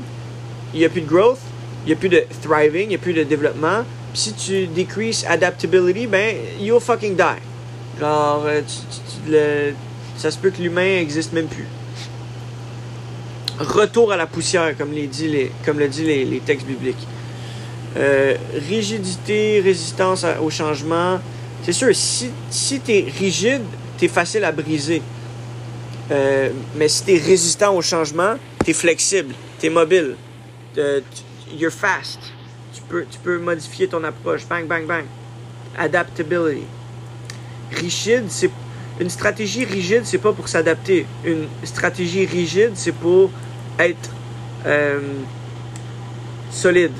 il 0.73 0.81
n'y 0.81 0.87
a 0.87 0.89
plus 0.89 1.03
de 1.03 1.07
growth, 1.07 1.39
il 1.85 1.89
n'y 1.89 1.93
a 1.93 1.97
plus 1.97 2.09
de 2.09 2.25
thriving, 2.41 2.85
il 2.85 2.89
n'y 2.89 2.95
a 2.95 2.99
plus 2.99 3.13
de 3.13 3.23
développement. 3.23 3.85
Si 4.15 4.33
tu 4.33 4.67
decreases 4.67 5.27
adaptability, 5.29 6.07
ben, 6.07 6.37
you'll 6.59 6.81
fucking 6.81 7.17
die. 7.17 7.43
Genre, 8.01 8.47
euh, 9.29 9.73
ça 10.17 10.31
se 10.31 10.39
peut 10.39 10.51
que 10.51 10.63
l'humain 10.63 11.01
existe 11.01 11.35
même 11.35 11.49
plus. 11.49 11.67
Retour 13.59 14.11
à 14.11 14.17
la 14.17 14.27
poussière, 14.27 14.77
comme, 14.79 14.93
les 14.93 15.07
dit 15.07 15.29
les, 15.29 15.53
comme 15.67 15.79
le 15.79 15.89
dit 15.89 16.05
les 16.05 16.41
textes 16.41 16.67
bibliques. 16.67 17.07
Euh, 17.97 18.37
rigidité, 18.69 19.61
résistance 19.61 20.25
au 20.41 20.51
changement. 20.51 21.21
C'est 21.63 21.73
sûr, 21.73 21.95
si, 21.95 22.31
si 22.51 22.81
tu 22.81 22.93
es 22.93 23.07
rigide, 23.19 23.63
tu 23.99 24.07
es 24.07 24.09
facile 24.09 24.45
à 24.45 24.53
briser. 24.53 25.03
Euh, 26.11 26.51
mais 26.77 26.89
si 26.89 27.05
tu 27.05 27.13
es 27.13 27.19
résistant 27.19 27.75
au 27.75 27.83
changement, 27.83 28.35
tu 28.65 28.71
es 28.71 28.75
flexible, 28.75 29.35
tu 29.61 29.67
es 29.67 29.71
mobile, 29.71 30.17
euh, 30.79 31.01
you're 31.57 31.73
fast. 31.73 32.19
Tu 32.75 32.81
peux, 32.89 33.05
tu 33.11 33.19
peux 33.19 33.39
modifier 33.39 33.87
ton 33.87 34.03
approche. 34.05 34.47
Bang, 34.49 34.67
bang, 34.67 34.87
bang. 34.87 35.05
Adaptability. 35.77 36.65
Rigide, 37.71 38.25
c'est. 38.29 38.51
Une 39.01 39.11
stratégie 39.11 39.65
rigide, 39.65 40.03
c'est 40.05 40.19
pas 40.19 40.33
pour 40.33 40.49
s'adapter. 40.49 41.07
Une 41.25 41.47
stratégie 41.65 42.27
rigide, 42.27 42.73
c'est 42.75 42.93
pour 42.93 43.31
être 43.79 44.11
euh, 44.67 45.01
solide. 46.51 46.93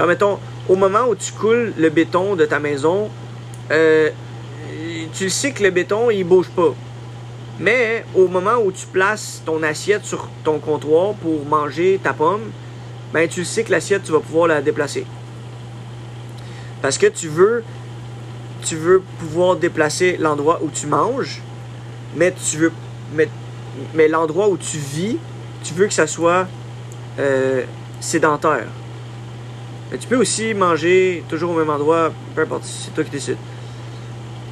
Genre, 0.00 0.08
mettons, 0.08 0.38
au 0.66 0.76
moment 0.76 1.08
où 1.10 1.14
tu 1.14 1.30
coules 1.30 1.74
le 1.76 1.90
béton 1.90 2.34
de 2.34 2.46
ta 2.46 2.58
maison, 2.58 3.10
euh, 3.70 4.08
tu 5.12 5.28
sais 5.28 5.52
que 5.52 5.62
le 5.62 5.68
béton, 5.68 6.08
il 6.08 6.24
bouge 6.24 6.48
pas. 6.48 6.74
Mais 7.58 8.06
au 8.14 8.26
moment 8.26 8.54
où 8.64 8.72
tu 8.72 8.86
places 8.86 9.42
ton 9.44 9.62
assiette 9.62 10.06
sur 10.06 10.30
ton 10.42 10.58
comptoir 10.58 11.12
pour 11.12 11.44
manger 11.44 12.00
ta 12.02 12.14
pomme, 12.14 12.50
ben 13.12 13.28
tu 13.28 13.44
sais 13.44 13.62
que 13.62 13.72
l'assiette, 13.72 14.04
tu 14.04 14.12
vas 14.12 14.20
pouvoir 14.20 14.46
la 14.46 14.62
déplacer. 14.62 15.04
Parce 16.80 16.96
que 16.96 17.08
tu 17.08 17.28
veux, 17.28 17.62
tu 18.64 18.76
veux 18.76 19.02
pouvoir 19.18 19.56
déplacer 19.56 20.16
l'endroit 20.18 20.60
où 20.62 20.70
tu 20.70 20.86
manges, 20.86 21.42
mais 22.16 22.32
tu 22.32 22.56
veux, 22.56 22.72
mais, 23.12 24.08
l'endroit 24.08 24.48
où 24.48 24.56
tu 24.56 24.78
vis, 24.78 25.18
tu 25.62 25.74
veux 25.74 25.88
que 25.88 25.92
ça 25.92 26.06
soit 26.06 26.48
euh, 27.18 27.64
sédentaire. 28.00 28.64
Mais 29.90 29.98
tu 29.98 30.06
peux 30.06 30.16
aussi 30.16 30.54
manger 30.54 31.24
toujours 31.28 31.50
au 31.50 31.54
même 31.54 31.70
endroit, 31.70 32.12
peu 32.34 32.42
importe, 32.42 32.64
c'est 32.64 32.94
toi 32.94 33.02
qui 33.02 33.10
décides. 33.10 33.36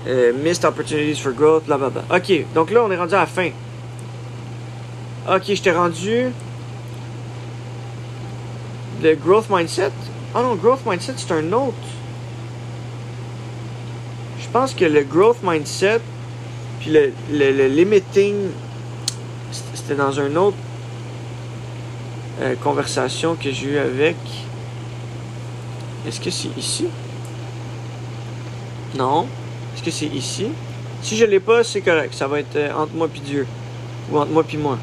Euh, 0.07 0.33
missed 0.33 0.65
opportunities 0.65 1.21
for 1.21 1.33
growth, 1.33 1.65
blablabla. 1.67 2.05
Ok, 2.15 2.33
donc 2.55 2.71
là, 2.71 2.83
on 2.85 2.91
est 2.91 2.97
rendu 2.97 3.15
à 3.15 3.21
la 3.21 3.27
fin. 3.27 3.51
Ok, 5.31 5.43
je 5.47 5.63
t'ai 5.63 5.71
rendu. 5.71 6.27
Le 9.03 9.15
growth 9.15 9.47
mindset. 9.51 9.93
Ah 10.35 10.43
non, 10.43 10.57
growth 10.57 10.85
mindset, 10.87 11.15
c'est 11.17 11.33
un 11.33 11.53
autre. 11.53 11.75
Je 14.41 14.49
pense 14.49 14.73
que 14.75 14.87
le 14.87 15.03
growth 15.03 15.39
mindset, 15.43 16.01
puis 16.81 16.91
le, 16.91 17.13
le, 17.31 17.53
le 17.53 17.67
limiting, 17.67 18.35
c'était 19.75 19.95
dans 19.95 20.13
une 20.13 20.37
autre 20.39 20.57
euh, 22.41 22.55
conversation 22.63 23.37
que 23.37 23.51
j'ai 23.51 23.67
eue 23.67 23.79
avec. 23.79 24.17
Est-ce 26.09 26.21
que 26.23 26.31
c'est 26.31 26.57
ici? 26.57 26.87
Non. 28.97 29.27
Est-ce 29.75 29.83
que 29.83 29.91
c'est 29.91 30.07
ici? 30.07 30.47
Si 31.03 31.19
je 31.19 31.27
l'ai 31.27 31.39
pas, 31.39 31.63
c'est 31.63 31.83
correct. 31.83 32.15
Ça 32.15 32.27
va 32.27 32.41
être 32.41 32.57
euh, 32.57 32.73
entre 32.75 32.95
moi 32.95 33.09
puis 33.09 33.21
Dieu. 33.21 33.47
Ou 34.11 34.19
entre 34.19 34.33
moi 34.33 34.43
puis 34.43 34.57
moi. 34.57 34.79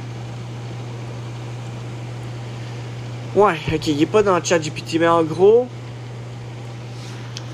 Ouais, 3.35 3.55
ok, 3.73 3.87
il 3.87 4.01
est 4.01 4.05
pas 4.05 4.21
dans 4.21 4.37
le 4.37 4.43
chat 4.43 4.59
GPT, 4.59 4.97
mais 4.99 5.07
en 5.07 5.23
gros, 5.23 5.67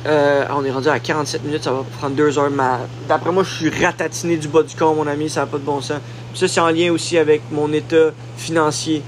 euh, 0.06 0.46
on 0.52 0.66
est 0.66 0.72
rendu 0.72 0.90
à 0.90 1.00
47 1.00 1.44
minutes, 1.44 1.64
ça 1.64 1.72
va 1.72 1.84
prendre 1.98 2.16
deux 2.16 2.38
heures. 2.38 2.52
Ma... 2.52 2.82
D'après 3.08 3.32
moi, 3.32 3.44
je 3.44 3.54
suis 3.54 3.84
ratatiné 3.84 4.36
du 4.36 4.50
bas 4.50 4.64
du 4.64 4.76
corps, 4.76 4.94
mon 4.94 5.08
ami, 5.08 5.30
ça 5.30 5.40
n'a 5.40 5.48
pas 5.48 5.58
de 5.58 5.64
bon 5.64 5.80
sens. 5.80 6.02
Ça, 6.36 6.48
c'est 6.50 6.60
en 6.60 6.70
lien 6.70 6.92
aussi 6.92 7.18
avec 7.18 7.42
mon 7.52 7.72
état 7.72 8.12
financier 8.36 9.02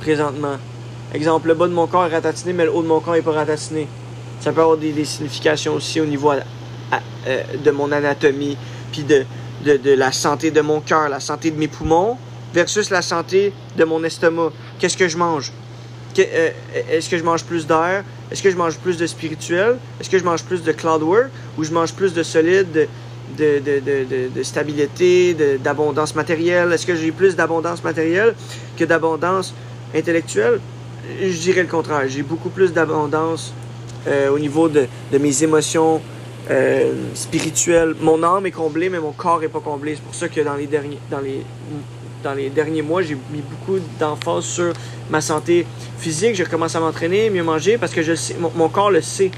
présentement. 0.00 0.56
Exemple, 1.12 1.48
le 1.48 1.54
bas 1.54 1.66
de 1.66 1.72
mon 1.72 1.86
corps 1.86 2.06
est 2.06 2.14
ratatiné, 2.14 2.52
mais 2.52 2.64
le 2.64 2.72
haut 2.72 2.82
de 2.82 2.86
mon 2.86 3.00
corps 3.00 3.14
n'est 3.14 3.22
pas 3.22 3.32
ratatiné. 3.32 3.88
Ça 4.40 4.52
peut 4.52 4.60
avoir 4.60 4.76
des, 4.76 5.04
significations 5.04 5.74
aussi 5.74 6.00
au 6.00 6.06
niveau 6.06 6.30
euh, 6.32 7.42
de 7.64 7.70
mon 7.70 7.90
anatomie, 7.90 8.56
puis 8.92 9.02
de, 9.02 9.24
la 9.64 10.12
santé 10.12 10.50
de 10.50 10.60
mon 10.60 10.80
cœur, 10.80 11.08
la 11.08 11.20
santé 11.20 11.50
de 11.50 11.58
mes 11.58 11.68
poumons, 11.68 12.16
versus 12.54 12.90
la 12.90 13.02
santé 13.02 13.52
de 13.76 13.84
mon 13.84 14.02
estomac. 14.04 14.52
Qu'est-ce 14.78 14.96
que 14.96 15.08
je 15.08 15.16
mange? 15.16 15.52
Que- 16.14 16.22
euh, 16.22 16.50
Est-ce 16.90 17.10
que 17.10 17.18
je 17.18 17.24
mange 17.24 17.44
plus 17.44 17.66
d'air? 17.66 18.04
Est-ce 18.30 18.42
que 18.42 18.50
je 18.50 18.56
mange 18.56 18.78
plus 18.78 18.96
de 18.96 19.06
spirituel? 19.06 19.78
Est-ce 20.00 20.08
que 20.08 20.18
je 20.18 20.24
mange 20.24 20.44
plus 20.44 20.62
de 20.62 20.72
cloud 20.72 21.02
work? 21.02 21.30
Ou 21.58 21.64
je 21.64 21.72
mange 21.72 21.92
plus 21.92 22.14
de 22.14 22.22
solide, 22.22 22.88
de, 23.36 23.60
de, 24.34 24.42
stabilité, 24.44 25.36
d'abondance 25.62 26.14
matérielle? 26.14 26.72
Est-ce 26.72 26.86
que 26.86 26.94
j'ai 26.94 27.10
plus 27.10 27.34
d'abondance 27.34 27.82
matérielle 27.82 28.34
que 28.76 28.84
d'abondance 28.84 29.52
intellectuelle? 29.94 30.60
Je 31.18 31.38
dirais 31.38 31.62
le 31.62 31.68
contraire. 31.68 32.02
J'ai 32.08 32.22
beaucoup 32.22 32.50
plus 32.50 32.72
d'abondance 32.72 33.52
euh, 34.06 34.30
au 34.30 34.38
niveau 34.38 34.68
de, 34.68 34.86
mes 35.18 35.42
émotions 35.42 36.00
euh, 36.50 36.92
spirituelles. 37.14 37.94
Mon 38.00 38.22
âme 38.22 38.46
est 38.46 38.50
comblée, 38.50 38.88
mais 38.88 39.00
mon 39.00 39.12
corps 39.12 39.42
est 39.42 39.48
pas 39.48 39.60
comblé. 39.60 39.96
C'est 39.96 40.02
pour 40.02 40.14
ça 40.14 40.28
que 40.28 40.40
dans 40.40 40.54
les 40.54 40.66
derniers, 42.50 42.82
mois, 42.82 43.02
j'ai 43.02 43.16
mis 43.32 43.42
beaucoup 43.42 43.78
d'emphase 43.98 44.44
sur 44.44 44.72
ma 45.10 45.20
santé 45.20 45.66
physique. 45.98 46.34
Je 46.36 46.44
recommence 46.44 46.76
à 46.76 46.80
m'entraîner, 46.80 47.30
mieux 47.30 47.42
manger, 47.42 47.78
parce 47.78 47.92
que 47.92 48.02
je 48.02 48.14
sais, 48.14 48.36
mon, 48.38 48.52
mon 48.54 48.68
corps 48.68 48.90
le 48.90 49.00
sait. 49.00 49.30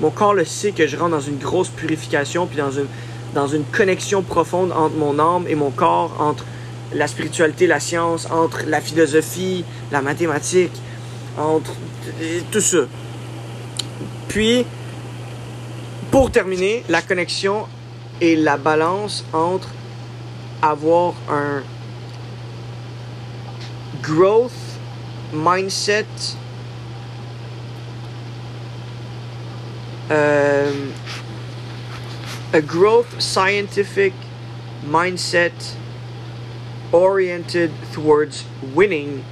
Mon 0.00 0.10
corps 0.10 0.34
le 0.34 0.44
sait 0.44 0.72
que 0.72 0.86
je 0.86 0.96
rentre 0.96 1.10
dans 1.10 1.20
une 1.20 1.38
grosse 1.38 1.68
purification, 1.68 2.46
puis 2.46 2.56
dans 2.56 2.70
une, 2.70 2.86
dans 3.34 3.46
une 3.46 3.64
connexion 3.64 4.22
profonde 4.22 4.72
entre 4.72 4.96
mon 4.96 5.18
âme 5.18 5.44
et 5.48 5.54
mon 5.54 5.70
corps, 5.70 6.16
entre 6.18 6.44
la 6.94 7.06
spiritualité, 7.06 7.66
la 7.66 7.80
science, 7.80 8.26
entre 8.30 8.64
la 8.66 8.80
philosophie, 8.80 9.64
la 9.92 10.02
mathématique, 10.02 10.72
entre 11.38 11.72
euh, 12.20 12.40
tout 12.50 12.60
ça. 12.60 12.86
Puis, 14.28 14.64
pour 16.10 16.30
terminer, 16.30 16.84
la 16.88 17.02
connexion 17.02 17.66
et 18.20 18.36
la 18.36 18.56
balance 18.56 19.24
entre 19.32 19.68
avoir 20.62 21.14
un 21.28 21.62
growth 24.02 24.52
mindset 25.32 26.06
um, 30.10 30.92
a 32.52 32.60
growth 32.60 33.20
scientific 33.20 34.12
mindset 34.84 35.76
oriented 36.92 37.70
towards 37.92 38.44
winning 38.74 39.24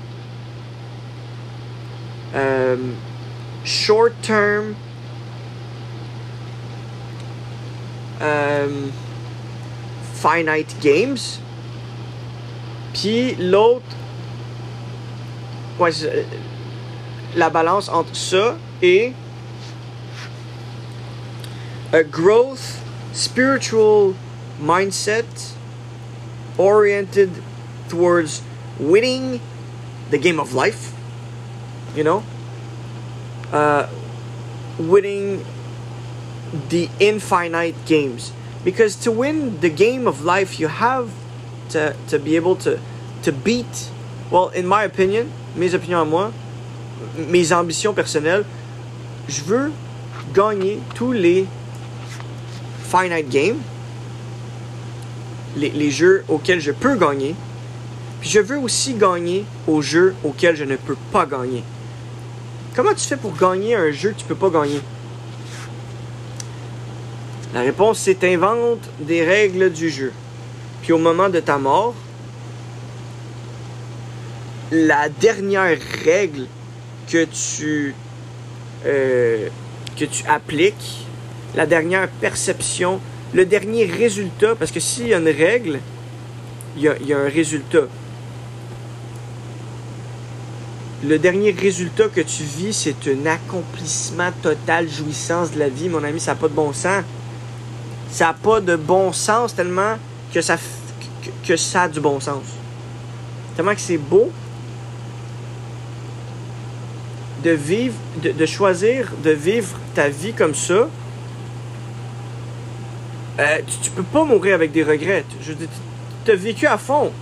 um, 2.35 2.97
short 3.65 4.15
term 4.23 4.77
um, 8.21 8.93
finite 10.15 10.75
games. 10.81 11.41
Puis 12.95 13.35
l'autre 13.39 13.85
ouais, 15.79 15.93
c'est- 15.93 16.27
la 17.37 17.51
balance 17.51 17.89
entre 17.89 18.15
ça 18.17 18.57
et 18.83 19.13
a 21.93 22.03
growth 22.03 22.81
spiritual 23.13 24.15
mindset 24.61 25.55
oriented 26.59 27.31
towards 27.89 28.43
winning 28.81 29.41
the 30.11 30.19
game 30.19 30.41
of 30.41 30.53
life 30.55 30.88
you 31.95 32.05
know? 32.05 32.23
Uh, 33.53 33.89
winning 34.79 35.45
the 36.69 36.89
infinite 37.01 37.75
games. 37.87 38.33
Because 38.65 38.97
to 38.97 39.11
win 39.11 39.61
the 39.61 39.71
game 39.71 40.07
of 40.07 40.25
life 40.25 40.59
you 40.61 40.69
have 40.69 41.11
to, 41.71 41.95
to 42.09 42.19
be 42.19 42.37
able 42.37 42.57
to 42.57 42.79
to 43.23 43.33
beat 43.33 43.91
well 44.31 44.49
in 44.51 44.67
my 44.67 44.85
opinion 44.85 45.31
mes 45.57 45.75
opinions 45.75 46.01
à 46.01 46.09
moi 46.09 46.33
mes 47.17 47.53
ambitions 47.53 47.93
personnelles 47.93 48.45
je 49.29 49.43
veux 49.43 49.73
gagner 50.33 50.81
tous 50.95 51.13
les 51.13 51.47
finite 52.85 53.29
games 53.29 53.61
les, 55.59 55.71
les 55.71 55.91
jeux 55.91 56.25
auxquels 56.29 56.61
je 56.61 56.73
peux 56.73 56.97
gagner. 56.97 57.35
Puis 58.21 58.31
je 58.31 58.41
veux 58.41 58.59
aussi 58.59 58.95
gagner 58.95 59.45
au 59.67 59.83
jeu 59.83 60.15
auquel 60.25 60.57
je 60.57 60.65
ne 60.65 60.77
peux 60.77 60.97
pas 61.13 61.27
gagner. 61.27 61.63
Comment 62.79 62.95
tu 62.95 63.09
fais 63.09 63.17
pour 63.17 63.37
gagner 63.37 63.75
un 63.75 63.91
jeu 63.91 64.11
que 64.13 64.21
tu 64.21 64.25
peux 64.25 64.37
pas 64.37 64.51
gagner? 64.51 64.81
La 67.53 67.63
réponse, 67.63 67.99
c'est 67.99 68.15
t'inventes 68.15 68.89
des 69.01 69.25
règles 69.25 69.73
du 69.73 69.91
jeu. 69.91 70.13
Puis 70.83 70.93
au 70.93 70.99
moment 70.99 71.29
de 71.29 71.41
ta 71.41 71.59
mort, 71.59 71.97
la 74.71 75.09
dernière 75.09 75.77
règle 76.05 76.47
que 77.11 77.25
tu, 77.25 77.97
euh, 78.87 79.49
que 79.97 80.05
tu 80.05 80.25
appliques, 80.29 81.05
la 81.57 81.67
dernière 81.67 82.09
perception, 82.09 83.01
le 83.35 83.45
dernier 83.45 83.87
résultat, 83.87 84.55
parce 84.55 84.71
que 84.71 84.79
s'il 84.79 85.09
y 85.09 85.15
a 85.15 85.19
une 85.19 85.27
règle, 85.27 85.81
il 86.77 86.85
y 86.85 87.13
a 87.13 87.19
un 87.19 87.29
résultat. 87.29 87.89
Le 91.05 91.17
dernier 91.19 91.53
résultat 91.53 92.09
que 92.09 92.21
tu 92.21 92.43
vis, 92.43 92.73
c'est 92.73 93.09
un 93.09 93.27
accomplissement 93.27 94.31
total, 94.43 94.89
jouissance 94.89 95.53
de 95.53 95.61
la 95.61 95.69
vie, 95.69 95.89
mon 95.89 96.03
ami, 96.03 96.19
ça 96.19 96.33
n'a 96.33 96.37
pas 96.37 96.49
de 96.49 96.55
bon 96.55 96.73
sens. 96.73 97.05
Ça 98.11 98.27
n'a 98.27 98.33
pas 98.33 98.61
de 98.61 98.75
bon 98.75 99.13
sens 99.13 99.55
tellement 99.55 99.97
que 100.35 100.41
ça, 100.41 100.57
que, 101.47 101.57
ça 101.57 101.83
a 101.83 101.89
du 101.89 102.01
bon 102.01 102.19
sens. 102.19 102.43
Tellement 103.55 103.75
que 103.75 103.81
c'est 103.81 103.99
beau 103.99 104.33
de 107.45 107.51
vivre, 107.51 107.95
de, 108.21 108.47
choisir 108.47 109.13
de 109.23 109.31
vivre 109.31 109.79
ta 109.95 110.09
vie 110.09 110.33
comme 110.33 110.55
ça. 110.55 110.89
Euh, 113.39 113.59
tu, 113.65 113.79
tu 113.83 113.91
peux 113.91 114.03
pas 114.03 114.25
mourir 114.25 114.57
avec 114.57 114.73
des 114.73 114.83
regrets. 114.83 115.25
Je 115.43 115.53
tu 116.25 116.31
as 116.33 116.35
vécu 116.35 116.67
à 116.67 116.77
fond. 116.77 117.13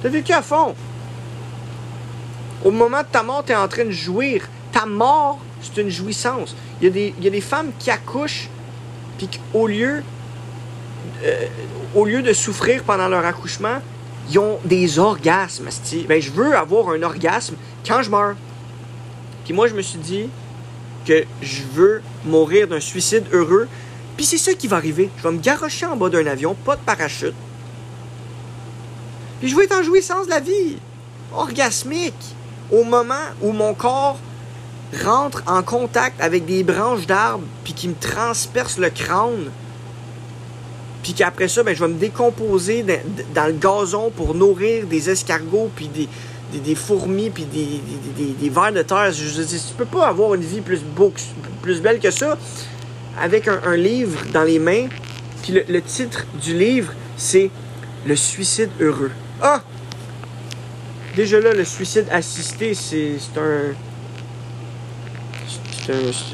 Tu 0.00 0.08
vécu 0.08 0.32
à 0.32 0.40
fond. 0.40 0.74
Au 2.64 2.70
moment 2.70 3.00
de 3.00 3.06
ta 3.10 3.22
mort, 3.22 3.44
tu 3.44 3.52
es 3.52 3.56
en 3.56 3.68
train 3.68 3.84
de 3.84 3.90
jouir. 3.90 4.48
Ta 4.72 4.86
mort, 4.86 5.38
c'est 5.62 5.80
une 5.80 5.88
jouissance. 5.88 6.54
Il 6.80 6.84
y, 6.84 6.86
a 6.88 6.90
des, 6.90 7.14
y 7.20 7.26
a 7.26 7.30
des 7.30 7.40
femmes 7.40 7.70
qui 7.78 7.90
accouchent, 7.90 8.48
puis 9.18 9.28
qu'au 9.28 9.66
lieu, 9.66 10.02
euh, 11.24 11.46
au 11.94 12.04
lieu 12.04 12.22
de 12.22 12.32
souffrir 12.32 12.82
pendant 12.84 13.08
leur 13.08 13.24
accouchement, 13.24 13.80
ils 14.30 14.38
ont 14.38 14.58
des 14.64 14.98
orgasmes. 14.98 15.68
Ben, 16.08 16.20
je 16.20 16.30
veux 16.30 16.54
avoir 16.54 16.90
un 16.90 17.02
orgasme 17.02 17.56
quand 17.86 18.02
je 18.02 18.10
meurs. 18.10 18.36
Puis 19.44 19.54
moi, 19.54 19.66
je 19.66 19.74
me 19.74 19.82
suis 19.82 19.98
dit 19.98 20.28
que 21.04 21.24
je 21.42 21.62
veux 21.72 22.02
mourir 22.24 22.68
d'un 22.68 22.80
suicide 22.80 23.24
heureux. 23.32 23.68
Puis 24.16 24.26
c'est 24.26 24.38
ça 24.38 24.54
qui 24.54 24.68
va 24.68 24.76
arriver. 24.76 25.10
Je 25.16 25.22
vais 25.22 25.32
me 25.32 25.40
garrocher 25.40 25.86
en 25.86 25.96
bas 25.96 26.10
d'un 26.10 26.26
avion, 26.26 26.54
pas 26.54 26.76
de 26.76 26.82
parachute. 26.82 27.34
Puis 29.40 29.48
je 29.48 29.56
vais 29.56 29.64
être 29.64 29.78
en 29.78 29.82
jouissance 29.82 30.26
de 30.26 30.30
la 30.30 30.40
vie. 30.40 30.76
Orgasmique. 31.34 32.36
Au 32.72 32.84
moment 32.84 33.14
où 33.42 33.52
mon 33.52 33.74
corps 33.74 34.18
rentre 35.04 35.42
en 35.46 35.62
contact 35.62 36.20
avec 36.20 36.46
des 36.46 36.62
branches 36.62 37.06
d'arbres, 37.06 37.44
puis 37.64 37.72
qui 37.72 37.88
me 37.88 37.94
transperce 37.94 38.78
le 38.78 38.90
crâne. 38.90 39.50
Puis 41.02 41.14
qu'après 41.14 41.48
ça, 41.48 41.62
ben, 41.62 41.74
je 41.74 41.80
vais 41.80 41.88
me 41.88 41.98
décomposer 41.98 42.84
dans, 43.34 43.46
le 43.46 43.52
gazon 43.52 44.10
pour 44.10 44.34
nourrir 44.34 44.86
des 44.86 45.08
escargots, 45.08 45.70
puis 45.74 45.88
des, 45.88 46.74
fourmis, 46.74 47.30
puis 47.30 47.44
des, 47.44 47.80
des, 48.38 48.48
vers 48.50 48.72
de 48.72 48.82
terre. 48.82 49.12
Je, 49.12 49.24
je, 49.24 49.42
tu 49.42 49.74
peux 49.76 49.84
pas 49.86 50.08
avoir 50.08 50.34
une 50.34 50.42
vie 50.42 50.60
plus, 50.60 50.80
beau, 50.80 51.12
plus 51.62 51.80
belle 51.80 52.00
que 52.00 52.10
ça 52.10 52.36
avec 53.18 53.48
un, 53.48 53.60
un 53.64 53.76
livre 53.76 54.20
dans 54.32 54.44
les 54.44 54.58
mains. 54.58 54.88
Puis 55.42 55.52
le, 55.52 55.64
le 55.68 55.82
titre 55.82 56.26
du 56.42 56.56
livre, 56.56 56.92
c'est 57.16 57.50
Le 58.06 58.16
suicide 58.16 58.70
heureux. 58.80 59.10
Ah! 59.42 59.62
Déjà 61.16 61.40
là, 61.40 61.52
le 61.52 61.64
suicide 61.64 62.06
assisté, 62.10 62.74
c'est 62.74 63.18
un. 63.36 63.74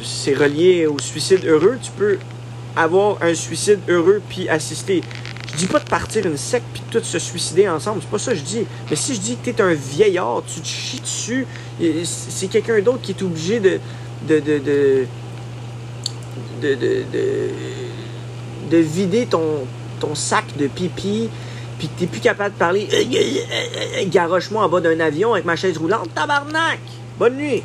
c'est 0.05 0.35
relié 0.35 0.87
au 0.87 0.99
suicide 0.99 1.45
heureux. 1.45 1.79
Tu 1.83 1.91
peux 1.93 2.19
avoir 2.77 3.23
un 3.23 3.35
suicide 3.35 3.81
heureux 3.89 4.21
puis 4.29 4.49
assisté. 4.49 5.03
Je 5.53 5.57
dis 5.57 5.67
pas 5.67 5.79
de 5.79 5.89
partir 5.89 6.27
une 6.27 6.37
secte 6.37 6.67
puis 6.75 6.83
de 6.87 6.99
tous 6.99 7.07
se 7.07 7.19
suicider 7.19 7.67
ensemble, 7.67 8.03
c'est 8.03 8.11
pas 8.11 8.19
ça 8.19 8.33
que 8.33 8.39
je 8.39 8.43
dis. 8.43 8.67
Mais 8.91 8.97
si 8.97 9.15
je 9.15 9.21
dis 9.21 9.37
que 9.37 9.51
t'es 9.51 9.63
un 9.63 9.73
vieillard, 9.73 10.43
tu 10.47 10.61
te 10.61 10.67
chies 10.67 11.01
dessus, 11.01 11.47
c'est 12.05 12.49
quelqu'un 12.49 12.79
d'autre 12.83 13.01
qui 13.01 13.13
est 13.13 13.23
obligé 13.23 13.61
de 13.61 13.81
de 14.29 14.41
de 14.41 14.59
de 14.59 15.07
de, 16.61 16.75
de, 16.75 17.05
de, 17.13 17.49
de 18.71 18.77
vider 18.77 19.27
ton, 19.27 19.67
ton 20.01 20.15
sac 20.15 20.45
de 20.59 20.67
pipi, 20.67 21.31
puis 21.79 21.89
t'es 21.89 22.07
plus 22.07 22.21
capable 22.21 22.55
de 22.55 22.59
parler, 22.59 22.89
euh, 22.93 22.97
euh, 22.97 24.01
euh, 24.01 24.05
garoche-moi 24.07 24.65
en 24.65 24.69
bas 24.69 24.81
d'un 24.81 25.01
avion 25.01 25.35
avec 25.35 25.45
ma 25.45 25.57
chaise 25.57 25.79
roulante, 25.79 26.13
tabarnak! 26.15 26.81
Bonne 27.19 27.37
nuit! 27.37 27.63